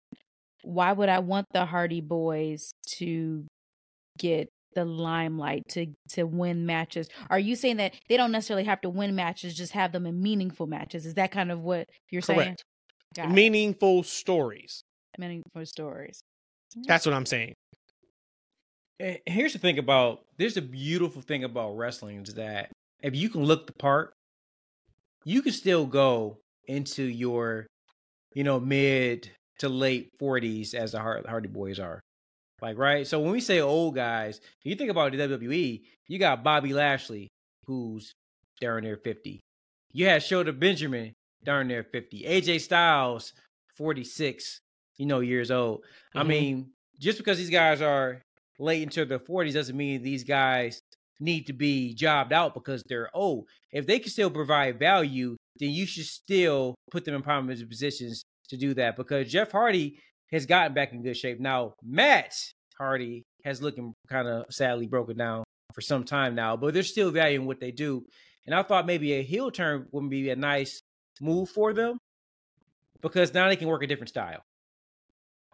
why 0.63 0.93
would 0.93 1.09
I 1.09 1.19
want 1.19 1.47
the 1.53 1.67
Hardy 1.67 2.01
Boys 2.01 2.71
to 2.99 3.45
get 4.17 4.49
the 4.75 4.85
limelight 4.85 5.65
to 5.71 5.89
to 6.11 6.23
win 6.23 6.67
matches? 6.67 7.09
Are 7.31 7.39
you 7.39 7.57
saying 7.57 7.79
that 7.79 7.95
they 8.09 8.17
don't 8.17 8.31
necessarily 8.31 8.65
have 8.65 8.81
to 8.83 8.91
win 8.91 9.17
matches, 9.17 9.57
just 9.57 9.73
have 9.73 9.91
them 9.91 10.07
in 10.07 10.23
meaningful 10.23 10.69
matches? 10.69 11.05
Is 11.05 11.15
that 11.15 11.33
kind 11.33 11.51
of 11.51 11.63
what 11.63 11.89
you're 12.11 12.23
saying? 12.23 12.39
Correct. 12.39 12.65
Got 13.17 13.31
it. 13.31 13.33
Meaningful 13.33 14.05
stories. 14.05 14.83
meaningful 15.19 15.67
stories. 15.67 16.21
Mm-hmm. 16.77 16.83
That's 16.87 17.07
what 17.07 17.15
I'm 17.15 17.27
saying. 17.27 17.55
Here's 19.27 19.53
the 19.53 19.59
thing 19.59 19.79
about 19.79 20.21
there's 20.37 20.57
a 20.57 20.63
beautiful 20.63 21.23
thing 21.23 21.43
about 21.43 21.77
wrestling 21.77 22.23
is 22.23 22.35
that 22.35 22.71
if 23.03 23.17
you 23.17 23.29
can 23.31 23.43
look 23.45 23.67
the 23.67 23.73
part, 23.73 24.13
you 25.29 25.43
can 25.43 25.53
still 25.53 25.85
go 25.85 26.39
into 26.67 27.03
your, 27.03 27.67
you 28.35 28.45
know, 28.45 28.59
mid 28.59 29.31
to 29.59 29.69
late 29.69 30.09
40s 30.19 30.73
as 30.73 30.93
the 30.93 31.01
Hardy 31.01 31.49
Boys 31.49 31.79
are. 31.79 32.01
Like, 32.63 32.79
right? 32.79 33.07
So 33.07 33.21
when 33.21 33.33
we 33.33 33.41
say 33.41 33.61
old 33.61 33.95
guys, 33.95 34.41
you 34.65 34.75
think 34.75 34.91
about 34.91 35.13
the 35.13 35.19
WWE, 35.19 35.83
you 36.09 36.19
got 36.19 36.43
Bobby 36.43 36.73
Lashley, 36.73 37.29
who's 37.67 38.11
darn 38.61 38.85
near 38.85 38.97
50. 38.97 39.39
You 39.93 40.07
had 40.07 40.23
Shelton 40.23 40.59
Benjamin, 40.59 41.13
darn 41.45 41.69
near 41.69 41.85
50. 41.85 42.25
AJ 42.25 42.63
Styles, 42.63 43.35
46, 43.77 44.61
you 44.97 45.05
know, 45.05 45.21
years 45.21 45.51
old. 45.51 45.85
I 46.15 46.23
Mhm. 46.23 46.27
mean, 46.27 46.71
just 46.99 47.19
because 47.19 47.37
these 47.37 47.51
guys 47.51 47.83
are 47.83 48.23
late 48.59 48.83
into 48.83 49.05
their 49.05 49.19
40s 49.21 49.53
doesn't 49.55 49.77
mean 49.77 50.03
these 50.03 50.25
guys 50.25 50.81
need 51.21 51.47
to 51.47 51.53
be 51.53 51.95
jobbed 51.95 52.33
out 52.33 52.55
because 52.55 52.83
they're 52.89 53.11
old. 53.15 53.47
If 53.73 53.87
they 53.87 53.99
can 53.99 54.11
still 54.11 54.31
provide 54.31 54.79
value, 54.79 55.37
then 55.59 55.71
you 55.71 55.87
should 55.87 56.07
still 56.07 56.75
put 56.91 57.05
them 57.05 57.15
in 57.15 57.23
prominent 57.23 57.69
positions 57.69 58.23
to 58.49 58.57
do 58.57 58.75
that 58.75 58.97
because 58.97 59.31
Jeff 59.31 59.53
Hardy 59.53 59.99
has 60.31 60.47
gotten 60.47 60.75
back 60.75 60.93
in 60.93 61.03
good 61.03 61.17
shape. 61.17 61.41
Now, 61.41 61.75
Matt 61.83 62.35
Hardy 62.77 63.25
has 63.45 63.63
looking 63.63 63.95
kind 64.09 64.29
of 64.29 64.47
sadly 64.51 64.87
broken 64.87 65.17
down 65.17 65.45
for 65.75 65.81
some 65.81 66.05
time 66.05 66.35
now, 66.35 66.57
but 66.57 66.75
they're 66.75 66.83
still 66.83 67.11
valuing 67.11 67.47
what 67.47 67.61
they 67.61 67.71
do. 67.71 68.05
And 68.47 68.55
I 68.55 68.63
thought 68.63 68.87
maybe 68.87 69.15
a 69.15 69.23
heel 69.23 69.51
turn 69.51 69.87
would 69.93 70.09
be 70.09 70.31
a 70.31 70.37
nice 70.37 70.81
move 71.21 71.51
for 71.51 71.73
them 71.73 71.99
because 73.03 73.35
now 73.35 73.49
they 73.49 73.57
can 73.57 73.69
work 73.69 73.83
a 73.83 73.87
different 73.87 74.09
style. 74.09 74.41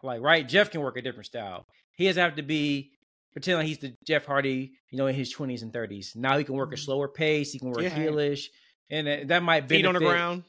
Like, 0.03 0.21
right? 0.21 0.47
Jeff 0.47 0.69
can 0.69 0.81
work 0.81 0.97
a 0.97 1.01
different 1.01 1.25
style. 1.25 1.65
He 1.93 2.05
doesn't 2.05 2.21
have 2.21 2.35
to 2.35 2.43
be 2.43 2.91
pretend 3.35 3.57
like 3.57 3.67
he's 3.67 3.79
the 3.79 3.93
Jeff 4.07 4.25
Hardy, 4.25 4.71
you 4.89 4.97
know, 4.97 5.07
in 5.07 5.13
his 5.15 5.35
20s 5.35 5.61
and 5.61 5.73
30s. 5.73 6.15
Now 6.15 6.37
he 6.37 6.45
can 6.45 6.55
work 6.55 6.73
a 6.73 6.77
slower 6.77 7.09
pace. 7.09 7.51
He 7.51 7.59
can 7.59 7.69
work 7.69 7.81
Yeah. 7.83 7.89
heelish, 7.97 8.45
and 8.89 9.07
that, 9.07 9.27
that 9.27 9.43
might 9.43 9.67
benefit 9.67 9.77
Feet 9.77 9.85
on 9.87 9.93
the 9.95 9.99
ground. 9.99 10.43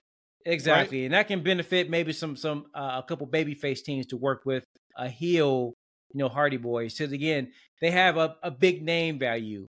exactly, 0.45 1.05
and 1.05 1.12
that 1.14 1.26
can 1.26 1.43
benefit 1.43 1.91
maybe 1.91 2.12
some 2.12 2.37
some 2.37 2.66
uh, 2.74 3.03
a 3.03 3.07
couple 3.07 3.26
babyface 3.26 3.82
teams 3.82 4.07
to 4.07 4.16
work 4.16 4.43
with 4.47 4.64
a 4.97 5.09
heel, 5.09 5.74
you 6.14 6.18
know, 6.18 6.28
Hardy 6.28 6.59
Boys. 6.59 6.95
Because 6.97 7.12
again, 7.12 7.53
they 7.80 7.91
have 7.91 8.16
a, 8.16 8.37
a 8.43 8.51
big 8.53 8.82
name 8.82 9.18
value, 9.18 9.66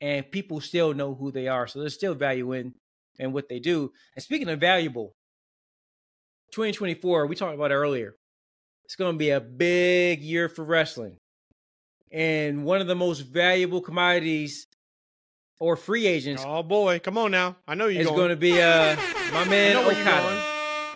and 0.00 0.30
people 0.30 0.60
still 0.60 0.94
know 0.94 1.14
who 1.14 1.32
they 1.32 1.48
are, 1.48 1.66
so 1.66 1.80
there's 1.80 1.94
still 1.94 2.14
value 2.14 2.52
in 2.52 2.72
in 3.18 3.32
what 3.32 3.48
they 3.48 3.58
do. 3.58 3.90
And 4.14 4.22
speaking 4.22 4.48
of 4.48 4.60
valuable, 4.60 5.12
2024, 6.52 7.26
we 7.26 7.34
talked 7.34 7.54
about 7.54 7.72
earlier. 7.72 8.14
It's 8.84 8.96
going 8.96 9.14
to 9.14 9.18
be 9.18 9.30
a 9.30 9.40
big 9.40 10.20
year 10.20 10.48
for 10.48 10.64
wrestling. 10.64 11.16
And 12.14 12.64
one 12.64 12.80
of 12.80 12.86
the 12.86 12.94
most 12.94 13.20
valuable 13.20 13.80
commodities 13.80 14.68
or 15.58 15.76
free 15.76 16.06
agents 16.06 16.44
Oh 16.46 16.62
boy, 16.62 17.00
come 17.00 17.18
on 17.18 17.32
now. 17.32 17.56
I 17.66 17.74
know 17.74 17.86
you're 17.86 18.02
is 18.02 18.06
going. 18.06 18.18
going 18.18 18.30
to 18.30 18.36
be 18.36 18.60
uh 18.62 18.96
my 19.32 19.44
man 19.44 19.74
know 19.74 19.82
where 19.82 19.92
you're 19.98 20.08
Okada. 20.08 20.42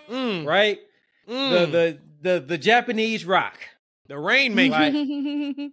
Mm, 0.09 0.45
right? 0.45 0.79
The, 1.27 1.33
mm, 1.33 1.71
the 1.71 1.99
the 2.21 2.39
the 2.39 2.57
Japanese 2.57 3.25
rock, 3.25 3.59
the 4.07 4.17
rainmaker. 4.17 4.73
Right. 4.75 5.71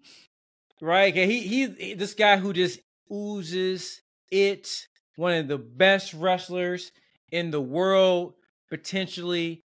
right? 0.80 1.12
Okay, 1.12 1.26
He, 1.26 1.40
he 1.40 1.66
he 1.68 1.94
this 1.94 2.14
guy 2.14 2.36
who 2.36 2.52
just 2.52 2.80
oozes 3.10 4.02
it. 4.30 4.88
One 5.14 5.32
of 5.32 5.48
the 5.48 5.58
best 5.58 6.12
wrestlers 6.12 6.92
in 7.32 7.50
the 7.50 7.60
world, 7.60 8.34
potentially 8.68 9.62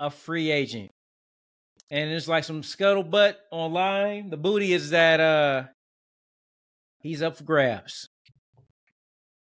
a 0.00 0.10
free 0.10 0.50
agent. 0.50 0.90
And 1.94 2.10
it's 2.10 2.26
like 2.26 2.42
some 2.42 2.62
scuttlebutt 2.62 3.34
online. 3.52 4.28
The 4.28 4.36
booty 4.36 4.72
is 4.72 4.90
that 4.90 5.20
uh 5.20 5.68
he's 7.02 7.22
up 7.22 7.36
for 7.36 7.44
grabs. 7.44 8.08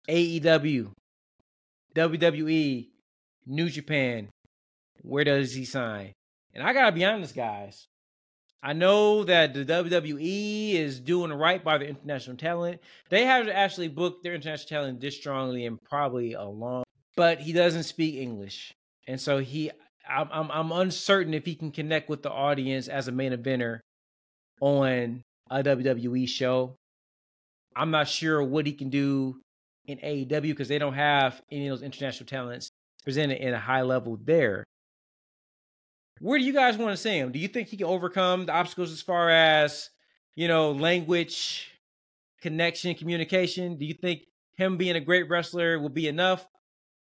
AEW, 0.07 0.91
WWE, 1.95 2.87
New 3.47 3.69
Japan. 3.69 4.29
Where 5.01 5.23
does 5.23 5.55
he 5.55 5.65
sign? 5.65 6.13
And 6.53 6.63
I 6.63 6.71
gotta 6.73 6.91
be 6.91 7.03
honest, 7.03 7.35
guys. 7.35 7.87
I 8.61 8.73
know 8.73 9.23
that 9.23 9.55
the 9.55 9.65
WWE 9.65 10.75
is 10.75 10.99
doing 10.99 11.33
right 11.33 11.63
by 11.63 11.79
the 11.79 11.87
international 11.87 12.37
talent. 12.37 12.79
They 13.09 13.25
haven't 13.25 13.53
actually 13.53 13.87
booked 13.87 14.21
their 14.21 14.35
international 14.35 14.69
talent 14.69 15.01
this 15.01 15.17
strongly 15.17 15.65
and 15.65 15.81
probably 15.81 16.33
a 16.33 16.43
long. 16.43 16.83
But 17.15 17.39
he 17.39 17.53
doesn't 17.53 17.83
speak 17.83 18.15
English, 18.15 18.71
and 19.07 19.19
so 19.19 19.39
he, 19.39 19.71
I'm, 20.09 20.29
I'm, 20.31 20.51
I'm 20.51 20.71
uncertain 20.71 21.33
if 21.33 21.45
he 21.45 21.55
can 21.55 21.71
connect 21.71 22.09
with 22.09 22.23
the 22.23 22.31
audience 22.31 22.87
as 22.87 23.07
a 23.07 23.11
main 23.11 23.31
eventer 23.31 23.79
on 24.61 25.23
a 25.49 25.63
WWE 25.63 26.27
show. 26.27 26.75
I'm 27.75 27.91
not 27.91 28.07
sure 28.07 28.41
what 28.43 28.65
he 28.65 28.73
can 28.73 28.89
do 28.89 29.39
in 29.85 29.97
AEW 29.99 30.41
because 30.41 30.67
they 30.67 30.79
don't 30.79 30.93
have 30.93 31.41
any 31.51 31.67
of 31.67 31.77
those 31.77 31.83
international 31.83 32.27
talents 32.27 32.69
presented 33.03 33.39
in 33.39 33.53
a 33.53 33.59
high 33.59 33.81
level 33.81 34.17
there. 34.23 34.63
Where 36.19 36.39
do 36.39 36.45
you 36.45 36.53
guys 36.53 36.77
want 36.77 36.91
to 36.91 36.97
see 36.97 37.17
him? 37.17 37.31
Do 37.31 37.39
you 37.39 37.47
think 37.47 37.67
he 37.67 37.77
can 37.77 37.87
overcome 37.87 38.45
the 38.45 38.53
obstacles 38.53 38.91
as 38.91 39.01
far 39.01 39.29
as, 39.29 39.89
you 40.35 40.47
know, 40.47 40.71
language, 40.71 41.69
connection, 42.41 42.95
communication? 42.95 43.77
Do 43.77 43.85
you 43.85 43.93
think 43.93 44.21
him 44.55 44.77
being 44.77 44.95
a 44.95 45.01
great 45.01 45.29
wrestler 45.29 45.77
will 45.77 45.89
be 45.89 46.07
enough? 46.07 46.47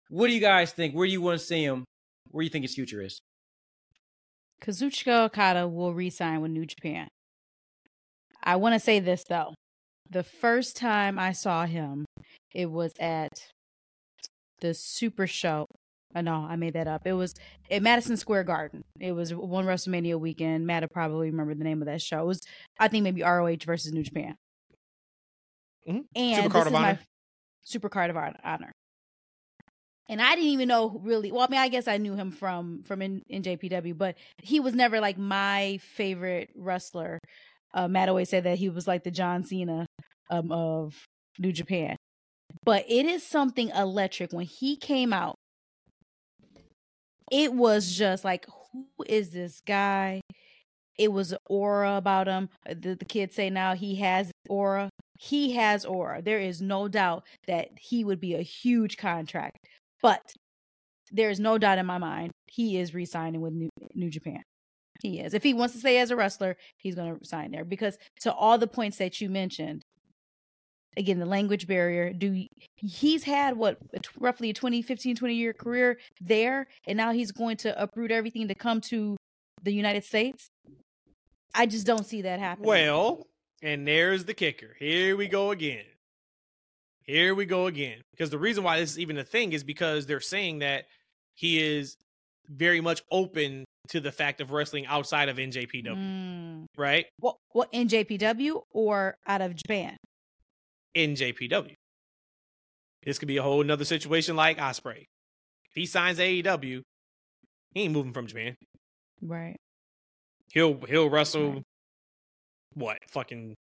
What 0.09 0.27
do 0.27 0.33
you 0.33 0.41
guys 0.41 0.73
think? 0.73 0.93
Where 0.93 1.07
do 1.07 1.13
you 1.13 1.21
want 1.21 1.39
to 1.39 1.45
see 1.45 1.63
him? 1.63 1.85
Where 2.31 2.41
do 2.41 2.45
you 2.45 2.49
think 2.49 2.63
his 2.63 2.75
future 2.75 3.01
is? 3.01 3.19
Kazuchika 4.61 5.25
Okada 5.25 5.67
will 5.67 5.93
re-sign 5.93 6.41
with 6.41 6.51
New 6.51 6.65
Japan. 6.65 7.07
I 8.43 8.55
want 8.55 8.73
to 8.73 8.79
say 8.79 8.99
this 8.99 9.23
though. 9.27 9.53
The 10.09 10.23
first 10.23 10.77
time 10.77 11.17
I 11.17 11.31
saw 11.31 11.65
him, 11.65 12.05
it 12.53 12.71
was 12.71 12.93
at 12.99 13.31
the 14.61 14.73
Super 14.73 15.27
Show. 15.27 15.65
Oh, 16.15 16.21
no, 16.21 16.45
I 16.47 16.55
made 16.55 16.73
that 16.73 16.87
up. 16.87 17.05
It 17.05 17.13
was 17.13 17.33
at 17.69 17.81
Madison 17.81 18.15
Square 18.15 18.45
Garden. 18.45 18.83
It 19.01 19.11
was 19.11 19.33
one 19.33 19.65
WrestleMania 19.65 20.17
weekend. 20.17 20.65
Matt 20.65 20.83
will 20.83 20.87
probably 20.87 21.29
remember 21.29 21.53
the 21.53 21.65
name 21.65 21.81
of 21.81 21.87
that 21.87 22.01
show. 22.01 22.21
It 22.21 22.25
was, 22.27 22.39
I 22.79 22.87
think, 22.87 23.03
maybe 23.03 23.21
ROH 23.21 23.65
versus 23.65 23.91
New 23.91 24.03
Japan. 24.03 24.35
Mhm. 25.87 26.05
And 26.15 26.35
Super 26.35 26.43
this 26.43 26.51
Card 26.51 26.61
is 26.61 26.67
of 26.67 26.73
my 26.73 26.89
Honor? 26.89 26.99
Super 27.63 27.89
Card 27.89 28.09
of 28.11 28.17
Honor. 28.43 28.71
And 30.07 30.21
I 30.21 30.35
didn't 30.35 30.51
even 30.51 30.67
know 30.67 30.99
really. 31.03 31.31
Well, 31.31 31.41
I 31.41 31.47
mean, 31.49 31.59
I 31.59 31.67
guess 31.67 31.87
I 31.87 31.97
knew 31.97 32.15
him 32.15 32.31
from 32.31 32.83
from 32.83 33.01
in, 33.01 33.23
in 33.27 33.41
JPW, 33.41 33.97
but 33.97 34.15
he 34.41 34.59
was 34.59 34.75
never 34.75 34.99
like 34.99 35.17
my 35.17 35.79
favorite 35.81 36.49
wrestler. 36.55 37.19
Uh, 37.73 37.87
Matt 37.87 38.09
always 38.09 38.29
said 38.29 38.43
that 38.43 38.57
he 38.57 38.69
was 38.69 38.87
like 38.87 39.03
the 39.03 39.11
John 39.11 39.43
Cena 39.43 39.85
um, 40.29 40.51
of 40.51 40.95
New 41.39 41.51
Japan. 41.51 41.97
But 42.63 42.85
it 42.87 43.05
is 43.05 43.23
something 43.23 43.69
electric 43.69 44.31
when 44.31 44.45
he 44.45 44.75
came 44.77 45.11
out. 45.11 45.35
It 47.31 47.53
was 47.53 47.91
just 47.91 48.23
like, 48.23 48.45
who 48.71 48.85
is 49.07 49.31
this 49.31 49.61
guy? 49.65 50.21
It 50.97 51.11
was 51.11 51.33
aura 51.49 51.97
about 51.97 52.27
him. 52.27 52.49
Uh, 52.69 52.75
The, 52.79 52.95
the 52.95 53.05
kids 53.05 53.35
say 53.35 53.49
now 53.49 53.73
he 53.75 53.95
has 53.95 54.31
aura. 54.49 54.89
He 55.19 55.53
has 55.53 55.85
aura. 55.85 56.21
There 56.21 56.39
is 56.39 56.61
no 56.61 56.87
doubt 56.87 57.25
that 57.47 57.69
he 57.79 58.03
would 58.03 58.19
be 58.19 58.35
a 58.35 58.41
huge 58.41 58.97
contract. 58.97 59.57
But 60.01 60.21
there 61.11 61.29
is 61.29 61.39
no 61.39 61.57
doubt 61.57 61.77
in 61.77 61.85
my 61.85 61.97
mind 61.97 62.31
he 62.47 62.77
is 62.77 62.93
re-signing 62.93 63.41
with 63.41 63.53
New, 63.53 63.69
New 63.93 64.09
Japan. 64.09 64.41
He 65.01 65.19
is. 65.19 65.33
If 65.33 65.43
he 65.43 65.53
wants 65.53 65.73
to 65.73 65.79
stay 65.79 65.97
as 65.97 66.11
a 66.11 66.15
wrestler, 66.15 66.55
he's 66.77 66.95
going 66.95 67.17
to 67.17 67.25
sign 67.25 67.51
there 67.51 67.65
because 67.65 67.97
to 68.21 68.33
all 68.33 68.57
the 68.57 68.67
points 68.67 68.97
that 68.97 69.19
you 69.19 69.29
mentioned, 69.29 69.81
again, 70.97 71.19
the 71.19 71.25
language 71.25 71.67
barrier, 71.67 72.13
do 72.13 72.45
he's 72.77 73.23
had 73.23 73.57
what 73.57 73.77
roughly 74.19 74.49
a 74.49 74.53
20, 74.53 74.81
15, 74.81 75.15
20 75.15 75.33
year 75.33 75.53
career 75.53 75.97
there 76.21 76.67
and 76.87 76.97
now 76.97 77.11
he's 77.11 77.31
going 77.31 77.57
to 77.57 77.81
uproot 77.81 78.11
everything 78.11 78.47
to 78.47 78.55
come 78.55 78.79
to 78.81 79.17
the 79.63 79.73
United 79.73 80.05
States? 80.05 80.47
I 81.53 81.65
just 81.65 81.85
don't 81.85 82.05
see 82.05 82.21
that 82.23 82.39
happening. 82.39 82.67
Well, 82.67 83.27
and 83.61 83.87
there's 83.87 84.25
the 84.25 84.33
kicker. 84.33 84.75
Here 84.79 85.15
we 85.15 85.27
go 85.27 85.51
again. 85.51 85.85
Here 87.07 87.35
we 87.35 87.45
go 87.45 87.67
again. 87.67 88.01
Because 88.11 88.29
the 88.29 88.37
reason 88.39 88.63
why 88.63 88.79
this 88.79 88.91
is 88.91 88.99
even 88.99 89.17
a 89.17 89.23
thing 89.23 89.53
is 89.53 89.63
because 89.63 90.05
they're 90.05 90.19
saying 90.19 90.59
that 90.59 90.85
he 91.35 91.61
is 91.61 91.95
very 92.47 92.81
much 92.81 93.01
open 93.11 93.65
to 93.89 93.99
the 93.99 94.11
fact 94.11 94.41
of 94.41 94.51
wrestling 94.51 94.85
outside 94.87 95.29
of 95.29 95.37
NJPW, 95.37 95.95
Mm. 95.95 96.65
right? 96.77 97.05
What 97.19 97.37
what 97.51 97.71
NJPW 97.71 98.61
or 98.71 99.15
out 99.27 99.41
of 99.41 99.55
Japan? 99.55 99.95
NJPW. 100.95 101.75
This 103.03 103.19
could 103.19 103.27
be 103.27 103.37
a 103.37 103.43
whole 103.43 103.63
nother 103.63 103.85
situation 103.85 104.35
like 104.35 104.57
Ospreay. 104.57 105.01
If 105.01 105.75
he 105.75 105.85
signs 105.85 106.17
AEW, 106.19 106.81
he 107.75 107.81
ain't 107.81 107.93
moving 107.93 108.13
from 108.13 108.25
Japan. 108.25 108.55
Right. 109.21 109.57
He'll 110.51 110.79
he'll 110.87 111.09
wrestle 111.09 111.53
Right. 111.53 111.63
what 112.73 112.97
fucking 113.09 113.53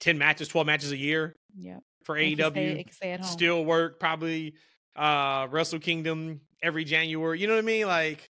ten 0.00 0.16
matches, 0.16 0.48
twelve 0.48 0.66
matches 0.66 0.92
a 0.92 0.96
year 0.96 1.34
Yep. 1.58 1.82
For 2.06 2.16
It 2.16 2.36
can 2.38 2.50
stay- 2.52 2.82
can 2.84 2.92
stay 2.92 3.10
at 3.12 3.20
home. 3.20 3.28
Still 3.28 3.64
work 3.64 4.00
probably 4.00 4.54
uh 4.96 5.46
Wrestle 5.50 5.78
Kingdom 5.80 6.40
every 6.62 6.84
January. 6.84 7.38
You 7.40 7.46
know 7.48 7.54
what 7.54 7.58
I 7.64 7.66
mean? 7.66 7.86
Like 7.86 8.30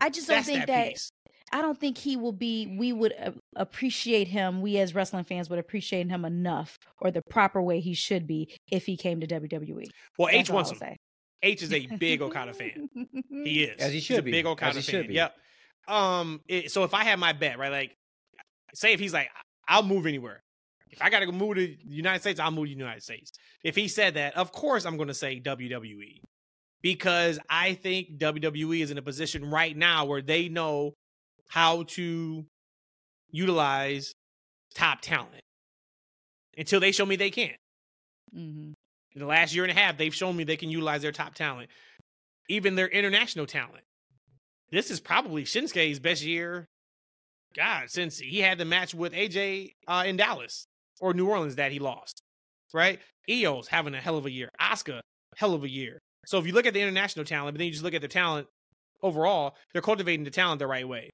I 0.00 0.10
just 0.10 0.28
don't 0.28 0.44
think 0.44 0.66
that, 0.66 0.94
that. 0.94 1.10
I 1.50 1.62
don't 1.62 1.78
think 1.80 1.96
he 1.98 2.16
will 2.16 2.32
be 2.32 2.76
we 2.78 2.92
would 2.92 3.14
uh, 3.18 3.30
appreciate 3.56 4.28
him 4.28 4.60
we 4.60 4.76
as 4.78 4.94
wrestling 4.94 5.24
fans 5.24 5.48
would 5.50 5.58
appreciate 5.58 6.08
him 6.08 6.24
enough 6.26 6.78
or 7.00 7.10
the 7.10 7.22
proper 7.30 7.60
way 7.62 7.80
he 7.80 7.94
should 7.94 8.26
be 8.26 8.54
if 8.70 8.84
he 8.86 8.96
came 8.98 9.20
to 9.20 9.26
WWE. 9.26 9.86
Well, 10.18 10.28
That's 10.28 10.38
H 10.40 10.50
wants 10.50 10.70
I'll 10.70 10.74
him. 10.74 10.78
say. 10.80 10.96
H 11.42 11.62
is 11.62 11.72
a 11.72 11.86
big 11.86 12.20
Okada 12.20 12.52
fan. 12.52 12.88
He 13.30 13.62
is. 13.64 13.76
As 13.80 13.88
he 13.92 13.94
He's 13.98 14.04
should 14.04 14.18
a 14.18 14.22
be. 14.22 14.30
big 14.32 14.44
As 14.44 14.50
Okada 14.52 14.74
he 14.80 14.82
fan. 14.82 15.00
should 15.02 15.08
be. 15.08 15.14
Yep. 15.14 15.34
Um. 15.88 16.40
it- 16.48 16.70
so 16.70 16.84
if 16.84 16.92
I 16.94 17.04
had 17.04 17.18
my 17.18 17.32
bet, 17.32 17.58
right, 17.58 17.70
like, 17.72 17.96
say 18.74 18.92
if 18.92 19.00
he's 19.00 19.14
like, 19.14 19.30
I'll 19.66 19.82
move 19.82 20.04
anywhere. 20.06 20.42
If 20.90 21.02
I 21.02 21.10
got 21.10 21.20
to 21.20 21.32
move 21.32 21.56
to 21.56 21.66
the 21.66 21.76
United 21.84 22.20
States, 22.20 22.40
I'll 22.40 22.50
move 22.50 22.66
to 22.66 22.74
the 22.74 22.78
United 22.78 23.02
States. 23.02 23.32
If 23.62 23.76
he 23.76 23.88
said 23.88 24.14
that, 24.14 24.36
of 24.36 24.52
course 24.52 24.84
I'm 24.84 24.96
going 24.96 25.08
to 25.08 25.14
say 25.14 25.40
WWE 25.40 26.20
because 26.82 27.38
I 27.48 27.74
think 27.74 28.18
WWE 28.18 28.80
is 28.80 28.90
in 28.90 28.98
a 28.98 29.02
position 29.02 29.50
right 29.50 29.76
now 29.76 30.04
where 30.04 30.22
they 30.22 30.48
know 30.48 30.94
how 31.48 31.84
to 31.84 32.44
utilize 33.30 34.14
top 34.74 35.00
talent. 35.00 35.42
Until 36.56 36.80
they 36.80 36.92
show 36.92 37.06
me 37.06 37.16
they 37.16 37.30
can't. 37.30 37.56
Mm-hmm. 38.34 38.72
In 39.14 39.20
the 39.20 39.26
last 39.26 39.54
year 39.54 39.64
and 39.64 39.70
a 39.70 39.80
half, 39.80 39.96
they've 39.96 40.14
shown 40.14 40.36
me 40.36 40.44
they 40.44 40.56
can 40.56 40.70
utilize 40.70 41.02
their 41.02 41.12
top 41.12 41.34
talent, 41.34 41.70
even 42.48 42.74
their 42.74 42.88
international 42.88 43.46
talent. 43.46 43.84
This 44.70 44.90
is 44.90 45.00
probably 45.00 45.44
Shinsuke's 45.44 45.98
best 45.98 46.22
year, 46.22 46.66
God, 47.56 47.90
since 47.90 48.18
he 48.18 48.40
had 48.40 48.58
the 48.58 48.64
match 48.64 48.94
with 48.94 49.12
AJ 49.12 49.72
uh, 49.86 50.04
in 50.06 50.16
Dallas 50.16 50.66
or 51.00 51.14
New 51.14 51.28
Orleans 51.28 51.56
that 51.56 51.72
he 51.72 51.78
lost. 51.78 52.22
Right? 52.72 53.00
Iyo's 53.28 53.68
having 53.68 53.94
a 53.94 54.00
hell 54.00 54.16
of 54.16 54.26
a 54.26 54.30
year. 54.30 54.50
Asuka, 54.60 55.00
hell 55.36 55.54
of 55.54 55.64
a 55.64 55.68
year. 55.68 55.98
So 56.26 56.38
if 56.38 56.46
you 56.46 56.52
look 56.52 56.66
at 56.66 56.74
the 56.74 56.80
international 56.80 57.24
talent, 57.24 57.54
but 57.54 57.58
then 57.58 57.66
you 57.66 57.72
just 57.72 57.84
look 57.84 57.94
at 57.94 58.02
the 58.02 58.08
talent 58.08 58.46
overall, 59.02 59.54
they're 59.72 59.82
cultivating 59.82 60.24
the 60.24 60.30
talent 60.30 60.58
the 60.58 60.66
right 60.66 60.86
way. 60.86 61.10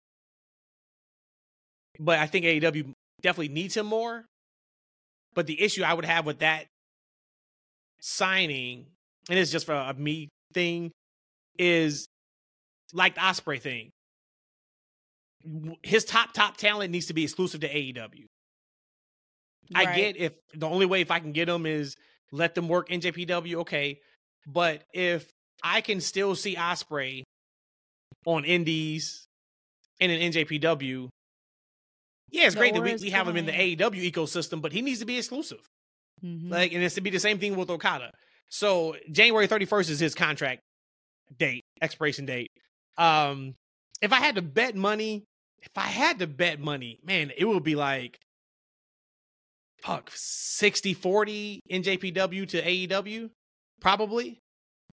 But 2.00 2.18
I 2.18 2.26
think 2.26 2.44
AEW 2.44 2.92
definitely 3.22 3.54
needs 3.54 3.76
him 3.76 3.86
more. 3.86 4.24
But 5.34 5.46
the 5.46 5.60
issue 5.60 5.82
I 5.82 5.94
would 5.94 6.04
have 6.04 6.26
with 6.26 6.40
that 6.40 6.66
signing, 8.00 8.86
and 9.28 9.38
it's 9.38 9.50
just 9.50 9.66
for 9.66 9.74
a 9.74 9.94
me 9.94 10.28
thing, 10.52 10.90
is 11.58 12.06
like 12.92 13.14
the 13.14 13.20
Ospreay 13.20 13.60
thing. 13.60 13.90
His 15.82 16.04
top 16.04 16.32
top 16.32 16.56
talent 16.56 16.90
needs 16.90 17.06
to 17.06 17.14
be 17.14 17.24
exclusive 17.24 17.60
to 17.60 17.68
AEW. 17.68 18.26
I 19.74 19.96
get 19.96 20.16
if 20.16 20.34
the 20.54 20.68
only 20.68 20.86
way 20.86 21.00
if 21.00 21.10
I 21.10 21.20
can 21.20 21.32
get 21.32 21.46
them 21.46 21.66
is 21.66 21.96
let 22.32 22.54
them 22.54 22.68
work 22.68 22.88
NJPW, 22.88 23.56
okay. 23.56 24.00
But 24.46 24.82
if 24.92 25.30
I 25.62 25.80
can 25.80 26.00
still 26.00 26.34
see 26.34 26.56
Ospreay 26.56 27.22
on 28.26 28.44
Indies 28.44 29.26
and 30.00 30.10
in 30.10 30.32
NJPW, 30.32 31.08
yeah, 32.30 32.46
it's 32.46 32.54
The 32.54 32.58
great 32.58 32.74
that 32.74 32.82
we, 32.82 32.94
we 32.96 33.10
have 33.10 33.28
him 33.28 33.36
in 33.36 33.46
the. 33.46 33.52
AEW 33.52 34.10
ecosystem, 34.10 34.60
but 34.60 34.72
he 34.72 34.82
needs 34.82 34.98
to 35.00 35.06
be 35.06 35.18
exclusive. 35.18 35.60
Mhm. 36.24 36.50
Like, 36.50 36.72
and 36.72 36.82
it's 36.82 36.96
to 36.96 37.00
be 37.00 37.10
the 37.10 37.20
same 37.20 37.38
thing 37.38 37.56
with 37.56 37.70
Okada. 37.70 38.10
So 38.48 38.96
January 39.10 39.46
31st 39.48 39.90
is 39.90 40.00
his 40.00 40.14
contract 40.14 40.60
date, 41.38 41.62
expiration 41.80 42.26
date. 42.26 42.50
Um, 42.98 43.54
if 44.02 44.12
I 44.12 44.16
had 44.16 44.34
to 44.34 44.42
bet 44.42 44.74
money, 44.74 45.24
if 45.62 45.70
I 45.76 45.86
had 45.86 46.18
to 46.18 46.26
bet 46.26 46.60
money, 46.60 46.98
man, 47.04 47.32
it 47.36 47.44
would 47.44 47.62
be 47.62 47.74
like 47.74 48.18
fuck 49.84 50.10
60 50.14 50.94
40 50.94 51.60
NJPW 51.70 52.48
to 52.48 52.62
AEW, 52.62 53.30
probably. 53.80 54.38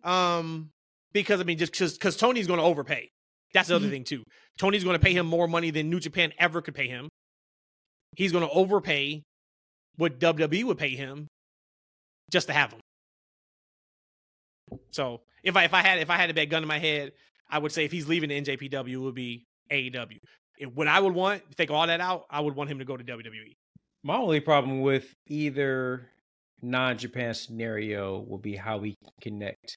Um, 0.04 0.70
because 1.12 1.40
I 1.40 1.44
mean, 1.44 1.58
just 1.58 1.72
because 1.72 1.94
because 1.94 2.16
Tony's 2.16 2.46
gonna 2.46 2.62
overpay. 2.62 3.08
That's 3.54 3.68
the 3.68 3.76
other 3.76 3.86
Mhm. 3.88 3.90
thing 3.90 4.04
too. 4.04 4.24
Tony's 4.58 4.84
gonna 4.84 4.98
pay 4.98 5.12
him 5.12 5.26
more 5.26 5.48
money 5.48 5.70
than 5.70 5.90
New 5.90 6.00
Japan 6.00 6.32
ever 6.38 6.60
could 6.62 6.74
pay 6.74 6.86
him. 6.88 7.08
He's 8.16 8.32
gonna 8.32 8.48
overpay 8.50 9.22
what 9.96 10.18
WWE 10.18 10.64
would 10.64 10.78
pay 10.78 10.90
him 10.90 11.26
just 12.30 12.46
to 12.48 12.52
have 12.52 12.72
him. 12.72 12.80
So 14.90 15.22
if 15.42 15.56
I 15.56 15.64
if 15.64 15.74
I 15.74 15.82
had 15.82 15.98
if 15.98 16.10
I 16.10 16.16
had 16.16 16.26
to 16.28 16.34
bet 16.34 16.50
gun 16.50 16.62
in 16.62 16.68
my 16.68 16.78
head, 16.78 17.12
I 17.48 17.58
would 17.58 17.72
say 17.72 17.84
if 17.84 17.92
he's 17.92 18.06
leaving 18.06 18.28
the 18.28 18.36
NJPW, 18.40 18.92
it 18.92 18.96
would 18.98 19.14
be 19.14 19.44
AEW. 19.70 20.18
If, 20.58 20.70
what 20.72 20.88
I 20.88 21.00
would 21.00 21.14
want, 21.14 21.42
take 21.56 21.70
all 21.70 21.86
that 21.86 22.00
out, 22.00 22.26
I 22.30 22.40
would 22.40 22.54
want 22.54 22.70
him 22.70 22.78
to 22.80 22.84
go 22.84 22.96
to. 22.96 23.04
WWE. 23.04 23.54
My 24.02 24.16
only 24.16 24.40
problem 24.40 24.80
with 24.82 25.14
either 25.26 26.10
non-Japan 26.62 27.34
scenario 27.34 28.20
will 28.20 28.38
be 28.38 28.56
how 28.56 28.78
we 28.78 28.94
connect 29.20 29.76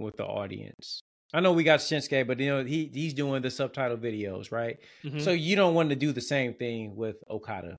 with 0.00 0.16
the 0.16 0.26
audience. 0.26 1.00
I 1.32 1.40
know 1.40 1.52
we 1.52 1.64
got 1.64 1.80
Shinsuke, 1.80 2.26
but 2.26 2.38
you 2.40 2.46
know 2.48 2.64
he 2.64 2.86
he's 2.92 3.14
doing 3.14 3.42
the 3.42 3.50
subtitle 3.50 3.98
videos, 3.98 4.52
right? 4.52 4.78
Mhm. 5.04 5.20
So 5.20 5.32
you 5.32 5.56
don't 5.56 5.74
want 5.74 5.90
to 5.90 5.96
do 5.96 6.12
the 6.12 6.20
same 6.20 6.54
thing 6.54 6.96
with 6.96 7.16
Okada, 7.30 7.76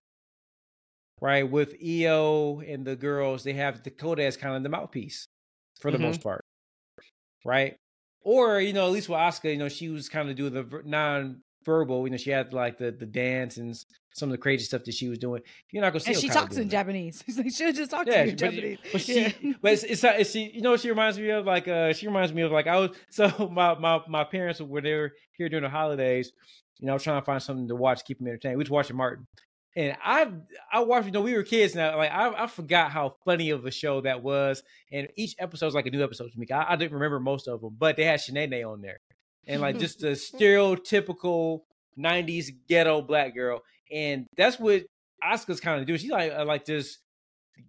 right? 1.21 1.43
With 1.49 1.79
Iyo 1.79 2.61
and 2.67 2.85
the 2.85 2.95
girls, 2.95 3.43
they 3.43 3.53
have 3.53 3.83
Dakota 3.83 4.23
as 4.23 4.37
kind 4.37 4.55
of 4.55 4.63
the 4.63 4.69
mouthpiece 4.69 5.27
for 5.79 5.91
the 5.91 5.97
Mhm. 5.97 5.99
most 5.99 6.21
part, 6.21 6.41
right? 7.43 7.75
Or 8.21 8.59
you 8.59 8.73
know, 8.73 8.85
at 8.87 8.91
least 8.91 9.09
with 9.09 9.17
Asuka, 9.19 9.51
you 9.51 9.57
know, 9.57 9.69
she 9.69 9.89
was 9.89 10.09
kind 10.09 10.29
of 10.29 10.35
doing 10.35 10.53
the 10.53 10.63
ver- 10.63 10.83
non-verbal. 11.65 12.05
You 12.07 12.11
know, 12.11 12.17
she 12.17 12.29
had 12.29 12.53
like 12.53 12.77
the 12.77 12.91
the 12.91 13.05
dance 13.05 13.57
and 13.57 13.75
some 14.13 14.29
of 14.29 14.31
the 14.31 14.37
crazy 14.37 14.63
stuff 14.65 14.83
that 14.85 14.93
she 14.93 15.09
was 15.09 15.17
doing. 15.17 15.41
You're 15.71 15.81
not 15.81 15.91
gonna 15.91 15.99
see. 16.01 16.11
and 16.11 16.19
she 16.21 16.29
talks 16.29 16.55
in 16.57 16.63
that. 16.63 16.71
Japanese. 16.71 17.21
She's 17.25 17.37
like, 17.37 17.51
she'll 17.51 17.73
just 17.73 17.91
talk 17.91 18.07
Yeah, 18.07 18.21
to 18.21 18.25
you 18.25 18.31
in 18.31 18.37
Japanese. 18.37 18.77
but 18.91 19.01
she, 19.01 19.21
Yeah. 19.21 19.31
but 19.61 19.73
it's, 19.73 19.83
it's, 19.83 20.03
it's 20.03 20.31
she, 20.31 20.51
you 20.53 20.61
know, 20.61 20.71
what 20.71 20.79
she 20.79 20.89
reminds 20.89 21.17
me 21.19 21.29
of 21.29 21.45
like, 21.45 21.67
uh, 21.67 21.93
she 21.93 22.07
reminds 22.07 22.33
me 22.33 22.41
of 22.43 22.51
like 22.51 22.67
I 22.67 22.77
was 22.77 22.91
so 23.09 23.49
my 23.51 23.77
my 23.77 24.01
my 24.07 24.23
parents 24.23 24.61
were 24.61 24.81
they 24.81 24.93
were 24.93 25.11
here 25.37 25.49
during 25.49 25.63
the 25.63 25.69
holidays, 25.69 26.31
you 26.79 26.87
know, 26.87 26.93
I 26.93 26.95
was 26.95 27.03
trying 27.03 27.21
to 27.21 27.25
find 27.25 27.41
something 27.41 27.67
to 27.67 27.75
watch, 27.75 28.05
keep 28.05 28.19
them 28.19 28.27
entertained. 28.27 28.57
We 28.57 28.63
was 28.63 28.69
watching 28.69 28.95
Martin, 28.95 29.27
and 29.75 29.97
I 30.03 30.29
I 30.71 30.79
watched, 30.81 31.07
you 31.07 31.11
know, 31.11 31.21
we 31.21 31.33
were 31.35 31.43
kids 31.43 31.75
now, 31.75 31.97
like 31.97 32.11
I 32.11 32.43
I 32.43 32.47
forgot 32.47 32.91
how 32.91 33.15
funny 33.25 33.49
of 33.49 33.65
a 33.65 33.71
show 33.71 33.99
that 34.01 34.23
was, 34.23 34.63
and 34.93 35.07
each 35.17 35.35
episode 35.39 35.65
was 35.67 35.75
like 35.75 35.87
a 35.87 35.91
new 35.91 36.03
episode 36.03 36.31
to 36.31 36.39
me. 36.39 36.47
I, 36.53 36.73
I 36.73 36.75
didn't 36.77 36.93
remember 36.93 37.19
most 37.19 37.47
of 37.49 37.59
them, 37.61 37.75
but 37.77 37.97
they 37.97 38.05
had 38.05 38.21
Sheneneh 38.21 38.65
on 38.69 38.79
there, 38.81 38.99
and 39.47 39.61
like 39.61 39.77
just 39.79 40.03
a 40.03 40.07
stereotypical 40.15 41.61
'90s 41.97 42.47
ghetto 42.67 43.01
black 43.01 43.33
girl, 43.35 43.61
and 43.91 44.25
that's 44.37 44.59
what 44.59 44.83
Asuka's 45.23 45.59
kind 45.59 45.79
of 45.79 45.87
doing. 45.87 45.99
She's 45.99 46.11
like 46.11 46.31
uh, 46.31 46.45
like 46.45 46.65
this 46.65 46.97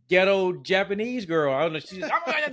ghetto 0.08 0.52
Japanese 0.62 1.26
girl. 1.26 1.54
I 1.54 1.62
don't 1.62 1.72
know. 1.74 1.78
She's, 1.80 2.04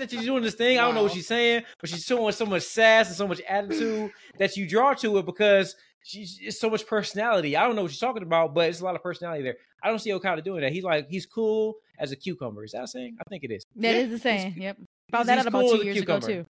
she's 0.10 0.26
doing 0.26 0.44
this 0.44 0.56
thing. 0.56 0.78
I 0.78 0.82
don't 0.82 0.95
know 0.95 1.04
what 1.04 1.12
she's 1.12 1.28
saying, 1.28 1.64
but 1.80 1.90
she's 1.90 2.04
showing 2.04 2.32
so 2.32 2.45
much 2.45 2.64
sass 2.64 3.08
and 3.08 3.16
so 3.16 3.28
much 3.28 3.41
attitude 3.48 4.12
that 4.40 4.56
you 4.58 4.68
draw 4.68 4.94
to 4.95 5.18
it 5.18 5.26
because 5.26 5.76
she's 6.04 6.38
it's 6.41 6.60
so 6.60 6.70
much 6.70 6.86
personality. 6.86 7.56
I 7.56 7.66
don't 7.66 7.76
know 7.76 7.84
what 7.84 7.91
she's 7.91 8.00
talking 8.00 8.24
about, 8.24 8.54
but 8.54 8.70
it's 8.70 8.82
a 8.82 8.86
lot 8.86 8.95
of 8.95 9.04
personality 9.04 9.44
there. 9.44 9.56
I 9.82 9.90
don't 9.90 10.00
see 10.00 10.14
Okada 10.14 10.41
doing 10.41 10.62
that. 10.62 10.72
He's 10.72 10.84
like 10.84 11.08
he's 11.10 11.26
cool 11.26 11.76
as 12.00 12.12
a 12.12 12.16
cucumber. 12.16 12.64
Is 12.64 12.72
that 12.72 12.84
a 12.84 12.88
saying? 12.88 13.18
I 13.20 13.24
think 13.30 13.44
it 13.44 13.52
is. 13.52 13.66
That 13.76 13.95
Yeah, 13.95 14.02
is 14.02 14.10
the 14.12 14.20
saying. 14.20 14.56
Yep. 14.58 14.78
Found 14.78 14.86
he's- 15.12 15.26
that 15.28 15.38
he's 15.38 15.40
out 15.40 15.48
about 15.48 15.62
cool 15.62 15.78
two 15.78 15.86
years 15.86 15.98
ago 16.02 16.20
too. 16.20 16.45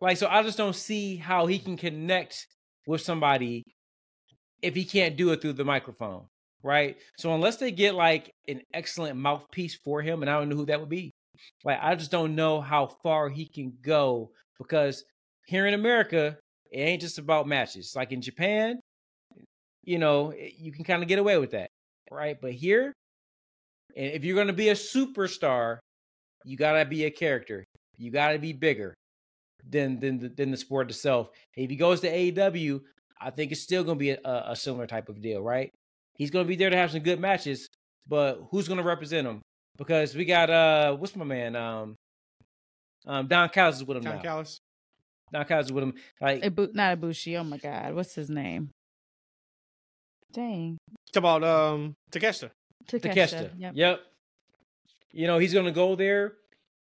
Like 0.00 0.16
so, 0.16 0.28
I 0.28 0.42
just 0.42 0.58
don't 0.58 0.76
see 0.76 1.16
how 1.16 1.46
he 1.46 1.58
can 1.58 1.76
connect 1.76 2.46
with 2.86 3.00
somebody 3.00 3.64
if 4.62 4.74
he 4.74 4.84
can't 4.84 5.16
do 5.16 5.30
it 5.30 5.40
through 5.40 5.54
the 5.54 5.64
microphone, 5.64 6.26
right? 6.62 6.96
So 7.18 7.34
unless 7.34 7.56
they 7.56 7.70
get 7.70 7.94
like 7.94 8.32
an 8.46 8.62
excellent 8.74 9.16
mouthpiece 9.16 9.76
for 9.84 10.02
him, 10.02 10.22
and 10.22 10.30
I 10.30 10.38
don't 10.38 10.48
know 10.48 10.56
who 10.56 10.66
that 10.66 10.80
would 10.80 10.88
be, 10.88 11.12
like 11.64 11.78
I 11.82 11.94
just 11.94 12.10
don't 12.10 12.34
know 12.34 12.60
how 12.60 12.86
far 13.02 13.28
he 13.28 13.46
can 13.46 13.72
go 13.82 14.30
because 14.58 15.04
here 15.46 15.66
in 15.66 15.74
America, 15.74 16.36
it 16.70 16.80
ain't 16.80 17.00
just 17.00 17.18
about 17.18 17.48
matches. 17.48 17.94
Like 17.96 18.12
in 18.12 18.20
Japan, 18.20 18.78
you 19.84 19.98
know, 19.98 20.30
eh, 20.30 20.50
you 20.56 20.72
can 20.72 20.84
kind 20.84 21.02
of 21.02 21.08
get 21.08 21.18
away 21.18 21.38
with 21.38 21.52
that, 21.52 21.70
right? 22.10 22.36
But 22.40 22.52
here, 22.52 22.92
and 23.96 24.12
if 24.12 24.24
you're 24.24 24.34
going 24.34 24.48
to 24.48 24.52
be 24.52 24.68
a 24.68 24.74
superstar, 24.74 25.78
you 26.44 26.56
gotta 26.56 26.84
be 26.84 27.04
a 27.04 27.10
character. 27.10 27.64
You 27.96 28.12
gotta 28.12 28.38
be 28.38 28.52
bigger 28.52 28.94
than 29.68 30.00
than 30.00 30.18
the, 30.18 30.28
than 30.28 30.50
the 30.50 30.56
sport 30.56 30.90
itself. 30.90 31.30
If 31.56 31.70
he 31.70 31.76
goes 31.76 32.00
to 32.00 32.12
AEW, 32.12 32.80
I 33.20 33.30
think 33.30 33.52
it's 33.52 33.62
still 33.62 33.84
going 33.84 33.96
to 33.96 34.00
be 34.00 34.10
a, 34.10 34.44
a 34.48 34.56
similar 34.56 34.86
type 34.86 35.08
of 35.08 35.20
deal, 35.20 35.42
right? 35.42 35.70
He's 36.14 36.30
going 36.30 36.44
to 36.44 36.48
be 36.48 36.56
there 36.56 36.70
to 36.70 36.76
have 36.76 36.90
some 36.90 37.00
good 37.00 37.20
matches, 37.20 37.68
but 38.06 38.40
who's 38.50 38.68
going 38.68 38.78
to 38.78 38.84
represent 38.84 39.26
him? 39.26 39.42
Because 39.76 40.14
we 40.14 40.24
got 40.24 40.50
uh, 40.50 40.96
what's 40.96 41.14
my 41.14 41.24
man? 41.24 41.54
Um, 41.54 41.94
um, 43.06 43.26
Don 43.26 43.48
Callis 43.48 43.76
is 43.76 43.84
with 43.84 43.96
him 43.96 44.02
John 44.02 44.16
now. 44.16 44.22
Callis. 44.22 44.58
Naka's 45.32 45.72
with 45.72 45.84
him. 45.84 45.94
Like 46.20 46.42
Ibu- 46.42 46.74
not 46.74 46.98
Ibushi. 46.98 47.38
Oh 47.38 47.44
my 47.44 47.58
God, 47.58 47.94
what's 47.94 48.14
his 48.14 48.30
name? 48.30 48.70
Dang, 50.32 50.78
Talk 51.12 51.20
about 51.20 51.44
um 51.44 51.94
Takeshita. 52.10 52.50
Takeshita. 52.86 53.14
Takeshita. 53.14 53.50
Yep. 53.58 53.72
Yep. 53.74 54.00
You 55.12 55.26
know 55.26 55.38
he's 55.38 55.54
gonna 55.54 55.72
go 55.72 55.96
there. 55.96 56.34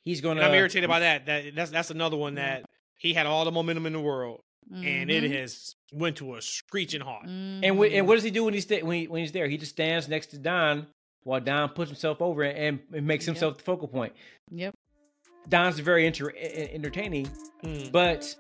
He's 0.07 0.23
gonna. 0.23 0.41
I'm 0.41 0.55
irritated 0.55 0.89
by 0.89 1.01
that. 1.01 1.27
That 1.27 1.55
that's 1.55 1.70
that's 1.70 1.91
another 1.91 2.16
one 2.16 2.37
that 2.37 2.65
he 2.97 3.12
had 3.12 3.27
all 3.27 3.45
the 3.45 3.51
momentum 3.51 3.85
in 3.87 3.93
the 3.93 4.01
world, 4.01 4.41
and 4.73 5.11
it 5.11 5.24
Mhm. 5.24 5.37
has 5.39 5.74
went 5.93 6.16
to 6.19 6.37
a 6.37 6.41
screeching 6.43 7.01
halt. 7.03 7.24
And 7.24 7.62
Mhm. 7.62 7.77
wh- 7.91 7.93
and 7.95 8.07
what 8.09 8.15
does 8.15 8.24
he 8.24 8.31
do 8.31 8.45
when 8.45 8.55
he's 8.55 8.62
sta- 8.65 8.83
when, 8.83 9.01
he, 9.01 9.07
when 9.09 9.20
he's 9.20 9.33
there? 9.33 9.49
He 9.49 9.59
just 9.59 9.73
stands 9.73 10.09
next 10.09 10.28
to 10.28 10.39
Don 10.39 10.87
while 11.24 11.41
Don 11.41 11.69
puts 11.70 11.91
himself 11.91 12.23
over 12.23 12.45
and, 12.45 12.78
and 12.95 13.07
makes 13.07 13.27
Yep. 13.27 13.35
himself 13.35 13.59
the 13.59 13.65
focal 13.65 13.89
point. 13.89 14.12
Yep. 14.53 14.74
Don's 15.49 15.78
very 15.81 16.07
enter- 16.07 16.31
e- 16.31 16.69
entertaining, 16.73 17.27
Mm. 17.65 17.91
but 17.91 18.35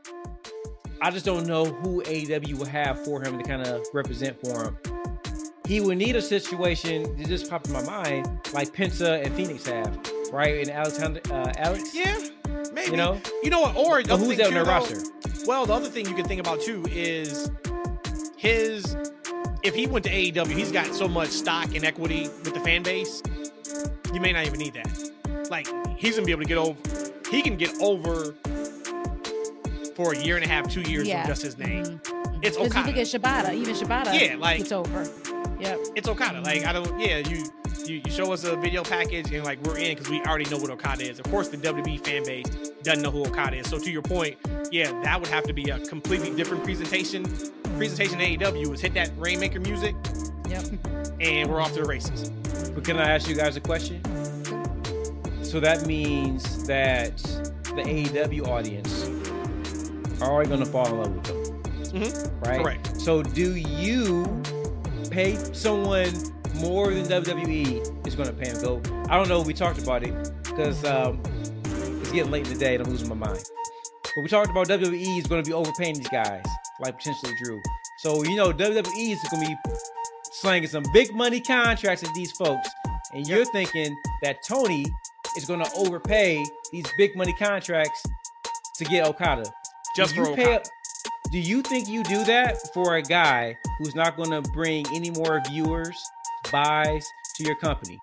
I 1.02 1.10
just 1.10 1.24
don't 1.26 1.46
know 1.46 1.64
who 1.66 2.00
AEW 2.06 2.56
will 2.58 2.66
have 2.66 3.04
for 3.04 3.20
him 3.22 3.38
to 3.38 3.44
kind 3.44 3.62
of 3.66 3.84
represent 3.92 4.40
for 4.40 4.64
him. 4.64 4.78
He 5.66 5.80
would 5.80 5.98
need 5.98 6.14
a 6.14 6.22
situation 6.22 7.16
that 7.16 7.26
just 7.28 7.50
popped 7.50 7.66
in 7.66 7.72
my 7.72 7.82
mind, 7.82 8.26
like 8.54 8.72
Penta 8.72 9.24
and 9.24 9.34
Fenix 9.34 9.66
have, 9.66 10.00
right? 10.32 10.60
And 10.60 10.70
Alexander, 10.70 11.20
uh, 11.30 11.52
Alex, 11.56 11.94
Yeah, 11.94 12.16
maybe. 12.72 12.90
you 12.90 12.96
know, 12.96 13.20
You 13.42 13.50
know 13.50 13.60
what? 13.60 13.76
Or 13.76 14.02
the 14.02 14.16
who's 14.16 14.28
thing 14.36 14.40
out 14.42 14.46
on 14.48 14.54
their 14.54 14.64
roster? 14.64 15.02
Well, 15.46 15.66
the 15.66 15.72
other 15.74 15.88
thing 15.88 16.06
you 16.06 16.14
can 16.14 16.24
think 16.26 16.40
about 16.40 16.60
too 16.60 16.84
is 16.90 17.50
his. 18.36 18.96
If 19.62 19.74
he 19.74 19.86
went 19.86 20.04
to 20.04 20.10
AEW, 20.12 20.48
he's 20.56 20.70
got 20.70 20.86
so 20.94 21.08
much 21.08 21.30
stock 21.30 21.74
and 21.74 21.84
equity 21.84 22.28
with 22.44 22.54
the 22.54 22.60
fan 22.60 22.82
base. 22.82 23.22
You 24.14 24.20
may 24.20 24.32
not 24.32 24.46
even 24.46 24.58
need 24.58 24.74
that. 24.74 25.48
Like 25.50 25.66
he's 25.98 26.14
gonna 26.14 26.26
be 26.26 26.32
able 26.32 26.42
to 26.42 26.48
get 26.48 26.58
over. 26.58 26.76
He 27.30 27.42
can 27.42 27.56
get 27.56 27.72
over 27.80 28.34
for 29.94 30.12
a 30.12 30.18
year 30.18 30.36
and 30.36 30.44
a 30.44 30.48
half, 30.48 30.68
two 30.70 30.82
years 30.82 31.08
Yeah. 31.08 31.22
from 31.22 31.30
just 31.30 31.42
his 31.42 31.58
name. 31.58 31.84
Mhm. 31.84 32.00
It's 32.44 32.56
Because 32.56 32.56
you 32.58 32.64
Okada. 32.66 32.86
look 32.88 32.96
at 32.98 33.06
Shibata, 33.06 33.54
even 33.54 33.74
Shibata, 33.74 34.20
Yeah, 34.20 34.36
like- 34.36 34.60
it's 34.60 34.70
over. 34.72 35.08
Yep. 35.58 35.78
It's 35.96 36.08
Okada. 36.08 36.40
Like 36.42 36.64
I 36.66 36.72
don't. 36.72 37.00
Yeah, 37.00 37.18
you. 37.18 37.44
You, 37.86 38.02
you 38.04 38.10
show 38.10 38.32
us 38.32 38.42
a 38.44 38.56
video 38.56 38.82
package 38.82 39.32
and 39.32 39.44
like 39.44 39.62
we're 39.62 39.78
in 39.78 39.94
because 39.94 40.08
we 40.10 40.20
already 40.22 40.48
know 40.50 40.56
what 40.58 40.70
Okada 40.70 41.08
is. 41.08 41.18
Of 41.20 41.26
course, 41.26 41.48
the 41.48 41.56
WWE 41.56 42.04
fan 42.04 42.24
base 42.24 42.46
doesn't 42.82 43.02
know 43.02 43.10
who 43.10 43.24
Okada 43.24 43.56
is. 43.58 43.68
So 43.68 43.78
to 43.78 43.90
your 43.90 44.02
point, 44.02 44.36
yeah, 44.72 44.90
that 45.02 45.20
would 45.20 45.28
have 45.28 45.44
to 45.44 45.52
be 45.52 45.70
a 45.70 45.78
completely 45.86 46.34
different 46.34 46.64
presentation. 46.64 47.24
Presentation 47.76 48.18
AEW 48.18 48.72
is 48.74 48.80
hit 48.80 48.94
that 48.94 49.10
Rainmaker 49.16 49.60
music 49.60 49.94
Yep. 50.48 50.64
and 51.20 51.48
we're 51.50 51.60
off 51.60 51.72
to 51.74 51.82
the 51.82 51.84
races. 51.88 52.30
But 52.70 52.84
can 52.84 52.98
I 52.98 53.10
ask 53.10 53.28
you 53.28 53.36
guys 53.36 53.56
a 53.56 53.60
question? 53.60 54.00
So 55.44 55.60
that 55.60 55.86
means 55.86 56.66
that 56.66 57.16
the 57.18 57.82
AEW 57.84 58.46
audience 58.48 59.04
are 60.22 60.30
already 60.32 60.48
going 60.48 60.60
to 60.60 60.66
fall 60.66 60.86
in 60.88 60.98
love 60.98 61.14
with 61.14 61.24
them, 61.24 62.00
Mhm. 62.02 62.46
right? 62.46 62.62
Correct. 62.62 63.00
So 63.00 63.22
do 63.22 63.54
you 63.54 64.42
pay 65.10 65.36
someone 65.52 66.12
more 66.60 66.92
than 66.92 67.04
WWE 67.06 68.06
is 68.06 68.14
going 68.14 68.28
to 68.28 68.34
pay 68.34 68.48
him? 68.48 68.60
Go. 68.62 68.82
I 69.08 69.16
don't 69.16 69.28
know. 69.28 69.42
We 69.42 69.54
talked 69.54 69.80
about 69.80 70.02
it 70.02 70.14
because 70.42 70.84
um, 70.84 71.20
it's 71.64 72.10
getting 72.10 72.30
late 72.30 72.46
in 72.46 72.52
the 72.52 72.58
day 72.58 72.74
and 72.74 72.84
I'm 72.84 72.90
losing 72.90 73.08
my 73.08 73.14
mind. 73.14 73.44
But 74.14 74.22
we 74.22 74.28
talked 74.28 74.50
about 74.50 74.68
WWE 74.68 75.18
is 75.18 75.26
going 75.26 75.42
to 75.42 75.48
be 75.48 75.52
overpaying 75.52 75.98
these 75.98 76.08
guys, 76.08 76.44
like 76.80 76.96
potentially 76.98 77.32
Drew. 77.42 77.60
So 77.98 78.24
you 78.24 78.36
know 78.36 78.52
WWE 78.52 79.12
is 79.12 79.22
going 79.30 79.44
to 79.44 79.48
be 79.48 79.56
slanging 80.32 80.68
some 80.68 80.84
big 80.92 81.14
money 81.14 81.40
contracts 81.40 82.02
at 82.02 82.14
these 82.14 82.32
folks, 82.32 82.68
and 83.12 83.26
you're 83.26 83.44
thinking 83.46 83.96
that 84.22 84.38
Tony 84.46 84.86
is 85.36 85.44
going 85.44 85.62
to 85.62 85.70
overpay 85.76 86.44
these 86.72 86.86
big 86.96 87.14
money 87.16 87.34
contracts 87.34 88.02
to 88.76 88.84
get 88.84 89.06
Okada. 89.06 89.44
Just 89.96 90.14
do 90.14 90.24
for 90.24 90.30
you 90.30 90.36
pay- 90.36 90.62
do 91.32 91.38
you 91.38 91.62
think 91.62 91.88
you 91.88 92.02
do 92.04 92.24
that 92.24 92.56
for 92.72 92.96
a 92.96 93.02
guy 93.02 93.58
who's 93.78 93.94
not 93.94 94.16
going 94.16 94.30
to 94.30 94.42
bring 94.52 94.86
any 94.94 95.10
more 95.10 95.42
viewers, 95.50 95.96
buys 96.50 97.06
to 97.36 97.44
your 97.44 97.56
company, 97.56 97.98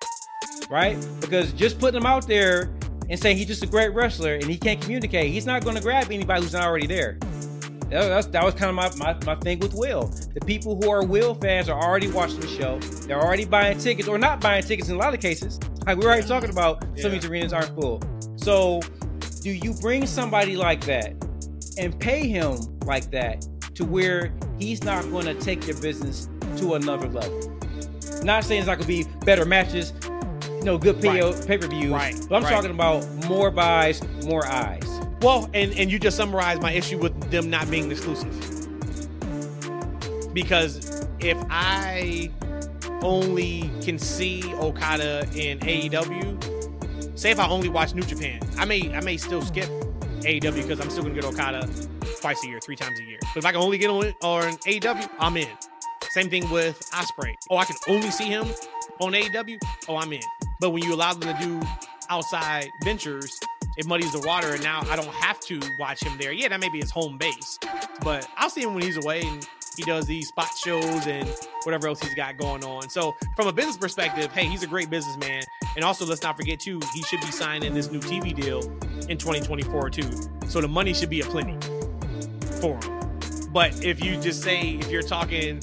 right? 0.69 0.97
Because 1.19 1.53
just 1.53 1.79
putting 1.79 1.99
him 1.99 2.05
out 2.05 2.27
there 2.27 2.73
and 3.09 3.19
saying 3.19 3.37
he's 3.37 3.47
just 3.47 3.63
a 3.63 3.67
great 3.67 3.93
wrestler 3.93 4.35
and 4.35 4.45
he 4.45 4.57
can't 4.57 4.81
communicate, 4.81 5.31
he's 5.31 5.45
not 5.45 5.63
going 5.63 5.75
to 5.75 5.81
grab 5.81 6.11
anybody 6.11 6.41
who's 6.41 6.53
not 6.53 6.63
already 6.63 6.87
there. 6.87 7.17
That, 7.89 8.07
that's, 8.07 8.27
that 8.27 8.43
was 8.43 8.55
kind 8.55 8.69
of 8.69 8.75
my, 8.75 9.13
my, 9.13 9.17
my 9.25 9.35
thing 9.41 9.59
with 9.59 9.73
Will. 9.73 10.07
The 10.33 10.41
people 10.41 10.75
who 10.81 10.89
are 10.89 11.05
Will 11.05 11.35
fans 11.35 11.69
are 11.69 11.79
already 11.79 12.09
watching 12.09 12.39
the 12.39 12.47
show. 12.47 12.79
They're 13.07 13.21
already 13.21 13.45
buying 13.45 13.77
tickets 13.77 14.07
or 14.07 14.17
not 14.17 14.41
buying 14.41 14.63
tickets 14.63 14.89
in 14.89 14.95
a 14.95 14.97
lot 14.97 15.13
of 15.13 15.19
cases. 15.19 15.59
Like 15.85 15.97
we're 15.97 16.07
already 16.07 16.27
talking 16.27 16.49
about 16.49 16.83
some 16.97 17.07
of 17.07 17.11
these 17.11 17.25
arenas 17.25 17.53
aren't 17.53 17.75
full. 17.75 18.01
So 18.35 18.81
do 19.41 19.51
you 19.51 19.73
bring 19.73 20.07
somebody 20.07 20.55
like 20.55 20.83
that 20.85 21.13
and 21.77 21.99
pay 21.99 22.27
him 22.27 22.57
like 22.85 23.11
that 23.11 23.45
to 23.75 23.85
where 23.85 24.33
he's 24.57 24.83
not 24.83 25.03
going 25.11 25.25
to 25.25 25.35
take 25.35 25.67
your 25.67 25.79
business 25.79 26.29
to 26.57 26.75
another 26.75 27.07
level? 27.07 27.52
Not 28.23 28.43
saying 28.43 28.61
it's 28.61 28.67
not 28.67 28.79
to 28.79 28.87
be 28.87 29.05
better 29.25 29.45
matches, 29.45 29.93
you 30.47 30.63
know, 30.63 30.77
good 30.77 31.01
pay 31.01 31.21
Right. 31.21 31.47
per 31.47 31.67
views, 31.67 31.91
Right, 31.91 32.15
but 32.29 32.35
I'm 32.37 32.43
right. 32.43 32.51
talking 32.51 32.71
about 32.71 33.05
more 33.27 33.51
buys, 33.51 34.01
more 34.23 34.45
eyes. 34.47 34.83
Well, 35.21 35.49
and 35.53 35.73
and 35.73 35.91
you 35.91 35.99
just 35.99 36.17
summarized 36.17 36.61
my 36.61 36.71
issue 36.71 36.97
with 36.97 37.13
them 37.31 37.49
not 37.49 37.69
being 37.69 37.91
exclusive. 37.91 38.31
Because 40.33 41.05
if 41.19 41.37
I 41.49 42.29
only 43.01 43.69
can 43.83 43.99
see 43.99 44.43
Okada 44.55 45.27
in 45.35 45.59
AEW, 45.59 47.17
say 47.17 47.31
if 47.31 47.39
I 47.39 47.47
only 47.47 47.69
watch 47.69 47.93
New 47.93 48.01
Japan, 48.03 48.39
I 48.57 48.65
may 48.65 48.93
I 48.95 49.01
may 49.01 49.17
still 49.17 49.41
skip 49.41 49.69
AEW 50.21 50.63
because 50.63 50.79
I'm 50.79 50.89
still 50.89 51.03
gonna 51.03 51.15
get 51.15 51.25
Okada 51.25 51.69
twice 52.21 52.43
a 52.43 52.47
year, 52.47 52.59
three 52.59 52.75
times 52.75 52.99
a 52.99 53.03
year. 53.03 53.19
But 53.21 53.37
if 53.37 53.45
I 53.45 53.51
can 53.51 53.61
only 53.61 53.77
get 53.77 53.89
on 53.89 54.05
on 54.23 54.53
AEW, 54.65 55.09
I'm 55.19 55.37
in. 55.37 55.47
Same 56.13 56.29
thing 56.29 56.47
with 56.51 56.79
Ospreay. 56.91 57.33
Oh, 57.49 57.57
I 57.57 57.65
can 57.65 57.75
only 57.87 58.11
see 58.11 58.25
him 58.25 58.45
on 58.99 59.13
AEW. 59.13 59.57
Oh, 59.89 59.97
I'm 59.97 60.13
in. 60.13 60.21
But 60.59 60.69
when 60.69 60.83
you 60.83 60.93
allow 60.93 61.11
them 61.15 61.35
to 61.35 61.43
do 61.43 61.59
outside 62.07 62.69
ventures, 62.83 63.39
it 63.77 63.87
muddies 63.87 64.11
the 64.11 64.19
water, 64.19 64.53
and 64.53 64.61
now 64.61 64.83
I 64.91 64.95
don't 64.95 65.07
have 65.07 65.39
to 65.39 65.59
watch 65.79 66.03
him 66.03 66.15
there. 66.19 66.31
Yeah, 66.31 66.49
that 66.49 66.59
may 66.59 66.69
be 66.69 66.79
his 66.79 66.91
home 66.91 67.17
base, 67.17 67.57
but 68.03 68.29
I'll 68.37 68.51
see 68.51 68.61
him 68.61 68.75
when 68.75 68.83
he's 68.83 69.03
away 69.03 69.21
and 69.23 69.47
he 69.75 69.81
does 69.81 70.05
these 70.05 70.27
spot 70.27 70.51
shows 70.55 71.07
and 71.07 71.27
whatever 71.63 71.87
else 71.87 71.99
he's 71.99 72.13
got 72.13 72.37
going 72.37 72.63
on. 72.63 72.89
So, 72.89 73.15
from 73.35 73.47
a 73.47 73.51
business 73.51 73.77
perspective, 73.77 74.31
hey, 74.31 74.45
he's 74.45 74.61
a 74.61 74.67
great 74.67 74.91
businessman. 74.91 75.41
And 75.75 75.83
also, 75.83 76.05
let's 76.05 76.21
not 76.21 76.37
forget 76.37 76.59
too, 76.59 76.79
he 76.93 77.01
should 77.01 77.21
be 77.21 77.31
signing 77.31 77.73
this 77.73 77.89
new 77.89 77.99
TV 77.99 78.35
deal 78.35 78.61
in 79.09 79.17
2024 79.17 79.89
too. 79.89 80.11
So 80.47 80.61
the 80.61 80.67
money 80.67 80.93
should 80.93 81.09
be 81.09 81.21
a 81.21 81.25
plenty 81.25 81.57
for 82.61 82.75
him. 82.75 83.49
But 83.51 83.83
if 83.83 84.03
you 84.03 84.21
just 84.21 84.43
say 84.43 84.75
if 84.75 84.91
you're 84.91 85.01
talking 85.01 85.59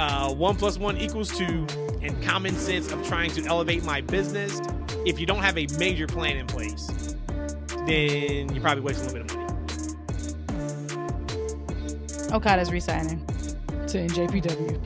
uh, 0.00 0.32
one 0.32 0.56
plus 0.56 0.78
one 0.78 0.96
equals 0.96 1.36
two 1.36 1.66
and 2.00 2.20
common 2.22 2.54
sense 2.54 2.90
of 2.90 3.06
trying 3.06 3.30
to 3.32 3.44
elevate 3.44 3.84
my 3.84 4.00
business, 4.00 4.62
if 5.04 5.20
you 5.20 5.26
don't 5.26 5.42
have 5.42 5.58
a 5.58 5.66
major 5.78 6.06
plan 6.06 6.38
in 6.38 6.46
place, 6.46 7.14
then 7.86 8.50
you're 8.50 8.62
probably 8.62 8.82
wasting 8.82 9.10
a 9.10 9.12
little 9.12 9.26
bit 9.26 9.36
of 9.36 9.38
money. 9.38 9.50
Okada's 12.32 12.72
resigning 12.72 13.24
to 13.88 14.06
NJPW. 14.06 14.80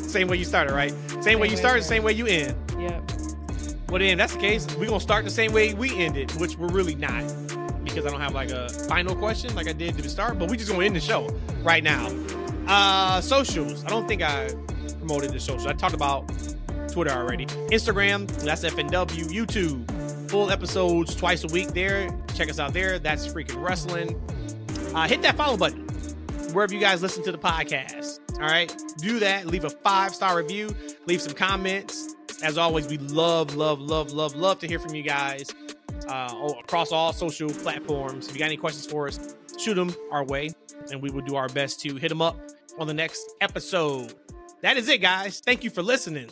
Same 0.10 0.28
way 0.28 0.36
you 0.36 0.44
started, 0.44 0.74
right? 0.74 0.92
Same 1.22 1.40
way 1.40 1.48
you 1.48 1.56
started, 1.56 1.82
same 1.82 2.02
way 2.02 2.12
you 2.12 2.26
end. 2.26 2.54
Yep. 2.78 3.12
Well, 3.88 4.00
then 4.00 4.18
that's 4.18 4.34
the 4.34 4.40
case, 4.40 4.66
we're 4.76 4.88
gonna 4.88 5.00
start 5.00 5.24
the 5.24 5.30
same 5.30 5.52
way 5.52 5.72
we 5.72 5.94
ended, 5.96 6.32
which 6.32 6.56
we're 6.58 6.72
really 6.72 6.96
not, 6.96 7.22
because 7.84 8.04
I 8.06 8.10
don't 8.10 8.20
have 8.20 8.34
like 8.34 8.50
a 8.50 8.68
final 8.88 9.14
question 9.14 9.54
like 9.54 9.68
I 9.68 9.72
did 9.72 9.96
to 9.96 10.02
the 10.02 10.08
start. 10.08 10.38
But 10.38 10.50
we 10.50 10.56
just 10.56 10.70
gonna 10.70 10.84
end 10.84 10.96
the 10.96 11.00
show 11.00 11.28
right 11.62 11.84
now. 11.84 12.08
Uh, 12.72 13.20
socials. 13.20 13.84
I 13.84 13.88
don't 13.88 14.06
think 14.06 14.22
I 14.22 14.48
promoted 15.00 15.32
the 15.32 15.40
socials. 15.40 15.66
I 15.66 15.72
talked 15.72 15.92
about 15.92 16.28
Twitter 16.92 17.10
already. 17.10 17.46
Instagram. 17.46 18.28
That's 18.44 18.64
FNW. 18.64 19.28
YouTube. 19.28 20.30
Full 20.30 20.52
episodes 20.52 21.16
twice 21.16 21.42
a 21.42 21.48
week 21.48 21.70
there. 21.70 22.16
Check 22.36 22.48
us 22.48 22.60
out 22.60 22.72
there. 22.72 23.00
That's 23.00 23.26
freaking 23.26 23.60
wrestling. 23.60 24.14
Uh, 24.94 25.08
hit 25.08 25.20
that 25.22 25.36
follow 25.36 25.56
button 25.56 25.88
wherever 26.52 26.72
you 26.72 26.78
guys 26.78 27.02
listen 27.02 27.24
to 27.24 27.32
the 27.32 27.38
podcast. 27.38 28.20
All 28.34 28.46
right, 28.46 28.72
do 28.98 29.18
that. 29.18 29.46
Leave 29.46 29.64
a 29.64 29.70
five 29.70 30.14
star 30.14 30.36
review. 30.36 30.72
Leave 31.06 31.20
some 31.20 31.34
comments. 31.34 32.14
As 32.44 32.56
always, 32.56 32.86
we 32.86 32.98
love, 32.98 33.56
love, 33.56 33.80
love, 33.80 34.12
love, 34.12 34.36
love 34.36 34.60
to 34.60 34.68
hear 34.68 34.78
from 34.78 34.94
you 34.94 35.02
guys 35.02 35.52
uh, 36.08 36.52
across 36.60 36.92
all 36.92 37.12
social 37.12 37.50
platforms. 37.50 38.28
If 38.28 38.34
you 38.34 38.38
got 38.38 38.46
any 38.46 38.56
questions 38.56 38.86
for 38.86 39.08
us, 39.08 39.34
shoot 39.58 39.74
them 39.74 39.92
our 40.12 40.24
way, 40.24 40.50
and 40.92 41.02
we 41.02 41.10
will 41.10 41.22
do 41.22 41.34
our 41.34 41.48
best 41.48 41.80
to 41.80 41.96
hit 41.96 42.10
them 42.10 42.22
up 42.22 42.38
on 42.80 42.86
the 42.86 42.94
next 42.94 43.34
episode. 43.42 44.14
That 44.62 44.78
is 44.78 44.88
it, 44.88 44.98
guys. 45.02 45.40
Thank 45.44 45.62
you 45.62 45.70
for 45.70 45.82
listening. 45.82 46.30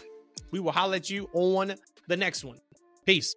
We 0.50 0.60
will 0.60 0.72
holler 0.72 0.96
at 0.96 1.10
you 1.10 1.28
on 1.34 1.74
the 2.08 2.16
next 2.16 2.42
one. 2.42 2.58
Peace. 3.04 3.36